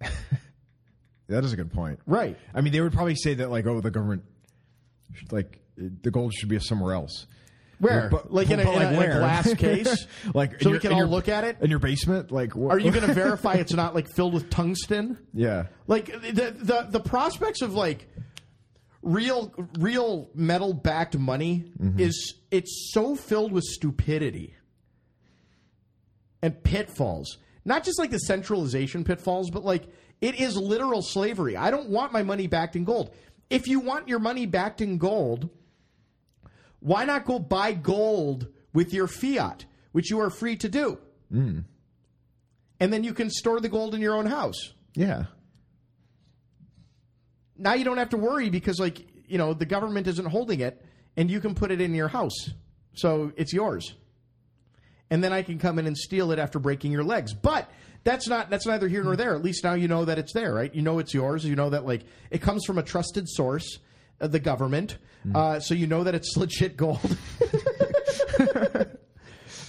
that 1.28 1.44
is 1.44 1.52
a 1.52 1.56
good 1.56 1.72
point. 1.72 2.00
Right. 2.06 2.36
I 2.54 2.60
mean, 2.60 2.72
they 2.72 2.80
would 2.80 2.92
probably 2.92 3.14
say 3.14 3.34
that 3.34 3.50
like, 3.50 3.66
oh, 3.66 3.80
the 3.80 3.90
government, 3.90 4.24
should, 5.14 5.32
like, 5.32 5.60
the 5.76 6.10
gold 6.10 6.34
should 6.34 6.48
be 6.48 6.58
somewhere 6.58 6.94
else. 6.94 7.26
Where? 7.82 8.08
But- 8.10 8.32
like 8.32 8.48
in 8.48 8.60
a, 8.60 8.64
but, 8.64 8.74
in 8.76 8.82
a- 8.82 8.84
like, 8.96 9.06
in 9.06 9.10
a 9.12 9.18
glass 9.18 9.54
case? 9.58 10.06
like, 10.34 10.60
so 10.62 10.70
we 10.70 10.78
can 10.78 10.92
all 10.92 10.98
your- 10.98 11.08
look 11.08 11.28
at 11.28 11.42
it? 11.42 11.56
in 11.60 11.68
your 11.68 11.80
basement. 11.80 12.30
Like, 12.30 12.52
wh- 12.52 12.70
Are 12.70 12.78
you 12.78 12.92
going 12.92 13.06
to 13.08 13.12
verify 13.12 13.54
it's 13.54 13.72
not 13.72 13.92
like 13.92 14.06
filled 14.14 14.34
with 14.34 14.50
tungsten? 14.50 15.18
Yeah. 15.34 15.66
Like 15.88 16.06
the 16.06 16.54
the 16.56 16.86
the 16.88 17.00
prospects 17.00 17.60
of 17.60 17.74
like 17.74 18.06
real 19.02 19.52
real 19.80 20.30
metal 20.32 20.72
backed 20.72 21.18
money 21.18 21.72
mm-hmm. 21.76 21.98
is 21.98 22.34
it's 22.52 22.90
so 22.92 23.16
filled 23.16 23.50
with 23.50 23.64
stupidity 23.64 24.54
and 26.40 26.62
pitfalls. 26.62 27.38
Not 27.64 27.82
just 27.84 27.98
like 27.98 28.10
the 28.10 28.18
centralization 28.18 29.02
pitfalls, 29.02 29.50
but 29.50 29.64
like 29.64 29.84
it 30.20 30.40
is 30.40 30.56
literal 30.56 31.02
slavery. 31.02 31.56
I 31.56 31.72
don't 31.72 31.88
want 31.88 32.12
my 32.12 32.22
money 32.22 32.46
backed 32.46 32.76
in 32.76 32.84
gold. 32.84 33.12
If 33.50 33.66
you 33.66 33.80
want 33.80 34.06
your 34.08 34.20
money 34.20 34.46
backed 34.46 34.80
in 34.80 34.98
gold, 34.98 35.50
why 36.82 37.04
not 37.04 37.24
go 37.24 37.38
buy 37.38 37.72
gold 37.72 38.48
with 38.74 38.92
your 38.92 39.06
fiat, 39.06 39.64
which 39.92 40.10
you 40.10 40.20
are 40.20 40.30
free 40.30 40.56
to 40.56 40.68
do? 40.68 40.98
Hmm. 41.30 41.60
And 42.80 42.92
then 42.92 43.04
you 43.04 43.14
can 43.14 43.30
store 43.30 43.60
the 43.60 43.68
gold 43.68 43.94
in 43.94 44.00
your 44.00 44.14
own 44.14 44.26
house. 44.26 44.72
Yeah. 44.94 45.24
now 47.56 47.74
you 47.74 47.84
don't 47.84 47.96
have 47.96 48.10
to 48.10 48.18
worry 48.18 48.50
because 48.50 48.78
like 48.78 49.06
you 49.26 49.38
know 49.38 49.54
the 49.54 49.64
government 49.64 50.06
isn't 50.06 50.26
holding 50.26 50.60
it 50.60 50.84
and 51.16 51.30
you 51.30 51.40
can 51.40 51.54
put 51.54 51.70
it 51.70 51.80
in 51.80 51.94
your 51.94 52.08
house. 52.08 52.50
So 52.94 53.32
it's 53.36 53.52
yours. 53.52 53.94
And 55.10 55.22
then 55.22 55.32
i 55.32 55.42
can 55.42 55.58
come 55.58 55.78
in 55.78 55.86
and 55.86 55.96
steal 55.96 56.32
it 56.32 56.38
after 56.38 56.58
breaking 56.58 56.90
your 56.90 57.04
legs. 57.04 57.32
But 57.32 57.70
that's 58.04 58.28
not 58.28 58.50
that's 58.50 58.66
neither 58.66 58.88
here 58.88 59.04
nor 59.04 59.14
hmm. 59.14 59.18
there. 59.18 59.34
At 59.34 59.42
least 59.42 59.64
now 59.64 59.74
you 59.74 59.88
know 59.88 60.04
that 60.04 60.18
it's 60.18 60.32
there 60.32 60.52
right? 60.52 60.74
You 60.74 60.82
know 60.82 60.98
it's 60.98 61.14
yours. 61.14 61.44
You 61.44 61.54
know 61.54 61.70
that 61.70 61.86
like 61.86 62.02
it 62.30 62.42
comes 62.42 62.64
from 62.66 62.78
a 62.78 62.82
trusted 62.82 63.28
source 63.28 63.78
the 64.30 64.38
government. 64.40 64.98
Uh, 65.34 65.58
so 65.60 65.74
you 65.74 65.86
know 65.86 66.04
that 66.04 66.14
it's 66.14 66.36
legit 66.36 66.76
gold. 66.76 67.00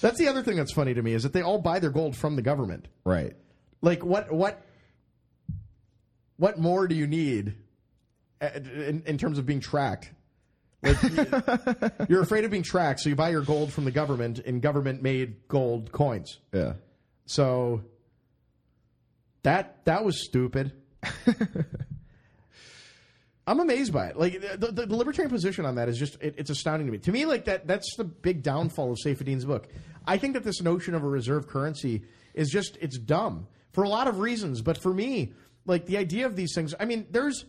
That's 0.01 0.17
the 0.17 0.27
other 0.27 0.43
thing 0.43 0.57
that's 0.57 0.73
funny 0.73 0.93
to 0.93 1.01
me 1.01 1.13
is 1.13 1.23
that 1.23 1.31
they 1.31 1.41
all 1.41 1.59
buy 1.59 1.79
their 1.79 1.89
gold 1.89 2.15
from 2.17 2.35
the 2.35 2.41
government. 2.41 2.87
Right. 3.05 3.35
like 3.81 4.03
what 4.03 4.31
what 4.33 4.61
what 6.37 6.57
more 6.59 6.87
do 6.89 6.95
you 6.95 7.07
need 7.07 7.55
uh, 8.41 8.49
in, 8.55 9.03
in 9.05 9.17
terms 9.17 9.37
of 9.39 9.45
being 9.45 9.61
tracked? 9.61 10.11
Like 10.81 11.01
you- 11.03 12.05
you're 12.09 12.21
afraid 12.21 12.43
of 12.43 12.51
being 12.51 12.63
tracked 12.63 12.99
so 12.99 13.07
you 13.09 13.15
buy 13.15 13.29
your 13.29 13.43
gold 13.43 13.71
from 13.71 13.85
the 13.85 13.91
government 13.91 14.39
in 14.39 14.59
government 14.59 15.01
made 15.01 15.47
gold 15.47 15.91
coins. 15.93 16.39
Yeah. 16.53 16.73
so 17.25 17.83
that 19.43 19.85
that 19.85 20.03
was 20.03 20.21
stupid 20.25 20.73
I'm 23.45 23.59
amazed 23.59 23.91
by 23.91 24.07
it. 24.07 24.17
Like 24.17 24.41
the, 24.41 24.71
the, 24.71 24.85
the 24.85 24.95
libertarian 24.95 25.29
position 25.29 25.65
on 25.65 25.75
that 25.75 25.89
is 25.89 25.97
just 25.97 26.21
it, 26.21 26.35
it's 26.37 26.49
astounding 26.49 26.87
to 26.87 26.91
me. 26.91 26.99
To 26.99 27.11
me, 27.11 27.25
like 27.25 27.45
that 27.45 27.67
that's 27.67 27.95
the 27.97 28.03
big 28.03 28.41
downfall 28.41 28.91
of 28.91 28.97
Saifedean's 28.99 29.45
book. 29.45 29.67
I 30.07 30.17
think 30.17 30.33
that 30.33 30.43
this 30.43 30.61
notion 30.61 30.95
of 30.95 31.03
a 31.03 31.07
reserve 31.07 31.47
currency 31.47 32.03
is 32.33 32.49
just 32.49 32.77
it's 32.79 32.97
dumb 32.97 33.47
for 33.71 33.83
a 33.83 33.89
lot 33.89 34.07
of 34.07 34.19
reasons. 34.19 34.61
But 34.61 34.77
for 34.81 34.93
me, 34.93 35.33
like 35.65 35.85
the 35.85 35.97
idea 35.97 36.25
of 36.25 36.35
these 36.35 36.53
things, 36.55 36.73
I 36.79 36.85
mean, 36.85 37.07
there's 37.11 37.45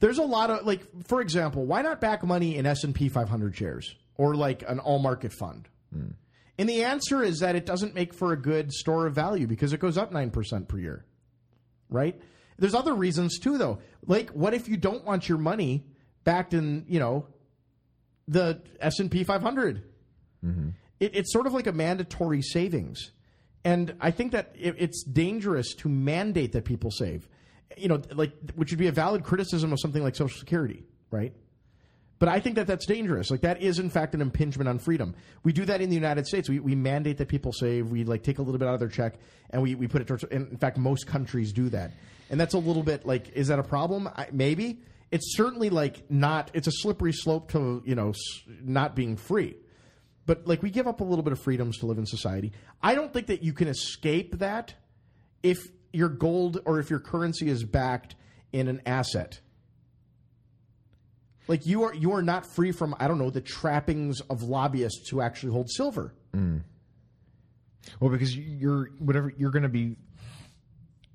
there's 0.00 0.18
a 0.18 0.24
lot 0.24 0.50
of 0.50 0.66
like 0.66 0.82
for 1.06 1.20
example, 1.20 1.66
why 1.66 1.82
not 1.82 2.00
back 2.00 2.24
money 2.24 2.56
in 2.56 2.64
S 2.64 2.84
and 2.84 2.94
P 2.94 3.10
500 3.10 3.54
shares 3.54 3.94
or 4.16 4.34
like 4.34 4.64
an 4.66 4.78
all 4.78 4.98
market 4.98 5.32
fund? 5.32 5.68
Hmm. 5.92 6.12
And 6.56 6.68
the 6.68 6.84
answer 6.84 7.22
is 7.22 7.40
that 7.40 7.56
it 7.56 7.66
doesn't 7.66 7.94
make 7.94 8.14
for 8.14 8.32
a 8.32 8.36
good 8.36 8.72
store 8.72 9.06
of 9.06 9.14
value 9.14 9.46
because 9.46 9.72
it 9.72 9.80
goes 9.80 9.98
up 9.98 10.12
9% 10.12 10.68
per 10.68 10.78
year. 10.78 11.04
Right? 11.90 12.20
There's 12.58 12.74
other 12.74 12.94
reasons 12.94 13.38
too 13.38 13.58
though. 13.58 13.78
Like 14.06 14.30
what 14.30 14.54
if 14.54 14.68
you 14.68 14.76
don't 14.76 15.04
want 15.04 15.28
your 15.28 15.38
money 15.38 15.84
backed 16.24 16.54
in, 16.54 16.84
you 16.88 17.00
know, 17.00 17.26
the 18.28 18.62
S&P 18.80 19.24
500? 19.24 19.82
Mm-hmm. 20.44 20.68
It, 21.00 21.16
it's 21.16 21.32
sort 21.32 21.46
of 21.46 21.52
like 21.52 21.66
a 21.66 21.72
mandatory 21.72 22.42
savings. 22.42 23.10
And 23.64 23.94
I 24.00 24.10
think 24.10 24.32
that 24.32 24.54
it, 24.58 24.76
it's 24.78 25.02
dangerous 25.04 25.74
to 25.76 25.88
mandate 25.88 26.52
that 26.52 26.64
people 26.64 26.90
save. 26.90 27.28
You 27.76 27.88
know, 27.88 28.02
like 28.12 28.32
which 28.54 28.70
would 28.70 28.78
be 28.78 28.86
a 28.86 28.92
valid 28.92 29.24
criticism 29.24 29.72
of 29.72 29.80
something 29.80 30.02
like 30.02 30.14
social 30.14 30.38
security, 30.38 30.84
right? 31.10 31.34
But 32.18 32.28
I 32.28 32.40
think 32.40 32.56
that 32.56 32.66
that's 32.66 32.86
dangerous. 32.86 33.30
Like 33.30 33.40
that 33.40 33.60
is 33.60 33.78
in 33.78 33.90
fact 33.90 34.14
an 34.14 34.20
impingement 34.20 34.68
on 34.68 34.78
freedom. 34.78 35.14
We 35.42 35.52
do 35.52 35.64
that 35.64 35.80
in 35.80 35.88
the 35.88 35.94
United 35.94 36.26
States. 36.26 36.48
We, 36.48 36.60
we 36.60 36.74
mandate 36.74 37.18
that 37.18 37.28
people 37.28 37.52
save. 37.52 37.90
We 37.90 38.04
like 38.04 38.22
take 38.22 38.38
a 38.38 38.42
little 38.42 38.58
bit 38.58 38.68
out 38.68 38.74
of 38.74 38.80
their 38.80 38.88
check 38.88 39.14
and 39.50 39.60
we, 39.60 39.74
we 39.74 39.88
put 39.88 40.00
it 40.00 40.06
towards. 40.06 40.24
In 40.24 40.56
fact, 40.56 40.78
most 40.78 41.06
countries 41.06 41.52
do 41.52 41.68
that. 41.70 41.92
And 42.30 42.40
that's 42.40 42.54
a 42.54 42.58
little 42.58 42.82
bit 42.82 43.06
like, 43.06 43.30
is 43.34 43.48
that 43.48 43.58
a 43.58 43.62
problem? 43.62 44.08
I, 44.08 44.28
maybe 44.32 44.80
it's 45.10 45.36
certainly 45.36 45.70
like 45.70 46.10
not. 46.10 46.50
It's 46.54 46.66
a 46.66 46.72
slippery 46.72 47.12
slope 47.12 47.52
to 47.52 47.82
you 47.84 47.94
know 47.94 48.12
not 48.62 48.96
being 48.96 49.16
free. 49.16 49.56
But 50.26 50.46
like 50.46 50.62
we 50.62 50.70
give 50.70 50.86
up 50.86 51.00
a 51.00 51.04
little 51.04 51.22
bit 51.22 51.32
of 51.32 51.40
freedoms 51.40 51.78
to 51.78 51.86
live 51.86 51.98
in 51.98 52.06
society. 52.06 52.52
I 52.82 52.94
don't 52.94 53.12
think 53.12 53.26
that 53.26 53.42
you 53.42 53.52
can 53.52 53.68
escape 53.68 54.38
that 54.38 54.74
if 55.42 55.58
your 55.92 56.08
gold 56.08 56.60
or 56.64 56.80
if 56.80 56.90
your 56.90 56.98
currency 56.98 57.48
is 57.48 57.62
backed 57.62 58.16
in 58.52 58.68
an 58.68 58.82
asset. 58.86 59.40
Like 61.46 61.66
you 61.66 61.84
are 61.84 61.94
you 61.94 62.12
are 62.12 62.22
not 62.22 62.46
free 62.46 62.72
from 62.72 62.96
I 62.98 63.06
don't 63.06 63.18
know 63.18 63.30
the 63.30 63.40
trappings 63.40 64.20
of 64.22 64.42
lobbyists 64.42 65.10
who 65.10 65.20
actually 65.20 65.52
hold 65.52 65.70
silver. 65.70 66.14
Mm. 66.34 66.62
Well, 68.00 68.10
because 68.10 68.34
you're 68.36 68.90
whatever 68.98 69.32
you're 69.36 69.50
going 69.50 69.64
to 69.64 69.68
be, 69.68 69.96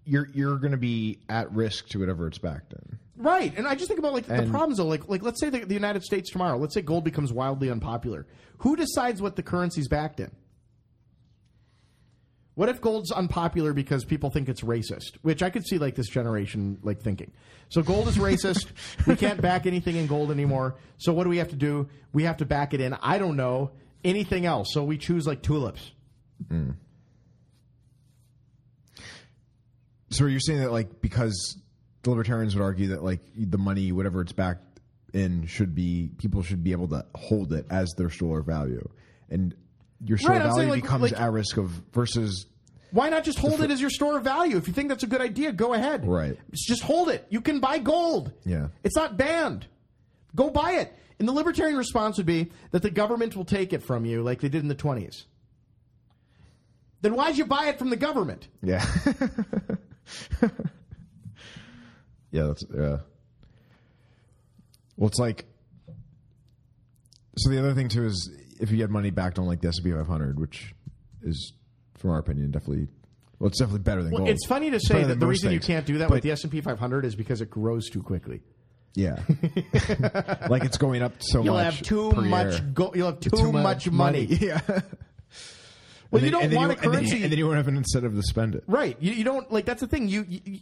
you're 0.10 0.30
you're 0.34 0.57
going 0.57 0.72
to 0.72 0.77
be 0.77 1.19
at 1.30 1.52
risk 1.53 1.88
to 1.90 1.99
whatever 1.99 2.27
it's 2.27 2.38
backed 2.38 2.73
in. 2.73 2.99
Right, 3.15 3.56
and 3.57 3.68
I 3.68 3.76
just 3.76 3.88
think 3.88 3.99
about 3.99 4.14
like 4.14 4.26
the 4.26 4.48
problems 4.49 4.77
though. 4.77 4.86
Like, 4.86 5.10
like 5.10 5.22
let's 5.22 5.40
say 5.41 5.49
the, 5.49 5.65
the 5.65 5.73
United 5.73 6.03
States 6.03 6.31
tomorrow. 6.31 6.57
Let's 6.57 6.73
say 6.73 6.81
gold 6.81 7.03
becomes 7.03 7.34
wildly 7.34 7.69
unpopular. 7.69 8.26
Who 8.60 8.76
decides 8.76 9.22
what 9.22 9.36
the 9.36 9.44
currency's 9.44 9.88
backed 9.88 10.19
in? 10.19 10.31
What 12.56 12.68
if 12.69 12.81
gold's 12.81 13.11
unpopular 13.11 13.73
because 13.73 14.03
people 14.03 14.30
think 14.30 14.49
it's 14.49 14.61
racist? 14.61 15.18
Which 15.22 15.44
I 15.44 15.49
could 15.49 15.65
see 15.65 15.77
like 15.77 15.95
this 15.95 16.10
generation 16.10 16.80
like 16.81 17.02
thinking. 17.02 17.31
So 17.69 17.81
gold 17.81 18.07
is 18.07 18.18
racist. 18.18 18.68
we 19.07 19.15
can't 19.15 19.41
back 19.41 19.65
anything 19.65 19.95
in 19.95 20.07
gold 20.07 20.31
anymore. 20.31 20.76
So 20.98 21.14
what 21.14 21.23
do 21.23 21.30
we 21.30 21.38
have 21.38 21.49
to 21.49 21.56
do? 21.56 21.88
We 22.11 22.23
have 22.23 22.38
to 22.38 22.45
back 22.45 22.73
it 22.73 22.81
in. 22.81 22.95
I 23.02 23.18
don't 23.18 23.38
know 23.38 23.72
anything 24.03 24.45
else. 24.45 24.73
So 24.73 24.84
we 24.84 24.98
choose 24.98 25.27
like 25.27 25.41
tulips. 25.41 25.91
Mm. 26.52 26.76
So 30.11 30.26
you're 30.26 30.40
saying 30.40 30.60
that 30.60 30.72
like 30.72 31.02
because 31.02 31.57
the 32.03 32.10
libertarians 32.10 32.56
would 32.56 32.64
argue 32.64 32.88
that 32.90 33.03
like 33.03 33.22
the 33.36 33.57
money, 33.57 33.91
whatever 33.91 34.22
it's 34.22 34.31
backed 34.31 34.80
in, 35.14 35.45
should 35.48 35.76
be 35.76 36.10
people 36.18 36.41
should 36.44 36.64
be 36.64 36.72
able 36.72 36.88
to 36.90 37.06
hold 37.15 37.53
it 37.53 37.65
as 37.69 37.94
their 37.98 38.10
store 38.10 38.40
of 38.40 38.45
value, 38.45 38.88
and 39.30 39.56
your 40.03 40.18
store 40.18 40.31
Right, 40.31 40.41
of 40.41 40.56
value 40.56 40.69
like- 40.72 40.81
becomes 40.84 41.02
like- 41.11 41.19
at 41.19 41.31
risk 41.31 41.57
of 41.57 41.69
versus 41.94 42.45
Why 42.91 43.10
not 43.10 43.23
just 43.23 43.38
hold 43.38 43.61
it 43.61 43.69
as 43.69 43.80
your 43.81 43.90
store 43.91 44.18
of 44.18 44.23
value? 44.23 44.57
If 44.57 44.68
you 44.68 44.73
think 44.73 44.90
that's 44.90 45.03
a 45.03 45.07
good 45.07 45.22
idea, 45.22 45.52
go 45.52 45.73
ahead. 45.73 46.07
Right. 46.07 46.38
Just 46.53 46.81
hold 46.81 47.10
it. 47.10 47.27
You 47.30 47.40
can 47.41 47.60
buy 47.60 47.77
gold. 47.77 48.31
Yeah. 48.45 48.69
It's 48.84 48.95
not 48.95 49.15
banned. 49.15 49.68
Go 50.36 50.49
buy 50.49 50.72
it. 50.73 50.91
And 51.19 51.27
the 51.27 51.31
libertarian 51.34 51.77
response 51.77 52.18
would 52.18 52.26
be 52.26 52.49
that 52.72 52.81
the 52.81 52.90
government 52.90 53.36
will 53.36 53.45
take 53.45 53.73
it 53.73 53.84
from 53.84 54.06
you 54.06 54.23
like 54.23 54.41
they 54.41 54.49
did 54.49 54.61
in 54.64 54.69
the 54.69 54.76
20s. 54.76 55.26
Then 57.02 57.14
why'd 57.14 57.38
you 57.38 57.45
buy 57.45 57.65
it 57.68 57.77
from 57.77 57.90
the 57.91 57.95
government? 57.95 58.48
Yeah. 58.64 58.84
yeah, 62.31 62.44
that's 62.48 62.64
yeah. 62.73 62.98
Well, 64.98 65.07
it's 65.07 65.19
like 65.19 65.45
so. 67.38 67.49
The 67.49 67.60
other 67.60 67.73
thing 67.73 67.90
too 67.90 68.06
is 68.06 68.30
if 68.60 68.72
you 68.72 68.77
get 68.77 68.90
money 68.90 69.10
backed 69.10 69.40
on 69.40 69.45
like 69.45 69.61
the 69.61 69.69
S 69.69 69.77
and 69.77 69.86
P 69.86 69.91
500, 69.91 70.40
which 70.40 70.73
is, 71.23 71.53
from 71.98 72.11
our 72.11 72.19
opinion, 72.19 72.52
definitely 72.52 72.88
well, 73.40 73.48
it's 73.48 73.60
definitely 73.60 73.80
better 73.84 74.03
than 74.03 74.11
Well, 74.11 74.19
gold. 74.19 74.30
it's 74.30 74.45
funny 74.45 74.69
to 74.72 74.80
say 74.80 75.03
that 75.03 75.19
the 75.19 75.27
reason 75.27 75.52
you 75.53 75.60
can't 75.61 75.86
do 75.86 75.99
that 75.99 76.10
But- 76.10 76.15
with 76.15 76.23
the 76.23 76.31
S&P 76.31 76.60
500 76.61 77.06
is 77.06 77.15
because 77.15 77.40
it 77.41 77.49
grows 77.49 77.90
too 77.90 78.03
quickly. 78.03 78.41
Yeah, 78.95 79.19
like 80.49 80.64
it's 80.65 80.77
going 80.77 81.02
up 81.03 81.14
so 81.19 81.44
You'll 81.44 81.53
much. 81.53 81.76
have 81.76 81.81
too 81.84 82.11
per 82.11 82.22
much 82.22 82.73
go- 82.73 82.91
you'll 82.95 83.11
have 83.11 83.19
too, 83.19 83.52
much, 83.53 83.90
money. 83.90 84.23
Yeah. 84.41 84.60
Well, 86.11 86.23
you 86.23 86.31
don't 86.31 86.53
want 86.53 86.72
a 86.72 86.76
currency 86.76 87.22
and 87.23 87.31
then 87.31 87.38
you 87.38 87.45
won't 87.45 87.57
have 87.57 87.68
an 87.68 87.77
incentive 87.77 88.15
to 88.15 88.23
spend 88.23 88.56
it. 88.56 88.64
Right. 88.68 88.98
You, 88.99 89.14
you 89.14 89.23
don't 89.23 89.52
like 89.52 89.65
that's 89.65 89.81
the 89.81 89.88
thing. 89.88 90.07
You, 90.07 90.26
you, 90.27 90.41
you 90.44 90.60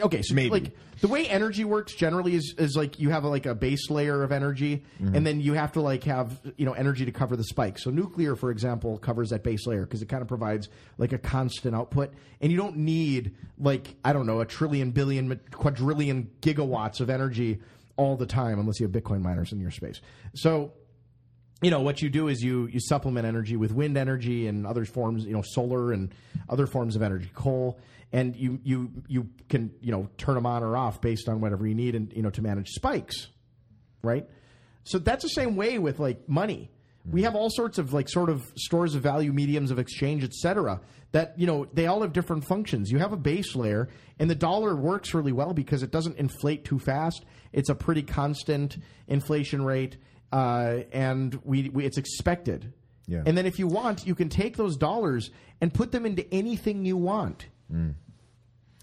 okay? 0.00 0.22
So 0.22 0.34
Maybe. 0.34 0.50
like 0.50 0.76
the 1.00 1.08
way 1.08 1.26
energy 1.26 1.64
works 1.64 1.94
generally 1.94 2.34
is 2.34 2.54
is 2.58 2.76
like 2.76 2.98
you 2.98 3.10
have 3.10 3.24
a, 3.24 3.28
like 3.28 3.46
a 3.46 3.54
base 3.54 3.90
layer 3.90 4.22
of 4.22 4.32
energy, 4.32 4.82
mm-hmm. 5.00 5.14
and 5.14 5.26
then 5.26 5.40
you 5.40 5.54
have 5.54 5.72
to 5.72 5.80
like 5.80 6.04
have 6.04 6.40
you 6.56 6.64
know 6.64 6.72
energy 6.72 7.04
to 7.04 7.12
cover 7.12 7.36
the 7.36 7.44
spike. 7.44 7.78
So 7.78 7.90
nuclear, 7.90 8.36
for 8.36 8.50
example, 8.50 8.98
covers 8.98 9.30
that 9.30 9.42
base 9.42 9.66
layer 9.66 9.82
because 9.82 10.02
it 10.02 10.08
kind 10.08 10.22
of 10.22 10.28
provides 10.28 10.68
like 10.98 11.12
a 11.12 11.18
constant 11.18 11.74
output, 11.74 12.12
and 12.40 12.50
you 12.50 12.58
don't 12.58 12.76
need 12.76 13.34
like 13.58 13.96
I 14.04 14.12
don't 14.12 14.26
know 14.26 14.40
a 14.40 14.46
trillion, 14.46 14.90
billion, 14.90 15.40
quadrillion 15.50 16.30
gigawatts 16.40 17.00
of 17.00 17.10
energy 17.10 17.60
all 17.96 18.16
the 18.16 18.26
time 18.26 18.58
unless 18.58 18.80
you 18.80 18.86
have 18.86 18.92
Bitcoin 18.92 19.22
miners 19.22 19.52
in 19.52 19.60
your 19.60 19.70
space. 19.70 20.00
So 20.34 20.72
you 21.62 21.70
know 21.70 21.80
what 21.80 22.02
you 22.02 22.10
do 22.10 22.28
is 22.28 22.42
you 22.42 22.66
you 22.66 22.80
supplement 22.80 23.26
energy 23.26 23.56
with 23.56 23.72
wind 23.72 23.96
energy 23.96 24.46
and 24.46 24.66
other 24.66 24.84
forms 24.84 25.24
you 25.24 25.32
know 25.32 25.42
solar 25.42 25.92
and 25.92 26.14
other 26.48 26.66
forms 26.66 26.96
of 26.96 27.02
energy 27.02 27.30
coal. 27.34 27.78
And 28.12 28.36
you 28.36 28.60
you 28.62 28.90
you 29.08 29.28
can 29.48 29.72
you 29.80 29.92
know 29.92 30.08
turn 30.18 30.34
them 30.34 30.46
on 30.46 30.62
or 30.62 30.76
off 30.76 31.00
based 31.00 31.28
on 31.28 31.40
whatever 31.40 31.66
you 31.66 31.74
need 31.74 31.94
and 31.94 32.12
you 32.12 32.22
know 32.22 32.30
to 32.30 32.42
manage 32.42 32.70
spikes 32.70 33.28
right? 34.04 34.28
So 34.84 34.98
that's 34.98 35.22
the 35.22 35.30
same 35.30 35.56
way 35.56 35.78
with 35.78 35.98
like 35.98 36.28
money. 36.28 36.70
We 37.10 37.22
have 37.22 37.34
all 37.34 37.50
sorts 37.50 37.78
of 37.78 37.92
like 37.92 38.08
sort 38.08 38.30
of 38.30 38.44
stores 38.56 38.94
of 38.94 39.02
value 39.02 39.32
mediums 39.32 39.70
of 39.70 39.78
exchange 39.78 40.24
etc 40.24 40.80
that 41.12 41.38
you 41.38 41.46
know 41.46 41.66
they 41.72 41.86
all 41.86 42.02
have 42.02 42.12
different 42.12 42.44
functions. 42.44 42.90
You 42.90 42.98
have 42.98 43.12
a 43.12 43.16
base 43.16 43.54
layer 43.56 43.88
and 44.18 44.28
the 44.28 44.34
dollar 44.34 44.76
works 44.76 45.14
really 45.14 45.32
well 45.32 45.54
because 45.54 45.82
it 45.82 45.90
doesn't 45.90 46.18
inflate 46.18 46.64
too 46.64 46.78
fast. 46.78 47.24
It's 47.52 47.68
a 47.68 47.74
pretty 47.74 48.02
constant 48.02 48.76
inflation 49.06 49.64
rate 49.64 49.96
uh, 50.34 50.80
and 50.92 51.38
we, 51.44 51.68
we 51.70 51.84
it's 51.86 51.98
expected 51.98 52.60
Yeah. 53.06 53.22
and 53.26 53.34
then 53.38 53.46
if 53.46 53.58
you 53.60 53.66
want 53.68 54.06
you 54.06 54.14
can 54.14 54.28
take 54.28 54.56
those 54.56 54.76
dollars 54.76 55.30
and 55.60 55.72
put 55.72 55.92
them 55.92 56.04
into 56.04 56.24
anything 56.34 56.84
you 56.84 56.96
want 56.96 57.46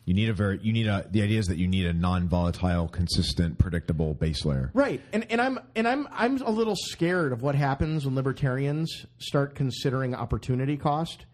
You 0.06 0.16
need 0.16 0.30
a 0.30 0.34
very 0.34 0.60
you 0.64 0.74
need 0.74 0.88
a 0.88 1.06
the 1.12 1.22
idea 1.22 1.40
is 1.40 1.48
that 1.48 1.58
you 1.58 1.68
need 1.68 1.86
a 1.86 1.94
non-volatile, 1.94 2.88
consistent, 2.90 3.58
predictable 3.60 4.14
base 4.16 4.44
layer. 4.46 4.72
Right, 4.74 5.00
and 5.14 5.26
and 5.32 5.40
I'm 5.40 5.60
and 5.76 5.88
I'm 5.88 6.08
I'm 6.12 6.42
a 6.42 6.50
little 6.50 6.76
scared 6.76 7.32
of 7.32 7.42
what 7.44 7.56
happens 7.56 8.06
when 8.06 8.16
libertarians 8.16 9.06
start 9.20 9.54
considering 9.56 10.16
opportunity 10.16 10.76
cost. 10.76 11.26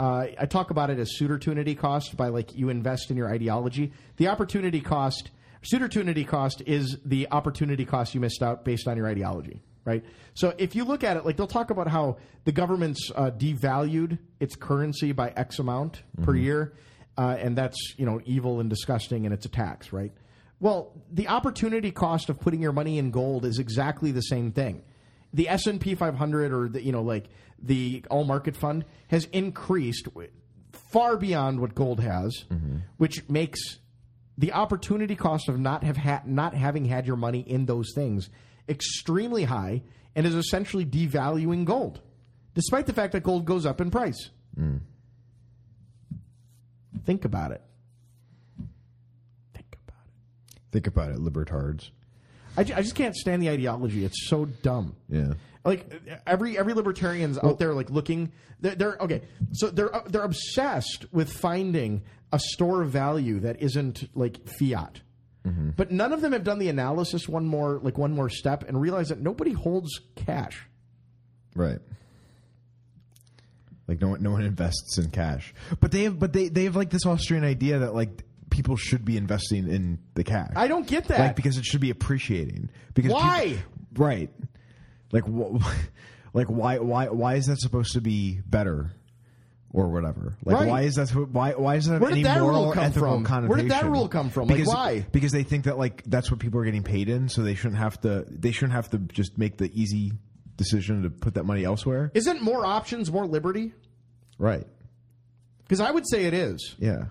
Uh, 0.00 0.26
I 0.38 0.46
talk 0.46 0.70
about 0.70 0.88
it 0.90 0.98
as 0.98 1.08
pseudotunity 1.18 1.76
cost 1.76 2.16
by 2.16 2.28
like 2.28 2.56
you 2.56 2.68
invest 2.70 3.10
in 3.10 3.16
your 3.16 3.28
ideology. 3.30 3.92
The 4.16 4.28
opportunity 4.28 4.80
cost, 4.80 5.30
pseudotunity 5.70 6.26
cost 6.26 6.62
is 6.66 6.98
the 7.04 7.28
opportunity 7.30 7.84
cost 7.84 8.14
you 8.14 8.20
missed 8.20 8.42
out 8.42 8.64
based 8.64 8.86
on 8.88 8.96
your 8.96 9.06
ideology. 9.06 9.62
Right. 9.84 10.04
So 10.34 10.52
if 10.58 10.74
you 10.74 10.84
look 10.84 11.04
at 11.04 11.16
it, 11.16 11.24
like 11.24 11.36
they'll 11.36 11.46
talk 11.46 11.70
about 11.70 11.86
how 11.86 12.16
the 12.44 12.50
government's 12.50 13.12
uh, 13.14 13.30
devalued 13.30 14.18
its 14.40 14.56
currency 14.56 15.12
by 15.12 15.32
X 15.36 15.60
amount 15.60 16.02
per 16.22 16.34
year, 16.34 16.74
uh, 17.16 17.36
and 17.38 17.56
that's 17.56 17.94
you 17.96 18.04
know 18.04 18.20
evil 18.24 18.58
and 18.58 18.68
disgusting, 18.68 19.26
and 19.26 19.32
it's 19.32 19.46
a 19.46 19.48
tax, 19.48 19.92
right? 19.92 20.12
Well, 20.58 20.92
the 21.12 21.28
opportunity 21.28 21.92
cost 21.92 22.30
of 22.30 22.40
putting 22.40 22.60
your 22.60 22.72
money 22.72 22.98
in 22.98 23.12
gold 23.12 23.44
is 23.44 23.60
exactly 23.60 24.10
the 24.10 24.22
same 24.22 24.50
thing. 24.50 24.82
The 25.32 25.48
S 25.48 25.66
and 25.66 25.80
P 25.80 25.94
500 25.94 26.52
or 26.52 26.68
the 26.68 26.82
you 26.82 26.90
know 26.90 27.02
like 27.02 27.28
the 27.62 28.04
all 28.10 28.24
market 28.24 28.56
fund 28.56 28.84
has 29.08 29.26
increased 29.26 30.08
far 30.72 31.16
beyond 31.16 31.60
what 31.60 31.76
gold 31.76 32.00
has, 32.00 32.44
which 32.96 33.28
makes 33.28 33.78
the 34.38 34.52
opportunity 34.52 35.16
cost 35.16 35.48
of 35.48 35.58
not 35.58 35.82
have 35.82 35.96
ha- 35.96 36.22
not 36.26 36.54
having 36.54 36.84
had 36.84 37.06
your 37.06 37.16
money 37.16 37.40
in 37.40 37.66
those 37.66 37.92
things 37.94 38.28
extremely 38.68 39.44
high 39.44 39.82
and 40.14 40.26
is 40.26 40.34
essentially 40.34 40.84
devaluing 40.84 41.64
gold, 41.64 42.00
despite 42.54 42.86
the 42.86 42.92
fact 42.92 43.12
that 43.12 43.22
gold 43.22 43.44
goes 43.44 43.64
up 43.66 43.80
in 43.80 43.90
price. 43.90 44.30
Mm. 44.58 44.80
Think 47.04 47.24
about 47.24 47.52
it. 47.52 47.62
Think 49.54 49.76
about 49.84 50.02
it. 50.06 50.62
Think 50.72 50.86
about 50.86 51.10
it, 51.10 51.18
libertards. 51.18 51.90
I, 52.56 52.64
ju- 52.64 52.74
I 52.74 52.82
just 52.82 52.94
can't 52.94 53.14
stand 53.14 53.42
the 53.42 53.50
ideology. 53.50 54.04
It's 54.04 54.28
so 54.28 54.46
dumb. 54.46 54.96
Yeah. 55.08 55.34
Like 55.64 55.92
every 56.26 56.56
every 56.56 56.74
libertarian's 56.74 57.38
out 57.38 57.58
there, 57.58 57.74
like 57.74 57.90
looking. 57.90 58.32
They're, 58.60 58.74
they're 58.76 58.96
okay. 59.00 59.22
So 59.52 59.68
they're 59.68 59.90
they're 60.06 60.22
obsessed 60.22 61.06
with 61.12 61.32
finding 61.32 62.02
a 62.32 62.38
store 62.38 62.82
of 62.82 62.90
value 62.90 63.40
that 63.40 63.60
isn't 63.62 64.08
like 64.16 64.48
fiat. 64.48 65.00
Mm-hmm. 65.44 65.70
But 65.76 65.92
none 65.92 66.12
of 66.12 66.20
them 66.20 66.32
have 66.32 66.42
done 66.44 66.58
the 66.58 66.68
analysis 66.68 67.28
one 67.28 67.46
more 67.46 67.78
like 67.82 67.96
one 67.96 68.12
more 68.12 68.28
step 68.28 68.64
and 68.68 68.80
realize 68.80 69.08
that 69.10 69.20
nobody 69.20 69.52
holds 69.52 70.00
cash. 70.16 70.66
Right. 71.54 71.78
Like 73.88 74.00
no 74.00 74.08
one, 74.08 74.22
no 74.22 74.32
one 74.32 74.42
invests 74.42 74.98
in 74.98 75.10
cash, 75.10 75.54
but 75.80 75.92
they 75.92 76.04
have, 76.04 76.18
but 76.18 76.32
they, 76.32 76.48
they 76.48 76.64
have 76.64 76.74
like 76.74 76.90
this 76.90 77.06
Austrian 77.06 77.44
idea 77.44 77.78
that 77.78 77.94
like 77.94 78.24
people 78.50 78.76
should 78.76 79.04
be 79.04 79.16
investing 79.16 79.68
in 79.68 80.00
the 80.14 80.24
cash. 80.24 80.52
I 80.56 80.66
don't 80.66 80.86
get 80.88 81.04
that. 81.08 81.20
like 81.20 81.36
because 81.36 81.56
it 81.56 81.64
should 81.64 81.80
be 81.80 81.90
appreciating. 81.90 82.70
Because 82.94 83.12
Why? 83.12 83.44
people- 83.44 84.04
right. 84.04 84.30
Like 85.12 85.24
wh- 85.24 85.64
like 86.34 86.48
why 86.48 86.78
why 86.78 87.08
why 87.10 87.34
is 87.36 87.46
that 87.46 87.60
supposed 87.60 87.92
to 87.92 88.00
be 88.00 88.40
better? 88.44 88.90
Or 89.76 89.88
whatever. 89.88 90.34
Like, 90.42 90.56
Right. 90.56 90.68
why 90.68 90.82
is 90.82 90.94
that? 90.94 91.10
Why? 91.10 91.52
Why 91.52 91.74
is 91.74 91.86
that 91.86 92.00
Where 92.00 92.08
did 92.08 92.14
any 92.14 92.22
that 92.22 92.40
moral 92.40 92.60
rule 92.60 92.70
or 92.70 92.74
come 92.74 92.84
ethical 92.84 93.12
from? 93.16 93.24
connotation? 93.24 93.48
Where 93.50 93.58
did 93.58 93.70
that 93.70 93.84
rule 93.84 94.08
come 94.08 94.30
from? 94.30 94.48
Like, 94.48 94.56
Because, 94.56 94.72
why? 94.72 95.06
Because 95.12 95.32
they 95.32 95.42
think 95.42 95.64
that 95.64 95.76
like 95.76 96.02
that's 96.04 96.30
what 96.30 96.40
people 96.40 96.58
are 96.60 96.64
getting 96.64 96.82
paid 96.82 97.10
in, 97.10 97.28
so 97.28 97.42
they 97.42 97.54
shouldn't 97.54 97.78
have 97.78 98.00
to. 98.00 98.24
They 98.30 98.52
shouldn't 98.52 98.72
have 98.72 98.88
to 98.90 98.98
just 98.98 99.36
make 99.36 99.58
the 99.58 99.70
easy 99.78 100.12
decision 100.56 101.02
to 101.02 101.10
put 101.10 101.34
that 101.34 101.44
money 101.44 101.64
elsewhere. 101.64 102.10
Isn't 102.14 102.40
more 102.40 102.64
options 102.64 103.12
more 103.12 103.26
liberty? 103.26 103.74
Right. 104.38 104.66
Because 105.64 105.80
I 105.80 105.90
would 105.90 106.08
say 106.08 106.24
it 106.24 106.32
is. 106.32 106.74
Yeah. 106.78 107.06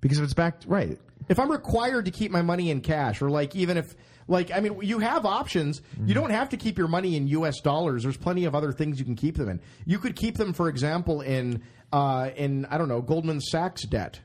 Because 0.00 0.18
if 0.18 0.24
it's 0.24 0.34
backed 0.34 0.64
right. 0.66 0.98
if 1.28 1.38
I'm 1.38 1.50
required 1.50 2.06
to 2.06 2.10
keep 2.10 2.32
my 2.32 2.42
money 2.42 2.70
in 2.70 2.80
cash, 2.80 3.22
or 3.22 3.30
like 3.30 3.54
even 3.54 3.76
if 3.76 3.94
like 4.28 4.52
I 4.52 4.60
mean, 4.60 4.78
you 4.82 4.98
have 4.98 5.24
options. 5.26 5.80
You 5.96 6.04
mm-hmm. 6.04 6.12
don't 6.12 6.30
have 6.30 6.50
to 6.50 6.56
keep 6.56 6.78
your 6.78 6.88
money 6.88 7.16
in 7.16 7.26
U.S. 7.28 7.60
dollars. 7.60 8.02
There's 8.02 8.16
plenty 8.16 8.44
of 8.44 8.54
other 8.54 8.72
things 8.72 8.98
you 8.98 9.04
can 9.04 9.16
keep 9.16 9.36
them 9.36 9.48
in. 9.48 9.60
You 9.86 9.98
could 9.98 10.14
keep 10.14 10.36
them, 10.36 10.52
for 10.52 10.68
example, 10.68 11.22
in 11.22 11.62
uh, 11.92 12.30
in 12.36 12.64
I 12.66 12.78
don't 12.78 12.88
know 12.88 13.00
Goldman 13.02 13.40
Sachs 13.40 13.82
debt. 13.84 14.20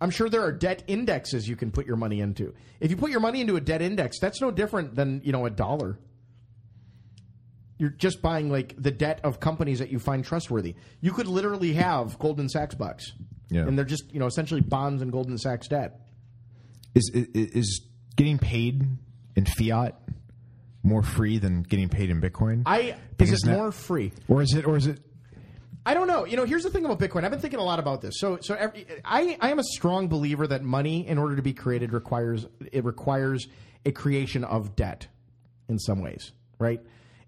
I'm 0.00 0.10
sure 0.10 0.28
there 0.28 0.42
are 0.42 0.52
debt 0.52 0.84
indexes 0.86 1.48
you 1.48 1.56
can 1.56 1.70
put 1.72 1.86
your 1.86 1.96
money 1.96 2.20
into. 2.20 2.54
If 2.80 2.90
you 2.90 2.96
put 2.96 3.10
your 3.10 3.20
money 3.20 3.40
into 3.40 3.56
a 3.56 3.60
debt 3.60 3.82
index, 3.82 4.18
that's 4.20 4.40
no 4.40 4.50
different 4.50 4.94
than 4.94 5.20
you 5.24 5.32
know 5.32 5.44
a 5.46 5.50
dollar. 5.50 5.98
You're 7.78 7.90
just 7.90 8.20
buying 8.22 8.50
like 8.50 8.74
the 8.76 8.90
debt 8.90 9.20
of 9.24 9.38
companies 9.40 9.78
that 9.78 9.90
you 9.90 9.98
find 9.98 10.24
trustworthy. 10.24 10.74
You 11.00 11.12
could 11.12 11.26
literally 11.26 11.74
have 11.74 12.18
Goldman 12.18 12.48
Sachs 12.48 12.74
bucks, 12.74 13.12
Yeah. 13.50 13.62
and 13.62 13.76
they're 13.78 13.84
just 13.84 14.12
you 14.12 14.18
know 14.20 14.26
essentially 14.26 14.60
bonds 14.60 15.02
and 15.02 15.10
Goldman 15.12 15.38
Sachs 15.38 15.68
debt. 15.68 16.00
Is 16.94 17.10
is, 17.14 17.26
is 17.34 17.80
getting 18.16 18.38
paid 18.38 18.84
in 19.36 19.46
fiat 19.46 19.96
more 20.82 21.02
free 21.02 21.38
than 21.38 21.62
getting 21.62 21.88
paid 21.88 22.10
in 22.10 22.20
Bitcoin? 22.20 22.62
I 22.66 22.78
is 22.80 22.94
Because 23.16 23.42
it 23.44 23.50
now- 23.50 23.56
more 23.56 23.72
free? 23.72 24.12
or 24.28 24.42
is 24.42 24.54
it 24.54 24.64
or 24.66 24.76
is 24.76 24.86
it 24.86 25.00
I 25.88 25.94
don't 25.94 26.06
know. 26.06 26.26
You 26.26 26.36
know, 26.36 26.44
here's 26.44 26.64
the 26.64 26.68
thing 26.68 26.84
about 26.84 26.98
Bitcoin. 26.98 27.24
I've 27.24 27.30
been 27.30 27.40
thinking 27.40 27.60
a 27.60 27.64
lot 27.64 27.78
about 27.78 28.02
this. 28.02 28.20
So, 28.20 28.36
so 28.42 28.54
every, 28.54 28.84
I, 29.06 29.38
I 29.40 29.50
am 29.50 29.58
a 29.58 29.64
strong 29.64 30.08
believer 30.08 30.46
that 30.46 30.62
money, 30.62 31.08
in 31.08 31.16
order 31.16 31.34
to 31.34 31.40
be 31.40 31.54
created, 31.54 31.94
requires 31.94 32.46
it 32.70 32.84
requires 32.84 33.48
a 33.86 33.92
creation 33.92 34.44
of 34.44 34.76
debt, 34.76 35.06
in 35.66 35.78
some 35.78 36.02
ways, 36.02 36.32
right? 36.58 36.82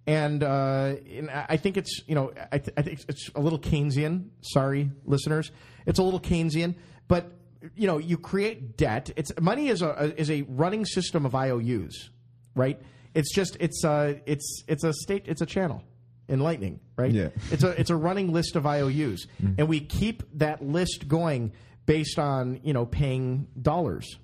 And, 0.06 0.42
uh, 0.42 0.96
and 1.10 1.30
I 1.30 1.56
think 1.56 1.78
it's 1.78 2.02
you 2.06 2.14
know 2.14 2.34
I, 2.52 2.58
th- 2.58 2.74
I 2.76 2.82
think 2.82 3.00
it's 3.08 3.30
a 3.34 3.40
little 3.40 3.58
Keynesian. 3.58 4.28
Sorry, 4.42 4.90
listeners, 5.06 5.52
it's 5.86 5.98
a 5.98 6.02
little 6.02 6.20
Keynesian, 6.20 6.74
but 7.08 7.32
you 7.74 7.86
know 7.86 7.96
you 7.96 8.18
create 8.18 8.76
debt. 8.76 9.10
It's 9.16 9.32
money 9.40 9.68
is 9.68 9.80
a 9.80 10.12
is 10.20 10.30
a 10.30 10.42
running 10.42 10.84
system 10.84 11.24
of 11.24 11.34
IOUs, 11.34 12.10
right? 12.54 12.78
It's 13.14 13.34
just 13.34 13.56
it's 13.58 13.86
uh 13.86 14.18
it's 14.26 14.64
it's 14.68 14.84
a 14.84 14.92
state 14.92 15.24
it's 15.28 15.40
a 15.40 15.46
channel 15.46 15.82
in 16.30 16.40
Lightning, 16.40 16.80
right? 16.96 17.10
Yeah. 17.10 17.28
It's 17.50 17.64
a 17.64 17.78
it's 17.78 17.90
a 17.90 17.96
running 17.96 18.32
list 18.32 18.56
of 18.56 18.64
IOUs, 18.64 19.26
mm-hmm. 19.42 19.54
and 19.58 19.68
we 19.68 19.80
keep 19.80 20.22
that 20.38 20.64
list 20.64 21.08
going 21.08 21.52
based 21.86 22.18
on 22.18 22.60
you 22.62 22.72
know 22.72 22.86
paying 22.86 23.48
dollars. 23.60 24.16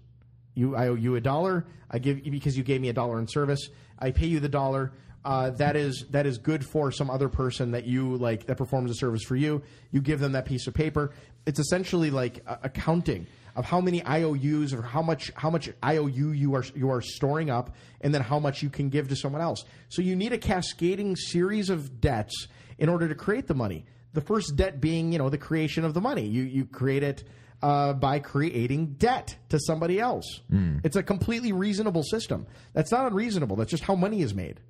You, 0.55 0.75
I 0.75 0.89
owe 0.89 0.95
you 0.95 1.17
a 1.17 1.21
dollar. 1.21 1.67
I 1.91 1.99
give 1.99 2.23
because 2.23 2.57
you 2.57 2.63
gave 2.63 2.81
me 2.81 2.89
a 2.89 2.93
dollar 2.93 3.19
in 3.19 3.27
service. 3.29 3.69
I 3.99 4.13
pay 4.13 4.27
you 4.27 4.41
the 4.41 4.49
dollar. 4.49 4.93
Uh, 5.27 5.51
that 5.51 5.75
is 5.75 6.05
that 6.11 6.25
is 6.25 6.39
good 6.39 6.65
for 6.65 6.93
some 6.93 7.11
other 7.11 7.29
person 7.29 7.73
that 7.73 7.85
you 7.85 8.17
like 8.17 8.47
that 8.47 8.57
performs 8.57 8.93
a 8.93 8.95
service 8.95 9.25
for 9.25 9.35
you. 9.35 9.61
You 9.91 10.01
give 10.01 10.21
them 10.21 10.33
that 10.33 10.47
piece 10.47 10.69
of 10.69 10.75
paper. 10.75 11.11
It's 11.47 11.59
essentially 11.59 12.11
like 12.13 12.45
uh, 12.47 12.59
accounting 12.63 13.27
of 13.57 13.65
how 13.65 13.81
many 13.81 14.05
IOUs 14.07 14.73
or 14.73 14.83
how 14.83 15.03
much 15.03 15.33
how 15.35 15.51
much 15.51 15.69
IOU 15.85 16.31
you 16.31 16.55
are 16.55 16.65
you 16.77 16.91
are 16.91 17.01
storing 17.01 17.51
up, 17.51 17.75
and 18.03 18.15
then 18.15 18.23
how 18.23 18.39
much 18.39 18.63
you 18.63 18.71
can 18.71 18.89
give 18.89 19.09
to 19.09 19.17
someone 19.17 19.43
else. 19.43 19.65
So 19.89 20.01
you 20.01 20.15
need 20.15 20.33
a 20.33 20.39
cascading 20.39 21.17
series 21.17 21.71
of 21.71 22.01
debts 22.01 22.47
in 22.79 22.89
order 22.89 23.09
to 23.09 23.15
create 23.17 23.49
the 23.49 23.55
money. 23.55 23.85
The 24.13 24.21
first 24.21 24.55
debt 24.55 24.81
being 24.81 25.11
you 25.11 25.19
know 25.19 25.29
the 25.29 25.39
creation 25.39 25.85
of 25.85 25.93
the 25.93 26.01
money. 26.01 26.25
You 26.25 26.45
you 26.45 26.67
create 26.67 27.03
it 27.03 27.25
uh, 27.63 27.95
by 27.95 28.21
creating 28.21 28.95
debt 28.99 29.35
to 29.49 29.59
somebody 29.59 29.99
else. 29.99 30.41
It's 30.85 30.95
a 30.95 31.03
completely 31.03 31.51
reasonable 31.51 32.05
system. 32.05 32.47
That's 32.75 32.93
not 32.93 33.07
unreasonable. 33.11 33.57
That's 33.57 33.73
just 33.73 33.83
how 33.83 33.97
money 33.97 34.21
is 34.23 34.33
made. 34.33 34.61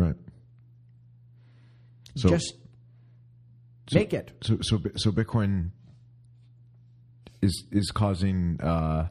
Right. 0.00 0.14
So 2.16 2.28
just 2.30 2.54
make 3.92 4.12
it. 4.14 4.32
so 4.42 4.58
so 4.62 4.80
so 4.96 5.10
Bitcoin 5.12 5.70
is 7.42 7.64
is 7.70 7.90
causing 7.90 8.60
uh, 8.60 9.08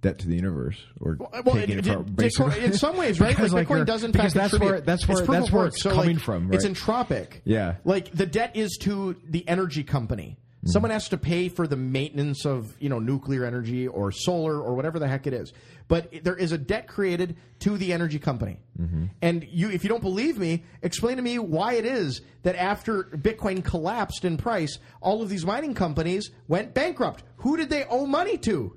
debt 0.00 0.18
to 0.20 0.28
the 0.28 0.34
universe 0.34 0.76
or 1.00 1.16
Well, 1.18 1.54
taking 1.54 1.78
it- 1.78 1.86
it, 1.86 1.92
it- 1.92 2.16
Bitcoin- 2.16 2.56
in 2.62 2.72
some 2.72 2.96
ways, 2.96 3.20
right? 3.20 3.28
Because, 3.36 3.52
like, 3.52 3.60
like, 3.60 3.68
Bitcoin 3.68 3.76
you're- 3.78 3.86
does 3.86 4.04
in 4.04 4.12
because 4.12 4.32
fact 4.34 4.50
that's 4.52 4.60
where- 4.62 4.80
that's 4.80 5.08
where- 5.08 5.18
It's 5.20 5.28
that's 5.28 5.50
where 5.52 5.66
it's 5.66 5.82
So, 5.82 5.90
coming 5.90 6.16
like, 6.16 6.24
from, 6.24 6.52
It's 6.52 6.64
right? 6.66 6.74
entropic. 6.74 7.40
Yeah. 7.44 7.76
like 7.84 8.10
the 8.12 8.26
debt 8.26 8.56
is 8.56 8.76
to 8.82 9.16
the 9.28 9.46
energy 9.48 9.82
company. 9.84 10.38
Mm-hmm. 10.64 10.70
Someone 10.72 10.90
has 10.92 11.10
to 11.10 11.18
pay 11.18 11.50
for 11.50 11.66
the 11.66 11.76
maintenance 11.76 12.46
of 12.46 12.74
you 12.80 12.88
know 12.88 12.98
nuclear 12.98 13.44
energy 13.44 13.86
or 13.86 14.10
solar 14.10 14.58
or 14.60 14.74
whatever 14.74 14.98
the 14.98 15.06
heck 15.06 15.26
it 15.26 15.34
is. 15.34 15.52
But 15.88 16.24
there 16.24 16.36
is 16.36 16.52
a 16.52 16.58
debt 16.58 16.88
created 16.88 17.36
to 17.60 17.76
the 17.76 17.92
energy 17.92 18.18
company. 18.18 18.58
Mm-hmm. 18.80 19.04
And 19.20 19.46
you, 19.50 19.68
if 19.70 19.84
you 19.84 19.90
don't 19.90 20.00
believe 20.00 20.38
me, 20.38 20.64
explain 20.80 21.16
to 21.18 21.22
me 21.22 21.38
why 21.38 21.74
it 21.74 21.84
is 21.84 22.22
that 22.44 22.56
after 22.56 23.04
Bitcoin 23.04 23.62
collapsed 23.62 24.24
in 24.24 24.38
price, 24.38 24.78
all 25.02 25.20
of 25.20 25.28
these 25.28 25.44
mining 25.44 25.74
companies 25.74 26.30
went 26.48 26.72
bankrupt. 26.72 27.22
Who 27.38 27.58
did 27.58 27.68
they 27.68 27.84
owe 27.84 28.06
money 28.06 28.38
to? 28.38 28.74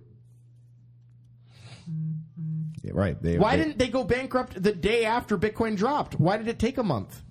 Mm-hmm. 1.90 2.62
Yeah, 2.84 2.92
right. 2.94 3.22
They, 3.22 3.38
Why 3.38 3.56
they- 3.56 3.64
didn't 3.64 3.80
they 3.80 3.88
go 3.88 4.04
bankrupt 4.04 4.62
the 4.62 4.74
day 4.74 5.06
after 5.06 5.38
Bitcoin 5.38 5.78
dropped? 5.78 6.20
Why 6.20 6.36
did 6.36 6.50
it 6.50 6.60
take 6.60 6.78
a 6.78 6.84
month? 6.84 7.22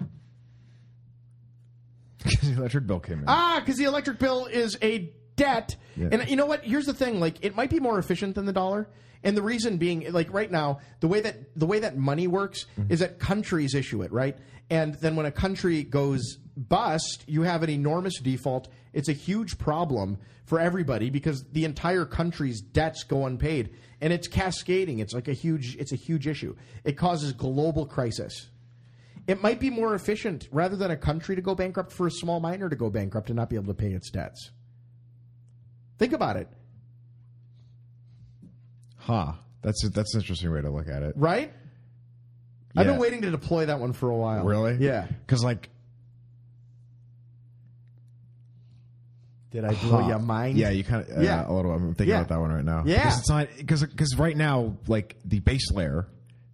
The 2.42 2.52
electric 2.56 2.86
bill 2.86 3.00
came 3.00 3.20
in? 3.20 3.24
Ah, 3.28 3.60
because 3.60 3.76
the 3.76 3.84
electric 3.84 4.18
bill 4.18 4.46
is 4.46 4.76
a 4.82 5.12
debt. 5.36 5.76
Yeah. 5.96 6.08
And 6.12 6.28
you 6.28 6.36
know 6.36 6.46
what? 6.46 6.64
Here's 6.64 6.86
the 6.86 6.94
thing: 6.94 7.20
like, 7.20 7.36
it 7.42 7.54
might 7.54 7.70
be 7.70 7.80
more 7.80 7.98
efficient 7.98 8.34
than 8.34 8.46
the 8.46 8.52
dollar. 8.52 8.88
And 9.22 9.36
the 9.36 9.42
reason 9.42 9.78
being, 9.78 10.12
like 10.12 10.32
right 10.32 10.50
now, 10.50 10.80
the 11.00 11.08
way 11.08 11.20
that 11.20 11.58
the 11.58 11.66
way 11.66 11.80
that 11.80 11.96
money 11.96 12.26
works 12.28 12.66
is 12.88 13.00
that 13.00 13.18
countries 13.18 13.74
issue 13.74 14.02
it, 14.02 14.12
right? 14.12 14.36
And 14.70 14.94
then 14.94 15.16
when 15.16 15.26
a 15.26 15.32
country 15.32 15.82
goes 15.82 16.38
bust, 16.56 17.24
you 17.26 17.42
have 17.42 17.62
an 17.62 17.70
enormous 17.70 18.20
default. 18.20 18.68
It's 18.92 19.08
a 19.08 19.12
huge 19.12 19.58
problem 19.58 20.18
for 20.44 20.60
everybody 20.60 21.10
because 21.10 21.44
the 21.52 21.64
entire 21.64 22.04
country's 22.04 22.60
debts 22.60 23.04
go 23.04 23.26
unpaid, 23.26 23.74
and 24.00 24.12
it's 24.12 24.28
cascading. 24.28 25.00
It's 25.00 25.12
like 25.12 25.28
a 25.28 25.32
huge, 25.32 25.76
it's 25.76 25.92
a 25.92 25.96
huge 25.96 26.26
issue. 26.26 26.54
It 26.84 26.96
causes 26.96 27.32
global 27.32 27.86
crisis. 27.86 28.48
It 29.26 29.42
might 29.42 29.58
be 29.58 29.70
more 29.70 29.94
efficient 29.94 30.48
rather 30.52 30.76
than 30.76 30.90
a 30.90 30.96
country 30.96 31.34
to 31.36 31.42
go 31.42 31.54
bankrupt 31.54 31.90
for 31.92 32.06
a 32.06 32.10
small 32.10 32.38
miner 32.40 32.68
to 32.68 32.76
go 32.76 32.90
bankrupt 32.90 33.28
and 33.28 33.36
not 33.36 33.50
be 33.50 33.56
able 33.56 33.66
to 33.66 33.74
pay 33.74 33.92
its 33.92 34.10
debts. 34.10 34.50
Think 35.98 36.12
about 36.12 36.36
it, 36.36 36.48
Huh. 38.98 39.32
That's 39.62 39.82
a, 39.84 39.88
that's 39.88 40.14
an 40.14 40.20
interesting 40.20 40.52
way 40.52 40.60
to 40.62 40.70
look 40.70 40.88
at 40.88 41.02
it. 41.02 41.14
right? 41.16 41.52
I've 42.76 42.86
been 42.86 42.98
waiting 42.98 43.22
to 43.22 43.30
deploy 43.30 43.66
that 43.66 43.80
one 43.80 43.92
for 43.94 44.10
a 44.10 44.16
while. 44.16 44.44
Really? 44.44 44.76
Yeah. 44.76 45.06
Because 45.06 45.42
like, 45.42 45.70
Did 49.50 49.64
I 49.64 49.72
blow 49.74 50.02
huh. 50.02 50.08
your 50.08 50.18
mind? 50.18 50.58
Yeah, 50.58 50.70
you 50.70 50.84
kind 50.84 51.08
of. 51.08 51.18
Uh, 51.18 51.20
Yeah. 51.22 51.48
A 51.48 51.52
little. 51.52 51.72
I'm 51.72 51.94
thinking 51.94 52.08
Yeah. 52.08 52.16
about 52.20 52.28
that 52.28 52.40
one 52.40 52.52
right 52.52 52.64
now. 52.64 52.82
Yeah. 52.84 52.98
Because 53.04 53.18
it's 53.20 53.28
not 53.30 53.48
because 53.56 53.80
because 53.84 54.16
right 54.18 54.36
now 54.36 54.76
like 54.86 55.16
the 55.24 55.40
base 55.40 55.70
layer, 55.72 56.06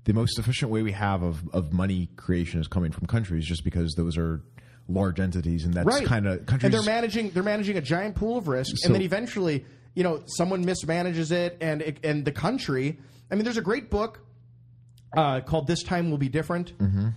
the 0.04 0.12
most 0.12 0.38
efficient 0.38 0.70
way 0.70 0.82
we 0.82 0.92
have 0.92 1.22
of 1.22 1.48
of 1.52 1.72
money 1.72 2.08
creation 2.16 2.60
is 2.60 2.66
coming 2.66 2.92
from 2.92 3.06
countries, 3.06 3.46
just 3.46 3.64
because 3.64 3.94
those 3.94 4.16
are 4.18 4.42
large 4.88 5.20
entities, 5.20 5.64
and 5.64 5.74
that's 5.74 5.86
right. 5.86 6.06
kind 6.06 6.26
of 6.26 6.44
countries. 6.46 6.64
And 6.64 6.74
they're 6.74 6.94
managing 6.94 7.30
they're 7.30 7.42
managing 7.42 7.76
a 7.76 7.80
giant 7.80 8.16
pool 8.16 8.36
of 8.36 8.48
risk, 8.48 8.72
So- 8.76 8.86
and 8.86 8.94
then 8.94 9.02
eventually, 9.02 9.64
you 9.94 10.02
know, 10.02 10.22
someone 10.26 10.64
mismanages 10.64 11.30
it, 11.30 11.56
and 11.60 11.82
it, 11.82 12.04
and 12.04 12.24
the 12.24 12.32
country. 12.32 12.98
I 13.30 13.34
mean, 13.34 13.44
there's 13.44 13.56
a 13.56 13.62
great 13.62 13.90
book 13.90 14.20
uh, 15.16 15.40
called 15.40 15.66
"This 15.66 15.82
Time 15.82 16.10
Will 16.10 16.18
Be 16.18 16.28
Different." 16.28 16.76
Mm-hmm. 16.78 17.08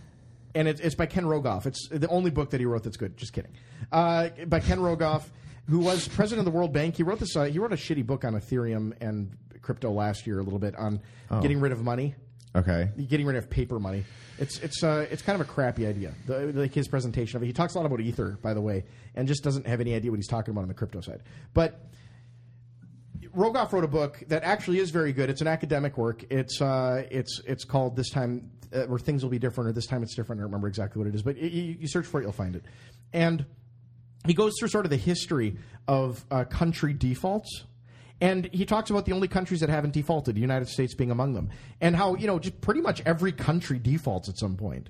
And 0.53 0.69
it's, 0.69 0.79
it's 0.79 0.95
by 0.95 1.05
Ken 1.05 1.25
Rogoff. 1.25 1.65
It's 1.65 1.89
the 1.89 2.07
only 2.07 2.31
book 2.31 2.51
that 2.51 2.61
he 2.61 2.65
wrote 2.65 2.83
that's 2.83 2.95
good. 2.95 3.17
Just 3.17 3.33
kidding. 3.33 3.51
Uh, 3.91 4.29
by 4.47 4.61
Ken 4.61 4.79
Rogoff, 4.79 5.23
who 5.67 5.79
was 5.79 6.07
president 6.07 6.47
of 6.47 6.53
the 6.53 6.57
World 6.57 6.71
Bank. 6.71 6.95
He 6.95 7.03
wrote 7.03 7.19
this. 7.19 7.35
Uh, 7.35 7.43
he 7.43 7.59
wrote 7.59 7.73
a 7.73 7.77
shitty 7.77 8.05
book 8.05 8.23
on 8.23 8.35
Ethereum 8.35 8.93
and 9.01 9.35
crypto 9.61 9.91
last 9.91 10.25
year, 10.27 10.39
a 10.39 10.43
little 10.43 10.59
bit 10.59 10.73
on 10.77 11.01
getting 11.41 11.59
rid 11.59 11.71
of 11.73 11.83
money 11.83 12.15
okay. 12.55 12.89
getting 13.07 13.25
rid 13.25 13.35
of 13.35 13.49
paper 13.49 13.79
money. 13.79 14.03
It's 14.37 14.59
it's 14.59 14.83
uh, 14.83 15.05
it's 15.09 15.21
kind 15.21 15.39
of 15.39 15.47
a 15.47 15.49
crappy 15.49 15.87
idea. 15.87 16.13
The, 16.25 16.51
like 16.53 16.73
his 16.73 16.87
presentation 16.87 17.37
of 17.37 17.43
it. 17.43 17.47
He 17.47 17.53
talks 17.53 17.75
a 17.75 17.77
lot 17.77 17.85
about 17.85 18.01
ether, 18.01 18.37
by 18.41 18.53
the 18.53 18.61
way, 18.61 18.83
and 19.15 19.27
just 19.27 19.43
doesn't 19.43 19.65
have 19.65 19.79
any 19.81 19.93
idea 19.93 20.11
what 20.11 20.17
he's 20.17 20.27
talking 20.27 20.51
about 20.51 20.61
on 20.61 20.67
the 20.67 20.73
crypto 20.73 21.01
side. 21.01 21.21
But 21.53 21.79
Rogoff 23.35 23.71
wrote 23.71 23.83
a 23.83 23.89
book 23.89 24.23
that 24.27 24.43
actually 24.43 24.79
is 24.79 24.91
very 24.91 25.13
good. 25.13 25.29
It's 25.29 25.41
an 25.41 25.47
academic 25.47 25.97
work. 25.97 26.25
It's 26.29 26.61
uh, 26.61 27.05
it's 27.09 27.41
it's 27.45 27.63
called 27.63 27.95
this 27.95 28.09
time 28.09 28.51
uh, 28.73 28.83
where 28.83 28.99
things 28.99 29.23
will 29.23 29.29
be 29.29 29.39
different, 29.39 29.69
or 29.69 29.73
this 29.73 29.87
time 29.87 30.03
it's 30.03 30.15
different. 30.15 30.39
I 30.39 30.43
don't 30.43 30.51
remember 30.51 30.67
exactly 30.67 30.99
what 30.99 31.07
it 31.07 31.15
is, 31.15 31.21
but 31.21 31.35
y- 31.35 31.43
you, 31.43 31.77
you 31.81 31.87
search 31.87 32.05
for 32.05 32.19
it, 32.19 32.23
you'll 32.23 32.31
find 32.33 32.55
it. 32.55 32.63
And 33.13 33.45
he 34.25 34.33
goes 34.33 34.53
through 34.59 34.69
sort 34.69 34.85
of 34.85 34.89
the 34.89 34.97
history 34.97 35.57
of 35.87 36.25
uh, 36.31 36.45
country 36.45 36.93
defaults. 36.93 37.65
And 38.25 38.49
he 38.51 38.65
talks 38.65 38.89
about 38.89 39.05
the 39.05 39.11
only 39.11 39.27
countries 39.27 39.59
that 39.59 39.69
haven't 39.69 39.93
defaulted, 39.93 40.33
the 40.33 40.41
United 40.41 40.67
States 40.67 40.95
being 40.95 41.11
among 41.11 41.35
them, 41.35 41.51
and 41.79 41.95
how 41.95 42.15
you 42.15 42.25
know 42.25 42.39
just 42.39 42.59
pretty 42.59 42.81
much 42.81 42.99
every 43.05 43.31
country 43.31 43.77
defaults 43.77 44.27
at 44.29 44.39
some 44.39 44.57
point. 44.57 44.89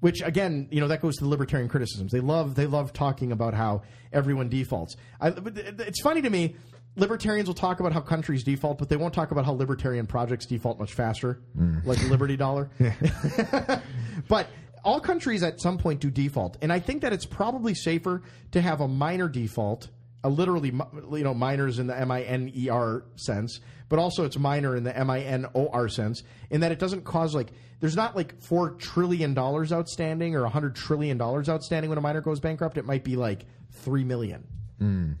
Which 0.00 0.20
again, 0.20 0.68
you 0.70 0.82
know, 0.82 0.88
that 0.88 1.00
goes 1.00 1.16
to 1.16 1.24
the 1.24 1.30
libertarian 1.30 1.66
criticisms. 1.66 2.12
They 2.12 2.20
love 2.20 2.56
they 2.56 2.66
love 2.66 2.92
talking 2.92 3.32
about 3.32 3.54
how 3.54 3.84
everyone 4.12 4.50
defaults. 4.50 4.96
I, 5.18 5.28
it's 5.28 6.02
funny 6.02 6.20
to 6.20 6.28
me. 6.28 6.56
Libertarians 6.96 7.48
will 7.48 7.54
talk 7.54 7.80
about 7.80 7.94
how 7.94 8.02
countries 8.02 8.44
default, 8.44 8.76
but 8.76 8.90
they 8.90 8.96
won't 8.96 9.14
talk 9.14 9.30
about 9.30 9.46
how 9.46 9.52
libertarian 9.52 10.06
projects 10.06 10.44
default 10.44 10.78
much 10.78 10.92
faster, 10.92 11.40
mm. 11.58 11.82
like 11.86 12.00
Liberty 12.10 12.36
Dollar. 12.36 12.68
but 14.28 14.46
all 14.84 15.00
countries 15.00 15.42
at 15.42 15.58
some 15.58 15.78
point 15.78 16.00
do 16.00 16.10
default, 16.10 16.58
and 16.60 16.70
I 16.70 16.80
think 16.80 17.00
that 17.00 17.14
it's 17.14 17.24
probably 17.24 17.74
safer 17.74 18.20
to 18.52 18.60
have 18.60 18.82
a 18.82 18.88
minor 18.88 19.28
default, 19.28 19.88
a 20.24 20.28
literally 20.28 20.70
you 20.70 21.22
know 21.22 21.34
minors 21.34 21.78
in 21.78 21.86
the 21.86 21.96
M 21.96 22.10
I 22.10 22.22
N 22.22 22.50
E 22.56 22.68
R 22.68 23.04
sense, 23.14 23.60
but 23.88 23.98
also 23.98 24.24
it's 24.24 24.38
minor 24.38 24.74
in 24.74 24.82
the 24.82 24.96
M 24.96 25.10
I 25.10 25.20
N 25.20 25.46
O 25.54 25.68
R 25.68 25.88
sense, 25.88 26.22
in 26.50 26.62
that 26.62 26.72
it 26.72 26.78
doesn't 26.80 27.04
cause 27.04 27.34
like 27.34 27.52
there's 27.80 27.94
not 27.94 28.16
like 28.16 28.42
four 28.42 28.70
trillion 28.70 29.34
dollars 29.34 29.70
outstanding 29.72 30.34
or 30.34 30.44
a 30.44 30.48
hundred 30.48 30.74
trillion 30.74 31.18
dollars 31.18 31.48
outstanding 31.48 31.90
when 31.90 31.98
a 31.98 32.00
miner 32.00 32.22
goes 32.22 32.40
bankrupt. 32.40 32.78
It 32.78 32.86
might 32.86 33.04
be 33.04 33.16
like 33.16 33.44
three 33.70 34.02
million. 34.02 34.44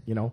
You 0.06 0.14
know, 0.14 0.32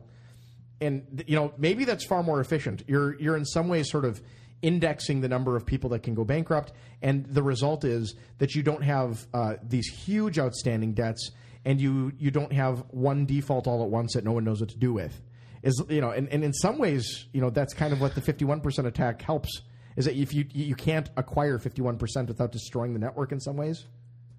and 0.80 1.24
you 1.28 1.36
know 1.36 1.54
maybe 1.58 1.86
that's 1.86 2.06
far 2.06 2.24
more 2.24 2.40
efficient. 2.40 2.84
You're 2.88 3.20
you're 3.20 3.38
in 3.38 3.46
some 3.46 3.68
ways 3.68 3.92
sort 3.92 4.06
of 4.06 4.22
indexing 4.62 5.22
the 5.22 5.28
number 5.28 5.56
of 5.58 5.66
people 5.66 5.90
that 5.90 6.04
can 6.04 6.16
go 6.16 6.24
bankrupt, 6.24 6.72
and 7.02 7.26
the 7.26 7.44
result 7.44 7.84
is 7.84 8.16
that 8.38 8.56
you 8.56 8.64
don't 8.64 8.84
have 8.84 9.28
uh, 9.34 9.56
these 9.64 9.88
huge 9.88 10.40
outstanding 10.40 10.94
debts, 10.94 11.32
and 11.66 11.80
you 11.80 12.12
you 12.18 12.32
don't 12.32 12.54
have 12.54 12.84
one 12.90 13.26
default 13.26 13.68
all 13.68 13.84
at 13.84 13.90
once 13.90 14.14
that 14.14 14.24
no 14.24 14.32
one 14.32 14.44
knows 14.44 14.60
what 14.62 14.70
to 14.70 14.78
do 14.78 14.94
with. 14.94 15.22
Is 15.64 15.82
you 15.90 16.02
know, 16.02 16.10
and, 16.12 16.28
and 16.30 16.44
in 16.44 16.54
some 16.54 16.78
ways, 16.80 17.28
you 17.34 17.42
know, 17.42 17.50
that's 17.52 17.74
kind 17.74 17.94
of 17.94 18.02
what 18.02 18.16
the 18.16 18.22
fifty 18.22 18.46
one 18.46 18.62
percent 18.62 18.88
attack 18.88 19.22
helps. 19.22 19.62
Is 19.96 20.06
that 20.06 20.16
if 20.16 20.34
you 20.34 20.46
you 20.54 20.76
can't 20.76 21.10
acquire 21.18 21.60
fifty 21.60 21.82
one 21.82 21.98
percent 21.98 22.28
without 22.30 22.52
destroying 22.52 22.94
the 22.94 23.00
network 23.00 23.32
in 23.32 23.40
some 23.40 23.58
ways? 23.58 23.86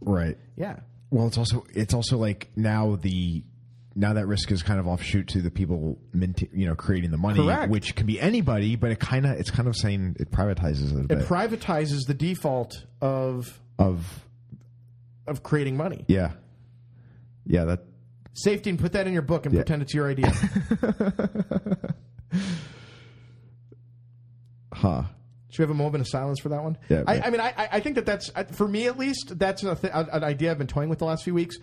Right. 0.00 0.36
Yeah. 0.56 0.80
Well, 1.10 1.26
it's 1.28 1.38
also 1.38 1.64
it's 1.72 1.94
also 1.94 2.16
like 2.16 2.50
now 2.56 2.96
the 2.96 3.44
now 3.94 4.14
that 4.14 4.26
risk 4.26 4.50
is 4.50 4.62
kind 4.62 4.80
of 4.80 4.88
offshoot 4.88 5.28
to 5.28 5.42
the 5.42 5.50
people 5.50 5.98
you 6.52 6.66
know 6.66 6.74
creating 6.74 7.10
the 7.10 7.18
money, 7.18 7.38
Correct. 7.38 7.70
which 7.70 7.94
can 7.94 8.06
be 8.06 8.18
anybody, 8.18 8.74
but 8.76 8.90
it 8.90 8.98
kind 8.98 9.26
of 9.26 9.32
it's 9.38 9.50
kind 9.50 9.68
of 9.68 9.76
saying 9.76 10.16
it 10.18 10.30
privatizes 10.32 10.90
it 10.92 10.96
a 10.96 11.00
It 11.00 11.08
bit 11.08 11.18
privatizes 11.20 12.06
the 12.06 12.14
default 12.14 12.84
of 13.02 13.60
of 13.78 14.24
of 15.26 15.42
creating 15.42 15.76
money. 15.76 16.04
yeah, 16.08 16.32
yeah 17.46 17.64
that 17.64 17.84
Saifedean 18.46 18.78
put 18.78 18.92
that 18.92 19.06
in 19.06 19.12
your 19.12 19.22
book 19.22 19.44
and 19.46 19.54
Yeah. 19.54 19.60
pretend 19.60 19.82
it's 19.82 19.92
your 19.94 20.08
idea. 20.08 20.30
huh 24.72 25.02
Should 25.50 25.58
we 25.58 25.62
have 25.64 25.70
a 25.70 25.74
moment 25.74 26.00
of 26.00 26.08
silence 26.08 26.40
for 26.40 26.48
that 26.48 26.62
one? 26.62 26.78
Yeah, 26.88 27.04
I. 27.06 27.20
I 27.20 27.30
mean, 27.30 27.40
I, 27.40 27.68
I 27.72 27.80
think 27.80 27.96
that 27.96 28.06
that's 28.06 28.30
for 28.52 28.66
me 28.66 28.86
at 28.86 28.98
least. 28.98 29.38
That's 29.38 29.62
a 29.64 29.74
th- 29.76 29.92
an 29.94 30.24
idea 30.24 30.50
I've 30.50 30.58
been 30.58 30.66
toying 30.66 30.88
with 30.88 30.98
the 30.98 31.04
last 31.04 31.24
few 31.24 31.34
weeks. 31.34 31.56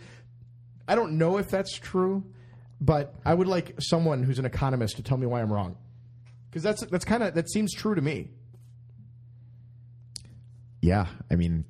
I 0.87 0.93
don't 0.95 1.17
know 1.17 1.37
if 1.37 1.49
that's 1.49 1.73
true, 1.77 2.23
but 2.79 3.15
I 3.25 3.33
would 3.33 3.47
like 3.47 3.75
someone 3.79 4.21
who's 4.23 4.37
an 4.39 4.45
economist 4.45 4.97
to 4.97 5.03
tell 5.03 5.17
me 5.17 5.25
why 5.25 5.41
I'm 5.41 5.51
wrong, 5.51 5.75
because 6.49 6.61
that's 6.61 6.85
that's 6.85 7.05
kind 7.05 7.23
of 7.23 7.33
that 7.33 7.49
seems 7.49 7.73
true 7.73 7.95
to 7.95 8.01
me. 8.01 8.29
Yeah, 10.81 11.07
I 11.31 11.35
mean 11.35 11.65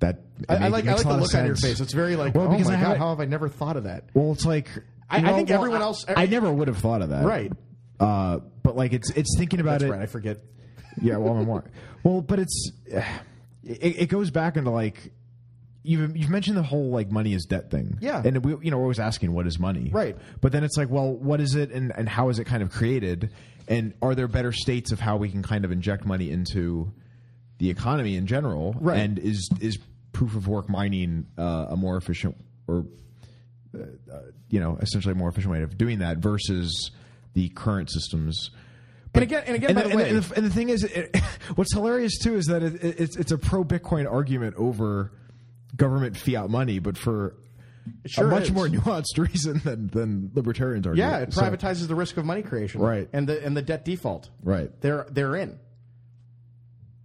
that. 0.00 0.20
I, 0.48 0.56
I 0.56 0.68
like 0.68 0.86
I 0.86 0.94
like 0.94 1.02
the 1.06 1.16
look 1.16 1.34
on 1.34 1.46
your 1.46 1.56
face. 1.56 1.80
It's 1.80 1.92
very 1.92 2.16
like, 2.16 2.34
Well, 2.34 2.46
oh 2.46 2.50
because 2.50 2.68
my 2.68 2.74
I 2.76 2.80
god, 2.80 2.88
have- 2.88 2.96
how 2.98 3.10
have 3.10 3.20
I 3.20 3.24
never 3.26 3.48
thought 3.48 3.76
of 3.76 3.84
that? 3.84 4.04
Well, 4.14 4.32
it's 4.32 4.44
like 4.44 4.68
I- 5.08 5.18
I 5.18 5.34
think 5.34 5.50
everyone 5.50 5.82
else- 5.82 6.04
I, 6.08 6.26
never 6.26 6.52
would 6.52 6.68
have 6.68 6.78
thought 6.78 7.02
of 7.02 7.10
that. 7.10 7.24
Right. 7.24 7.52
Uh, 7.98 8.38
but 8.62 8.76
like 8.76 8.92
it's 8.92 9.10
it's 9.10 9.36
thinking 9.38 9.60
about 9.60 9.80
That's 9.80 9.84
it. 9.84 9.90
right. 9.90 10.02
I 10.02 10.06
forget. 10.06 10.38
Yeah, 11.00 11.18
well, 11.18 11.34
I'm 11.36 11.44
more. 11.46 11.64
Well, 12.02 12.20
but 12.20 12.40
it's 12.40 12.72
it, 12.86 13.02
it 14.02 14.08
goes 14.08 14.30
back 14.30 14.56
into 14.56 14.70
like 14.70 15.12
you've 15.82 16.16
you've 16.16 16.28
mentioned 16.30 16.56
the 16.56 16.62
whole 16.62 16.90
like 16.90 17.10
money 17.10 17.32
is 17.32 17.44
debt 17.46 17.70
thing. 17.70 17.96
Yeah. 18.00 18.20
and 18.24 18.44
we 18.44 18.56
you 18.64 18.70
know 18.70 18.76
we're 18.78 18.82
always 18.84 18.98
asking 18.98 19.32
what 19.32 19.46
is 19.46 19.58
money, 19.58 19.88
Right. 19.92 20.16
But 20.40 20.52
then 20.52 20.64
it's 20.64 20.76
like, 20.76 20.90
well, 20.90 21.12
what 21.14 21.40
is 21.40 21.54
it, 21.54 21.70
and 21.70 21.92
and 21.96 22.08
how 22.08 22.28
is 22.28 22.38
it 22.38 22.44
kind 22.44 22.62
of 22.62 22.70
created, 22.70 23.30
and 23.68 23.94
are 24.02 24.14
there 24.14 24.28
better 24.28 24.52
states 24.52 24.90
of 24.92 25.00
how 25.00 25.16
we 25.16 25.30
can 25.30 25.42
kind 25.42 25.64
of 25.64 25.70
inject 25.72 26.04
money 26.04 26.30
into 26.30 26.92
the 27.58 27.70
economy 27.70 28.16
in 28.16 28.26
general, 28.26 28.74
Right. 28.78 28.98
And 28.98 29.18
is 29.18 29.48
is 29.60 29.78
proof 30.12 30.34
of 30.36 30.48
work 30.48 30.68
mining 30.68 31.26
uh, 31.38 31.66
a 31.70 31.76
more 31.76 31.96
efficient 31.96 32.36
or 32.66 32.84
uh, 33.74 33.84
you 34.48 34.60
know 34.60 34.76
essentially 34.80 35.12
a 35.12 35.14
more 35.14 35.28
efficient 35.28 35.52
way 35.52 35.62
of 35.62 35.76
doing 35.78 36.00
that 36.00 36.18
versus 36.18 36.90
the 37.34 37.48
current 37.50 37.90
systems. 37.90 38.50
And 39.14 39.24
again, 39.24 39.42
and 39.46 39.56
again, 39.56 39.70
And 39.70 39.76
by 39.76 39.82
the, 39.82 39.88
the, 39.88 39.96
way, 39.96 40.08
and, 40.10 40.22
the, 40.22 40.36
and 40.36 40.46
the 40.46 40.50
thing 40.50 40.68
is, 40.68 40.84
it, 40.84 41.16
what's 41.56 41.72
hilarious 41.74 42.18
too 42.18 42.36
is 42.36 42.46
that 42.46 42.62
it, 42.62 42.82
it's 42.82 43.16
it's 43.16 43.32
a 43.32 43.38
pro 43.38 43.64
Bitcoin 43.64 44.10
argument 44.10 44.54
over 44.56 45.12
government 45.76 46.16
fiat 46.16 46.48
money, 46.50 46.78
but 46.78 46.96
for 46.96 47.34
sure 48.06 48.26
a 48.28 48.30
much 48.30 48.44
is. 48.44 48.52
more 48.52 48.66
nuanced 48.68 49.18
reason 49.18 49.60
than 49.64 49.88
than 49.88 50.30
libertarians 50.34 50.86
are. 50.86 50.94
yeah, 50.94 51.18
it 51.18 51.30
privatizes 51.30 51.88
the 51.88 51.94
risk 51.96 52.16
of 52.18 52.24
money 52.24 52.42
creation, 52.42 52.80
Right. 52.80 53.08
And 53.12 53.28
the 53.28 53.44
and 53.44 53.56
the 53.56 53.62
debt 53.62 53.84
default, 53.84 54.30
Right. 54.42 54.70
They're 54.80 55.06
they're 55.10 55.34
in. 55.36 55.58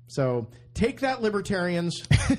So 0.07 0.47
take 0.73 0.99
that, 1.01 1.21
libertarians. 1.21 2.03
you 2.29 2.37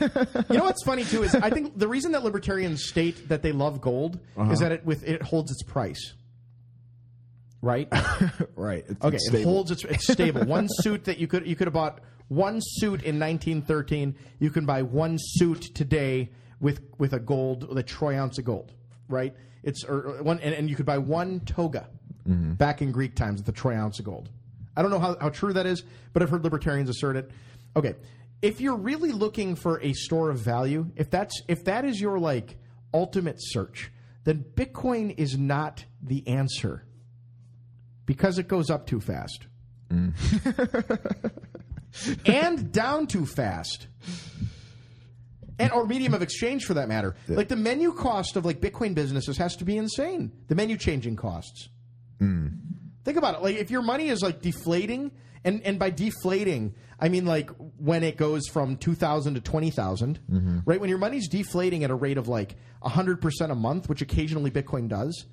know 0.57 0.65
what's 0.65 0.85
funny 0.85 1.05
too 1.05 1.23
is 1.25 1.35
I 1.35 1.51
think 1.51 1.77
the 1.79 1.89
reason 1.89 2.13
that 2.13 2.23
libertarians 2.25 2.85
state 2.87 3.29
that 3.29 3.43
they 3.43 3.53
love 3.53 3.81
gold 3.81 4.21
Uh-huh. 4.37 4.51
is 4.53 4.61
that 4.61 4.73
it 4.73 4.85
with 4.87 5.03
it 5.07 5.23
holds 5.23 5.51
its 5.51 5.63
price. 5.63 6.15
Right. 7.63 7.89
right. 8.55 8.85
It's, 8.89 9.05
Okay, 9.05 9.17
it's 9.17 9.29
it 9.33 9.45
holds 9.45 9.71
its 9.71 9.85
it's 9.85 10.13
stable. 10.13 10.45
one 10.47 10.69
suit 10.83 11.05
that 11.05 11.19
you 11.19 11.27
could 11.27 11.47
you 11.47 11.57
could 11.57 11.67
have 11.67 11.75
bought 11.75 12.01
one 12.29 12.59
suit 12.61 13.03
in 13.03 13.19
1913. 13.19 14.15
You 14.39 14.51
can 14.51 14.67
buy 14.67 14.83
one 14.83 15.17
suit 15.19 15.63
today 15.75 16.31
with 16.61 16.81
with 16.99 17.13
a 17.13 17.19
gold 17.21 17.69
with 17.69 17.79
a 17.79 17.83
troy 17.83 18.19
ounce 18.19 18.39
of 18.39 18.45
gold. 18.45 18.73
Right. 19.09 19.35
It's 19.63 19.85
or 19.85 20.23
one 20.23 20.39
and, 20.41 20.55
and 20.55 20.71
you 20.71 20.77
could 20.77 20.87
buy 20.87 20.99
one 20.99 21.41
toga 21.41 21.89
back 22.27 22.83
in 22.83 22.91
Greek 22.93 23.15
times 23.15 23.41
with 23.41 23.49
a 23.49 23.53
troy 23.53 23.75
ounce 23.77 23.99
of 23.99 24.05
gold. 24.05 24.29
I 24.77 24.83
don't 24.83 24.91
know 24.91 24.99
how, 24.99 25.17
how 25.21 25.29
true 25.31 25.53
that 25.55 25.65
is, 25.65 25.85
but 26.13 26.23
I've 26.23 26.29
heard 26.29 26.45
libertarians 26.45 26.91
assert 26.91 27.17
it. 27.17 27.31
Okay, 27.77 27.95
if 28.43 28.61
you're 28.61 28.77
really 28.77 29.13
looking 29.13 29.55
for 29.55 29.81
a 29.83 29.93
store 29.93 30.31
of 30.31 30.39
value, 30.39 30.91
if 30.97 31.11
that's 31.11 31.43
if 31.47 31.65
that 31.65 31.85
is 31.85 32.01
your 32.01 32.19
like 32.19 32.57
ultimate 32.93 33.37
search, 33.39 33.93
then 34.25 34.45
Bitcoin 34.55 35.15
is 35.19 35.37
not 35.39 35.85
the 36.03 36.27
answer 36.27 36.85
because 38.07 38.39
it 38.39 38.49
goes 38.49 38.71
up 38.71 38.87
too 38.87 39.01
fast. 39.01 39.47
Mm. 39.91 40.15
And 42.27 42.73
down 42.73 43.07
too 43.07 43.25
fast. 43.25 43.87
And 45.59 45.73
or 45.73 45.87
medium 45.87 46.13
of 46.13 46.21
exchange 46.21 46.67
for 46.67 46.75
that 46.75 46.89
matter. 46.89 47.17
Like 47.27 47.49
the 47.49 47.57
menu 47.57 47.93
cost 47.95 48.37
of 48.37 48.45
like 48.45 48.61
bitcoin 48.61 48.95
businesses 48.95 49.39
has 49.39 49.57
to 49.57 49.65
be 49.65 49.79
insane. 49.79 50.33
The 50.49 50.55
menu 50.55 50.77
changing 50.77 51.17
costs. 51.17 51.71
Mm. 52.21 52.59
Think 53.05 53.17
about 53.17 53.37
it. 53.37 53.43
Like 53.43 53.57
if 53.57 53.71
your 53.71 53.81
money 53.81 54.09
is 54.09 54.21
like 54.23 54.43
deflating 54.43 55.13
and 55.47 55.63
and 55.63 55.79
by 55.79 55.89
deflating 55.91 56.75
i 57.01 57.09
mean 57.09 57.25
like 57.25 57.51
when 57.79 58.03
it 58.03 58.17
goes 58.17 58.49
from 58.49 58.77
2000 58.77 59.35
to 59.35 59.41
20000 59.41 60.63
right 60.65 60.81
when 60.81 60.89
your 60.89 60.99
money's 60.99 61.29
deflating 61.29 61.85
at 61.85 61.91
a 61.91 61.95
rate 61.95 62.19
of 62.19 62.27
like 62.29 62.57
100% 62.83 63.51
a 63.51 63.55
month 63.55 63.89
which 63.89 64.01
occasionally 64.03 64.51
bitcoin 64.51 64.89
does 64.89 65.27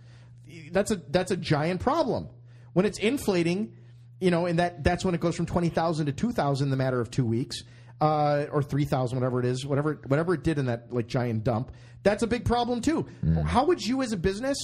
that's 0.71 0.91
a 0.91 0.97
that's 1.09 1.31
a 1.31 1.37
giant 1.37 1.81
problem. 1.81 2.29
When 2.73 2.85
it's 2.85 2.99
inflating, 2.99 3.73
you 4.19 4.31
know, 4.31 4.45
and 4.45 4.59
that 4.59 4.83
that's 4.83 5.05
when 5.05 5.15
it 5.15 5.21
goes 5.21 5.35
from 5.35 5.45
twenty 5.45 5.69
thousand 5.69 6.07
to 6.07 6.11
two 6.11 6.31
thousand 6.31 6.67
in 6.67 6.71
the 6.71 6.77
matter 6.77 6.99
of 6.99 7.09
two 7.11 7.25
weeks, 7.25 7.63
uh, 8.01 8.45
or 8.51 8.61
three 8.61 8.85
thousand, 8.85 9.17
whatever 9.19 9.39
it 9.39 9.45
is, 9.45 9.65
whatever 9.65 9.99
whatever 10.07 10.33
it 10.33 10.43
did 10.43 10.57
in 10.57 10.67
that 10.67 10.91
like 10.93 11.07
giant 11.07 11.43
dump. 11.43 11.71
That's 12.03 12.23
a 12.23 12.27
big 12.27 12.45
problem 12.45 12.81
too. 12.81 13.07
How 13.45 13.65
would 13.65 13.81
you, 13.81 14.01
as 14.01 14.11
a 14.11 14.17
business, 14.17 14.57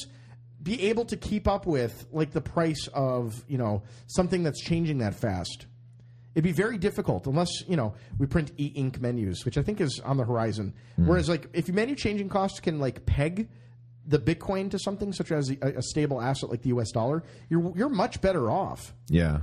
be 0.61 0.89
able 0.89 1.06
to 1.06 1.18
keep 1.18 1.47
up 1.47 1.65
with 1.65 2.06
like 2.11 2.31
the 2.31 2.41
price 2.41 2.88
of 2.93 3.43
you 3.47 3.57
know 3.57 3.84
something 4.07 4.43
that's 4.43 4.61
changing 4.61 4.99
that 4.99 5.15
fast? 5.15 5.65
It'd 6.40 6.45
be 6.45 6.53
very 6.53 6.78
difficult 6.78 7.28
unless 7.28 7.49
you 7.68 7.76
know 7.76 7.95
we 8.18 8.26
print 8.26 8.53
e-ink 8.57 9.02
menus, 9.02 9.44
which 9.44 9.57
I 9.57 9.61
think 9.61 9.82
is 9.82 9.99
on 10.06 10.16
the 10.16 10.24
horizon. 10.24 10.74
Hmm. 10.95 11.06
Whereas, 11.06 11.28
like, 11.28 11.49
if 11.52 11.68
menu 11.68 11.95
changing 11.98 12.30
costs 12.30 12.61
can 12.61 12.80
like 12.80 13.06
peg 13.06 13.49
the 14.07 14.20
Bitcoin 14.20 14.72
to 14.72 14.80
something 14.80 15.11
such 15.11 15.34
as 15.34 15.49
a, 15.52 15.57
a 15.61 15.82
stable 15.82 16.22
asset 16.22 16.49
like 16.49 16.61
the 16.61 16.70
U.S. 16.70 16.91
dollar, 16.91 17.26
you're 17.49 17.74
you're 17.76 17.90
much 17.90 18.22
better 18.22 18.49
off. 18.49 18.94
Yeah. 19.10 19.41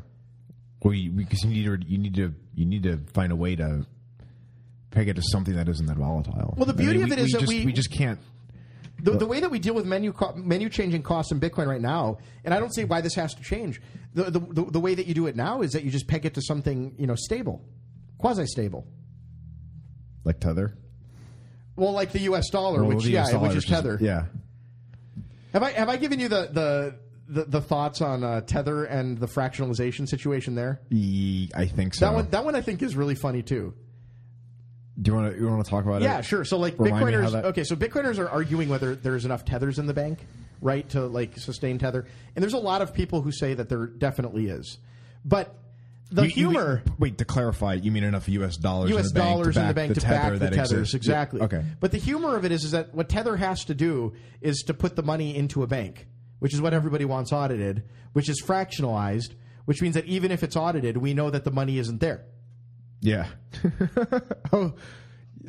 Well, 0.83 0.95
you, 0.95 1.11
because 1.11 1.45
you 1.45 1.51
need 1.51 1.83
to 1.83 1.87
you 1.87 1.99
need 1.99 2.15
to 2.15 2.35
you 2.55 2.65
need 2.65 2.85
to 2.85 2.97
find 3.13 3.31
a 3.31 3.37
way 3.37 3.57
to 3.57 3.85
peg 4.91 5.09
it 5.11 5.17
to 5.17 5.23
something 5.23 5.55
that 5.55 5.69
isn't 5.69 5.85
that 5.85 5.99
volatile. 5.99 6.55
Well, 6.57 6.65
the 6.65 6.73
I 6.73 6.77
mean, 6.77 6.87
beauty 6.87 7.03
of 7.03 7.09
we- 7.11 7.13
it 7.13 7.19
is 7.19 7.33
that 7.33 7.41
just, 7.41 7.53
we- 7.53 7.67
we 7.67 7.73
just 7.75 7.93
can't. 7.93 8.19
The, 9.13 9.19
the 9.19 9.27
way 9.27 9.41
that 9.41 9.51
we 9.51 9.59
deal 9.59 9.75
with 9.75 9.87
menu 9.87 10.13
co- 10.13 10.35
menu 10.37 10.69
changing 10.69 11.03
costs 11.03 11.33
in 11.33 11.41
Bitcoin 11.41 11.67
right 11.67 11.81
now, 11.81 12.19
and 12.45 12.53
I 12.53 12.61
don't 12.61 12.75
see 12.75 12.85
why 12.85 13.01
this 13.01 13.15
has 13.15 13.35
to 13.35 13.43
change. 13.43 13.81
The, 14.15 14.25
the 14.31 14.41
the 14.41 14.65
the 14.73 14.81
way 14.81 14.95
that 14.95 15.07
you 15.07 15.15
do 15.15 15.27
it 15.27 15.37
now 15.37 15.63
is 15.63 15.73
that 15.73 15.85
you 15.85 15.91
just 15.91 16.07
peg 16.09 16.27
it 16.27 16.35
to 16.35 16.43
something 16.43 16.95
you 16.99 17.07
know 17.07 17.15
stable, 17.17 17.65
quasi 18.19 18.47
stable. 18.47 18.87
Like 20.25 20.41
tether, 20.41 20.77
Well, 21.77 21.93
like 21.93 22.13
the 22.13 22.21
U.S. 22.21 22.51
dollar, 22.51 22.81
Well, 22.83 22.97
which 22.97 23.05
the 23.05 23.13
yeah, 23.13 23.23
US 23.25 23.33
dollar 23.33 23.49
which 23.49 23.57
is 23.57 23.65
tether. 23.65 23.99
Yeah, 24.01 24.25
Have 25.53 25.63
I 25.63 25.71
have 25.73 25.89
I 25.89 25.97
given 25.97 26.19
you 26.21 26.29
the 26.29 26.49
the 26.53 26.95
the, 27.29 27.45
the 27.45 27.61
thoughts 27.61 28.01
on 28.01 28.23
uh, 28.25 28.41
tether 28.43 28.85
and 28.85 29.19
the 29.19 29.27
fractionalization 29.27 30.09
situation 30.09 30.55
there? 30.55 30.81
E- 30.91 31.51
I 31.55 31.67
think 31.67 31.95
so. 31.95 32.07
That 32.07 32.15
one 32.15 32.31
that 32.31 32.45
one 32.45 32.55
I 32.57 32.61
think 32.61 32.83
is 32.83 32.97
really 32.97 33.15
funny 33.15 33.43
too. 33.43 33.75
Do 35.01 35.11
you 35.11 35.15
want 35.17 35.35
to 35.35 35.39
you 35.41 35.47
want 35.49 35.65
to 35.65 35.71
talk 35.71 35.85
about 35.85 36.03
it? 36.03 36.05
Yeah, 36.07 36.21
sure. 36.23 36.45
So 36.45 36.57
like 36.59 36.79
Remind 36.79 37.05
Bitcoiners, 37.07 37.33
that- 37.33 37.45
okay, 37.47 37.65
so 37.65 37.77
Bitcoiners 37.77 38.19
are 38.19 38.29
arguing 38.29 38.69
whether 38.69 38.95
there's 38.95 39.25
enough 39.25 39.45
tethers 39.45 39.79
in 39.79 39.87
the 39.87 39.93
bank, 39.95 40.21
right, 40.63 40.89
to 40.91 41.07
like 41.07 41.37
sustain 41.39 41.79
tether. 41.79 42.07
And 42.35 42.43
there's 42.43 42.55
a 42.55 42.59
lot 42.59 42.81
of 42.83 42.95
people 42.95 43.21
who 43.21 43.31
say 43.31 43.55
that 43.55 43.69
there 43.69 43.87
definitely 43.87 44.47
is. 44.49 44.79
But 45.25 45.55
the 46.11 46.23
You- 46.23 46.29
you- 46.29 46.35
humor 46.51 46.83
wait, 46.99 47.19
to 47.19 47.25
clarify, 47.25 47.75
you 47.75 47.91
mean 47.91 48.05
enough 48.05 48.29
U.S. 48.29 48.57
dollars 48.57 48.91
U.S. 48.91 49.09
in 49.09 49.15
the 49.15 49.21
bank 49.21 49.31
dollars 49.35 49.55
to 49.57 49.61
in 49.61 49.67
the 49.67 49.75
back 49.75 49.75
bank 49.75 49.95
the 49.95 50.01
to 50.01 50.07
back 50.07 50.33
the 50.39 50.39
tethers, 50.51 50.73
exists? 50.73 50.95
exactly. 50.95 51.41
Yeah, 51.41 51.45
Okay. 51.47 51.65
But 51.81 51.91
the 51.93 51.99
humor 51.99 52.37
of 52.37 52.45
it 52.45 52.53
is, 52.53 52.65
is 52.65 52.71
that 52.71 52.95
what 52.95 53.09
Tether 53.09 53.37
has 53.37 53.65
to 53.67 53.75
do 53.75 54.15
is 54.41 54.63
to 54.69 54.73
put 54.75 54.95
the 54.97 55.03
money 55.03 55.37
into 55.37 55.63
a 55.63 55.67
bank, 55.67 56.07
which 56.39 56.55
is 56.55 56.61
what 56.61 56.73
everybody 56.73 57.05
wants 57.05 57.33
audited, 57.33 57.83
which 58.13 58.29
is 58.31 58.41
fractionalized, 58.43 59.33
which 59.67 59.83
means 59.83 59.95
that 59.95 60.05
even 60.07 60.31
if 60.31 60.43
it's 60.45 60.55
audited, 60.57 60.97
we 60.97 61.13
know 61.13 61.29
that 61.29 61.43
the 61.45 61.51
money 61.51 61.79
isn't 61.79 62.01
there. 62.01 62.25
Yeah. 63.01 63.27
oh, 64.53 64.75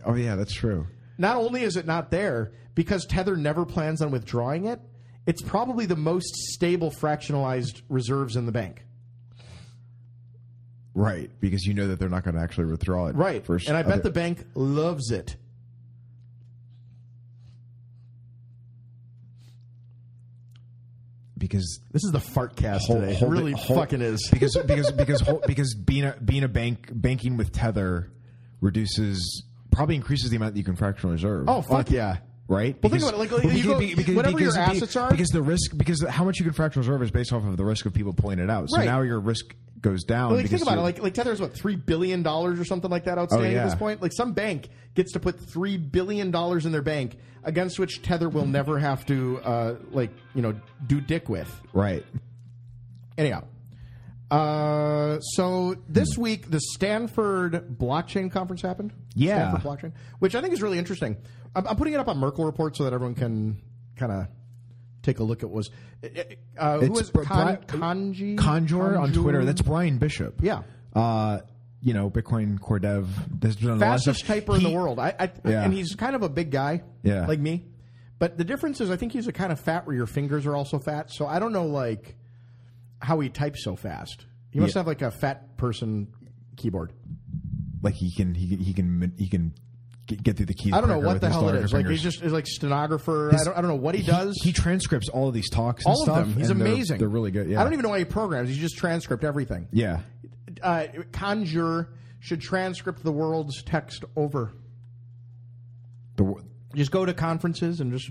oh 0.06 0.14
yeah, 0.16 0.36
that's 0.36 0.54
true. 0.54 0.88
Not 1.18 1.38
only 1.38 1.64
is 1.64 1.76
it 1.78 1.86
not 1.86 2.12
there, 2.12 2.52
because 2.76 3.06
Tether 3.06 3.36
never 3.36 3.66
plans 3.66 4.02
on 4.02 4.12
withdrawing 4.12 4.66
it, 4.66 4.80
it's 5.26 5.42
probably 5.42 5.86
the 5.86 5.96
most 5.96 6.34
stable 6.54 6.92
fractionalized 6.92 7.82
reserves 7.90 8.36
in 8.36 8.46
the 8.46 8.52
bank. 8.52 8.86
Right, 10.94 11.30
because 11.40 11.66
you 11.66 11.74
know 11.74 11.88
that 11.88 12.00
they're 12.00 12.10
not 12.10 12.24
going 12.24 12.36
to 12.36 12.42
actually 12.42 12.66
withdraw 12.66 13.08
it. 13.08 13.16
Right. 13.16 13.48
And 13.48 13.78
I 13.78 13.84
bet 13.84 13.94
other- 13.94 14.04
the 14.04 14.12
bank 14.12 14.46
loves 14.56 15.12
it. 15.12 15.36
Because 21.48 21.80
This 21.92 22.04
is 22.04 22.12
the 22.12 22.20
fart 22.20 22.56
cast 22.56 22.88
hold- 22.88 23.02
today. 23.02 23.14
hold 23.16 23.34
it 23.34 23.36
really 23.38 23.52
hold- 23.54 23.80
fucking 23.80 24.02
is. 24.02 24.28
because 24.32 24.56
because 24.66 24.92
because 24.92 25.22
hol- 25.22 25.42
because 25.48 25.74
being 25.76 26.06
a 26.06 26.16
being 26.24 26.44
a 26.44 26.48
bank 26.48 26.90
banking 26.94 27.38
with 27.38 27.52
tether 27.52 28.12
reduces 28.62 29.44
probably 29.72 29.96
increases 29.96 30.30
the 30.30 30.36
amount 30.38 30.54
that 30.54 30.60
you 30.60 30.66
can 30.66 30.76
fractional 30.76 31.14
reserve. 31.14 31.46
Oh, 31.48 31.62
fuck 31.62 31.90
yeah. 31.92 32.18
Right. 32.50 32.78
Well, 32.82 32.90
think 32.90 33.04
about 33.04 33.16
it, 33.16 33.18
like, 33.18 33.32
like, 33.32 33.44
you 33.54 33.64
go- 34.06 34.14
whatever 34.14 34.40
your 34.40 34.58
assets 34.58 34.96
are- 34.96 35.12
because 35.12 35.30
the 35.30 35.42
risk 35.42 35.76
because 35.76 36.04
how 36.08 36.24
much 36.24 36.40
you 36.40 36.46
can 36.46 36.54
fractional 36.54 36.88
reserve 36.88 37.04
is 37.04 37.12
based 37.12 37.34
off 37.34 37.46
of 37.46 37.58
the 37.58 37.66
risk 37.66 37.86
of 37.86 37.94
people 37.94 38.14
pulling 38.14 38.40
it 38.40 38.50
out. 38.50 38.70
So 38.70 38.78
Right. 38.78 38.86
now 38.86 39.02
your 39.02 39.20
risk 39.20 39.54
goes 39.90 40.04
down. 40.04 40.32
Well, 40.32 40.40
like, 40.42 40.50
think 40.50 40.62
about 40.62 40.78
it. 40.80 40.96
you're- 40.96 41.04
Like, 41.04 41.14
Tether 41.14 41.32
is 41.32 41.40
what 41.40 41.54
three 41.54 41.76
billion 41.76 42.24
dollars 42.24 42.60
or 42.60 42.66
something 42.66 42.90
like 42.92 43.06
that 43.06 43.18
outstanding 43.18 43.52
Oh, 43.52 43.56
yeah. 43.56 43.62
at 43.62 43.66
this 43.70 43.76
point. 43.76 44.02
Like 44.02 44.14
some 44.14 44.34
bank 44.34 44.70
gets 44.96 45.14
to 45.14 45.20
put 45.20 45.40
three 45.40 45.78
billion 45.78 46.32
dollars 46.32 46.66
in 46.66 46.72
their 46.72 46.82
bank 46.82 47.18
against 47.44 47.80
which 47.80 48.02
Tether 48.02 48.28
will 48.30 48.46
never 48.46 48.78
have 48.80 49.06
to, 49.06 49.40
uh, 49.44 49.76
like 49.92 50.12
you 50.36 50.42
know, 50.42 50.54
do 50.86 51.00
dick 51.02 51.30
with. 51.30 51.50
right. 51.74 52.06
Anyhow, 53.18 53.44
Uh, 54.30 55.20
so 55.22 55.76
this 55.88 56.18
week 56.18 56.50
the 56.52 56.60
Stanford 56.60 57.78
blockchain 57.80 58.30
conference 58.32 58.62
happened. 58.62 58.92
Yeah. 59.16 59.50
Stanford 59.58 59.62
blockchain, 59.92 59.92
which 60.20 60.36
I 60.36 60.42
think 60.42 60.54
is 60.54 60.62
really 60.62 60.78
interesting. 60.78 61.16
I'm, 61.56 61.66
I'm 61.66 61.76
putting 61.78 61.94
it 61.94 61.98
up 62.00 62.10
on 62.10 62.18
Merkle 62.18 62.44
Report 62.46 62.76
so 62.76 62.84
that 62.84 62.92
everyone 62.94 63.16
can 63.16 63.62
kind 63.96 64.12
of 64.12 64.28
take 65.08 65.20
a 65.20 65.24
look 65.24 65.42
at 65.42 65.50
what 65.50 65.56
was. 65.56 65.70
Uh, 66.58 66.80
who 66.80 66.86
It's 66.86 67.12
was 67.14 67.26
Con, 67.26 67.56
Bri- 67.56 67.80
Kanji 67.80 68.38
Kanzure 68.38 69.00
on 69.00 69.14
Twitter. 69.14 69.44
That's 69.46 69.62
Bryan 69.62 69.98
Bishop. 69.98 70.42
Yeah. 70.44 70.62
Uh, 70.94 71.40
you 71.82 71.94
know, 71.94 72.10
Bitcoin 72.10 72.60
core 72.60 72.80
dev. 72.80 73.08
There's 73.40 73.56
been 73.56 73.70
a 73.70 73.76
lot 73.76 73.82
of 73.84 74.04
fastest 74.04 74.26
typer 74.26 74.58
in 74.58 74.64
the 74.64 74.72
world. 74.72 75.00
I, 75.00 75.16
I 75.20 75.32
Yeah. 75.46 75.64
and 75.64 75.74
he's 75.74 75.96
kind 75.96 76.16
of 76.16 76.24
a 76.24 76.30
big 76.30 76.52
guy, 76.52 76.84
Yeah. 77.04 77.26
like 77.26 77.40
me. 77.40 77.66
But 78.20 78.38
the 78.38 78.44
difference 78.44 78.82
is, 78.82 78.90
I 78.90 78.96
think 78.98 79.12
he's 79.14 79.28
a 79.28 79.32
kind 79.32 79.52
of 79.52 79.60
fat 79.60 79.86
where 79.86 79.96
your 79.96 80.08
fingers 80.08 80.46
are 80.48 80.56
also 80.56 80.80
fat. 80.80 81.12
So 81.12 81.28
I 81.28 81.38
don't 81.40 81.54
know, 81.54 81.68
like 81.68 82.16
how 83.00 83.20
he 83.20 83.30
types 83.30 83.64
so 83.64 83.76
fast. 83.76 84.26
He 84.50 84.60
must 84.60 84.74
Yeah. 84.76 84.80
have 84.80 84.88
like 84.88 85.02
a 85.04 85.12
fat 85.12 85.56
person 85.58 86.08
keyboard. 86.58 86.94
Like 87.84 87.94
he 87.94 88.12
can, 88.12 88.34
he 88.34 88.48
can, 88.50 88.60
he 88.60 88.74
can, 88.74 89.14
he 89.18 89.28
can 89.28 89.54
get, 90.08 90.24
get 90.24 90.38
through 90.38 90.48
the 90.48 90.54
keys. 90.54 90.74
I 90.74 90.80
don't 90.82 90.90
know 90.90 91.00
what 91.00 91.22
the 91.22 91.30
hell 91.30 91.50
it 91.50 91.56
is. 91.64 91.74
Like 91.74 91.88
he's 91.88 92.02
just 92.02 92.22
is 92.24 92.34
like 92.34 92.48
stenographer. 92.48 93.30
His- 93.32 93.42
I 93.42 93.46
don't 93.46 93.58
I 93.58 93.62
don't 93.62 93.70
know 93.70 93.76
what 93.76 93.96
he, 93.96 94.02
he 94.02 94.08
does. 94.10 94.40
He 94.44 94.52
transcripts 94.52 95.10
all 95.10 95.28
of 95.28 95.34
these 95.34 95.50
talks. 95.50 95.86
And 95.86 95.94
all 95.94 96.04
stuff, 96.04 96.20
of 96.20 96.30
them. 96.30 96.38
He's 96.38 96.50
and 96.50 96.60
they're- 96.60 96.68
amazing. 96.68 96.98
They're, 96.98 97.08
really 97.08 97.32
good. 97.32 97.50
Yeah. 97.50 97.62
I 97.62 97.64
don't 97.64 97.74
even 97.74 97.84
know 97.84 97.90
why 97.90 98.00
he 98.00 98.06
programs. 98.06 98.50
He's 98.50 98.58
just 98.58 98.78
transcript 98.78 99.24
everything. 99.24 99.68
Yeah. 99.72 100.02
Uh, 100.64 100.88
Kanzure 101.12 101.90
should 102.20 102.42
transcript 102.42 103.04
the 103.04 103.12
world's 103.12 103.62
text 103.62 104.04
over. 104.16 104.54
The, 106.16 106.34
Just 106.74 106.92
go 106.92 107.06
to 107.06 107.14
conferences 107.14 107.80
and 107.80 107.92
just 107.92 108.10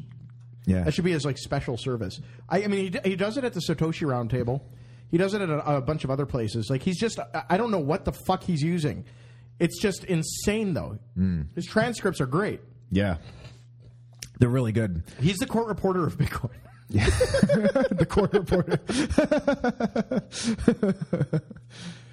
yeah. 0.66 0.82
That 0.82 0.94
should 0.94 1.04
be 1.04 1.12
his 1.12 1.24
like 1.24 1.38
special 1.38 1.76
service. 1.76 2.20
I, 2.48 2.64
I 2.64 2.66
mean, 2.66 2.92
he, 3.04 3.10
he 3.10 3.16
does 3.16 3.36
it 3.36 3.44
at 3.44 3.52
the 3.52 3.60
Satoshi 3.60 4.02
Roundtable. 4.02 4.62
He 5.08 5.16
does 5.16 5.34
it 5.34 5.40
at 5.40 5.48
a, 5.48 5.76
a 5.76 5.80
bunch 5.80 6.02
of 6.02 6.10
other 6.10 6.26
places. 6.26 6.68
Like 6.68 6.82
he's 6.82 6.98
just, 6.98 7.20
I, 7.20 7.44
I 7.50 7.56
don't 7.56 7.70
know 7.70 7.78
what 7.78 8.04
the 8.04 8.12
fuck 8.12 8.42
he's 8.42 8.62
using. 8.62 9.04
It's 9.58 9.80
just 9.80 10.04
insane 10.04 10.74
though. 10.74 10.98
Hmm. 11.14 11.42
His 11.54 11.66
transcripts 11.66 12.20
are 12.20 12.26
great. 12.26 12.60
yeah. 12.90 13.16
They're 14.38 14.50
really 14.50 14.72
good. 14.72 15.02
He's 15.18 15.38
the 15.38 15.46
court 15.46 15.66
reporter 15.68 16.06
of 16.06 16.18
Bitcoin. 16.18 16.50
the 16.90 18.06
court 18.06 18.34
reporter. 18.34 18.78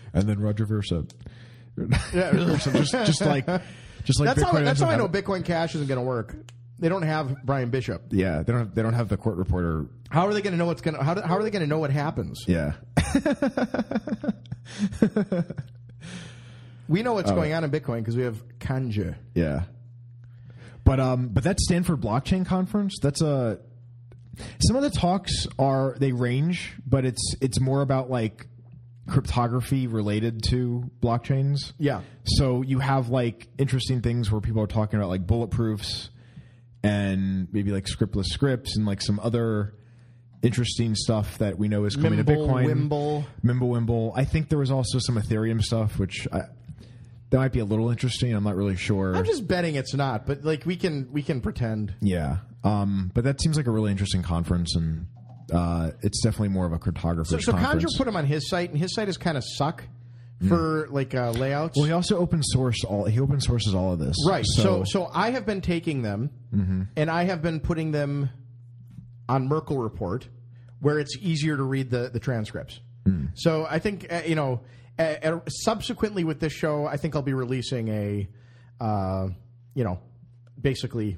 and 0.14 0.24
then 0.30 0.40
Roger 0.40 0.66
Versa. 0.66 1.06
Yeah, 2.14 2.58
So 2.60 2.72
just, 2.72 2.92
just 2.94 3.22
like, 3.22 3.46
just 4.06 4.20
like 4.22 4.28
that's 4.36 4.42
how. 4.42 4.54
That's 4.54 4.80
how 4.80 4.90
I 4.90 4.96
know 4.96 5.10
Bitcoin 5.10 5.44
Cash 5.44 5.76
isn't 5.76 5.88
going 5.88 6.00
to 6.00 6.06
work. 6.06 6.34
They 6.80 6.88
don't 6.88 7.02
have 7.04 7.44
Bryan 7.44 7.70
Bishop. 7.72 8.04
Yeah, 8.12 8.42
they 8.44 8.54
don't. 8.54 8.74
They 8.74 8.82
don't 8.84 8.94
have 8.94 9.10
the 9.10 9.18
court 9.18 9.36
reporter. 9.38 9.88
How 10.10 10.26
are 10.28 10.34
they 10.34 10.42
going 10.42 10.54
to 10.54 10.58
know 10.58 10.66
what's 10.66 10.82
going 10.82 10.96
to? 10.96 11.04
How, 11.04 11.14
do- 11.16 11.22
how 11.22 11.36
are 11.38 11.44
they 11.44 11.50
going 11.52 11.64
to 11.64 11.68
know 11.68 11.80
what 11.80 11.92
happens? 11.92 12.42
Yeah, 12.48 12.74
We 16.88 17.02
know 17.04 17.14
what's 17.14 17.32
going 17.32 17.54
on 17.54 17.64
in 17.64 17.72
Bitcoin 17.72 18.00
because 18.00 18.16
we 18.16 18.24
have 18.24 18.44
Kanzure. 18.60 19.16
yeah. 19.34 19.64
But 20.84 21.00
um, 21.00 21.30
but 21.30 21.46
that 21.46 21.60
Stanford 21.60 22.02
blockchain 22.02 22.46
conference. 22.46 22.98
That's 23.02 23.22
a. 23.22 23.60
Some 24.60 24.76
of 24.76 24.82
the 24.82 24.90
talks 24.90 25.48
are 25.58 25.96
they 25.98 26.12
range, 26.12 26.74
but 26.86 27.06
it's 27.06 27.36
it's 27.40 27.60
more 27.60 27.82
about 27.82 28.10
like 28.10 28.48
cryptography 29.08 29.88
related 29.88 30.44
to 30.50 30.90
blockchains. 31.02 31.74
Yeah. 31.78 32.02
So 32.26 32.62
you 32.62 32.80
have 32.80 33.10
like 33.10 33.48
interesting 33.58 34.02
things 34.02 34.32
where 34.32 34.42
people 34.42 34.62
are 34.62 34.68
talking 34.68 35.00
about 35.00 35.10
like 35.10 35.26
bulletproofs 35.26 36.10
and 36.84 37.48
maybe 37.54 37.72
like 37.72 37.86
scriptless 37.86 38.26
scripts 38.26 38.76
and 38.76 38.86
like 38.86 39.02
some 39.02 39.20
other 39.22 39.74
interesting 40.42 40.96
stuff 40.96 41.38
that 41.38 41.58
we 41.58 41.68
know 41.70 41.86
is 41.86 41.96
coming 41.96 42.18
to 42.18 42.26
Bitcoin. 42.26 42.66
Wimble. 42.66 43.26
Mimble 43.44 43.70
Wimble. 43.70 44.14
I 44.16 44.26
think 44.26 44.50
there 44.50 44.60
was 44.60 44.72
also 44.72 45.00
some 45.00 45.16
Ethereum 45.16 45.62
stuff, 45.62 45.98
which 45.98 46.28
I, 46.32 46.42
that 47.34 47.40
might 47.40 47.52
be 47.52 47.58
a 47.62 47.66
little 47.66 47.90
interesting. 47.90 48.32
I'm 48.32 48.44
not 48.44 48.56
really 48.56 48.76
sure. 48.76 49.16
I'm 49.16 49.26
just 49.26 49.48
betting 49.48 49.74
it's 49.74 49.96
not, 49.96 50.28
but 50.28 50.44
like 50.44 50.68
we 50.68 50.76
can 50.76 51.12
we 51.12 51.24
can 51.24 51.42
pretend. 51.42 51.96
yeah. 52.00 52.38
Um, 52.64 53.10
but 53.12 53.24
that 53.24 53.42
seems 53.42 53.58
like 53.58 53.66
a 53.66 53.72
really 53.72 53.90
interesting 53.90 54.22
conference, 54.22 54.76
and 54.76 55.08
uh, 55.52 55.92
it's 56.04 56.22
definitely 56.22 56.50
more 56.50 56.68
of 56.68 56.74
a 56.74 56.78
cryptographer's 56.78 57.30
So, 57.30 57.40
so 57.40 57.54
Kanzure 57.54 57.88
put 57.98 58.08
him 58.08 58.16
on 58.16 58.28
his 58.28 58.48
site, 58.48 58.70
and 58.70 58.78
his 58.78 58.94
site 58.94 59.10
is 59.10 59.18
kind 59.18 59.36
of 59.36 59.44
suck 59.44 59.84
for 60.48 60.88
like 60.92 61.16
uh, 61.16 61.32
layouts. 61.32 61.76
well, 61.76 61.86
he 61.88 61.92
also 61.92 62.20
open 62.20 62.44
source 62.44 62.84
all. 62.84 63.06
He 63.06 63.20
open 63.20 63.42
sources 63.42 63.74
all 63.74 63.94
of 63.94 64.00
this, 64.00 64.16
right. 64.30 64.46
So, 64.46 64.84
so 64.86 65.10
I 65.12 65.32
have 65.32 65.48
been 65.48 65.62
taking 65.62 66.04
them, 66.04 66.30
and 66.96 67.10
I 67.10 67.24
have 67.24 67.42
been 67.42 67.60
putting 67.60 67.92
them 67.92 68.30
on 69.28 69.48
Merkle 69.48 69.80
Report, 69.80 70.28
where 70.82 71.00
it's 71.00 71.18
easier 71.20 71.58
to 71.58 71.64
read 71.64 71.90
the 71.90 72.12
the 72.14 72.20
transcripts. 72.20 72.80
So 73.34 73.66
I 73.68 73.80
think 73.80 74.06
uh, 74.14 74.22
you 74.24 74.36
know. 74.36 74.62
Subsequently, 75.48 76.24
with 76.24 76.40
this 76.40 76.54
show, 76.54 76.86
I 76.86 76.98
think 76.98 77.16
I'll 77.16 77.22
be 77.22 77.34
releasing 77.34 77.88
a, 77.90 78.28
uh, 78.80 79.28
you 79.74 79.84
know, 79.84 80.00
basically 80.60 81.18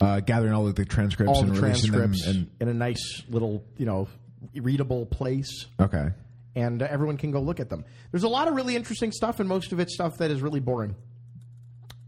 uh, 0.00 0.20
gathering 0.20 0.52
all 0.52 0.66
of 0.66 0.74
the 0.74 0.84
transcripts 0.84 1.32
all 1.32 1.42
and 1.42 1.54
the 1.56 1.60
releasing 1.60 1.90
transcripts 1.92 2.24
them. 2.26 2.36
And, 2.36 2.50
in 2.60 2.68
a 2.68 2.74
nice 2.74 3.22
little, 3.28 3.64
you 3.78 3.86
know, 3.86 4.08
readable 4.54 5.06
place. 5.06 5.66
okay. 5.80 6.08
and 6.54 6.82
uh, 6.82 6.86
everyone 6.88 7.16
can 7.16 7.30
go 7.30 7.40
look 7.40 7.60
at 7.60 7.68
them. 7.70 7.84
There's 8.10 8.22
a 8.24 8.28
lot 8.28 8.48
of 8.48 8.54
really 8.54 8.76
interesting 8.76 9.10
stuff, 9.12 9.40
and 9.40 9.48
most 9.48 9.72
of 9.72 9.80
it's 9.80 9.94
stuff 9.94 10.18
that 10.18 10.30
is 10.30 10.42
really 10.42 10.60
boring. 10.60 10.94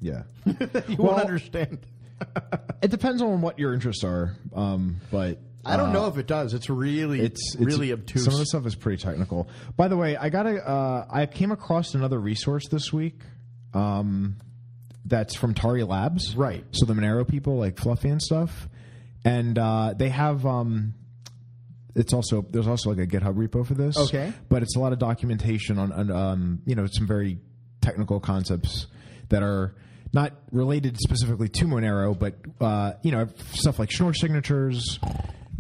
Yeah. 0.01 0.23
You 0.44 0.97
Well- 0.98 1.12
won't 1.15 1.20
understand. 1.23 1.78
it 2.82 2.90
depends 2.90 3.23
on 3.23 3.40
what 3.40 3.59
your 3.59 3.73
interests 3.74 4.02
are, 4.05 4.36
um, 4.52 5.01
but 5.10 5.39
I 5.69 5.77
don't 5.77 5.90
uh, 5.90 5.93
know 5.93 6.07
if 6.07 6.19
it 6.19 6.27
does. 6.27 6.55
It's 6.55 6.69
really, 6.69 7.20
It's, 7.20 7.55
it's 7.55 7.65
really 7.65 7.93
obtuse. 7.93 8.24
Some 8.24 8.35
of 8.35 8.40
the 8.40 8.47
stuff 8.47 8.66
is 8.66 8.74
pretty 8.74 9.03
technical. 9.03 9.49
By 9.77 9.89
the 9.89 9.97
way, 9.97 10.16
I 10.16 10.28
got 10.28 10.45
to 10.45 10.57
uh, 10.57 11.07
I 11.11 11.27
came 11.27 11.53
across 11.53 11.95
another 11.95 12.19
resource 12.19 12.69
this 12.69 12.93
week. 12.93 13.20
Um, 13.74 14.36
that's 15.05 15.35
from 15.35 15.55
Tari 15.55 15.85
Labs, 15.85 16.36
Right. 16.36 16.65
So 16.73 16.85
the 16.85 16.93
Monero 16.93 17.27
people 17.27 17.57
like 17.57 17.78
Fluffy 17.78 18.09
and 18.09 18.20
stuff, 18.20 18.69
and 19.24 19.59
uh, 19.59 19.95
they 19.97 20.11
have. 20.11 20.45
Um, 20.47 20.95
it's 21.95 22.12
also 22.12 22.47
there's 22.51 22.69
also 22.69 22.90
like 22.90 22.99
a 22.99 23.07
GitHub 23.07 23.35
repo 23.35 23.66
for 23.66 23.74
this. 23.74 23.97
Okay. 23.97 24.32
but 24.49 24.62
it's 24.62 24.77
a 24.77 24.78
lot 24.78 24.93
of 24.93 24.99
documentation 24.99 25.78
on, 25.78 25.93
on 25.93 26.11
um, 26.11 26.62
you 26.65 26.74
know 26.74 26.86
some 26.86 27.07
very 27.07 27.39
technical 27.81 28.20
concepts 28.20 28.86
that 29.31 29.43
are 29.43 29.74
not 30.12 30.32
related 30.53 30.97
specifically 30.99 31.49
to 31.49 31.65
Monero, 31.65 32.19
but 32.19 32.36
uh, 32.61 32.93
you 33.03 33.11
know 33.11 33.28
stuff 33.53 33.78
like 33.78 33.90
Schnorr 33.90 34.15
signatures, 34.15 34.99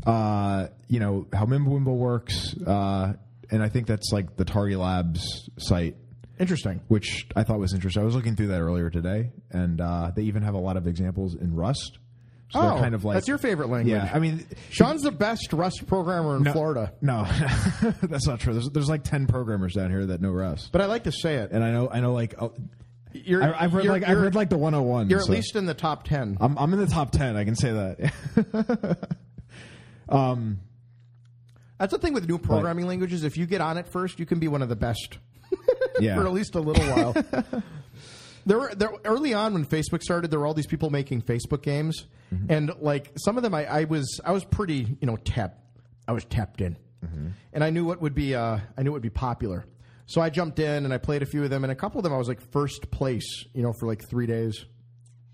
uh, 0.06 0.68
you 0.88 1.00
know 1.00 1.26
how 1.32 1.44
Mimblewimble 1.46 1.96
works, 1.96 2.54
uh, 2.66 3.14
and 3.50 3.62
I 3.62 3.68
think 3.68 3.86
that's 3.86 4.10
like 4.12 4.36
the 4.36 4.44
Tari 4.44 4.76
Labs 4.76 5.48
site, 5.58 5.96
Interesting. 6.38 6.80
which 6.88 7.26
I 7.36 7.42
thought 7.42 7.58
was 7.58 7.74
interesting. 7.74 8.02
I 8.02 8.04
was 8.06 8.14
looking 8.14 8.36
through 8.36 8.48
that 8.48 8.60
earlier 8.60 8.90
today, 8.90 9.30
and 9.50 9.80
uh, 9.80 10.12
they 10.14 10.22
even 10.22 10.42
have 10.42 10.54
a 10.54 10.58
lot 10.60 10.76
of 10.76 10.86
examples 10.86 11.34
in 11.34 11.54
Rust. 11.54 11.98
So 12.50 12.60
oh, 12.60 12.78
kind 12.80 12.94
of 12.94 13.04
like 13.04 13.16
that's 13.16 13.28
your 13.28 13.36
favorite 13.36 13.68
language. 13.68 13.92
Yeah, 13.92 14.10
I 14.10 14.18
mean, 14.20 14.46
Sean's 14.70 15.02
the 15.02 15.10
best 15.12 15.52
Rust 15.52 15.86
programmer 15.86 16.36
in 16.38 16.44
no, 16.44 16.52
Florida, 16.52 16.94
No, 17.02 17.24
that's 18.02 18.26
not 18.26 18.40
true. 18.40 18.54
There's, 18.54 18.70
there's 18.70 18.88
like 18.88 19.04
ten 19.04 19.26
programmers 19.26 19.74
down 19.74 19.90
here 19.90 20.06
that 20.06 20.22
know 20.22 20.30
Rust, 20.30 20.70
but 20.72 20.80
I 20.80 20.86
like 20.86 21.04
to 21.04 21.12
say 21.12 21.34
it. 21.34 21.50
and 21.52 21.62
I 21.62 21.72
know 21.72 21.90
I 21.92 22.00
know 22.00 22.14
like 22.14 22.36
oh, 22.40 22.54
You're, 23.12 23.42
I, 23.42 23.64
I've 23.64 23.74
read 23.74 23.84
you're- 23.84 23.92
like 24.00 24.02
I've 24.04 24.12
you're- 24.16 24.22
read 24.24 24.34
like 24.34 24.48
the 24.48 24.56
101. 24.56 25.10
You're 25.10 25.18
at 25.18 25.26
so- 25.26 25.32
least 25.32 25.56
in 25.56 25.66
the 25.66 25.74
top 25.74 26.04
ten. 26.04 26.38
I'm 26.40 26.56
I'm 26.56 26.72
in 26.72 26.78
the 26.78 26.86
top 26.86 27.10
ten. 27.10 27.36
I 27.36 27.44
can 27.44 27.54
say 27.54 27.70
that. 27.72 28.96
um, 30.08 30.60
That's 31.78 31.92
the 31.92 31.98
thing 31.98 32.12
with 32.14 32.28
new 32.28 32.38
programming 32.38 32.86
languages. 32.86 33.24
If 33.24 33.36
you 33.36 33.46
get 33.46 33.60
on 33.60 33.76
it 33.78 33.86
first, 33.88 34.18
you 34.18 34.26
can 34.26 34.38
be 34.38 34.48
one 34.48 34.62
of 34.62 34.68
the 34.68 34.76
best 34.76 35.18
yeah, 36.00 36.14
for 36.20 36.26
at 36.26 36.32
least 36.32 36.54
a 36.54 36.60
little 36.60 36.84
while. 36.86 37.12
there 38.46 38.58
were 38.58 38.74
there 38.74 38.90
early 39.04 39.34
on 39.34 39.52
when 39.54 39.64
Facebook 39.66 40.02
started, 40.02 40.30
there 40.30 40.40
were 40.40 40.46
all 40.46 40.54
these 40.54 40.66
people 40.66 40.90
making 40.90 41.22
Facebook 41.22 41.62
games, 41.62 42.06
Mm-hmm. 42.34 42.52
and 42.52 42.72
like 42.82 43.10
some 43.16 43.38
of 43.38 43.42
them, 43.42 43.54
I, 43.54 43.64
I 43.64 43.84
was 43.84 44.20
I 44.22 44.32
was 44.32 44.44
pretty 44.44 44.98
you 45.00 45.06
know 45.06 45.16
tapped, 45.16 45.58
I 46.06 46.12
was 46.12 46.24
tapped 46.26 46.60
in, 46.60 46.76
Mm-hmm. 47.02 47.28
and 47.54 47.64
I 47.64 47.70
knew 47.70 47.86
what 47.86 48.02
would 48.02 48.14
be 48.14 48.34
uh, 48.34 48.58
I 48.76 48.82
knew 48.82 48.90
what 48.90 48.96
would 48.96 49.02
be 49.02 49.08
popular. 49.08 49.64
So 50.04 50.20
I 50.20 50.28
jumped 50.30 50.58
in 50.58 50.84
and 50.84 50.92
I 50.92 50.98
played 50.98 51.22
a 51.22 51.26
few 51.26 51.42
of 51.44 51.48
them, 51.50 51.64
and 51.64 51.70
a 51.70 51.74
couple 51.74 51.98
of 51.98 52.02
them 52.04 52.12
I 52.12 52.18
was 52.18 52.28
like 52.28 52.40
first 52.52 52.90
place, 52.90 53.44
you 53.54 53.62
know, 53.62 53.72
for 53.80 53.86
like 53.86 54.06
three 54.10 54.26
days. 54.26 54.66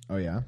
oh 0.09 0.17
yeah, 0.19 0.43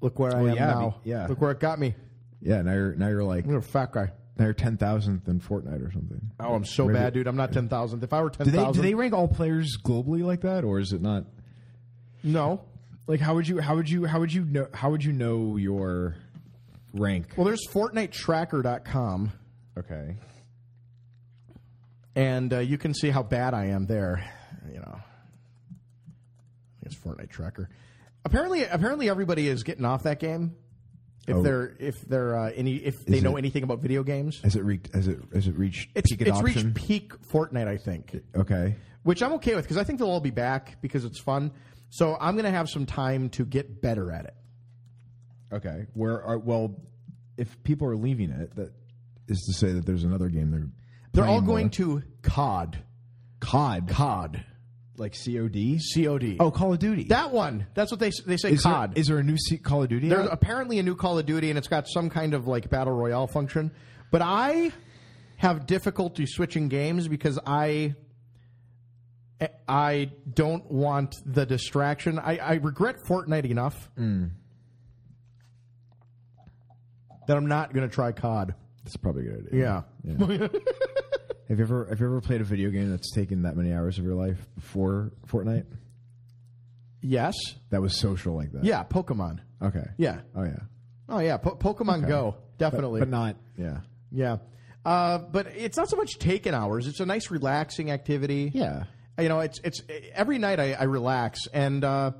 Look 0.00 0.18
where 0.18 0.34
I 0.34 0.40
am 0.40 0.46
yeah, 0.54 0.66
now. 0.66 1.00
be- 1.04 1.10
yeah. 1.10 1.26
Look 1.26 1.40
where 1.42 1.50
it 1.50 1.60
got 1.60 1.78
me. 1.78 1.94
Yeah. 2.42 2.60
Now 2.62 2.72
you're 2.74 2.94
now 2.94 3.08
you're 3.08 3.24
like 3.24 3.44
I'm 3.46 3.56
a 3.56 3.62
fat 3.62 3.92
guy. 3.92 4.10
now 4.38 4.44
you're 4.44 4.54
ten 4.54 4.76
thousandth 4.76 5.26
in 5.28 5.40
Fortnite 5.40 5.86
or 5.86 5.90
something. 5.92 6.20
Oh, 6.40 6.54
I'm 6.54 6.64
so 6.64 6.86
Maybe- 6.86 6.98
bad, 6.98 7.14
dude. 7.14 7.26
I'm 7.26 7.36
not 7.36 7.52
ten 7.52 7.68
thousandth. 7.68 8.02
If 8.02 8.12
I 8.12 8.20
were 8.22 8.30
ten 8.30 8.44
Do 8.46 8.50
they 8.50 8.58
do 8.58 8.64
thousand, 8.64 8.82
they 8.82 8.94
rank 8.94 9.14
all 9.14 9.28
players 9.28 9.76
globally 9.82 10.22
like 10.24 10.40
that, 10.42 10.64
or 10.64 10.78
is 10.80 10.92
it 10.92 11.00
not? 11.02 11.24
no. 12.22 12.62
Like 13.06 13.18
how 13.20 13.34
would 13.34 13.48
you 13.48 13.58
how 13.60 13.74
would 13.76 13.90
you 13.90 14.04
how 14.04 14.20
would 14.20 14.32
you 14.32 14.44
know 14.44 14.68
how 14.72 14.90
would 14.90 15.04
you 15.04 15.12
know 15.12 15.56
your 15.56 16.14
rank? 16.94 17.34
Well, 17.36 17.44
there's 17.46 17.66
FortniteTracker.com. 17.68 19.32
Okay. 19.78 20.16
and 22.14 22.52
uh, 22.52 22.58
you 22.58 22.78
can 22.78 22.94
see 22.94 23.10
how 23.10 23.22
bad 23.22 23.54
I 23.54 23.66
am 23.66 23.86
there. 23.86 24.24
You 24.72 24.78
know, 24.80 24.98
I 24.98 25.02
it's 26.82 26.94
Fortnite 26.94 27.30
Tracker. 27.30 27.68
Apparently, 28.24 28.64
apparently 28.64 29.08
everybody 29.10 29.48
is 29.48 29.62
getting 29.64 29.84
off 29.84 30.04
that 30.04 30.20
game, 30.20 30.54
If 31.28 31.36
Oh. 31.36 31.42
they're 31.42 31.76
if 31.78 32.00
they're 32.02 32.36
uh, 32.36 32.50
any 32.54 32.74
if 32.76 33.04
they 33.06 33.18
Is 33.18 33.22
know 33.22 33.36
it- 33.36 33.38
anything 33.38 33.62
about 33.62 33.80
video 33.80 34.02
games, 34.02 34.40
Has 34.42 34.56
it 34.56 34.64
reached? 34.64 34.92
Has 34.92 35.06
it? 35.06 35.20
Has 35.32 35.46
it 35.46 35.56
reached 35.56 35.90
it's 35.94 36.10
peak 36.10 36.22
it's 36.26 36.42
reached 36.42 36.74
peak 36.74 37.12
Fortnite, 37.28 37.68
I 37.68 37.76
think, 37.76 38.20
okay. 38.34 38.74
which 39.04 39.22
I'm 39.22 39.32
okay 39.34 39.54
with 39.54 39.64
because 39.64 39.76
I 39.76 39.84
think 39.84 40.00
they'll 40.00 40.10
all 40.10 40.20
be 40.20 40.30
back 40.30 40.80
because 40.82 41.04
it's 41.04 41.20
fun. 41.20 41.52
So 41.90 42.16
I'm 42.20 42.34
going 42.34 42.44
to 42.46 42.50
have 42.50 42.68
some 42.68 42.86
time 42.86 43.28
to 43.30 43.44
get 43.44 43.80
better 43.82 44.10
at 44.10 44.24
it. 44.24 44.34
Okay. 45.52 45.86
Where 45.94 46.22
are 46.24 46.38
well, 46.38 46.80
if 47.36 47.62
people 47.62 47.86
are 47.88 47.96
leaving 47.96 48.30
it, 48.30 48.54
that 48.56 48.72
is 49.28 49.40
to 49.42 49.52
say 49.52 49.72
that 49.72 49.86
there's 49.86 50.02
another 50.04 50.28
game 50.28 50.50
they're 50.50 50.68
They're 51.12 51.24
all 51.30 51.40
going 51.40 51.66
more. 51.66 52.00
to 52.00 52.02
COD, 52.22 52.78
COD, 53.40 53.88
COD, 53.88 54.44
like 54.96 55.14
COD. 55.14 55.78
COD. 55.94 56.36
Oh, 56.38 56.50
Call 56.50 56.72
of 56.72 56.78
Duty. 56.78 57.04
that 57.04 57.32
one. 57.32 57.66
That's 57.74 57.90
what 57.90 58.00
they 58.00 58.10
they 58.26 58.36
say. 58.36 58.52
is 58.52 58.62
COD. 58.62 58.96
is 58.96 59.06
there 59.08 59.18
a 59.18 59.22
new 59.22 59.36
C- 59.38 59.58
Call 59.58 59.82
of 59.82 59.88
Duty? 59.88 60.08
There's 60.08 60.26
out? 60.26 60.32
apparently 60.32 60.78
a 60.78 60.82
new 60.82 60.94
Call 60.94 61.18
of 61.18 61.26
Duty, 61.26 61.50
and 61.50 61.58
it's 61.58 61.68
got 61.68 61.88
some 61.88 62.10
kind 62.10 62.34
of 62.34 62.46
like 62.46 62.68
battle 62.70 62.92
royale 62.92 63.26
function. 63.26 63.72
But 64.10 64.22
I 64.22 64.72
have 65.36 65.66
difficulty 65.66 66.26
switching 66.26 66.68
games 66.68 67.08
because 67.08 67.38
I 67.46 67.94
eh, 69.40 69.48
I 69.66 70.10
don't 70.32 70.70
want 70.70 71.16
the 71.24 71.46
distraction. 71.46 72.18
I, 72.18 72.36
I 72.36 72.54
regret 72.54 72.96
Fortnite 73.08 73.50
enough 73.50 73.90
mm. 73.98 74.30
that 77.26 77.36
I'm 77.36 77.46
not 77.46 77.72
going 77.72 77.88
to 77.88 77.94
try 77.94 78.12
COD. 78.12 78.54
That's 78.84 78.96
probably 78.96 79.26
a 79.26 79.30
good 79.30 79.46
idea. 79.48 79.84
Yeah. 80.04 80.48
Have 81.52 81.58
you 81.58 81.66
ever 81.66 81.84
have 81.84 82.00
you 82.00 82.06
ever 82.06 82.22
played 82.22 82.40
a 82.40 82.44
video 82.44 82.70
game 82.70 82.90
that's 82.90 83.12
taken 83.12 83.42
that 83.42 83.56
many 83.56 83.74
hours 83.74 83.98
of 83.98 84.06
your 84.06 84.14
life 84.14 84.38
before 84.54 85.12
Fortnite? 85.26 85.66
Yes. 87.02 87.34
That 87.68 87.82
was 87.82 87.94
social 87.94 88.34
like 88.34 88.52
that. 88.52 88.64
Yeah. 88.64 88.84
Pokemon. 88.84 89.40
Okay. 89.60 89.84
Yeah. 89.98 90.20
Oh 90.34 90.44
yeah. 90.44 90.60
Oh 91.10 91.18
yeah. 91.18 91.36
Po- 91.36 91.56
Pokemon 91.56 92.08
Go. 92.08 92.36
Definitely. 92.56 93.00
But 93.00 93.10
not. 93.10 93.36
Yeah. 93.58 93.80
Yeah. 94.10 94.38
Uh, 94.82 95.18
but 95.18 95.48
it's 95.48 95.76
not 95.76 95.90
so 95.90 95.96
much 95.98 96.18
taking 96.18 96.54
hours. 96.54 96.86
It's 96.86 97.00
a 97.00 97.06
nice 97.06 97.30
relaxing 97.30 97.90
activity. 97.90 98.50
Yeah. 98.54 98.84
You 99.18 99.28
know, 99.28 99.40
it's 99.40 99.60
it's 99.62 99.82
every 100.14 100.38
night 100.38 100.58
I, 100.58 100.72
I 100.72 100.84
relax 100.84 101.48
and 101.52 101.84
uh, 101.84 102.12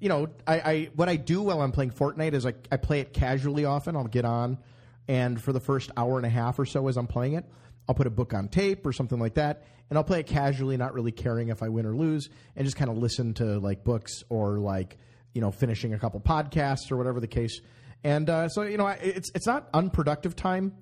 you 0.00 0.08
know 0.08 0.30
I, 0.48 0.54
I 0.58 0.90
what 0.96 1.08
I 1.08 1.14
do 1.14 1.42
while 1.42 1.62
I'm 1.62 1.70
playing 1.70 1.92
Fortnite 1.92 2.32
is 2.32 2.44
I, 2.44 2.54
I 2.72 2.76
play 2.76 2.98
it 2.98 3.12
casually. 3.12 3.66
Often 3.66 3.94
I'll 3.94 4.08
get 4.08 4.24
on 4.24 4.58
and 5.06 5.40
for 5.40 5.52
the 5.52 5.60
first 5.60 5.92
hour 5.96 6.16
and 6.16 6.26
a 6.26 6.30
half 6.30 6.58
or 6.58 6.66
so 6.66 6.88
as 6.88 6.96
I'm 6.96 7.06
playing 7.06 7.34
it, 7.34 7.44
I'll 7.90 7.94
put 7.94 8.06
a 8.06 8.10
book 8.10 8.34
on 8.34 8.46
tape 8.46 8.86
or 8.86 8.92
something 8.92 9.18
like 9.18 9.34
that, 9.34 9.64
and 9.88 9.98
I'll 9.98 10.04
play 10.04 10.20
it 10.20 10.28
casually, 10.28 10.76
not 10.76 10.94
really 10.94 11.10
caring 11.10 11.48
if 11.48 11.60
I 11.60 11.68
win 11.70 11.86
or 11.86 11.96
lose, 11.96 12.28
and 12.54 12.64
just 12.64 12.76
kind 12.76 12.88
of 12.88 12.96
listen 12.98 13.34
to 13.34 13.58
like 13.58 13.82
books 13.82 14.22
or 14.28 14.60
like 14.60 14.96
you 15.34 15.40
know 15.40 15.50
finishing 15.50 15.92
a 15.92 15.98
couple 15.98 16.20
podcasts 16.20 16.92
or 16.92 16.96
whatever 16.96 17.18
the 17.18 17.26
case. 17.26 17.60
And 18.04 18.30
uh, 18.30 18.48
so 18.48 18.62
you 18.62 18.76
know, 18.76 18.86
I- 18.86 19.00
it's 19.02 19.28
it's 19.34 19.46
not 19.48 19.68
unproductive 19.74 20.36
time. 20.36 20.72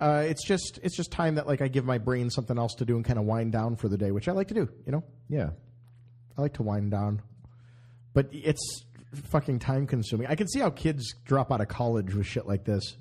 Uh, 0.00 0.24
it's 0.26 0.42
just 0.46 0.80
it's 0.82 0.96
just 0.96 1.12
time 1.12 1.34
that 1.34 1.46
like 1.46 1.60
I 1.60 1.68
give 1.68 1.84
my 1.84 1.98
brain 1.98 2.30
something 2.30 2.56
else 2.56 2.74
to 2.76 2.86
do 2.86 2.96
and 2.96 3.04
kind 3.04 3.18
of 3.18 3.26
wind 3.26 3.52
down 3.52 3.76
for 3.76 3.90
the 3.90 3.98
day, 3.98 4.10
which 4.10 4.26
I 4.26 4.32
like 4.32 4.48
to 4.48 4.54
do. 4.54 4.66
You 4.86 4.92
know, 4.92 5.04
Yeah. 5.28 5.50
I 6.38 6.40
like 6.40 6.54
to 6.54 6.62
wind 6.62 6.90
down, 6.92 7.20
but 8.14 8.28
it's 8.32 8.84
fucking 9.30 9.58
time 9.58 9.86
consuming. 9.86 10.28
I 10.28 10.34
can 10.34 10.48
see 10.48 10.60
how 10.60 10.70
kids 10.70 11.14
drop 11.26 11.52
out 11.52 11.60
of 11.60 11.68
college 11.68 12.14
with 12.14 12.26
shit 12.26 12.46
like 12.46 12.64
this. 12.64 12.96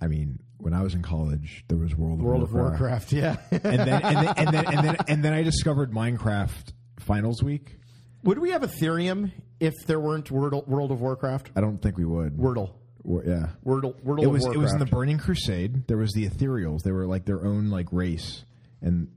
I 0.00 0.08
mean, 0.08 0.40
when 0.62 0.72
I 0.74 0.82
was 0.82 0.94
in 0.94 1.02
college, 1.02 1.64
there 1.68 1.76
was 1.76 1.94
World 1.96 2.20
of 2.20 2.24
World 2.24 2.42
of 2.44 2.54
Warcraft. 2.54 3.12
Warcraft, 3.12 3.12
yeah. 3.12 3.36
and 3.50 3.80
then 3.80 3.88
and 4.02 4.16
then 4.16 4.34
and 4.36 4.48
then 4.48 4.66
and 4.66 4.86
then 4.86 4.96
and 5.08 5.24
then 5.24 5.32
I 5.32 5.42
discovered 5.42 5.92
Minecraft 5.92 6.72
Finals 7.00 7.42
Week. 7.42 7.78
Would 8.22 8.38
we 8.38 8.50
have 8.50 8.62
Ethereum 8.62 9.32
if 9.58 9.74
there 9.86 9.98
weren't 9.98 10.26
Wordle, 10.26 10.66
World 10.68 10.92
of 10.92 11.00
Warcraft? 11.00 11.50
I 11.56 11.60
don't 11.60 11.78
think 11.78 11.98
we 11.98 12.04
would. 12.04 12.36
Wordle, 12.36 12.74
Wa- 13.02 13.22
yeah. 13.26 13.48
Wordle, 13.66 14.00
Wordle. 14.02 14.22
It 14.22 14.28
was 14.28 14.46
it 14.46 14.56
was 14.56 14.72
in 14.72 14.78
the 14.78 14.86
Burning 14.86 15.18
Crusade. 15.18 15.88
There 15.88 15.96
was 15.96 16.12
the 16.12 16.28
Ethereals. 16.28 16.82
They 16.84 16.92
were 16.92 17.06
like 17.06 17.24
their 17.24 17.44
own 17.44 17.68
like 17.70 17.88
race, 17.90 18.44
and 18.80 19.08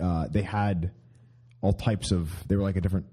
uh, 0.00 0.28
they 0.30 0.42
had 0.42 0.92
all 1.60 1.74
types 1.74 2.10
of. 2.10 2.30
They 2.48 2.56
were 2.56 2.62
like 2.62 2.76
a 2.76 2.80
different. 2.80 3.06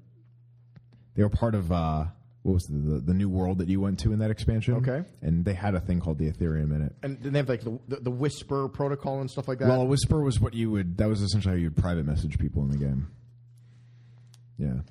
They 1.16 1.24
were 1.24 1.30
part 1.30 1.54
of 1.54 1.70
uh, 1.70 2.06
what 2.44 2.54
was 2.54 2.64
the, 2.64 2.78
the 2.78 3.00
the 3.00 3.14
new 3.14 3.30
world 3.30 3.58
that 3.58 3.68
you 3.70 3.80
went 3.82 4.00
to 4.00 4.12
in 4.14 4.20
that 4.20 4.30
expansion. 4.30 4.76
Okay. 4.76 5.04
and 5.22 5.44
they 5.46 5.54
had 5.54 5.76
a 5.76 5.80
thing 5.80 6.00
called 6.00 6.18
the 6.18 6.30
Ethereum 6.30 6.76
in 6.76 6.82
it. 6.84 6.94
and 7.02 7.22
then 7.22 7.34
they 7.34 7.40
have 7.40 7.50
like 7.50 7.62
the, 7.64 7.80
the, 7.88 7.96
the 8.02 8.12
Whisper 8.12 8.68
protocol 8.68 9.22
and 9.22 9.32
stuff 9.32 9.48
like 9.48 9.60
that. 9.60 9.68
Well, 9.70 9.88
whisper 9.88 10.22
was 10.22 10.40
what 10.40 10.54
you 10.54 10.70
would. 10.72 10.98
That 10.98 11.08
was 11.08 11.22
essentially 11.22 11.54
how 11.54 11.58
you 11.58 11.68
would 11.68 11.78
private 11.78 12.06
message 12.06 12.38
people 12.38 12.62
in 12.64 12.70
the 12.70 12.78
game. 12.78 13.08
Yeah, 14.58 14.82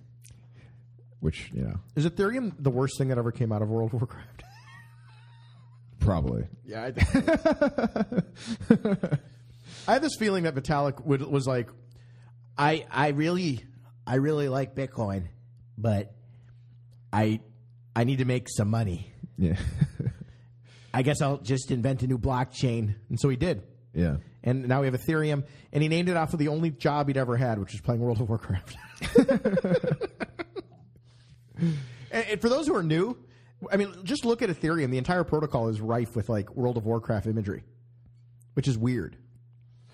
which 1.21 1.51
you 1.53 1.63
know 1.63 1.79
Is 1.95 2.07
Ethereum 2.07 2.53
the 2.59 2.71
worst 2.71 2.99
thing 2.99 3.09
that 3.09 3.19
ever 3.19 3.31
came 3.33 3.53
out 3.53 3.63
of 3.63 3.69
World 3.69 3.95
of 3.95 4.01
Warcraft? 4.01 4.43
probably. 6.01 6.45
Yeah, 6.65 6.85
I, 6.85 6.93
think. 6.93 7.29
I 9.89 9.93
have 9.93 10.03
this 10.03 10.17
feeling 10.19 10.45
that 10.45 10.55
Vitalik 10.55 11.05
would, 11.05 11.23
was 11.23 11.47
like, 11.47 11.69
I 12.57 12.87
I 12.91 13.09
really 13.09 13.61
I 14.07 14.17
really 14.17 14.49
like 14.49 14.75
Bitcoin, 14.75 15.27
but 15.79 16.15
I 17.13 17.41
I 17.95 18.05
need 18.05 18.19
to 18.19 18.25
make 18.25 18.49
some 18.49 18.69
money. 18.69 19.13
Yeah, 19.39 19.57
I 20.95 21.03
guess 21.03 21.21
I'll 21.21 21.39
just 21.39 21.71
invent 21.71 22.03
a 22.03 22.07
new 22.07 22.19
blockchain. 22.19 22.95
and 23.09 23.19
so 23.21 23.29
he 23.29 23.37
did. 23.37 23.63
yeah. 23.95 24.17
And 24.45 24.67
now 24.67 24.81
we 24.81 24.89
have 24.89 24.95
Ethereum, 24.95 25.45
and 25.73 25.83
he 25.85 25.89
named 25.89 26.09
it 26.09 26.17
after 26.17 26.37
the 26.37 26.49
only 26.49 26.71
job 26.71 27.07
he'd 27.07 27.17
ever 27.17 27.37
had, 27.37 27.61
which 27.61 27.75
is 27.75 27.81
playing 27.81 28.01
World 28.01 28.21
of 28.21 28.29
Warcraft. 28.29 28.77
and, 31.57 31.77
and 32.11 32.41
for 32.41 32.49
those 32.49 32.67
who 32.67 32.75
are 32.75 32.83
new, 32.83 33.17
I 33.71 33.77
mean, 33.77 33.95
just 34.03 34.25
look 34.25 34.43
at 34.43 34.51
Ethereum. 34.51 34.91
The 34.91 34.99
entire 34.99 35.23
protocol 35.25 35.69
is 35.69 35.81
rife 35.81 36.17
with 36.17 36.29
like 36.29 36.55
World 36.57 36.77
of 36.77 36.85
Warcraft 36.85 37.27
imagery, 37.29 37.63
which 38.55 38.67
is 38.67 38.77
weird. 38.77 39.17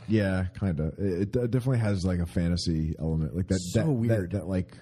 Yeah, 0.08 0.46
kind 0.54 0.80
of. 0.80 0.94
It, 0.98 1.36
it 1.36 1.50
definitely 1.50 1.80
has 1.80 2.04
like 2.04 2.20
a 2.20 2.26
fantasy 2.26 2.94
element, 2.98 3.36
like 3.36 3.48
that. 3.48 3.58
So 3.60 3.80
that, 3.80 3.90
weird. 3.90 4.30
That, 4.32 4.38
that 4.38 4.48
like, 4.48 4.72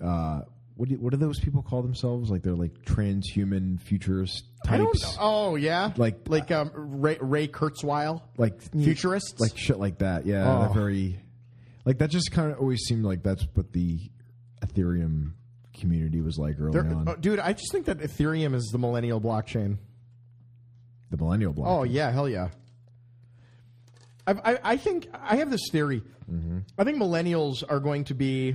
uh, 0.00 0.42
what 0.78 0.88
do 0.88 0.94
what 0.94 1.10
do 1.10 1.16
those 1.16 1.38
people 1.40 1.60
call 1.62 1.82
themselves? 1.82 2.30
Like 2.30 2.42
they're 2.42 2.54
like 2.54 2.72
transhuman 2.84 3.80
futurist 3.80 4.44
I 4.66 4.78
don't 4.78 4.86
types. 4.98 5.16
Oh 5.20 5.56
yeah, 5.56 5.92
Like- 5.96 6.28
like 6.28 6.50
um, 6.50 6.70
Ray, 6.74 7.18
Ray 7.20 7.48
Kurzweil, 7.48 8.22
Like 8.38 8.62
futurists. 8.72 9.38
like 9.40 9.58
shit 9.58 9.78
like 9.78 9.98
that. 9.98 10.24
Yeah, 10.24 10.44
Oh. 10.50 10.60
they're 10.60 10.74
very 10.82 11.18
like 11.84 11.98
that. 11.98 12.10
Just 12.10 12.30
kind 12.32 12.52
of 12.52 12.58
always 12.60 12.80
seemed 12.86 13.04
like 13.04 13.22
that's 13.22 13.44
what 13.54 13.72
the 13.72 13.98
Ethereum 14.64 15.32
community 15.78 16.20
was 16.20 16.38
like 16.38 16.56
early 16.60 16.72
They're- 16.72 16.94
on. 16.94 17.08
oh, 17.08 17.16
dude, 17.16 17.38
I 17.40 17.52
just 17.52 17.70
think 17.72 17.86
that 17.86 17.98
Ethereum 17.98 18.54
is 18.54 18.68
the 18.72 18.78
millennial 18.78 19.20
blockchain. 19.20 19.78
the 21.10 21.16
millennial 21.16 21.52
block. 21.52 21.68
Oh 21.68 21.82
yeah, 21.84 22.10
hell 22.12 22.28
yeah. 22.28 22.48
I've, 24.26 24.38
I 24.44 24.58
I 24.62 24.76
think 24.76 25.08
I 25.12 25.36
have 25.36 25.50
this 25.50 25.68
theory. 25.72 26.02
I 26.78 26.84
think 26.84 26.98
millennials 26.98 27.64
are 27.66 27.80
going 27.80 28.04
to 28.04 28.14
be 28.14 28.54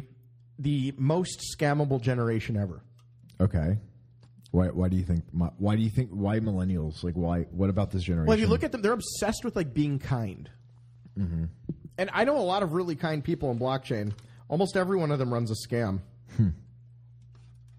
the 0.59 0.93
most 0.97 1.43
scammable 1.57 2.01
generation 2.01 2.57
ever. 2.57 2.81
okay. 3.39 3.77
Why? 4.51 4.67
Why 4.67 4.87
do 4.87 4.95
you 4.95 5.03
think? 5.03 5.23
Why 5.57 5.75
do 5.75 5.81
you 5.81 5.89
think? 5.89 6.11
Why 6.11 6.39
millennials? 6.39 7.03
Like 7.03 7.15
why? 7.15 7.41
What 7.49 7.71
about 7.71 7.89
this 7.89 8.03
generation? 8.03 8.27
Well, 8.27 8.35
if 8.35 8.39
you 8.39 8.45
look 8.45 8.63
at 8.63 8.71
them, 8.71 8.83
they're 8.83 8.93
obsessed 8.93 9.43
with 9.43 9.55
like 9.55 9.73
being 9.73 9.97
kind. 9.97 10.47
Mm-hmm. 11.19 11.45
And 11.97 12.09
I 12.13 12.23
know 12.23 12.37
a 12.37 12.41
lot 12.41 12.61
of 12.61 12.73
really 12.73 12.95
kind 12.95 13.23
people 13.23 13.49
in 13.49 13.57
blockchain. 13.57 14.13
Almost 14.49 14.77
every 14.77 14.95
one 14.95 15.09
of 15.11 15.17
them 15.17 15.33
runs 15.33 15.49
a 15.49 15.55
scam. 15.67 16.01
Hmm. 16.37 16.49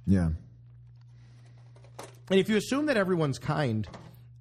yeah, 0.07 0.31
And 2.31 2.41
if 2.41 2.49
you 2.49 2.57
assume 2.57 2.87
that 2.87 2.97
everyone's 2.97 3.39
kind 3.39 3.87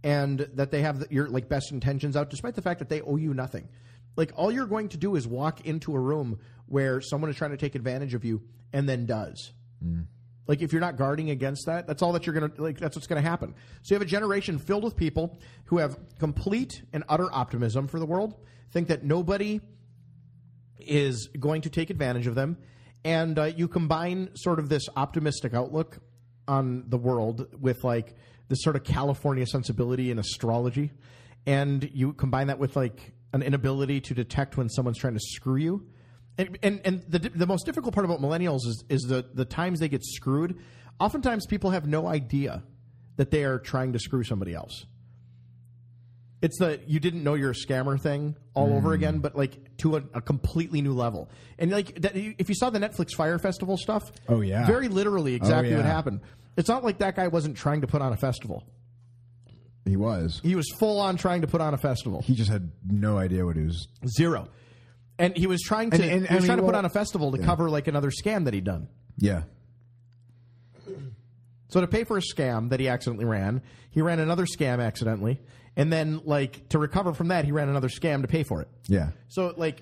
and 0.03 0.39
that 0.55 0.71
they 0.71 0.81
have 0.81 0.99
the, 0.99 1.07
your 1.09 1.27
like 1.27 1.49
best 1.49 1.71
intentions 1.71 2.15
out, 2.15 2.29
despite 2.29 2.55
the 2.55 2.61
fact 2.61 2.79
that 2.79 2.89
they 2.89 3.01
owe 3.01 3.17
you 3.17 3.33
nothing, 3.33 3.67
like 4.15 4.31
all 4.35 4.51
you're 4.51 4.65
going 4.65 4.89
to 4.89 4.97
do 4.97 5.15
is 5.15 5.27
walk 5.27 5.65
into 5.65 5.95
a 5.95 5.99
room 5.99 6.39
where 6.73 6.99
someone 7.01 7.29
is 7.29 7.35
trying 7.35 7.51
to 7.51 7.57
take 7.57 7.75
advantage 7.75 8.15
of 8.15 8.25
you 8.25 8.41
and 8.73 8.89
then 8.89 9.05
does. 9.05 9.51
Like 10.47 10.63
if 10.63 10.73
you're 10.73 10.81
not 10.81 10.97
guarding 10.97 11.29
against 11.29 11.67
that, 11.67 11.85
that's 11.85 12.01
all 12.01 12.11
that 12.13 12.25
you're 12.25 12.33
gonna 12.33 12.51
like. 12.57 12.79
That's 12.79 12.95
what's 12.95 13.05
gonna 13.05 13.21
happen. 13.21 13.53
So 13.83 13.93
you 13.93 13.95
have 13.95 14.01
a 14.01 14.09
generation 14.09 14.57
filled 14.57 14.83
with 14.83 14.97
people 14.97 15.37
who 15.65 15.77
have 15.77 15.97
complete 16.17 16.81
and 16.91 17.03
utter 17.07 17.31
optimism 17.31 17.87
for 17.87 17.99
the 17.99 18.07
world, 18.07 18.33
think 18.71 18.87
that 18.87 19.03
nobody 19.03 19.61
is 20.79 21.29
going 21.39 21.61
to 21.61 21.69
take 21.69 21.91
advantage 21.91 22.25
of 22.25 22.33
them, 22.33 22.57
and 23.05 23.37
uh, 23.37 23.43
you 23.43 23.67
combine 23.67 24.31
sort 24.35 24.57
of 24.57 24.67
this 24.67 24.89
optimistic 24.95 25.53
outlook 25.53 25.99
on 26.47 26.85
the 26.87 26.97
world 26.97 27.47
with 27.61 27.83
like 27.83 28.15
this 28.49 28.63
sort 28.63 28.75
of 28.75 28.83
California 28.83 29.45
sensibility 29.45 30.09
in 30.09 30.17
astrology, 30.17 30.91
and 31.45 31.87
you 31.93 32.13
combine 32.13 32.47
that 32.47 32.57
with 32.57 32.75
like 32.75 33.13
an 33.31 33.43
inability 33.43 34.01
to 34.01 34.13
detect 34.13 34.57
when 34.57 34.69
someone's 34.69 34.97
trying 34.97 35.13
to 35.13 35.21
screw 35.21 35.57
you. 35.57 35.87
And, 36.37 36.57
and 36.63 36.81
and 36.83 37.03
the 37.07 37.19
the 37.19 37.45
most 37.45 37.65
difficult 37.65 37.93
part 37.93 38.05
about 38.05 38.19
millennials 38.21 38.65
is 38.65 38.83
is 38.89 39.01
the 39.03 39.23
the 39.33 39.45
times 39.45 39.79
they 39.79 39.89
get 39.89 40.03
screwed. 40.03 40.57
Oftentimes, 40.99 41.45
people 41.45 41.69
have 41.71 41.87
no 41.87 42.07
idea 42.07 42.63
that 43.17 43.29
they 43.31 43.43
are 43.43 43.59
trying 43.59 43.93
to 43.93 43.99
screw 43.99 44.23
somebody 44.23 44.53
else. 44.55 44.85
It's 46.41 46.57
the 46.59 46.79
you 46.87 46.99
didn't 46.99 47.23
know 47.23 47.35
you're 47.35 47.51
a 47.51 47.55
scammer 47.55 47.99
thing 48.01 48.35
all 48.53 48.67
Mm. 48.69 48.75
over 48.77 48.93
again, 48.93 49.19
but 49.19 49.35
like 49.35 49.77
to 49.77 49.95
a, 49.97 50.03
a 50.15 50.21
completely 50.21 50.81
new 50.81 50.93
level. 50.93 51.29
And 51.57 51.71
like 51.71 52.01
that, 52.01 52.13
if 52.15 52.49
you 52.49 52.55
saw 52.55 52.69
the 52.69 52.79
Netflix 52.79 53.11
Fire 53.15 53.39
Festival 53.39 53.77
stuff, 53.77 54.11
Oh, 54.27 54.41
yeah. 54.41 54.65
very 54.65 54.87
literally 54.89 55.35
exactly 55.35 55.73
what 55.73 55.85
yeah. 55.85 55.91
happened. 55.91 56.19
It's 56.57 56.67
not 56.67 56.83
like 56.83 56.97
that 56.97 57.15
guy 57.15 57.27
wasn't 57.29 57.55
trying 57.55 57.81
to 57.81 57.87
put 57.87 58.01
on 58.01 58.11
a 58.11 58.17
festival. 58.17 58.63
He 59.85 59.95
was. 59.97 60.39
He 60.43 60.55
was 60.55 60.67
full 60.79 60.99
on 60.99 61.17
trying 61.17 61.41
to 61.41 61.47
put 61.47 61.61
on 61.61 61.73
a 61.73 61.77
festival. 61.77 62.21
He 62.21 62.35
just 62.35 62.49
had 62.51 62.71
no 62.89 63.17
idea 63.17 63.45
what 63.45 63.55
he 63.55 63.63
was. 63.63 63.87
Zero. 64.17 64.47
And 65.23 65.37
he 65.37 65.47
was 65.47 65.61
trying 65.61 65.89
to 65.91 66.01
And- 66.03 66.11
and, 66.11 66.27
he 66.27 66.35
was 66.35 66.45
trying 66.45 66.57
to 66.57 66.63
put 66.63 66.71
well- 66.73 66.77
on 66.79 66.85
a 66.85 66.89
festival 66.89 67.31
to 67.31 67.37
cover 67.37 67.69
like 67.69 67.87
another 67.87 68.11
scam 68.11 68.45
that 68.45 68.53
he'd 68.53 68.63
done. 68.65 68.87
Yeah. 69.17 69.43
So 71.69 71.81
to 71.81 71.87
pay 71.87 72.03
for 72.03 72.17
a 72.17 72.21
scam 72.21 72.69
that 72.69 72.79
he 72.79 72.87
accidentally 72.87 73.25
ran, 73.25 73.61
he 73.89 74.01
ran 74.01 74.19
another 74.19 74.45
scam 74.45 74.79
accidentally, 74.83 75.41
and 75.75 75.91
then 75.91 76.21
like 76.23 76.69
to 76.69 76.77
recover 76.77 77.13
from 77.13 77.29
that, 77.29 77.45
he 77.45 77.51
ran 77.51 77.67
another 77.69 77.87
scam 77.89 78.21
to 78.21 78.27
pay 78.27 78.43
for 78.43 78.61
it. 78.61 78.67
Yeah. 78.87 79.09
So 79.29 79.53
like, 79.57 79.81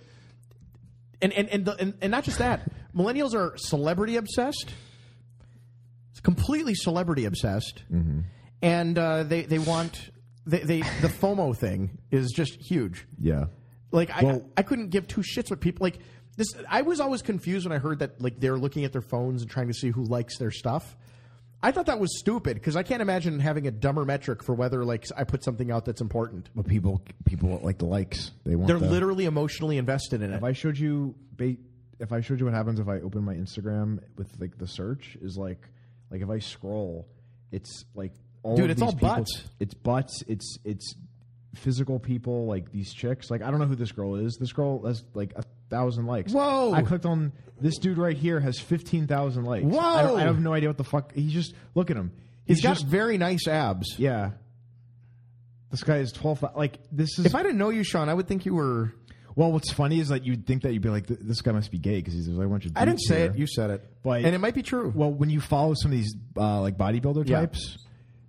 and 1.22 1.34
and 1.34 1.50
and, 1.50 1.66
the, 1.66 1.76
and, 1.78 1.94
and 2.02 2.12
not 2.12 2.24
just 2.24 2.38
that, 2.38 2.70
millennials 2.96 3.34
are 3.36 3.58
celebrity 3.58 4.16
obsessed. 4.16 4.72
It's 6.12 6.22
completely 6.22 6.76
celebrity 6.76 7.26
obsessed, 7.26 7.84
and 8.62 8.98
uh, 8.98 9.24
they 9.24 9.42
they 9.44 9.60
want 9.60 10.12
they, 10.46 10.60
they 10.60 10.82
the 11.02 11.08
FOMO 11.22 11.58
thing 11.58 11.98
is 12.10 12.32
just 12.34 12.56
huge. 12.62 13.06
Yeah. 13.20 13.46
Like 13.92 14.10
I, 14.12 14.24
Well- 14.24 14.50
I 14.58 14.64
couldn't 14.64 14.90
give 14.90 15.08
two 15.08 15.22
shits 15.22 15.50
what 15.50 15.60
people 15.60 15.84
like. 15.86 16.00
This 16.38 16.48
I 16.70 16.82
was 16.82 17.00
always 17.02 17.22
confused 17.22 17.66
when 17.68 17.76
I 17.76 17.80
heard 17.80 18.00
that 18.00 18.22
like 18.22 18.40
they're 18.40 18.58
looking 18.58 18.86
at 18.86 18.92
their 18.94 19.02
phones 19.02 19.42
and 19.42 19.52
trying 19.52 19.68
to 19.68 19.74
see 19.74 19.90
who 19.90 20.04
likes 20.04 20.38
their 20.38 20.52
stuff. 20.52 20.96
I 21.64 21.72
thought 21.72 21.86
that 21.88 22.00
was 22.00 22.18
stupid 22.18 22.56
because 22.56 22.76
I 22.76 22.82
can't 22.84 23.02
imagine 23.04 23.40
having 23.40 23.68
a 23.68 23.72
dumber 23.72 24.04
metric 24.06 24.42
for 24.42 24.56
whether 24.56 24.84
like 24.84 25.06
I 25.16 25.26
put 25.26 25.44
something 25.44 25.70
out 25.72 25.86
that's 25.86 26.02
important. 26.02 26.50
But 26.56 26.66
people 26.68 27.02
people 27.26 27.60
like 27.62 27.78
the 27.78 27.86
likes. 27.86 28.32
They 28.46 28.56
want 28.56 28.68
They're 28.68 28.80
the, 28.80 28.90
literally 28.90 29.26
emotionally 29.26 29.78
invested 29.78 30.22
in 30.22 30.32
it. 30.32 30.38
If 30.38 30.44
I 30.44 30.54
showed 30.54 30.78
you 30.78 31.14
ba- 31.36 31.58
if 32.00 32.12
I 32.14 32.22
showed 32.22 32.40
you 32.40 32.46
what 32.46 32.56
happens 32.56 32.80
if 32.80 32.88
I 32.88 32.96
open 33.02 33.24
my 33.24 33.36
Instagram 33.36 34.00
with 34.18 34.30
like 34.40 34.58
the 34.58 34.68
search 34.68 35.18
is 35.22 35.38
like 35.38 35.68
like 36.10 36.22
if 36.22 36.30
I 36.30 36.40
scroll, 36.40 37.08
it's 37.52 37.84
like 37.94 38.14
all 38.42 38.56
Dude, 38.56 38.66
of 38.66 38.72
it's 38.72 38.80
these 38.80 38.88
all 38.88 38.94
people- 38.94 39.10
butts. 39.10 39.44
It's 39.60 39.74
butts. 39.76 40.24
It's 40.28 40.58
it's 40.64 40.96
physical 41.56 41.99
people 41.99 42.45
like 42.45 42.72
these 42.72 42.94
chicks. 42.94 43.30
Like 43.30 43.41
I 43.41 43.52
don't 43.52 43.60
know 43.60 43.65
who 43.65 43.76
this 43.76 43.91
girl 43.91 44.15
is. 44.15 44.38
This 44.38 44.52
girl 44.53 44.86
has 44.86 45.03
like 45.14 45.34
a 45.36 45.44
thousand 45.69 46.06
likes. 46.06 46.32
Whoa. 46.34 46.73
I 46.73 46.82
clicked 46.82 47.06
on 47.06 47.32
this 47.60 47.78
dude 47.78 47.98
right 47.98 48.18
here 48.18 48.40
has 48.40 48.60
fifteen 48.60 49.07
thousand 49.07 49.44
likes. 49.45 49.65
Whoa. 49.65 49.80
I, 49.80 50.22
I 50.22 50.22
have 50.22 50.40
no 50.40 50.53
idea 50.53 50.69
what 50.69 50.78
the 50.78 50.84
fuck. 50.84 51.14
He's 51.14 51.34
just 51.34 51.53
look 51.76 51.91
at 51.91 51.98
him. 51.98 52.11
He's 52.45 52.57
He's 52.57 52.64
got 52.64 52.73
just 52.76 52.88
very 52.88 53.18
nice 53.18 53.48
abs. 53.48 53.95
yeah. 53.98 54.32
This 55.69 55.84
guy 55.84 55.98
is 55.98 56.11
twelve. 56.11 56.44
Like 56.56 56.80
this 56.91 57.18
is 57.18 57.26
If 57.26 57.36
I 57.36 57.44
didn't 57.44 57.57
know 57.57 57.69
you, 57.69 57.84
Sean, 57.84 58.10
I 58.10 58.14
would 58.14 58.28
think 58.28 58.45
you 58.45 58.53
were. 58.56 58.94
well, 59.36 59.52
what's 59.53 59.72
funny 59.72 59.99
is 60.02 60.10
that 60.10 60.26
you'd 60.26 60.45
think 60.45 60.64
that 60.64 60.73
you'd 60.73 60.82
be 60.82 60.90
like, 60.90 61.07
this 61.07 61.41
guy 61.41 61.53
must 61.53 61.72
be 61.72 61.78
gay 61.78 61.95
because 62.02 62.14
there's 62.14 62.28
like 62.38 62.48
a 62.48 62.49
bunch 62.49 62.65
of. 62.65 62.73
I 62.76 62.84
didn't 62.84 62.99
say 63.02 63.19
here. 63.22 63.32
it. 63.32 63.38
You 63.38 63.48
said 63.48 63.69
it. 63.69 63.90
But- 64.03 64.26
and 64.26 64.36
it 64.36 64.40
might 64.40 64.53
be 64.56 64.64
true. 64.64 64.91
Well, 64.94 65.11
when 65.11 65.30
you 65.30 65.40
follow 65.40 65.73
some 65.76 65.91
of 65.91 65.98
these 65.98 66.14
uh, 66.38 66.60
like 66.60 66.78
bodybuilder 66.78 67.28
Yeah. 67.30 67.45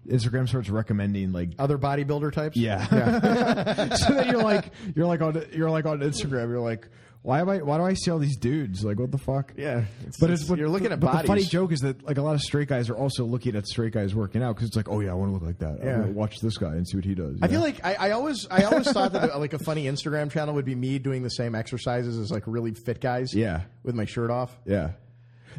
Instagram 0.09 0.49
starts 0.49 0.69
recommending 0.69 1.33
like. 1.33 1.51
Other 1.59 1.79
bodybuilder 1.79 2.33
types. 2.33 2.57
Yeah. 2.57 2.87
so 3.97 4.15
then 4.15 4.29
you're 4.29 4.43
like 4.43 4.71
you're 4.95 5.07
like 5.07 5.21
on 5.21 5.45
you're 5.53 5.71
like 5.71 5.87
on 5.87 6.01
Instagram. 6.01 6.49
You're 6.49 6.61
like, 6.61 6.89
why 7.23 7.39
am 7.41 7.49
I? 7.49 7.59
Why 7.59 7.79
do 7.79 7.85
I 7.85 7.95
see 7.95 8.11
all 8.11 8.19
these 8.19 8.37
dudes? 8.37 8.85
Like, 8.85 8.99
what 8.99 9.13
the 9.13 9.19
fuck? 9.19 9.53
Yeah. 9.57 9.85
But 10.19 10.31
it's, 10.31 10.43
but 10.45 10.59
you're 10.59 10.69
looking 10.69 10.91
at 10.91 10.99
but 10.99 11.07
bodies. 11.07 11.23
The 11.23 11.27
funny 11.29 11.45
joke 11.45 11.71
is 11.71 11.81
that 11.81 12.03
like 12.05 12.19
a 12.19 12.23
lot 12.23 12.35
of 12.35 12.41
straight 12.41 12.69
guys 12.69 12.91
are 12.91 12.97
also 12.97 13.25
looking 13.25 13.55
at 13.55 13.67
straight 13.67 13.93
guys 13.93 14.13
working 14.13 14.43
out 14.43 14.57
because 14.57 14.69
it's 14.69 14.77
like, 14.77 14.89
oh 14.89 14.99
yeah, 14.99 15.13
I 15.13 15.15
want 15.15 15.31
to 15.31 15.35
look 15.35 15.45
like 15.45 15.59
that. 15.59 15.85
Yeah. 15.85 16.01
Watch 16.07 16.41
this 16.41 16.59
guy 16.59 16.73
and 16.73 16.87
see 16.87 16.97
what 16.97 17.05
he 17.05 17.15
does. 17.15 17.39
I 17.41 17.47
feel 17.47 17.61
like 17.61 17.85
I, 17.85 17.95
I 17.95 18.11
always 18.11 18.49
I 18.51 18.65
always 18.65 18.91
thought 18.91 19.13
that 19.13 19.39
like 19.39 19.53
a 19.53 19.61
funny 19.61 19.85
Instagram 19.85 20.33
channel 20.33 20.55
would 20.55 20.65
be 20.65 20.75
me 20.75 20.99
doing 20.99 21.23
the 21.23 21.31
same 21.31 21.55
exercises 21.55 22.19
as 22.19 22.33
like 22.33 22.43
really 22.47 22.73
fit 22.75 23.01
guys. 23.01 23.33
Yeah. 23.33 23.63
With 23.85 23.95
my 23.95 24.05
shirt 24.05 24.31
off. 24.31 24.57
Yeah. 24.67 24.91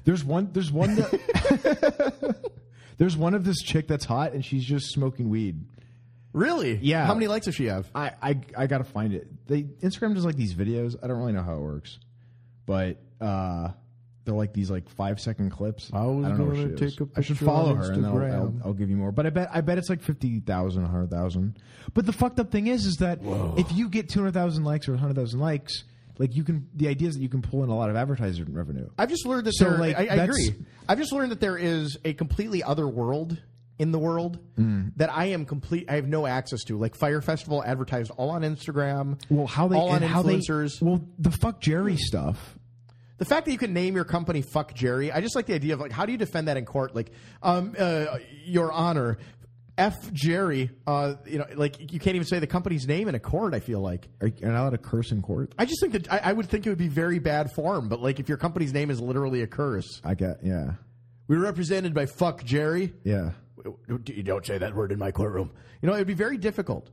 There's 0.03 0.24
one. 0.24 0.49
There's 0.52 0.72
one. 0.72 0.95
That, 0.95 2.52
there's 2.98 3.15
one 3.18 3.34
of 3.34 3.44
this 3.44 3.61
chick 3.61 3.88
that's 3.88 4.06
hot 4.06 4.34
and 4.34 4.44
she's 4.44 4.64
just 4.65 4.91
smoking 4.91 5.30
weed. 5.30 5.65
Really? 6.34 6.76
Yeah. 6.82 7.06
How 7.06 7.14
many 7.14 7.28
likes 7.28 7.45
does 7.45 7.56
she 7.56 7.65
have? 7.65 7.90
I 7.94 8.11
I, 8.22 8.41
I 8.57 8.68
gotta 8.68 8.84
find 8.84 9.14
it. 9.14 9.28
They 9.48 9.64
Instagram 9.64 10.15
does 10.15 10.26
like 10.26 10.36
these 10.36 10.56
videos. 10.56 10.95
I 11.02 11.07
don't 11.07 11.18
really 11.18 11.34
know 11.34 11.44
how 11.44 11.56
it 11.56 11.61
works, 11.61 11.99
but 12.65 12.98
uh, 13.22 13.70
they're 14.26 14.34
like 14.34 14.53
these 14.53 14.72
like 14.72 14.90
five 14.90 15.20
second 15.20 15.52
clips. 15.52 15.91
I 15.94 16.06
was 16.06 16.28
don't 16.28 16.38
know 16.40 16.45
where 16.45 16.56
she 16.56 16.86
is. 16.86 16.98
I 17.15 17.22
should 17.22 17.38
follow 17.38 17.76
her 17.76 17.91
and 17.91 18.06
I'll, 18.06 18.18
I'll, 18.22 18.53
I'll 18.65 18.74
give 18.74 18.90
you 18.90 18.95
more. 18.95 19.11
But 19.11 19.28
I 19.28 19.30
bet 19.30 19.49
I 19.53 19.61
bet 19.61 19.78
it's 19.78 19.90
like 19.90 20.02
50,000, 20.02 20.82
100,000. 20.82 21.60
But 21.94 22.06
the 22.06 22.14
fucked 22.14 22.40
up 22.40 22.52
thing 22.52 22.68
is, 22.68 22.86
is 22.86 22.95
that 22.98 23.20
if 23.57 23.72
you 23.72 23.90
get 23.90 24.10
two 24.10 24.20
hundred 24.20 24.34
thousand 24.34 24.64
likes 24.64 24.88
or 24.88 24.95
hundred 24.98 25.18
thousand 25.18 25.40
likes, 25.40 25.84
like 26.19 26.35
you 26.35 26.44
can. 26.44 26.68
The 26.76 26.88
idea 26.88 27.07
is 27.10 27.15
that 27.15 27.22
you 27.22 27.30
can 27.30 27.41
pull 27.41 27.64
in 27.64 27.69
a 27.69 27.76
lot 27.76 27.90
of 27.90 27.95
advertising 27.95 28.53
revenue. 28.53 28.90
I've 28.98 29.10
just 29.10 29.26
learned 29.26 29.45
that 29.48 29.53
So, 29.56 29.69
there. 29.72 29.77
like, 29.80 29.98
I, 29.98 30.02
I 30.02 30.06
that's- 30.15 30.30
agree. 30.30 30.65
I've 30.88 30.98
just 30.99 31.11
learned 31.14 31.31
that 31.31 31.40
there 31.40 31.57
is 31.57 31.98
a 32.06 32.14
completely 32.14 32.61
other 32.64 32.88
world 32.88 33.38
in 33.80 33.91
the 33.91 33.99
world 33.99 34.38
Mm. 34.60 34.91
that 34.98 35.11
I 35.11 35.26
am 35.26 35.45
complete. 35.45 35.90
I 35.90 35.95
have 35.95 36.07
no 36.07 36.27
access 36.27 36.64
to. 36.65 36.77
Like 36.77 36.95
Fire 36.95 37.22
Festival 37.22 37.64
advertised 37.64 38.11
all 38.18 38.30
on 38.30 38.44
Instagram. 38.44 39.19
Well, 39.30 39.48
how 39.48 39.68
they 39.68 39.76
all 39.77 39.90
on 39.90 40.03
and 40.03 40.06
how 40.06 40.22
they 40.22 40.38
influencers. 40.38 40.81
well 40.81 41.02
the 41.18 41.31
fuck 41.31 41.60
Jerry 41.60 41.98
stuff. 41.98 42.57
the 43.18 43.26
fact 43.26 43.45
that 43.45 43.52
you 43.52 43.57
can 43.57 43.73
name 43.73 43.95
your 43.95 44.03
company 44.06 44.41
"fuck 44.41 44.73
Jerry," 44.76 45.11
I 45.11 45.22
just 45.22 45.35
like 45.35 45.45
the 45.48 45.53
idea 45.56 45.73
of 45.73 45.80
like, 45.80 45.91
how 45.91 46.06
do 46.06 46.11
you 46.11 46.18
defend 46.18 46.48
that 46.49 46.57
in 46.57 46.65
court? 46.65 46.94
Like, 46.95 47.11
um, 47.41 47.73
uh, 47.80 48.18
Your 48.45 48.72
Honor, 48.72 49.18
F 49.78 50.12
Jerry. 50.14 50.70
Uh, 50.86 51.16
you 51.26 51.40
know, 51.40 51.45
like 51.56 51.91
you 51.91 52.00
can't 52.00 52.16
even 52.16 52.28
say 52.28 52.40
the 52.40 52.48
company's 52.48 52.88
name 52.88 53.08
in 53.08 53.16
a 53.16 53.20
court. 53.20 53.54
I 53.54 53.60
feel 53.60 53.80
like. 53.80 54.08
Are 54.22 54.28
you 54.28 54.34
not 54.41 54.62
allowed 54.62 54.70
to 54.72 54.78
curse 54.78 55.12
in 55.12 55.22
court? 55.22 55.54
I 55.58 55.66
just 55.66 55.82
think 55.82 55.94
that 55.94 56.12
I, 56.12 56.30
I 56.30 56.34
would 56.34 56.50
think 56.50 56.66
it 56.66 56.70
would 56.70 56.78
be 56.78 56.90
very 56.90 57.20
bad 57.20 57.52
form. 57.52 57.90
But 57.90 58.02
like, 58.02 58.20
if 58.20 58.30
your 58.30 58.38
company's 58.38 58.74
name 58.74 58.91
is 58.91 59.02
literally 59.02 59.41
a 59.41 59.48
curse, 59.48 60.02
I 60.04 60.16
get 60.16 60.40
yeah 60.44 60.74
we're 61.28 61.40
represented 61.40 61.94
by 61.94 62.06
"fuck 62.06 62.44
Jerry." 62.44 62.94
yeah. 63.04 63.32
You 63.88 64.24
don't 64.24 64.45
say 64.45 64.58
that 64.58 64.76
word 64.76 64.91
in 64.91 65.00
my 65.00 65.12
courtroom. 65.12 65.52
You 65.82 65.88
know, 65.88 65.95
it'd 65.95 66.06
be 66.06 66.14
very 66.14 66.38
difficult. 66.38 66.90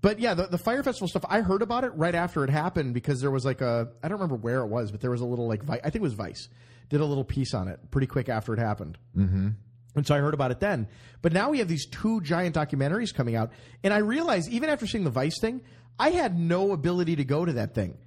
But 0.00 0.18
yeah, 0.18 0.34
the, 0.34 0.48
the 0.48 0.58
fire 0.58 0.82
festival 0.82 1.06
stuff. 1.06 1.24
I 1.28 1.42
heard 1.42 1.62
about 1.62 1.84
it 1.84 1.90
right 1.94 2.14
after 2.14 2.42
it 2.42 2.50
happened 2.50 2.92
because 2.92 3.20
there 3.20 3.30
was 3.30 3.44
like 3.44 3.60
a 3.60 3.88
I 4.02 4.08
don't 4.08 4.18
remember 4.18 4.34
where 4.34 4.60
it 4.60 4.66
was, 4.66 4.90
but 4.90 5.00
there 5.00 5.12
was 5.12 5.20
a 5.20 5.24
little 5.24 5.46
like 5.46 5.62
Vi- 5.62 5.78
I 5.78 5.90
think 5.90 5.96
it 5.96 6.02
was 6.02 6.14
Vice 6.14 6.48
did 6.88 7.00
a 7.00 7.04
little 7.04 7.24
piece 7.24 7.54
on 7.54 7.68
it 7.68 7.90
pretty 7.90 8.06
quick 8.06 8.28
after 8.28 8.54
it 8.54 8.58
happened. 8.58 8.98
Mm-hmm. 9.16 9.48
And 9.94 10.06
so 10.06 10.14
I 10.14 10.18
heard 10.18 10.34
about 10.34 10.50
it 10.50 10.60
then. 10.60 10.86
But 11.22 11.32
now 11.32 11.50
we 11.50 11.58
have 11.58 11.68
these 11.68 11.86
two 11.86 12.20
giant 12.20 12.54
documentaries 12.54 13.12
coming 13.12 13.34
out, 13.34 13.50
and 13.82 13.92
I 13.92 13.98
realized 13.98 14.50
even 14.50 14.70
after 14.70 14.86
seeing 14.86 15.04
the 15.04 15.10
Vice 15.10 15.40
thing, 15.40 15.62
I 15.98 16.10
had 16.10 16.38
no 16.38 16.72
ability 16.72 17.16
to 17.16 17.24
go 17.24 17.44
to 17.44 17.54
that 17.54 17.74
thing. 17.74 17.98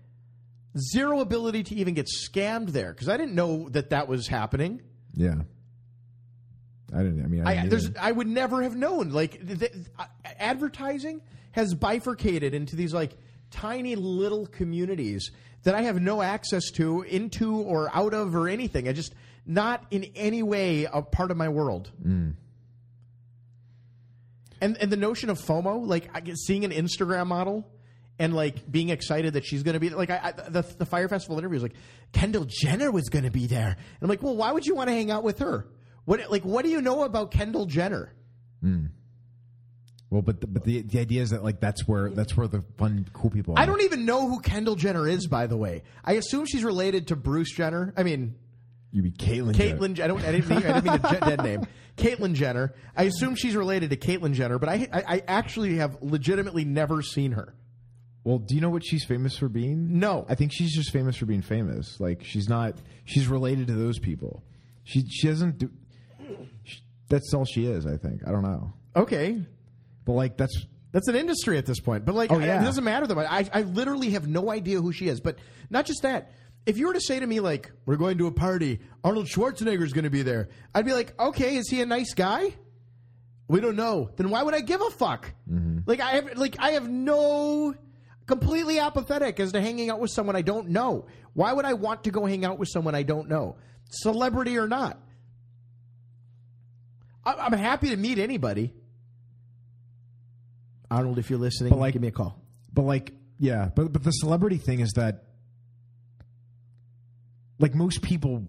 Zero 0.77 1.19
ability 1.19 1.63
to 1.63 1.75
even 1.75 1.93
get 1.93 2.07
scammed 2.07 2.69
there 2.69 2.93
because 2.93 3.09
I 3.09 3.17
didn't 3.17 3.35
know 3.35 3.67
that 3.69 3.89
that 3.89 4.07
was 4.07 4.27
happening. 4.27 4.81
Yeah. 5.13 5.41
I 6.93 7.03
didn't. 7.03 7.23
I 7.23 7.27
mean, 7.27 7.45
I, 7.45 7.63
I, 7.63 7.67
there's, 7.67 7.87
either. 7.87 7.99
I 8.01 8.11
would 8.11 8.27
never 8.27 8.63
have 8.63 8.75
known. 8.75 9.09
Like 9.09 9.45
th- 9.45 9.59
th- 9.59 9.73
uh, 9.99 10.05
advertising 10.39 11.21
has 11.51 11.73
bifurcated 11.73 12.53
into 12.53 12.75
these 12.77 12.93
like 12.93 13.17
tiny 13.49 13.95
little 13.95 14.45
communities 14.47 15.31
that 15.63 15.75
I 15.75 15.81
have 15.81 16.01
no 16.01 16.21
access 16.21 16.71
to, 16.71 17.01
into 17.03 17.57
or 17.57 17.89
out 17.93 18.13
of, 18.13 18.35
or 18.35 18.47
anything. 18.47 18.87
I 18.87 18.93
just 18.93 19.13
not 19.45 19.85
in 19.91 20.05
any 20.15 20.43
way 20.43 20.88
a 20.91 21.01
part 21.01 21.31
of 21.31 21.38
my 21.38 21.49
world. 21.49 21.91
Mm. 22.05 22.35
And 24.61 24.77
and 24.77 24.91
the 24.91 24.97
notion 24.97 25.30
of 25.30 25.39
FOMO, 25.39 25.88
like 25.88 26.09
I 26.13 26.19
get 26.19 26.38
seeing 26.38 26.65
an 26.65 26.72
Instagram 26.72 27.27
model. 27.27 27.68
And 28.19 28.35
like 28.35 28.72
being 28.72 28.89
excited 28.89 29.34
that 29.34 29.45
she's 29.45 29.63
going 29.63 29.73
to 29.73 29.80
be 29.80 29.89
like 29.89 30.11
I, 30.11 30.19
I, 30.26 30.31
the 30.49 30.61
the 30.77 30.85
Fire 30.85 31.09
Festival 31.09 31.39
interview 31.39 31.55
was 31.55 31.63
like 31.63 31.73
Kendall 32.11 32.45
Jenner 32.47 32.91
was 32.91 33.09
going 33.09 33.23
to 33.26 33.31
be 33.31 33.47
there, 33.47 33.69
and 33.69 33.77
I'm 33.99 34.09
like, 34.09 34.22
well, 34.22 34.35
why 34.35 34.51
would 34.51 34.63
you 34.63 34.76
want 34.76 34.89
to 34.89 34.93
hang 34.93 35.09
out 35.09 35.23
with 35.23 35.39
her? 35.39 35.65
What 36.05 36.30
like 36.30 36.45
what 36.45 36.63
do 36.63 36.69
you 36.69 36.81
know 36.81 37.01
about 37.03 37.31
Kendall 37.31 37.65
Jenner? 37.65 38.13
well, 40.11 40.22
but 40.22 40.41
the, 40.41 40.47
but 40.47 40.65
the 40.65 40.81
the 40.81 40.99
idea 40.99 41.22
is 41.22 41.30
that 41.30 41.41
like 41.41 41.61
that's 41.61 41.88
where 41.88 42.09
that's 42.09 42.35
where 42.35 42.45
the 42.47 42.63
fun 42.77 43.07
cool 43.13 43.31
people. 43.31 43.55
Are. 43.55 43.59
I 43.59 43.65
don't 43.65 43.81
even 43.81 44.05
know 44.05 44.27
who 44.27 44.41
Kendall 44.41 44.76
Jenner 44.76 45.07
is, 45.07 45.26
by 45.26 45.47
the 45.47 45.55
way. 45.55 45.84
I 46.03 46.13
assume 46.13 46.45
she's 46.45 46.65
related 46.65 47.07
to 47.07 47.15
Bruce 47.15 47.51
Jenner. 47.55 47.93
I 47.95 48.03
mean, 48.03 48.35
You 48.91 49.01
be 49.01 49.11
Caitlyn. 49.11 49.53
Caitlyn. 49.53 49.99
I 50.01 50.07
don't. 50.07 50.22
I 50.23 50.31
didn't 50.34 50.49
mean, 50.49 50.57
I 50.59 50.80
didn't 50.80 50.84
mean 50.84 50.93
a 51.15 51.19
dead 51.35 51.43
name. 51.43 51.68
Caitlyn 51.97 52.34
Jenner. 52.34 52.73
I 52.95 53.03
assume 53.03 53.35
she's 53.35 53.55
related 53.55 53.89
to 53.91 53.97
Caitlyn 53.97 54.34
Jenner, 54.34 54.59
but 54.59 54.69
I, 54.69 54.88
I 54.91 55.03
I 55.15 55.23
actually 55.27 55.76
have 55.77 55.97
legitimately 56.01 56.65
never 56.65 57.01
seen 57.01 57.34
her. 57.34 57.55
Well, 58.23 58.38
do 58.38 58.53
you 58.53 58.61
know 58.61 58.69
what 58.69 58.84
she's 58.85 59.03
famous 59.05 59.35
for 59.38 59.49
being? 59.49 59.97
No. 59.99 60.26
I 60.30 60.35
think 60.35 60.51
she's 60.53 60.76
just 60.76 60.91
famous 60.91 61.15
for 61.15 61.26
being 61.26 61.41
famous. 61.41 61.99
Like 61.99 62.23
she's 62.23 62.47
not. 62.49 62.76
She's 63.05 63.27
related 63.27 63.68
to 63.68 63.73
those 63.73 63.97
people. 63.97 64.43
She 64.84 65.05
she 65.09 65.27
doesn't 65.27 65.57
do. 65.57 65.69
She, 66.63 66.81
that's 67.09 67.34
all 67.34 67.45
she 67.45 67.65
is. 67.65 67.85
I 67.85 67.97
think. 67.97 68.22
I 68.27 68.31
don't 68.31 68.43
know. 68.43 68.73
Okay, 68.95 69.41
But 70.05 70.13
like 70.13 70.38
that's 70.38 70.65
that's 70.91 71.07
an 71.07 71.15
industry 71.15 71.57
at 71.57 71.65
this 71.65 71.80
point. 71.80 72.03
But 72.05 72.15
like, 72.15 72.31
Oh, 72.31 72.39
yeah. 72.39 72.61
it 72.61 72.65
doesn't 72.65 72.84
matter 72.84 73.07
though. 73.07 73.19
I 73.19 73.49
I 73.53 73.61
literally 73.61 74.09
have 74.11 74.27
no 74.27 74.51
idea 74.51 74.81
who 74.81 74.91
she 74.91 75.07
is. 75.07 75.22
But 75.22 75.38
not 75.69 75.85
just 75.85 76.01
that. 76.01 76.34
If 76.65 76.77
you 76.77 76.88
were 76.88 76.93
to 76.93 77.01
say 77.01 77.19
to 77.19 77.25
me 77.25 77.39
like, 77.39 77.71
"We're 77.85 77.95
going 77.97 78.17
to 78.19 78.27
a 78.27 78.31
party. 78.31 78.79
Arnold 79.03 79.27
Schwarzenegger's 79.27 79.93
going 79.93 80.03
to 80.03 80.09
be 80.11 80.21
there," 80.21 80.49
I'd 80.75 80.85
be 80.85 80.93
like, 80.93 81.19
"Okay, 81.19 81.55
is 81.57 81.69
he 81.69 81.81
a 81.81 81.85
nice 81.85 82.13
guy?" 82.13 82.53
We 83.47 83.59
don't 83.59 83.75
know. 83.75 84.11
Then 84.15 84.29
why 84.29 84.43
would 84.43 84.53
I 84.53 84.61
give 84.61 84.79
a 84.81 84.89
fuck? 84.91 85.33
Mm-hmm. 85.51 85.79
Like 85.85 85.99
I 85.99 86.11
have 86.11 86.38
like 86.38 86.55
I 86.59 86.71
have 86.71 86.88
no 86.89 87.73
completely 88.27 88.79
apathetic 88.79 89.39
as 89.39 89.51
to 89.53 89.59
hanging 89.61 89.89
out 89.89 89.99
with 89.99 90.11
someone 90.11 90.35
I 90.38 90.41
don't 90.41 90.69
know. 90.69 91.07
Why 91.33 91.51
would 91.51 91.65
I 91.65 91.73
want 91.73 92.03
to 92.05 92.11
go 92.11 92.25
hang 92.25 92.45
out 92.45 92.59
with 92.59 92.69
someone 92.69 92.95
I 92.95 93.03
don't 93.03 93.27
know? 93.27 93.57
Celebrity 93.89 94.57
or 94.57 94.67
not. 94.67 94.97
I- 97.25 97.33
I'm 97.33 97.53
happy 97.53 97.89
to 97.89 97.97
meet 97.97 98.19
anybody. 98.19 98.73
Arnold, 100.89 101.19
if 101.19 101.29
you're 101.29 101.39
listening, 101.39 101.69
But, 101.71 101.79
like- 101.79 101.93
give 101.93 102.01
me 102.01 102.07
a 102.09 102.11
call. 102.11 102.41
But 102.73 102.83
like, 102.83 103.13
yeah, 103.38 103.69
but 103.75 103.91
but 103.91 104.03
the 104.03 104.11
celebrity 104.11 104.57
thing 104.57 104.79
is 104.79 104.91
that, 104.93 105.25
like, 107.61 107.73
most 107.73 108.01
people 108.01 108.43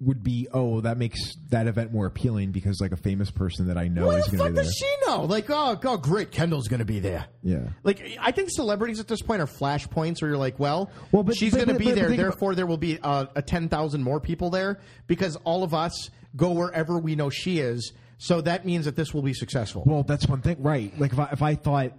would 0.00 0.22
be, 0.22 0.48
oh, 0.52 0.82
that 0.82 0.98
makes 0.98 1.34
that 1.48 1.66
event 1.66 1.90
more 1.92 2.04
appealing 2.04 2.50
because 2.50 2.78
like 2.80 2.92
a 2.92 2.96
famous 2.96 3.30
person 3.30 3.68
that 3.68 3.78
I 3.78 3.88
know 3.88 4.06
What 4.06 4.18
is 4.18 4.26
the 4.26 4.36
going 4.36 4.38
to 4.38 4.44
fuck 4.44 4.50
be 4.50 4.54
there. 4.56 4.64
does 4.64 4.74
she 4.76 4.96
know? 5.06 5.22
Like, 5.22 5.46
oh, 5.48 5.78
oh, 5.82 5.96
great, 5.96 6.30
Kendall's 6.30 6.68
going 6.68 6.80
to 6.80 6.84
be 6.84 6.98
there. 6.98 7.24
Yeah. 7.42 7.68
Like, 7.84 8.02
I 8.20 8.30
think 8.32 8.50
celebrities 8.50 9.00
at 9.00 9.08
this 9.08 9.22
point 9.22 9.40
are 9.40 9.46
flashpoints 9.46 10.20
where 10.20 10.30
you're 10.32 10.36
like, 10.38 10.58
well, 10.58 10.90
Well, 11.12 11.22
but- 11.22 11.36
she's 11.36 11.52
but- 11.52 11.58
going 11.58 11.68
to 11.68 11.74
but- 11.74 11.78
be 11.78 11.84
but 11.86 11.94
there, 11.94 12.08
think 12.08 12.20
about- 12.20 12.30
therefore 12.32 12.54
there 12.54 12.66
will 12.66 12.76
be 12.76 12.98
uh, 13.00 13.26
a 13.34 13.40
10,000 13.40 14.02
more 14.02 14.20
people 14.20 14.50
there 14.50 14.78
because 15.06 15.36
all 15.44 15.62
of 15.62 15.72
us 15.72 16.10
go 16.36 16.50
wherever 16.50 16.98
we 16.98 17.14
know 17.14 17.30
she 17.30 17.60
is. 17.60 17.92
So 18.18 18.40
that 18.42 18.66
means 18.66 18.84
that 18.86 18.96
this 18.96 19.14
will 19.14 19.22
be 19.22 19.32
successful. 19.32 19.84
Well, 19.86 20.02
that's 20.02 20.26
one 20.28 20.40
thing, 20.42 20.60
right? 20.62 20.92
Like 20.98 21.12
if 21.12 21.18
I 21.18 21.28
if 21.32 21.42
I 21.42 21.54
thought, 21.54 21.92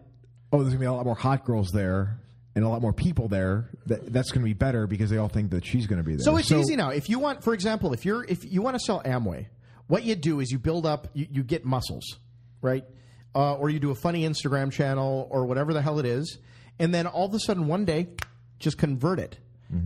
oh, 0.52 0.58
there's 0.60 0.70
gonna 0.70 0.80
be 0.80 0.86
a 0.86 0.94
lot 0.94 1.06
more 1.06 1.16
hot 1.16 1.46
girls 1.46 1.72
there 1.72 2.20
and 2.56 2.64
a 2.64 2.70
lot 2.70 2.82
more 2.82 2.94
people 2.94 3.28
there, 3.28 3.70
that 3.86 4.12
that's 4.12 4.32
gonna 4.32 4.46
be 4.46 4.54
better 4.54 4.88
because 4.88 5.10
they 5.10 5.18
all 5.18 5.28
think 5.28 5.52
that 5.52 5.66
she's 5.66 5.88
gonna 5.88 6.04
be 6.04 6.16
there. 6.16 6.24
So 6.24 6.38
it's 6.38 6.52
easy 6.52 6.76
now. 6.76 6.90
If 6.90 7.10
you 7.10 7.20
want, 7.20 7.44
for 7.44 7.54
example, 7.54 7.94
if 7.94 8.06
you're 8.06 8.24
if 8.24 8.44
you 8.44 8.62
want 8.62 8.76
to 8.76 8.80
sell 8.80 9.02
Amway, 9.04 9.48
what 9.88 10.04
you 10.04 10.16
do 10.16 10.40
is 10.40 10.52
you 10.52 10.60
build 10.60 10.86
up, 10.86 11.10
you, 11.14 11.28
you 11.30 11.44
get 11.44 11.66
muscles, 11.66 12.20
right? 12.62 12.86
Uh, 13.36 13.56
or 13.56 13.70
you 13.70 13.80
do 13.80 13.92
a 13.92 13.96
funny 13.96 14.24
Instagram 14.24 14.72
channel 14.72 15.28
or 15.30 15.46
whatever 15.46 15.74
the 15.74 15.82
hell 15.82 16.00
it 16.00 16.06
is, 16.06 16.40
and 16.80 16.94
then 16.94 17.06
all 17.06 17.26
of 17.26 17.34
a 17.34 17.40
sudden 17.40 17.68
one 17.68 17.84
day, 17.84 18.08
just 18.60 18.78
convert 18.78 19.20
it 19.20 19.38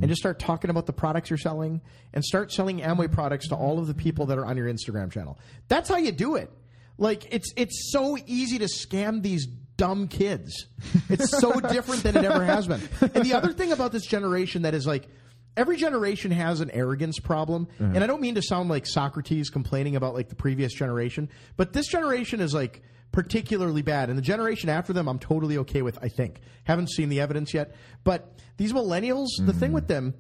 and 0.01 0.09
just 0.09 0.19
start 0.19 0.39
talking 0.39 0.69
about 0.69 0.85
the 0.85 0.93
products 0.93 1.29
you're 1.29 1.37
selling 1.37 1.81
and 2.13 2.23
start 2.23 2.51
selling 2.51 2.79
Amway 2.79 3.11
products 3.11 3.47
to 3.47 3.55
all 3.55 3.79
of 3.79 3.87
the 3.87 3.93
people 3.93 4.27
that 4.27 4.37
are 4.37 4.45
on 4.45 4.57
your 4.57 4.67
Instagram 4.67 5.11
channel. 5.11 5.39
That's 5.67 5.89
how 5.89 5.97
you 5.97 6.11
do 6.11 6.35
it. 6.35 6.51
Like 6.97 7.33
it's 7.33 7.51
it's 7.55 7.91
so 7.91 8.17
easy 8.27 8.59
to 8.59 8.65
scam 8.65 9.23
these 9.23 9.47
dumb 9.79 10.07
kids. 10.09 10.67
It's 11.09 11.29
so 11.39 11.59
different 11.71 12.03
than 12.03 12.17
it 12.17 12.25
ever 12.25 12.43
has 12.43 12.67
been. 12.67 12.81
And 13.01 13.25
the 13.25 13.33
other 13.33 13.53
thing 13.53 13.71
about 13.71 13.91
this 13.93 14.05
generation 14.05 14.63
that 14.63 14.73
is 14.73 14.85
like 14.85 15.07
every 15.55 15.77
generation 15.77 16.31
has 16.31 16.59
an 16.59 16.69
arrogance 16.71 17.17
problem. 17.17 17.67
And 17.79 18.03
I 18.03 18.07
don't 18.07 18.21
mean 18.21 18.35
to 18.35 18.41
sound 18.41 18.69
like 18.69 18.85
Socrates 18.85 19.49
complaining 19.49 19.95
about 19.95 20.13
like 20.13 20.29
the 20.29 20.35
previous 20.35 20.73
generation, 20.73 21.29
but 21.57 21.73
this 21.73 21.87
generation 21.87 22.41
is 22.41 22.53
like 22.53 22.83
particularly 23.11 23.81
bad. 23.81 24.09
And 24.09 24.17
the 24.17 24.23
generation 24.23 24.69
after 24.69 24.93
them, 24.93 25.07
I'm 25.07 25.19
totally 25.19 25.57
okay 25.59 25.81
with, 25.81 25.97
I 26.01 26.09
think. 26.09 26.41
Haven't 26.65 26.91
seen 26.91 27.09
the 27.09 27.21
evidence 27.21 27.53
yet. 27.53 27.75
But 28.03 28.33
these 28.57 28.73
millennials, 28.73 29.27
the 29.39 29.53
thing 29.53 29.71
with 29.71 29.87
them 29.87 30.13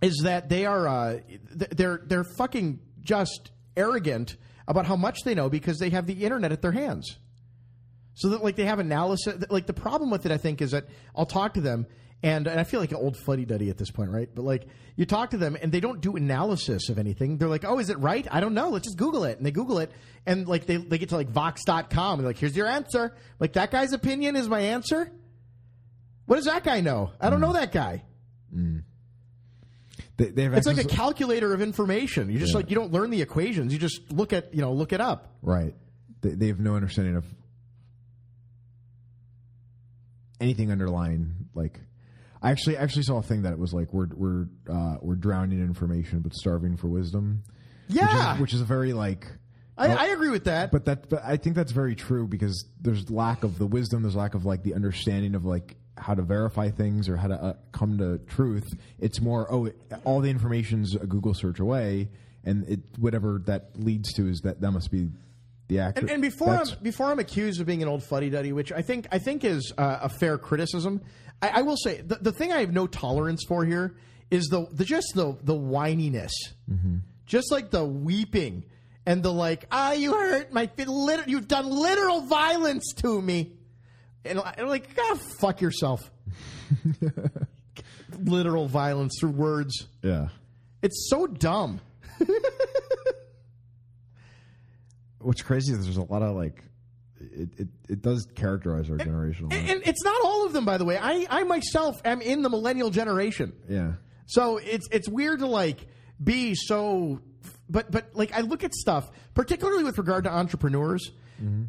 is 0.00 0.20
that 0.24 0.48
they 0.48 0.66
are 0.66 0.88
uh, 0.88 1.20
they're 1.50 2.00
they're 2.06 2.24
fucking 2.38 2.80
just 3.00 3.50
arrogant 3.76 4.36
about 4.68 4.86
how 4.86 4.96
much 4.96 5.18
they 5.24 5.34
know 5.34 5.48
because 5.48 5.78
they 5.78 5.90
have 5.90 6.06
the 6.06 6.24
internet 6.24 6.52
at 6.52 6.62
their 6.62 6.72
hands. 6.72 7.18
So 8.14 8.28
that 8.30 8.44
like 8.44 8.56
they 8.56 8.64
have 8.64 8.78
analysis. 8.78 9.44
Like 9.50 9.66
the 9.66 9.72
problem 9.72 10.10
with 10.10 10.26
it, 10.26 10.32
I 10.32 10.36
think, 10.36 10.60
is 10.60 10.72
that 10.72 10.86
I'll 11.16 11.26
talk 11.26 11.54
to 11.54 11.60
them. 11.60 11.86
And, 12.24 12.46
and 12.46 12.60
I 12.60 12.62
feel 12.62 12.78
like 12.78 12.92
an 12.92 12.98
old 12.98 13.16
fuddy 13.16 13.44
duddy 13.44 13.68
at 13.68 13.78
this 13.78 13.90
point, 13.90 14.10
right? 14.10 14.28
But 14.32 14.44
like 14.44 14.68
you 14.94 15.04
talk 15.06 15.30
to 15.30 15.38
them 15.38 15.56
and 15.60 15.72
they 15.72 15.80
don't 15.80 16.00
do 16.00 16.14
analysis 16.14 16.88
of 16.88 16.98
anything. 16.98 17.36
They're 17.36 17.48
like, 17.48 17.64
oh, 17.64 17.80
is 17.80 17.90
it 17.90 17.98
right? 17.98 18.24
I 18.30 18.38
don't 18.38 18.54
know. 18.54 18.68
Let's 18.68 18.86
just 18.86 18.96
Google 18.96 19.24
it. 19.24 19.38
And 19.38 19.46
they 19.46 19.50
Google 19.50 19.78
it 19.78 19.90
and 20.24 20.46
like 20.46 20.66
they, 20.66 20.76
they 20.76 20.98
get 20.98 21.08
to 21.08 21.16
like 21.16 21.30
Vox.com 21.30 22.12
and 22.12 22.20
they're 22.20 22.28
like, 22.28 22.38
here's 22.38 22.56
your 22.56 22.68
answer. 22.68 23.16
Like 23.40 23.54
that 23.54 23.72
guy's 23.72 23.92
opinion 23.92 24.36
is 24.36 24.48
my 24.48 24.60
answer. 24.60 25.10
What 26.26 26.36
does 26.36 26.44
that 26.44 26.62
guy 26.62 26.80
know? 26.80 27.10
I 27.20 27.28
don't 27.28 27.40
hmm. 27.40 27.46
know 27.46 27.52
that 27.54 27.72
guy. 27.72 28.04
Hmm. 28.54 28.78
They, 30.16 30.26
they 30.26 30.42
have 30.44 30.54
It's 30.54 30.66
like 30.66 30.78
a 30.78 30.84
calculator 30.84 31.52
of 31.52 31.60
information. 31.60 32.30
You 32.30 32.38
just 32.38 32.52
Yeah. 32.52 32.58
like 32.58 32.70
you 32.70 32.76
don't 32.76 32.92
learn 32.92 33.10
the 33.10 33.20
equations. 33.22 33.72
You 33.72 33.80
just 33.80 34.12
look 34.12 34.32
at 34.32 34.54
you 34.54 34.60
know 34.60 34.72
look 34.72 34.92
it 34.92 35.00
up. 35.00 35.34
right. 35.42 35.74
They, 36.20 36.30
they 36.30 36.46
have 36.46 36.60
no 36.60 36.76
understanding 36.76 37.16
of 37.16 37.24
anything 40.42 40.70
underlying 40.70 41.34
like. 41.54 41.80
I 42.44 42.50
actually 42.50 42.76
actually 42.76 43.04
saw 43.04 43.18
a 43.18 43.22
thing 43.22 43.42
that 43.42 43.52
it 43.52 43.58
was 43.58 43.72
like 43.72 43.92
we're 43.92 44.08
we're 44.14 44.46
uh, 44.68 44.96
we're 45.00 45.14
drowning 45.14 45.60
in 45.60 45.64
information 45.64 46.20
but 46.20 46.34
starving 46.34 46.76
for 46.76 46.88
wisdom. 46.88 47.44
Yeah, 47.88 48.32
which 48.32 48.34
is, 48.34 48.40
which 48.40 48.54
is 48.54 48.60
a 48.60 48.64
very 48.64 48.92
like. 48.92 49.26
I, 49.78 49.88
well, 49.88 49.98
I 49.98 50.06
agree 50.08 50.30
with 50.30 50.44
that. 50.44 50.70
But 50.70 50.84
that, 50.84 51.08
but 51.08 51.22
I 51.24 51.36
think 51.36 51.56
that's 51.56 51.72
very 51.72 51.94
true 51.94 52.26
because 52.26 52.66
there's 52.80 53.10
lack 53.10 53.42
of 53.42 53.58
the 53.58 53.66
wisdom, 53.66 54.02
there's 54.02 54.16
lack 54.16 54.34
of 54.34 54.44
like 54.44 54.62
the 54.64 54.74
understanding 54.74 55.34
of 55.34 55.44
like 55.44 55.76
how 55.96 56.14
to 56.14 56.22
verify 56.22 56.70
things 56.70 57.08
or 57.08 57.16
how 57.16 57.28
to 57.28 57.34
uh, 57.34 57.52
come 57.70 57.98
to 57.98 58.18
truth. 58.18 58.74
It's 58.98 59.20
more 59.20 59.46
oh, 59.50 59.66
it, 59.66 59.76
all 60.04 60.20
the 60.20 60.30
information's 60.30 60.94
a 60.94 61.06
Google 61.06 61.34
search 61.34 61.60
away, 61.60 62.08
and 62.44 62.68
it 62.68 62.80
whatever 62.98 63.40
that 63.46 63.70
leads 63.76 64.12
to 64.14 64.28
is 64.28 64.40
that 64.40 64.60
that 64.60 64.72
must 64.72 64.90
be 64.90 65.10
the 65.72 65.80
accurate. 65.80 66.02
and, 66.04 66.10
and 66.10 66.22
before 66.22 66.50
I'm 66.54 66.66
before 66.82 67.06
I'm 67.10 67.18
accused 67.18 67.60
of 67.60 67.66
being 67.66 67.82
an 67.82 67.88
old 67.88 68.02
fuddy 68.04 68.30
duddy, 68.30 68.52
which 68.52 68.72
I 68.72 68.82
think 68.82 69.06
I 69.10 69.18
think 69.18 69.44
is 69.44 69.72
uh, 69.78 69.98
a 70.02 70.08
fair 70.08 70.38
criticism, 70.38 71.00
I, 71.40 71.48
I 71.48 71.62
will 71.62 71.76
say 71.76 72.00
the, 72.00 72.16
the 72.16 72.32
thing 72.32 72.52
I 72.52 72.60
have 72.60 72.72
no 72.72 72.86
tolerance 72.86 73.42
for 73.48 73.64
here 73.64 73.96
is 74.30 74.46
the, 74.46 74.66
the 74.72 74.84
just 74.84 75.12
the 75.14 75.36
the 75.42 75.54
whininess, 75.54 76.32
just 77.26 77.50
like 77.52 77.70
the 77.70 77.84
weeping 77.84 78.64
and 79.06 79.22
the 79.22 79.32
like. 79.32 79.66
Ah, 79.70 79.92
you 79.92 80.12
hurt 80.12 80.52
my 80.52 80.66
fe- 80.68 80.84
lit- 80.86 81.28
you've 81.28 81.48
done 81.48 81.68
literal 81.68 82.22
violence 82.22 82.92
to 82.98 83.20
me, 83.20 83.52
and 84.24 84.40
I'm 84.40 84.68
like, 84.68 84.88
ah, 84.98 85.18
fuck 85.40 85.60
yourself. 85.60 86.10
literal 88.18 88.66
violence 88.68 89.16
through 89.20 89.30
words. 89.32 89.86
yeah. 90.02 90.28
It's 90.82 91.06
so 91.08 91.26
dumb. 91.28 91.80
What's 95.22 95.42
crazy 95.42 95.72
is 95.72 95.84
there's 95.84 95.96
a 95.96 96.02
lot 96.02 96.22
of 96.22 96.36
like. 96.36 96.62
It, 97.20 97.50
it, 97.56 97.68
it 97.88 98.02
does 98.02 98.26
characterize 98.34 98.90
our 98.90 98.96
generation. 98.96 99.46
And, 99.52 99.70
and 99.70 99.82
it's 99.86 100.02
not 100.02 100.20
all 100.24 100.44
of 100.44 100.52
them, 100.52 100.64
by 100.64 100.76
the 100.76 100.84
way. 100.84 100.98
I, 100.98 101.24
I 101.30 101.44
myself 101.44 102.02
am 102.04 102.20
in 102.20 102.42
the 102.42 102.50
millennial 102.50 102.90
generation. 102.90 103.52
yeah. 103.68 103.92
So 104.26 104.56
it's 104.56 104.88
it's 104.90 105.08
weird 105.08 105.40
to 105.40 105.46
like 105.46 105.86
be 106.22 106.54
so, 106.54 107.20
but 107.68 107.90
but 107.90 108.10
like 108.14 108.32
I 108.32 108.40
look 108.40 108.64
at 108.64 108.72
stuff, 108.74 109.10
particularly 109.34 109.84
with 109.84 109.98
regard 109.98 110.24
to 110.24 110.32
entrepreneurs. 110.32 111.10
Mm-hmm. 111.40 111.64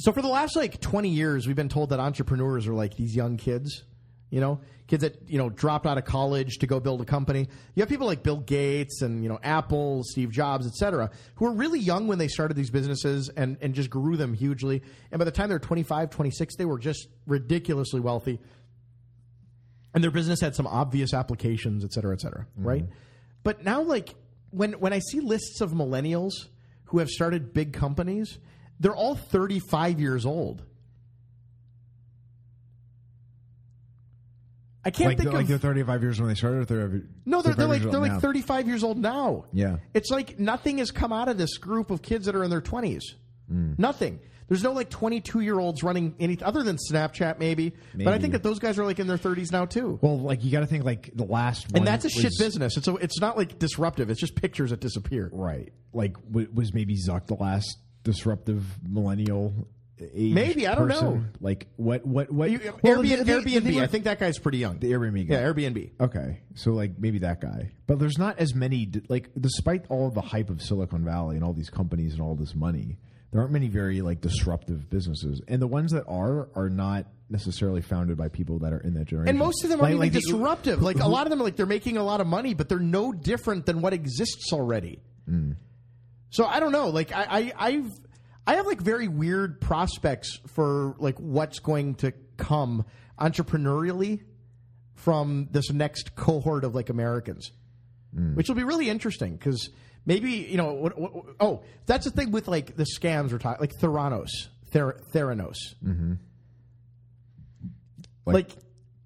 So 0.00 0.12
for 0.12 0.22
the 0.22 0.28
last 0.28 0.56
like 0.56 0.80
twenty 0.80 1.10
years, 1.10 1.46
we've 1.46 1.54
been 1.54 1.68
told 1.68 1.90
that 1.90 2.00
entrepreneurs 2.00 2.66
are 2.66 2.72
like 2.74 2.96
these 2.96 3.14
young 3.14 3.36
kids, 3.36 3.84
you 4.34 4.40
know, 4.40 4.60
kids 4.88 5.02
that 5.02 5.16
you 5.28 5.38
know 5.38 5.48
dropped 5.48 5.86
out 5.86 5.96
of 5.96 6.04
college 6.04 6.58
to 6.58 6.66
go 6.66 6.80
build 6.80 7.00
a 7.00 7.04
company. 7.04 7.48
You 7.74 7.80
have 7.82 7.88
people 7.88 8.06
like 8.06 8.22
Bill 8.22 8.40
Gates 8.40 9.00
and 9.02 9.22
you 9.22 9.28
know 9.28 9.38
Apple, 9.42 10.02
Steve 10.04 10.30
Jobs, 10.30 10.66
etc., 10.66 11.10
who 11.36 11.44
were 11.44 11.52
really 11.52 11.78
young 11.78 12.06
when 12.06 12.18
they 12.18 12.28
started 12.28 12.54
these 12.54 12.70
businesses 12.70 13.28
and 13.28 13.56
and 13.60 13.74
just 13.74 13.90
grew 13.90 14.16
them 14.16 14.34
hugely. 14.34 14.82
And 15.12 15.18
by 15.18 15.24
the 15.24 15.30
time 15.30 15.48
they're 15.48 15.58
25, 15.58 16.10
26, 16.10 16.56
they 16.56 16.64
were 16.64 16.78
just 16.78 17.08
ridiculously 17.26 18.00
wealthy 18.00 18.40
and 19.94 20.02
their 20.02 20.10
business 20.10 20.40
had 20.40 20.54
some 20.56 20.66
obvious 20.66 21.14
applications, 21.14 21.84
et 21.84 21.92
cetera, 21.92 22.12
et 22.12 22.20
cetera, 22.20 22.46
mm-hmm. 22.58 22.66
right? 22.66 22.84
But 23.44 23.64
now, 23.64 23.82
like 23.82 24.14
when 24.50 24.72
when 24.74 24.92
I 24.92 24.98
see 24.98 25.20
lists 25.20 25.60
of 25.60 25.70
millennials 25.70 26.32
who 26.86 26.98
have 26.98 27.08
started 27.08 27.54
big 27.54 27.72
companies, 27.72 28.38
they're 28.80 28.96
all 28.96 29.14
thirty 29.14 29.60
five 29.60 30.00
years 30.00 30.26
old. 30.26 30.64
I 34.84 34.90
can't 34.90 35.08
Like, 35.08 35.18
think 35.18 35.30
they're, 35.30 35.32
like 35.38 35.42
of 35.44 35.48
they're 35.48 35.58
35 35.58 36.02
years 36.02 36.20
when 36.20 36.28
they 36.28 36.34
started. 36.34 36.70
Or 36.70 37.02
no, 37.24 37.42
they're, 37.42 37.54
they're 37.54 37.66
like 37.66 37.82
they're 37.82 38.00
like 38.00 38.12
now? 38.12 38.20
thirty 38.20 38.42
five 38.42 38.66
years 38.66 38.84
old 38.84 38.98
now. 38.98 39.46
Yeah. 39.52 39.76
it's 39.94 40.10
like 40.10 40.38
nothing 40.38 40.78
has 40.78 40.90
come 40.90 41.12
out 41.12 41.28
of 41.28 41.38
this 41.38 41.56
group 41.58 41.90
of 41.90 42.02
kids 42.02 42.26
that 42.26 42.34
are 42.34 42.44
in 42.44 42.50
their 42.50 42.60
twenties. 42.60 43.14
Mm. 43.50 43.78
Nothing. 43.78 44.20
There's 44.46 44.62
no 44.62 44.72
like 44.72 44.90
22 44.90 45.40
year 45.40 45.58
olds 45.58 45.82
running 45.82 46.14
anything 46.20 46.44
other 46.46 46.62
than 46.62 46.76
Snapchat, 46.76 47.38
maybe. 47.38 47.72
But 47.94 48.08
I 48.08 48.18
think 48.18 48.34
that 48.34 48.42
those 48.42 48.58
guys 48.58 48.78
are 48.78 48.84
like 48.84 48.98
in 48.98 49.06
their 49.06 49.16
30s 49.16 49.50
now 49.50 49.64
too. 49.64 49.98
Well, 50.02 50.18
like 50.18 50.44
you 50.44 50.50
got 50.52 50.60
to 50.60 50.66
think 50.66 50.84
like 50.84 51.10
the 51.14 51.24
last 51.24 51.72
one 51.72 51.78
And 51.78 51.86
that's 51.86 52.04
a 52.04 52.10
shit 52.10 52.32
business. 52.38 52.76
It's 52.76 52.86
a, 52.86 52.94
it's 52.96 53.20
not 53.20 53.38
like 53.38 53.58
disruptive. 53.58 54.10
It's 54.10 54.20
just 54.20 54.34
pictures 54.34 54.68
that 54.70 54.80
disappear. 54.80 55.30
Right. 55.32 55.72
Like, 55.94 56.14
w- 56.28 56.48
was 56.52 56.74
maybe 56.74 56.94
Zuck 56.94 57.26
the 57.26 57.36
last 57.36 57.78
disruptive 58.02 58.64
millennial? 58.86 59.66
Maybe, 59.98 60.66
I 60.66 60.74
don't 60.74 60.88
person? 60.88 61.06
know. 61.14 61.24
Like, 61.40 61.68
what, 61.76 62.04
what, 62.04 62.30
what? 62.30 62.50
You, 62.50 62.60
Well, 62.82 62.96
Airbnb, 62.96 63.02
the- 63.02 63.16
the- 63.16 63.24
the 63.24 63.32
Airbnb 63.32 63.62
thing 63.62 63.80
I 63.80 63.86
think 63.86 64.04
that 64.04 64.18
guy's 64.18 64.38
pretty 64.38 64.58
young. 64.58 64.78
the 64.78 64.90
Airbnb 64.90 65.28
guy. 65.28 65.34
yeah, 65.34 65.42
Airbnb. 65.44 65.90
Okay, 66.00 66.40
so 66.54 66.72
like 66.72 66.98
maybe 66.98 67.18
that 67.20 67.40
guy, 67.40 67.70
but 67.86 67.98
there's 68.00 68.18
not 68.18 68.38
as 68.38 68.54
many. 68.54 68.90
Like, 69.08 69.30
despite 69.40 69.84
all 69.88 70.10
the 70.10 70.20
hype 70.20 70.50
of 70.50 70.60
Silicon 70.62 71.04
Valley 71.04 71.36
and 71.36 71.44
all 71.44 71.52
these 71.52 71.70
companies 71.70 72.12
and 72.14 72.20
all 72.22 72.34
this 72.34 72.54
money, 72.56 72.98
there 73.30 73.40
aren't 73.40 73.52
many 73.52 73.68
very 73.68 74.00
like 74.02 74.20
disruptive 74.20 74.90
businesses, 74.90 75.40
and 75.46 75.62
the 75.62 75.66
ones 75.68 75.92
that 75.92 76.04
are 76.08 76.48
are 76.56 76.68
not 76.68 77.06
necessarily 77.30 77.80
founded 77.80 78.16
by 78.18 78.28
people 78.28 78.58
that 78.60 78.72
are 78.72 78.80
in 78.80 78.94
that 78.94 79.04
generation. 79.06 79.28
And 79.30 79.38
most 79.38 79.62
of 79.64 79.70
them 79.70 79.78
Like- 79.78 79.90
aren't 79.90 80.00
like 80.00 80.06
even 80.08 80.20
the- 80.20 80.32
disruptive. 80.32 80.82
Like 80.82 80.98
a 80.98 81.08
lot 81.08 81.26
of 81.26 81.30
them, 81.30 81.38
like 81.38 81.54
they're 81.56 81.66
making 81.66 81.96
a 81.98 82.04
lot 82.04 82.20
of 82.20 82.26
money, 82.26 82.52
but 82.54 82.68
they're 82.68 82.78
no 82.80 83.12
different 83.12 83.64
than 83.64 83.80
what 83.80 83.92
exists 83.92 84.52
already. 84.52 85.00
Hmm. 85.28 85.52
So 86.30 86.44
I 86.44 86.58
don't 86.58 86.72
know. 86.72 86.88
Like 86.88 87.12
I, 87.12 87.26
I, 87.30 87.52
I've, 87.68 87.90
I 88.46 88.56
have 88.56 88.66
like 88.66 88.80
very 88.80 89.08
weird 89.08 89.60
prospects 89.60 90.38
for 90.48 90.94
like 90.98 91.18
what's 91.18 91.58
going 91.60 91.94
to 91.96 92.12
come 92.36 92.84
entrepreneurially 93.18 94.22
from 94.94 95.48
this 95.50 95.70
next 95.70 96.14
cohort 96.14 96.64
of 96.64 96.74
like 96.74 96.88
Americans, 96.90 97.50
which 98.34 98.48
will 98.48 98.54
be 98.56 98.64
really 98.64 98.88
interesting 98.90 99.36
because 99.36 99.70
maybe 100.06 100.30
you 100.30 100.56
know 100.56 100.72
what, 100.74 100.98
what, 100.98 101.12
oh 101.40 101.62
that's 101.86 102.04
the 102.04 102.10
thing 102.10 102.30
with 102.30 102.46
like 102.48 102.76
the 102.76 102.84
scams 102.98 103.32
we're 103.32 103.38
talking 103.38 103.60
like 103.60 103.72
Theranos 103.80 104.28
Ther- 104.70 105.00
Theranos 105.12 105.56
like, 108.26 108.50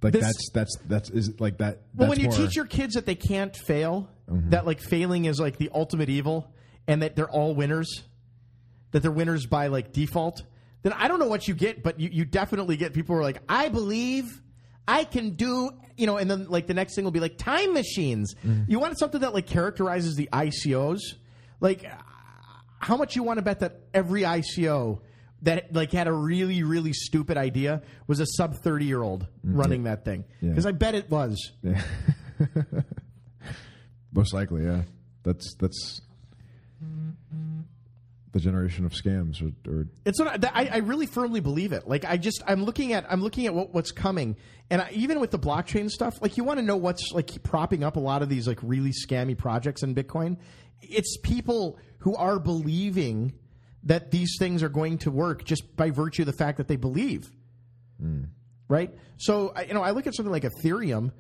like 0.02 0.12
this- 0.12 0.22
that's 0.24 0.50
that's 0.52 0.76
that's 0.86 1.10
is 1.10 1.40
like 1.40 1.58
that. 1.58 1.82
well 1.94 2.08
when 2.08 2.18
you 2.18 2.24
more- 2.26 2.32
Mm-hmm. 2.34 2.46
teach 2.46 2.56
your 2.56 2.66
kids 2.66 2.94
that 2.94 3.06
they 3.06 3.14
can't 3.14 3.54
fail 3.56 4.08
that 4.50 4.66
like 4.66 4.80
failing 4.80 5.24
is 5.24 5.40
like 5.40 5.56
the 5.56 5.70
ultimate 5.74 6.10
evil 6.10 6.52
and 6.86 7.02
that 7.02 7.16
they're 7.16 7.30
all 7.30 7.54
winners 7.54 8.02
that 8.92 9.00
they're 9.02 9.10
winners 9.10 9.46
by 9.46 9.66
like 9.68 9.92
default 9.92 10.42
then 10.82 10.92
I 10.92 11.08
don't 11.08 11.18
know 11.18 11.26
what 11.28 11.46
you 11.48 11.54
get 11.54 11.82
but 11.82 11.98
you, 12.00 12.08
you 12.12 12.24
definitely 12.24 12.76
get 12.76 12.92
people 12.94 13.14
who 13.14 13.20
are 13.20 13.24
like 13.24 13.42
I 13.48 13.68
believe 13.68 14.42
I 14.86 15.04
can 15.04 15.30
do 15.30 15.70
you 15.96 16.06
know 16.06 16.16
and 16.16 16.30
then 16.30 16.48
like 16.48 16.66
the 16.66 16.74
next 16.74 16.94
thing 16.94 17.04
will 17.04 17.10
be 17.10 17.20
like 17.20 17.36
time 17.38 17.74
machines 17.74 18.34
Mm-hmm. 18.46 18.70
you 18.70 18.78
want 18.78 18.98
something 18.98 19.20
that 19.22 19.34
like 19.34 19.46
characterizes 19.46 20.14
the 20.16 20.28
ICOs 20.32 21.00
like 21.60 21.84
how 22.78 22.96
much 22.96 23.16
you 23.16 23.22
want 23.24 23.38
to 23.38 23.42
bet 23.42 23.60
that 23.60 23.80
every 23.92 24.22
ICO 24.22 25.00
that 25.42 25.72
like 25.74 25.92
had 25.92 26.06
a 26.08 26.12
really 26.12 26.62
really 26.62 26.92
stupid 26.92 27.36
idea 27.36 27.82
was 28.06 28.20
a 28.20 28.26
sub 28.26 28.54
30 28.56 28.84
year 28.86 29.02
old 29.02 29.26
running 29.44 29.84
that 29.84 30.04
thing 30.04 30.22
Mm-hmm. 30.24 30.46
Yeah. 30.46 30.50
because 30.52 30.66
I 30.66 30.72
bet 30.72 30.94
it 30.94 31.10
was 31.10 31.52
Yeah. 31.62 31.82
Most 34.12 34.32
likely, 34.32 34.64
yeah. 34.64 34.82
That's 35.22 35.54
that's 35.58 36.00
the 38.38 38.44
generation 38.44 38.84
of 38.84 38.92
scams, 38.92 39.42
or, 39.42 39.52
or 39.70 39.86
It's 40.04 40.18
what 40.18 40.44
I, 40.44 40.68
I 40.72 40.76
really 40.78 41.06
firmly 41.06 41.40
believe 41.40 41.72
it. 41.72 41.88
Like 41.88 42.04
I 42.04 42.16
just 42.16 42.42
I'm 42.46 42.64
looking 42.64 42.92
at 42.92 43.04
I'm 43.10 43.22
looking 43.22 43.46
at 43.46 43.54
what, 43.54 43.74
what's 43.74 43.90
coming, 43.92 44.36
and 44.70 44.80
I, 44.82 44.90
even 44.92 45.20
with 45.20 45.30
the 45.30 45.38
blockchain 45.38 45.90
stuff, 45.90 46.20
like 46.22 46.36
you 46.36 46.44
want 46.44 46.58
to 46.58 46.64
know 46.64 46.76
what's 46.76 47.12
like 47.12 47.42
propping 47.42 47.82
up 47.84 47.96
a 47.96 48.00
lot 48.00 48.22
of 48.22 48.28
these 48.28 48.46
like 48.46 48.58
really 48.62 48.92
scammy 48.92 49.36
projects 49.36 49.82
in 49.82 49.94
Bitcoin. 49.94 50.36
It's 50.80 51.16
people 51.22 51.78
who 51.98 52.14
are 52.14 52.38
believing 52.38 53.32
that 53.84 54.10
these 54.10 54.36
things 54.38 54.62
are 54.62 54.68
going 54.68 54.98
to 54.98 55.10
work 55.10 55.44
just 55.44 55.76
by 55.76 55.90
virtue 55.90 56.22
of 56.22 56.26
the 56.26 56.32
fact 56.32 56.58
that 56.58 56.68
they 56.68 56.76
believe. 56.76 57.30
Hmm. 58.00 58.24
Right. 58.68 58.94
So 59.16 59.52
I- 59.56 59.64
you 59.64 59.74
know 59.74 59.82
I 59.82 59.90
look 59.90 60.06
at 60.06 60.14
something 60.14 60.32
like 60.32 60.44
Ethereum. 60.44 61.12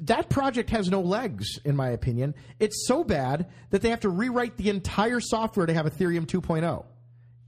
That 0.00 0.28
project 0.28 0.70
has 0.70 0.90
no 0.90 1.00
legs, 1.00 1.58
in 1.64 1.76
my 1.76 1.90
opinion. 1.90 2.34
It's 2.58 2.86
so 2.86 3.04
bad 3.04 3.46
that 3.70 3.82
they 3.82 3.90
have 3.90 4.00
to 4.00 4.08
rewrite 4.08 4.56
the 4.56 4.68
entire 4.70 5.20
software 5.20 5.66
to 5.66 5.74
have 5.74 5.86
Ethereum 5.86 6.26
2.0. 6.26 6.84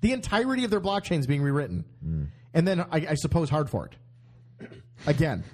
The 0.01 0.13
entirety 0.13 0.65
of 0.65 0.71
their 0.71 0.81
blockchain 0.81 1.19
is 1.19 1.27
being 1.27 1.43
rewritten, 1.43 1.85
hmm. 2.03 2.25
and 2.55 2.69
then 2.69 2.81
I, 2.81 3.07
I 3.11 3.15
suppose 3.15 3.51
hard 3.51 3.69
forked 3.69 3.97
again. 5.07 5.45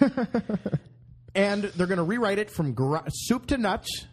and 1.34 1.64
they're 1.64 1.86
going 1.86 1.98
to 1.98 2.04
rewrite 2.04 2.38
it 2.38 2.50
from 2.50 2.72
gra- 2.72 3.04
soup 3.10 3.46
to 3.46 3.58
nuts, 3.58 4.06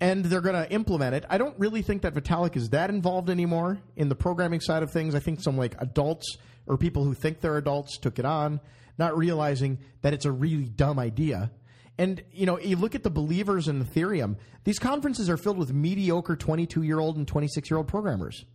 and 0.00 0.24
they're 0.24 0.40
going 0.40 0.56
to 0.56 0.70
implement 0.72 1.14
it. 1.14 1.24
I 1.30 1.38
don't 1.38 1.56
really 1.58 1.82
think 1.82 2.02
that 2.02 2.14
Vitalik 2.14 2.56
is 2.56 2.70
that 2.70 2.90
involved 2.90 3.30
anymore 3.30 3.80
in 3.96 4.08
the 4.08 4.16
programming 4.16 4.60
side 4.60 4.82
of 4.82 4.90
things. 4.90 5.14
I 5.14 5.20
think 5.20 5.40
some 5.40 5.56
like 5.56 5.76
adults 5.78 6.36
or 6.66 6.76
people 6.76 7.04
who 7.04 7.14
think 7.14 7.40
they're 7.40 7.56
adults 7.56 7.98
took 7.98 8.18
it 8.18 8.24
on, 8.24 8.60
not 9.04 9.16
realizing 9.16 9.78
that 10.02 10.12
it's 10.14 10.24
a 10.24 10.32
really 10.32 10.68
dumb 10.84 10.98
idea. 10.98 11.50
And 11.98 12.22
you 12.32 12.46
know, 12.46 12.58
you 12.58 12.76
look 12.76 12.94
at 12.94 13.02
the 13.02 13.10
believers 13.10 13.68
in 13.68 13.84
Ethereum. 13.84 14.36
These 14.64 14.78
conferences 14.78 15.28
are 15.28 15.36
filled 15.36 15.58
with 15.58 15.72
mediocre 15.72 16.36
twenty-two-year-old 16.36 17.16
and 17.16 17.26
twenty-six-year-old 17.28 17.88
programmers, 17.88 18.46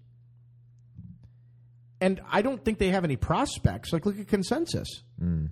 and 2.02 2.22
I 2.32 2.41
don't 2.41 2.64
think 2.64 2.80
they 2.80 2.90
have 2.90 3.03
any 3.03 3.18
prospects. 3.18 3.94
Like, 3.94 4.06
look 4.06 4.19
at 4.19 4.28
Consensus. 4.28 5.03
Hmm. 5.19 5.48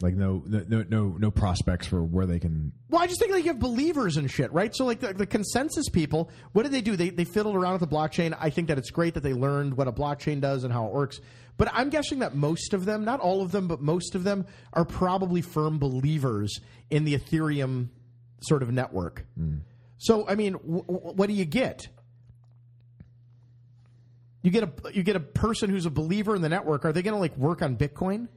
Like 0.00 0.14
no 0.14 0.42
no 0.46 0.84
no 0.88 1.16
no, 1.18 1.30
prospects 1.30 1.86
for 1.86 2.02
where 2.04 2.24
they 2.26 2.38
can. 2.38 2.72
Well, 2.88 3.02
I 3.02 3.06
just 3.06 3.18
think 3.18 3.32
like 3.32 3.44
you 3.44 3.50
have 3.50 3.58
believers 3.58 4.16
and 4.16 4.30
shit, 4.30 4.52
right? 4.52 4.74
So 4.74 4.84
like 4.84 5.00
the, 5.00 5.12
the 5.12 5.26
consensus 5.26 5.88
people, 5.88 6.30
what 6.52 6.62
did 6.62 6.72
they 6.72 6.80
do? 6.80 6.94
They 6.94 7.10
they 7.10 7.24
fiddled 7.24 7.56
around 7.56 7.80
with 7.80 7.88
the 7.88 7.94
blockchain. 7.96 8.36
I 8.38 8.50
think 8.50 8.68
that 8.68 8.78
it's 8.78 8.90
great 8.90 9.14
that 9.14 9.22
they 9.22 9.34
learned 9.34 9.76
what 9.76 9.88
a 9.88 9.92
blockchain 9.92 10.40
does 10.40 10.62
and 10.62 10.72
how 10.72 10.86
it 10.86 10.92
works. 10.92 11.20
But 11.56 11.70
I'm 11.72 11.90
guessing 11.90 12.20
that 12.20 12.36
most 12.36 12.72
of 12.72 12.84
them, 12.84 13.04
not 13.04 13.18
all 13.18 13.42
of 13.42 13.50
them, 13.50 13.66
but 13.66 13.80
most 13.80 14.14
of 14.14 14.22
them 14.22 14.46
are 14.72 14.84
probably 14.84 15.42
firm 15.42 15.80
believers 15.80 16.60
in 16.90 17.04
the 17.04 17.18
Ethereum 17.18 17.88
sort 18.42 18.62
of 18.62 18.70
network. 18.70 19.26
Hmm. 19.36 19.56
So 19.96 20.28
I 20.28 20.36
mean, 20.36 20.52
w- 20.52 20.84
w- 20.84 21.12
what 21.14 21.28
do 21.28 21.34
you 21.34 21.44
get? 21.44 21.88
You 24.42 24.52
get 24.52 24.62
a 24.62 24.92
you 24.94 25.02
get 25.02 25.16
a 25.16 25.20
person 25.20 25.70
who's 25.70 25.86
a 25.86 25.90
believer 25.90 26.36
in 26.36 26.42
the 26.42 26.48
network. 26.48 26.84
Are 26.84 26.92
they 26.92 27.02
going 27.02 27.14
to 27.14 27.20
like 27.20 27.36
work 27.36 27.62
on 27.62 27.76
Bitcoin? 27.76 28.28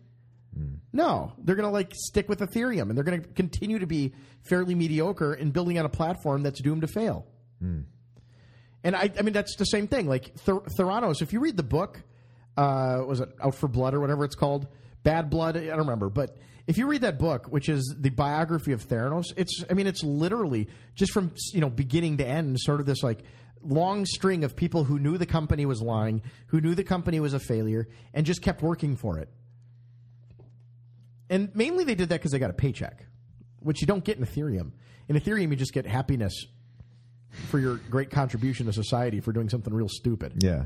No, 0.94 1.32
they're 1.38 1.56
going 1.56 1.68
to 1.68 1.72
like 1.72 1.94
stick 1.96 2.28
with 2.28 2.40
Ethereum, 2.40 2.90
and 2.90 2.98
they're 2.98 3.04
going 3.04 3.22
to 3.22 3.28
continue 3.30 3.80
to 3.80 3.88
be 3.88 4.14
fairly 4.42 4.76
mediocre 4.76 5.34
in 5.34 5.52
building 5.52 5.78
out 5.78 5.86
a 5.86 5.90
platform 5.90 6.44
that's 6.44 6.62
doomed 6.62 6.82
to 6.82 6.88
fail. 6.88 7.26
And 8.84 8.96
I, 8.96 9.12
I 9.18 9.22
mean, 9.22 9.34
that's 9.34 9.56
the 9.58 9.66
same 9.66 9.88
thing. 9.88 10.08
Like 10.08 10.34
Ther- 10.40 10.64
Theranos, 10.78 11.22
if 11.22 11.32
you 11.34 11.40
read 11.40 11.56
the 11.56 11.64
book, 11.64 12.02
uh, 12.58 13.04
was 13.08 13.20
it 13.22 13.30
Out 13.42 13.56
for 13.56 13.68
Blood 13.68 13.94
or 13.94 14.00
whatever 14.00 14.26
it's 14.26 14.36
called, 14.36 14.68
Bad 15.04 15.30
Blood? 15.30 15.56
I 15.56 15.66
don't 15.68 15.78
remember, 15.80 16.10
but 16.10 16.38
if 16.68 16.78
you 16.78 16.88
read 16.88 17.02
that 17.02 17.20
book, 17.20 17.48
which 17.48 17.70
is 17.70 17.96
the 17.98 18.10
biography 18.10 18.72
of 18.72 18.88
Theranos, 18.88 19.26
it's, 19.38 19.64
I 19.70 19.74
mean, 19.74 19.88
it's 19.88 20.04
literally 20.04 20.68
just 20.96 21.12
from 21.12 21.32
you 21.54 21.62
know 21.62 21.70
beginning 21.70 22.18
to 22.18 22.28
end, 22.28 22.60
sort 22.60 22.80
of 22.80 22.86
this 22.86 23.04
like 23.04 23.20
long 23.64 24.06
string 24.06 24.44
of 24.44 24.56
people 24.56 24.84
who 24.84 24.98
knew 25.00 25.18
the 25.18 25.26
company 25.26 25.66
was 25.66 25.82
lying, 25.82 26.22
who 26.48 26.60
knew 26.60 26.74
the 26.76 26.84
company 26.84 27.20
was 27.20 27.34
a 27.34 27.40
failure, 27.40 27.88
and 28.14 28.26
just 28.26 28.42
kept 28.42 28.62
working 28.62 28.96
for 28.96 29.20
it. 29.20 29.30
And 31.32 31.50
mainly 31.56 31.86
they 31.86 31.96
did 31.96 32.10
that 32.10 32.16
because 32.16 32.34
they 32.34 32.40
got 32.40 32.50
a 32.50 32.54
paycheck, 32.54 33.06
which 33.62 33.80
you 33.82 33.88
don't 33.88 34.04
get 34.04 34.18
in 34.18 34.26
Ethereum. 34.26 34.74
In 35.08 35.16
Ethereum, 35.16 35.50
you 35.50 35.56
just 35.56 35.74
get 35.74 35.88
happiness 35.88 36.46
for 37.50 37.58
your 37.58 37.78
great 37.90 38.12
contribution 38.12 38.66
to 38.66 38.74
society 38.74 39.22
for 39.22 39.32
doing 39.32 39.48
something 39.48 39.74
real 39.74 39.88
stupid. 39.88 40.44
Yeah. 40.44 40.64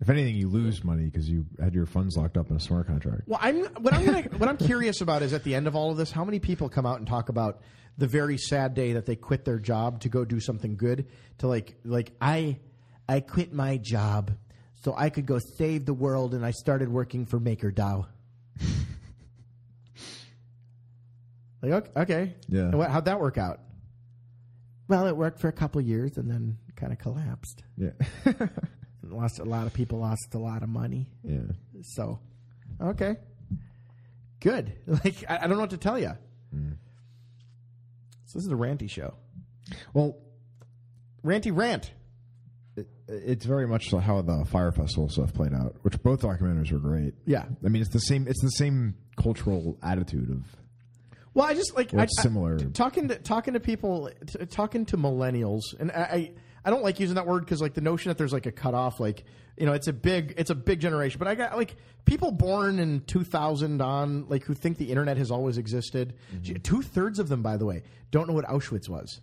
If 0.00 0.08
anything, 0.08 0.36
you 0.36 0.48
lose 0.48 0.84
money 0.84 1.06
because 1.06 1.28
you 1.28 1.46
had 1.60 1.74
your 1.74 1.84
funds 1.84 2.16
locked 2.16 2.36
up 2.36 2.48
in 2.48 2.56
a 2.56 2.60
smart 2.60 2.86
contract. 2.86 3.22
Well, 3.26 3.40
I'm 3.42 3.64
what 3.82 3.92
I'm 3.92 4.06
gonna, 4.06 4.22
what 4.36 4.48
I'm 4.48 4.56
curious 4.56 5.00
about 5.00 5.22
is 5.22 5.32
at 5.32 5.42
the 5.42 5.56
end 5.56 5.66
of 5.66 5.74
all 5.74 5.90
of 5.90 5.96
this, 5.96 6.12
how 6.12 6.24
many 6.24 6.38
people 6.38 6.68
come 6.68 6.86
out 6.86 6.98
and 6.98 7.06
talk 7.06 7.28
about 7.28 7.60
the 7.98 8.06
very 8.06 8.38
sad 8.38 8.74
day 8.74 8.92
that 8.92 9.06
they 9.06 9.16
quit 9.16 9.44
their 9.44 9.58
job 9.58 10.00
to 10.02 10.08
go 10.08 10.24
do 10.24 10.38
something 10.38 10.76
good? 10.76 11.08
To 11.38 11.48
like 11.48 11.74
like 11.84 12.12
I 12.20 12.60
I 13.08 13.18
quit 13.18 13.52
my 13.52 13.78
job 13.78 14.30
so 14.84 14.94
I 14.96 15.10
could 15.10 15.26
go 15.26 15.40
save 15.40 15.84
the 15.84 15.94
world, 15.94 16.34
and 16.34 16.46
I 16.46 16.52
started 16.52 16.88
working 16.88 17.26
for 17.26 17.40
MakerDAO. 17.40 18.06
Like 21.62 21.96
okay, 21.96 22.34
Yeah. 22.48 22.62
And 22.62 22.78
what, 22.78 22.90
how'd 22.90 23.04
that 23.06 23.20
work 23.20 23.38
out? 23.38 23.60
Well, 24.88 25.06
it 25.06 25.16
worked 25.16 25.40
for 25.40 25.48
a 25.48 25.52
couple 25.52 25.80
years 25.80 26.16
and 26.16 26.30
then 26.30 26.58
kind 26.76 26.92
of 26.92 26.98
collapsed. 26.98 27.62
Yeah. 27.76 27.90
Lost 29.02 29.38
a 29.38 29.44
lot 29.44 29.66
of 29.66 29.72
people 29.72 30.00
lost 30.00 30.34
a 30.34 30.38
lot 30.38 30.62
of 30.62 30.68
money. 30.68 31.08
yeah. 31.22 31.40
So, 31.82 32.18
okay, 32.80 33.16
good. 34.40 34.72
Like 34.86 35.24
I, 35.28 35.36
I 35.36 35.40
don't 35.46 35.52
know 35.56 35.60
what 35.60 35.70
to 35.70 35.78
tell 35.78 35.98
you. 35.98 36.12
Mm. 36.54 36.76
So 38.26 38.38
this 38.38 38.44
is 38.44 38.52
a 38.52 38.56
ranty 38.56 38.90
show. 38.90 39.14
Well, 39.94 40.16
Ranty 41.24 41.56
rant. 41.56 41.90
it's 43.08 43.44
very 43.46 43.66
much 43.66 43.90
how 43.92 44.20
the 44.22 44.44
Fire 44.46 44.72
Festival 44.72 45.08
stuff 45.08 45.32
played 45.32 45.52
out, 45.54 45.76
which 45.82 46.00
both 46.02 46.20
documentaries 46.20 46.70
were 46.72 46.78
great. 46.78 47.14
Yeah. 47.26 47.44
I 47.64 47.68
mean, 47.68 47.80
it's 47.82 47.92
the 47.92 48.00
same. 48.00 48.26
It's 48.28 48.42
the 48.42 48.50
same 48.50 48.94
cultural 49.16 49.78
attitude 49.82 50.30
of 50.30 50.44
Well, 51.34 51.46
I 51.46 51.54
just 51.54 51.76
like 51.76 51.92
I, 51.94 52.06
similar. 52.20 52.58
I- 52.60 52.64
talking 52.72 53.08
to 53.08 53.16
talking 53.18 53.54
to 53.54 53.60
people, 53.60 54.10
t- 54.26 54.44
talking 54.46 54.86
to 54.86 54.96
millennials, 54.96 55.62
and 55.78 55.90
I. 55.92 55.96
I 55.96 56.32
I 56.64 56.70
don't 56.70 56.82
like 56.82 57.00
using 57.00 57.14
that 57.14 57.26
word 57.26 57.44
because 57.46 57.62
like 57.62 57.72
the 57.72 57.80
notion 57.80 58.10
that 58.10 58.18
there's 58.18 58.32
like 58.32 58.44
a 58.44 58.52
cutoff, 58.52 59.00
like 59.00 59.24
you 59.56 59.64
know, 59.64 59.72
it's 59.72 59.86
a 59.86 59.92
big, 59.92 60.34
it's 60.36 60.50
a 60.50 60.54
big 60.56 60.80
generation. 60.80 61.18
But 61.18 61.28
I 61.28 61.34
got 61.34 61.56
like 61.56 61.76
people 62.04 62.30
born 62.30 62.78
in 62.78 63.00
2000 63.02 63.80
on, 63.80 64.28
like 64.28 64.42
who 64.42 64.52
think 64.54 64.76
the 64.76 64.90
internet 64.90 65.16
has 65.16 65.30
always 65.30 65.56
existed. 65.56 66.14
Mm-hmm. 66.34 66.56
Two 66.56 66.82
thirds 66.82 67.20
of 67.20 67.28
them, 67.30 67.42
by 67.42 67.56
the 67.56 67.64
way, 67.64 67.84
don't 68.10 68.28
know 68.28 68.34
what 68.34 68.44
Auschwitz 68.44 68.86
was. 68.86 69.20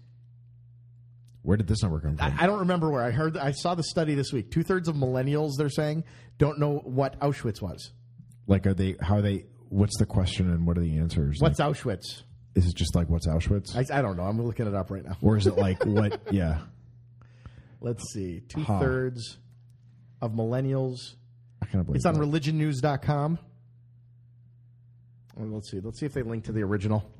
where 1.43 1.57
did 1.57 1.67
this 1.67 1.83
number 1.83 1.99
come 1.99 2.17
from? 2.17 2.33
I, 2.39 2.43
I 2.43 2.47
don't 2.47 2.59
remember 2.59 2.89
where 2.89 3.03
I 3.03 3.11
heard. 3.11 3.37
I 3.37 3.51
saw 3.51 3.75
the 3.75 3.83
study 3.83 4.15
this 4.15 4.31
week. 4.33 4.49
Two 4.49 4.63
thirds 4.63 4.87
of 4.87 4.95
millennials, 4.95 5.51
they're 5.57 5.69
saying, 5.69 6.03
don't 6.39 6.57
know 6.57 6.77
what 6.85 7.19
Auschwitz 7.19 7.61
was. 7.61 7.91
like, 8.47 8.65
are 8.65 8.73
they? 8.73 8.95
How 9.01 9.17
are 9.17 9.21
they? 9.21 9.45
What's 9.75 9.97
the 9.99 10.05
question 10.05 10.49
and 10.49 10.65
what 10.65 10.77
are 10.77 10.81
the 10.81 10.97
answers? 10.97 11.41
What's 11.41 11.59
like, 11.59 11.73
Auschwitz? 11.75 12.23
is 12.55 12.65
it 12.69 12.75
just 12.75 12.95
like 12.95 13.09
what's 13.09 13.27
Auschwitz, 13.27 13.75
I, 13.75 13.99
I 13.99 14.01
don't 14.01 14.15
know. 14.15 14.23
I'm 14.23 14.41
looking 14.41 14.65
it 14.67 14.73
up 14.73 14.89
right 14.89 15.03
now. 15.03 15.17
or 15.21 15.35
is 15.35 15.47
it 15.47 15.57
like 15.57 15.85
what? 15.85 16.21
Yeah, 16.31 16.59
Let's 17.81 18.13
see. 18.13 18.39
Two 18.47 18.61
Huh. 18.61 18.79
thirds 18.79 19.37
of 20.21 20.31
millennials. 20.31 21.15
I 21.61 21.65
of 21.81 21.87
believe 21.87 21.97
It's 21.97 22.05
on 22.05 22.15
religionnews.com. 22.15 23.37
Let's 25.37 25.69
see. 25.69 25.81
Let's 25.81 25.99
see 25.99 26.05
if 26.05 26.13
they 26.13 26.21
link 26.23 26.45
to 26.45 26.53
the 26.53 26.63
original. 26.63 27.11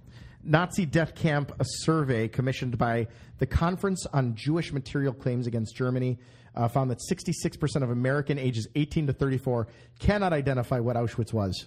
Nazi 0.42 0.86
Death 0.86 1.14
Camp, 1.14 1.52
a 1.60 1.66
survey 1.66 2.30
commissioned 2.30 2.78
by 2.78 3.08
the 3.40 3.46
Conference 3.46 4.06
on 4.14 4.36
Jewish 4.36 4.72
Material 4.72 5.12
Claims 5.14 5.46
Against 5.48 5.76
Germany, 5.76 6.20
uh, 6.56 6.70
found 6.70 6.90
that 6.92 7.00
66% 7.12 7.84
of 7.84 7.90
American 7.90 8.40
ages 8.40 8.66
18 8.76 9.08
to 9.08 9.14
34 9.14 9.68
cannot 10.00 10.32
identify 10.32 10.80
what 10.80 10.96
Auschwitz 10.96 11.34
was. 11.34 11.66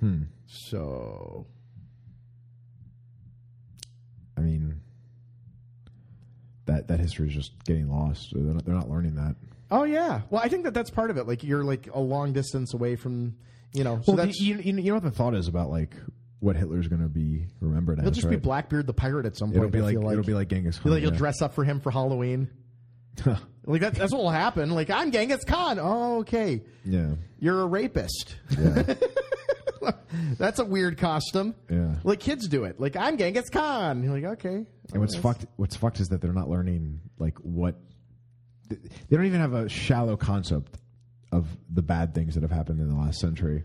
Hmm. 0.00 0.22
So, 0.46 1.46
I 4.36 4.40
mean, 4.40 4.80
that 6.66 6.88
that 6.88 7.00
history 7.00 7.28
is 7.28 7.34
just 7.34 7.52
getting 7.64 7.90
lost. 7.90 8.32
They're 8.34 8.42
not, 8.42 8.64
they're 8.64 8.74
not 8.74 8.90
learning 8.90 9.14
that. 9.16 9.36
oh 9.70 9.84
yeah. 9.84 10.22
Well, 10.30 10.42
I 10.42 10.48
think 10.48 10.64
that 10.64 10.74
that's 10.74 10.90
part 10.90 11.10
of 11.10 11.16
it. 11.16 11.26
Like 11.26 11.42
you're 11.42 11.64
like 11.64 11.88
a 11.92 12.00
long 12.00 12.32
distance 12.32 12.74
away 12.74 12.96
from, 12.96 13.36
you 13.72 13.84
know. 13.84 14.00
So 14.04 14.12
Well, 14.12 14.24
that's 14.24 14.40
you, 14.40 14.56
you, 14.56 14.76
you 14.76 14.90
know 14.90 14.94
what 14.94 15.02
the 15.02 15.10
thought 15.10 15.34
is 15.34 15.48
about 15.48 15.70
like 15.70 15.94
what 16.40 16.56
Hitler's 16.56 16.88
going 16.88 17.02
to 17.02 17.08
be 17.08 17.46
remembered 17.60 17.98
he'll 17.98 18.08
as. 18.08 18.16
just 18.16 18.28
be? 18.28 18.36
Blackbeard 18.36 18.86
the 18.86 18.92
pirate 18.92 19.26
at 19.26 19.36
some 19.36 19.48
point. 19.48 19.58
It'll 19.58 19.70
be 19.70 19.80
like, 19.80 19.96
like 19.96 20.12
it'll 20.12 20.24
be 20.24 20.34
like 20.34 20.48
Genghis 20.48 20.78
Khan. 20.78 20.92
like, 20.92 21.02
you'll 21.02 21.12
yeah. 21.12 21.18
dress 21.18 21.42
up 21.42 21.54
for 21.54 21.64
him 21.64 21.80
for 21.80 21.90
Halloween. 21.90 22.48
like 23.64 23.80
that, 23.80 23.94
that's 23.94 24.12
what 24.12 24.22
will 24.22 24.30
happen. 24.30 24.70
Like 24.70 24.90
I'm 24.90 25.10
Genghis 25.10 25.44
Khan. 25.44 25.78
Oh, 25.80 26.18
okay. 26.18 26.62
Yeah, 26.84 27.12
You're 27.38 27.62
a 27.62 27.66
rapist. 27.66 28.36
yeah, 28.50 28.82
That's 30.38 30.58
a 30.58 30.64
weird 30.64 30.98
costume. 30.98 31.54
yeah. 31.70 31.94
Like 32.04 32.20
kids 32.20 32.48
do 32.48 32.64
it. 32.64 32.80
Like 32.80 32.96
I'm 32.96 33.16
Genghis 33.18 33.48
Khan. 33.50 34.02
You're 34.02 34.12
like 34.14 34.24
okay. 34.38 34.64
And 34.92 35.00
what's 35.00 35.16
fucked? 35.16 35.46
What's 35.56 35.76
fucked 35.76 36.00
is 36.00 36.08
that 36.08 36.20
they're 36.20 36.32
not 36.32 36.48
learning 36.48 37.00
like 37.18 37.38
what. 37.38 37.76
They 38.68 39.16
don't 39.16 39.26
even 39.26 39.40
have 39.40 39.52
a 39.54 39.68
shallow 39.68 40.16
concept 40.16 40.78
of 41.32 41.46
the 41.72 41.82
bad 41.82 42.14
things 42.14 42.34
that 42.34 42.42
have 42.42 42.50
happened 42.50 42.80
in 42.80 42.88
the 42.88 42.96
last 42.96 43.20
century. 43.20 43.64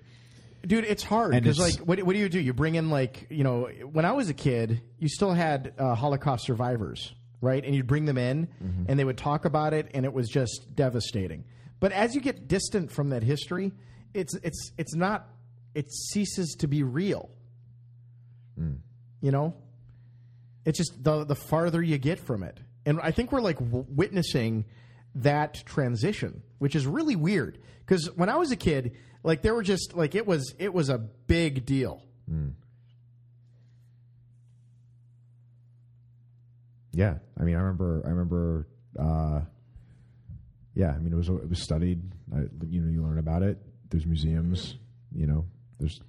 Dude, 0.65 0.84
it's 0.85 1.02
hard 1.03 1.31
because 1.31 1.57
like, 1.57 1.80
what, 1.80 2.02
what 2.03 2.14
do 2.14 2.19
you 2.19 2.30
do? 2.30 2.39
You 2.39 2.53
bring 2.53 2.76
in 2.76 2.91
like, 2.91 3.26
you 3.31 3.43
know, 3.43 3.68
when 3.91 4.06
I 4.06 4.11
was 4.11 4.30
a 4.30 4.34
kid, 4.35 4.81
you 4.99 5.10
still 5.10 5.34
had 5.34 5.73
uh, 5.80 5.95
Holocaust 5.95 6.45
survivors, 6.45 7.15
right? 7.41 7.64
And 7.65 7.73
you'd 7.73 7.88
bring 7.88 8.06
them 8.06 8.19
in, 8.19 8.48
Mm-hmm. 8.64 8.84
and 8.88 8.99
they 8.99 9.03
would 9.03 9.18
talk 9.18 9.45
about 9.45 9.73
it, 9.73 9.88
and 9.95 10.06
it 10.06 10.14
was 10.14 10.30
just 10.30 10.68
devastating. 10.76 11.45
But 11.80 11.93
as 11.93 12.14
you 12.14 12.22
get 12.22 12.48
distant 12.48 12.91
from 12.91 13.10
that 13.10 13.23
history, 13.23 13.72
it's 14.14 14.35
it's 14.43 14.72
it's 14.77 14.93
not. 14.93 15.27
It 15.73 15.91
ceases 15.91 16.56
to 16.60 16.68
be 16.68 16.84
real. 16.84 17.30
Mm. 18.60 18.80
You 19.22 19.31
know, 19.31 19.56
it's 20.65 20.77
just 20.77 21.03
the 21.03 21.23
the 21.23 21.35
farther 21.35 21.81
you 21.81 21.98
get 21.98 22.19
from 22.19 22.43
it, 22.43 22.60
and 22.85 22.99
I 23.02 23.11
think 23.11 23.31
we're 23.31 23.41
like 23.41 23.60
w- 23.60 23.85
witnessing 23.88 24.65
that 25.15 25.64
transition, 25.65 26.41
which 26.60 26.76
is 26.76 26.85
really 26.88 27.15
weird. 27.15 27.57
Because 27.85 28.10
when 28.15 28.30
I 28.30 28.38
was 28.38 28.52
a 28.52 28.56
kid, 28.56 28.95
like 29.23 29.41
there 29.41 29.53
were 29.53 29.64
just 29.64 29.93
like 29.95 30.15
it 30.15 30.26
was 30.26 30.53
it 30.60 30.73
was 30.73 30.89
a 30.89 30.98
big 30.98 31.65
deal. 31.65 32.03
Yeah, 36.93 37.15
I 37.39 37.43
mean, 37.43 37.56
I 37.56 37.60
remember, 37.60 38.02
I 38.06 38.10
remember, 38.10 38.68
uh, 38.99 39.41
yeah, 40.76 40.91
I 40.91 40.98
mean, 40.98 41.14
it 41.14 41.15
was 41.15 41.30
it 41.30 41.49
was 41.49 41.61
studied. 41.61 42.02
I, 42.35 42.41
you 42.68 42.81
know, 42.81 42.91
you 42.91 43.02
learn 43.02 43.18
about 43.18 43.43
it. 43.43 43.57
There's 43.89 44.06
museums. 44.06 44.76
You 45.14 45.27
know, 45.27 45.45
there's 45.81 45.99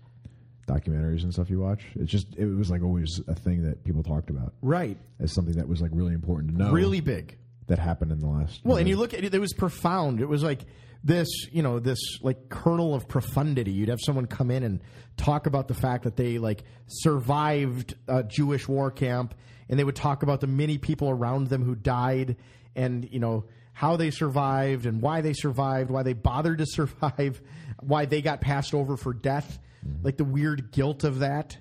documentaries 0.68 1.24
and 1.24 1.32
stuff 1.32 1.50
you 1.50 1.58
watch. 1.58 1.82
It's 1.96 2.10
just 2.10 2.28
it 2.36 2.46
was 2.46 2.70
like 2.70 2.82
always 2.82 3.20
a 3.26 3.34
thing 3.34 3.62
that 3.64 3.82
people 3.84 4.02
talked 4.02 4.30
about 4.30 4.52
Right. 4.62 4.96
as 5.18 5.32
something 5.34 5.56
that 5.56 5.66
was 5.68 5.80
like 5.82 5.90
really 5.92 6.14
important 6.14 6.52
to 6.52 6.58
know. 6.62 6.70
Really 6.72 7.00
big. 7.00 7.36
that 7.66 7.78
happened 7.78 8.12
in 8.12 8.20
the 8.20 8.26
last. 8.26 8.60
Well, 8.64 8.76
and 8.76 8.88
you 8.88 8.96
look 8.96 9.14
at 9.14 9.24
it, 9.24 9.34
it 9.34 9.38
was 9.40 9.52
profound. 9.54 10.20
It 10.20 10.28
was 10.28 10.42
like 10.42 10.60
this, 11.04 11.28
you 11.52 11.62
know, 11.62 11.78
this 11.80 11.98
like 12.22 12.48
kernel 12.48 12.94
of 12.94 13.08
profundity. 13.08 13.72
You'd 13.72 13.88
have 13.88 14.00
someone 14.00 14.26
come 14.26 14.50
in 14.50 14.62
and 14.62 14.80
talk 15.16 15.46
about 15.46 15.68
the 15.68 15.74
fact 15.74 16.04
that 16.04 16.16
they 16.16 16.38
like 16.38 16.64
survived 16.86 17.94
a 18.08 18.22
Jewish 18.22 18.68
war 18.68 18.90
camp, 18.90 19.34
and 19.68 19.78
they 19.78 19.84
would 19.84 19.96
talk 19.96 20.22
about 20.22 20.40
the 20.40 20.46
many 20.46 20.78
people 20.78 21.08
around 21.10 21.48
them 21.48 21.64
who 21.64 21.74
died, 21.74 22.36
and 22.76 23.08
you 23.10 23.18
know 23.20 23.44
how 23.72 23.96
they 23.96 24.10
survived 24.10 24.86
and 24.86 25.00
why 25.00 25.20
they 25.20 25.32
survived, 25.32 25.90
why 25.90 26.02
they 26.02 26.12
bothered 26.12 26.58
to 26.58 26.66
survive, 26.68 27.40
why 27.80 28.04
they 28.04 28.22
got 28.22 28.40
passed 28.40 28.74
over 28.74 28.96
for 28.96 29.12
death, 29.12 29.58
like 30.02 30.16
the 30.16 30.24
weird 30.24 30.70
guilt 30.72 31.04
of 31.04 31.20
that. 31.20 31.56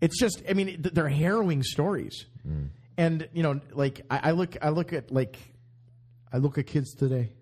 It's 0.00 0.18
just, 0.18 0.42
I 0.48 0.52
mean, 0.54 0.80
they're 0.92 1.08
harrowing 1.08 1.62
stories, 1.62 2.26
and 2.96 3.28
you 3.32 3.42
know, 3.42 3.60
like 3.72 4.02
I, 4.10 4.20
I 4.24 4.30
look, 4.32 4.56
I 4.62 4.68
look 4.70 4.92
at 4.92 5.10
like 5.10 5.38
I 6.32 6.38
look 6.38 6.58
at 6.58 6.66
kids 6.66 6.94
today, 6.94 7.32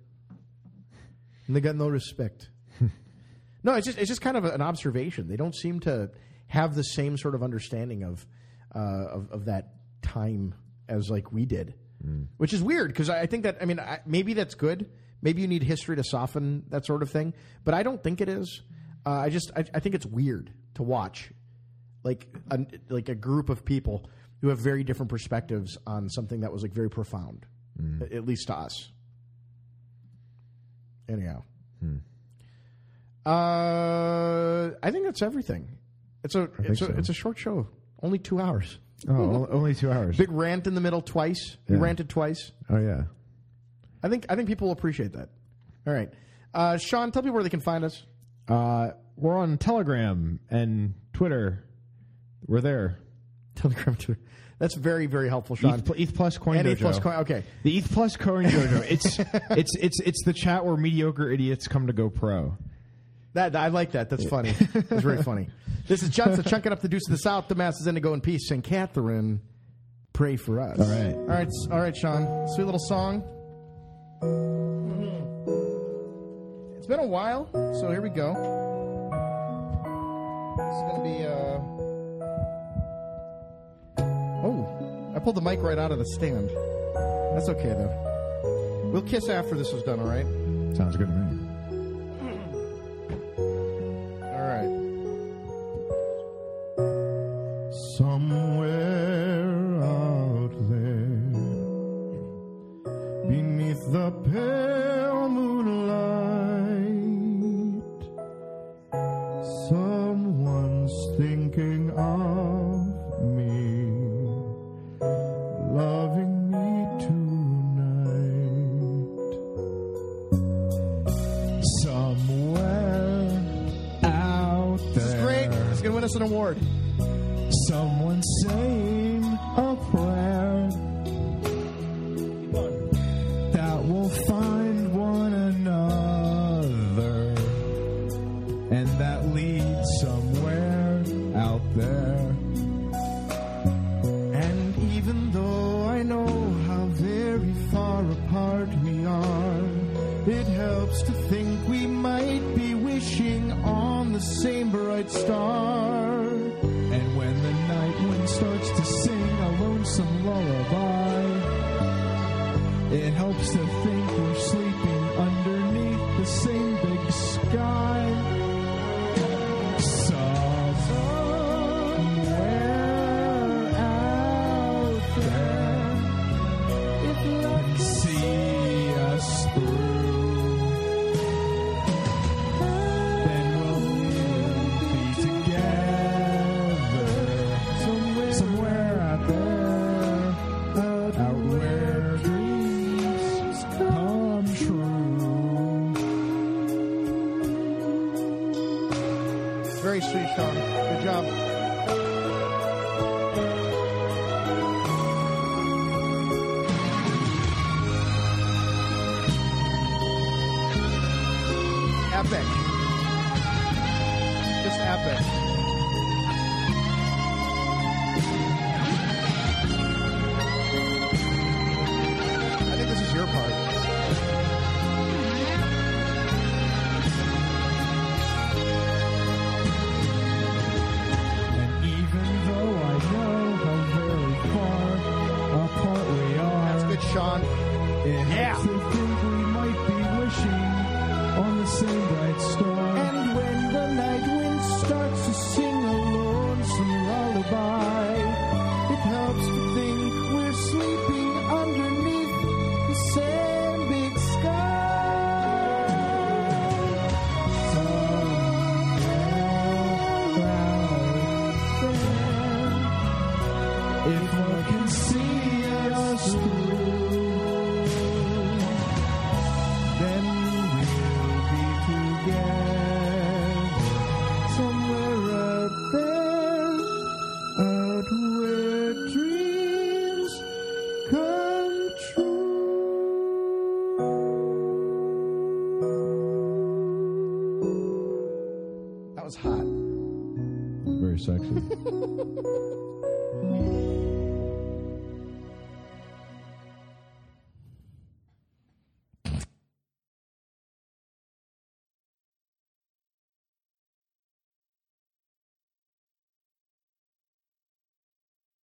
and 1.47 1.57
they 1.57 1.61
got 1.61 1.77
no 1.77 1.89
respect. 1.89 2.49
no, 3.63 3.75
it's 3.75 3.87
just 3.87 3.99
it's 3.99 4.09
just 4.09 4.21
kind 4.23 4.37
of 4.37 4.45
an 4.45 4.63
observation. 4.63 5.29
They 5.29 5.37
don't 5.37 5.55
seem 5.55 5.81
to 5.81 6.11
have 6.47 6.75
the 6.75 6.83
same 6.83 7.17
sort 7.17 7.35
of 7.35 7.43
understanding 7.43 8.05
of 8.05 8.27
uh, 8.75 9.07
of, 9.11 9.31
of 9.33 9.45
that 9.47 9.75
time 10.03 10.55
as 10.89 11.11
like 11.11 11.33
we 11.33 11.45
did, 11.45 11.75
which 12.37 12.53
is 12.53 12.63
weird 12.63 12.89
because 12.89 13.09
I 13.11 13.23
I 13.23 13.27
think 13.27 13.43
that 13.45 13.59
I 13.61 13.65
mean 13.65 13.81
I, 13.81 14.01
maybe 14.07 14.35
that's 14.35 14.55
good. 14.55 14.91
Maybe 15.23 15.41
you 15.43 15.49
need 15.49 15.63
history 15.63 15.97
to 15.97 16.05
soften 16.05 16.65
that 16.69 16.85
sort 16.87 17.03
of 17.03 17.11
thing, 17.11 17.33
but 17.65 17.75
I 17.75 17.83
don't 17.83 18.03
think 18.03 18.21
it 18.21 18.29
is. 18.29 18.63
Uh, 19.05 19.11
I 19.11 19.29
just 19.31 19.51
I, 19.57 19.65
I 19.75 19.81
think 19.81 19.95
it's 19.95 20.07
weird 20.07 20.53
to 20.75 20.83
watch 20.83 21.31
like 22.05 22.27
a, 22.51 22.61
like 22.89 23.09
a 23.09 23.15
group 23.15 23.49
of 23.49 23.65
people 23.65 24.09
who 24.41 24.49
have 24.49 24.59
very 24.59 24.85
different 24.85 25.11
perspectives 25.11 25.79
on 25.87 26.09
something 26.11 26.41
that 26.41 26.53
was 26.53 26.63
like 26.63 26.73
very 26.73 26.91
profound, 26.91 27.47
at- 28.03 28.13
at 28.13 28.25
least 28.27 28.47
to 28.49 28.55
us. 28.55 28.91
Anyhow, 31.09 31.43
uh, 33.25 34.71
I 34.83 34.91
think 34.91 35.05
that's 35.05 35.23
everything. 35.23 35.69
It's 36.25 36.35
a 36.35 36.49
it's 36.59 36.81
a 36.83 36.87
so. 36.87 36.95
it's 36.97 37.09
a 37.09 37.13
short 37.15 37.39
show, 37.39 37.69
only 38.03 38.19
two 38.19 38.41
hours. 38.41 38.79
Oh, 39.09 39.47
only 39.51 39.75
two 39.75 39.91
hours. 39.91 40.17
Big 40.17 40.31
rant 40.31 40.67
in 40.67 40.75
the 40.75 40.81
middle 40.81 41.01
twice. 41.03 41.57
You 41.69 41.77
Yeah. 41.77 41.83
ranted 41.83 42.09
twice. 42.09 42.53
oh 42.71 42.79
yeah. 42.79 43.05
I 44.03 44.09
think 44.09 44.27
I 44.29 44.37
think 44.37 44.49
people 44.49 44.69
will 44.69 44.73
appreciate 44.73 45.13
that. 45.15 45.31
All 45.87 45.93
right, 45.93 46.11
uh, 46.55 46.77
Sean, 46.79 47.11
tell 47.13 47.23
people 47.23 47.35
where 47.35 47.43
they 47.43 47.49
can 47.51 47.61
find 47.61 47.85
us. 47.85 48.03
Uh, 48.49 48.91
we're 49.17 49.37
on 49.37 49.59
Telegram 49.59 50.41
and 50.51 50.95
Twitter. 51.13 51.65
We're 52.47 52.61
there. 52.61 52.99
Telegram, 53.57 53.95
Twitter. 53.97 54.21
That's 54.59 54.75
very 54.75 55.07
very 55.07 55.29
helpful, 55.29 55.57
Sean. 55.57 55.75
ETH, 55.75 55.85
pl- 55.85 55.95
ETH 55.99 56.15
plus 56.15 56.39
coin 56.39 56.59
and 56.59 56.67
dojo. 56.69 56.73
ETH 56.73 56.81
plus 56.81 56.99
coin. 56.99 57.15
Okay, 57.17 57.45
The 57.63 57.77
ETH 57.79 57.91
plus 57.93 58.17
coin 58.17 58.45
dojo. 58.45 58.83
It's 58.91 59.19
it's 59.51 59.77
it's 59.77 60.01
it's 60.01 60.25
the 60.25 60.33
chat 60.33 60.65
where 60.65 60.77
mediocre 60.77 61.31
idiots 61.31 61.67
come 61.69 61.87
to 61.89 61.93
go 61.93 62.09
pro. 62.11 62.57
That 63.37 63.55
I 63.55 63.69
like 63.69 63.93
that. 63.93 64.09
That's 64.09 64.27
funny. 64.27 64.55
It's 64.75 65.03
very 65.03 65.23
funny. 65.23 65.49
This 65.87 66.03
is 66.03 66.09
Junseth 66.09 66.49
chunking 66.49 66.73
up 66.73 66.81
the 66.81 66.89
deuce 66.89 67.07
of 67.07 67.13
the 67.13 67.19
south. 67.19 67.49
The 67.49 67.55
masses 67.55 67.87
indigo 67.87 68.15
in 68.15 68.23
peace. 68.23 68.49
St. 68.49 68.65
Catherine, 68.65 69.43
pray 70.15 70.37
for 70.37 70.59
us. 70.59 70.81
All 70.81 70.87
right. 70.87 71.15
All 71.15 71.27
right. 71.27 71.49
All 71.71 71.79
right, 71.79 71.95
Sean. 71.95 72.49
Sweet 72.55 72.65
little 72.65 72.81
song. 72.81 73.23
It's 76.79 76.87
been 76.87 76.99
a 76.99 77.07
while, 77.07 77.51
so 77.79 77.91
here 77.91 78.01
we 78.01 78.09
go. 78.09 78.31
It's 80.59 80.81
gonna 80.91 81.05
be. 81.05 81.27
Uh... 81.27 81.61
Oh, 84.47 85.13
I 85.15 85.19
pulled 85.19 85.37
the 85.37 85.43
mic 85.43 85.61
right 85.61 85.77
out 85.77 85.93
of 85.93 85.99
the 85.99 86.07
stand. 86.07 86.49
That's 87.35 87.51
okay 87.51 87.75
though. 87.75 88.91
We'll 88.95 89.03
kiss 89.03 89.29
after 89.29 89.55
this 89.57 89.69
is 89.75 89.83
done. 89.83 90.01
All 90.01 90.07
right. 90.07 90.25
Sounds 90.75 90.97
good 90.97 91.09
to 91.09 91.13
me. 91.13 91.26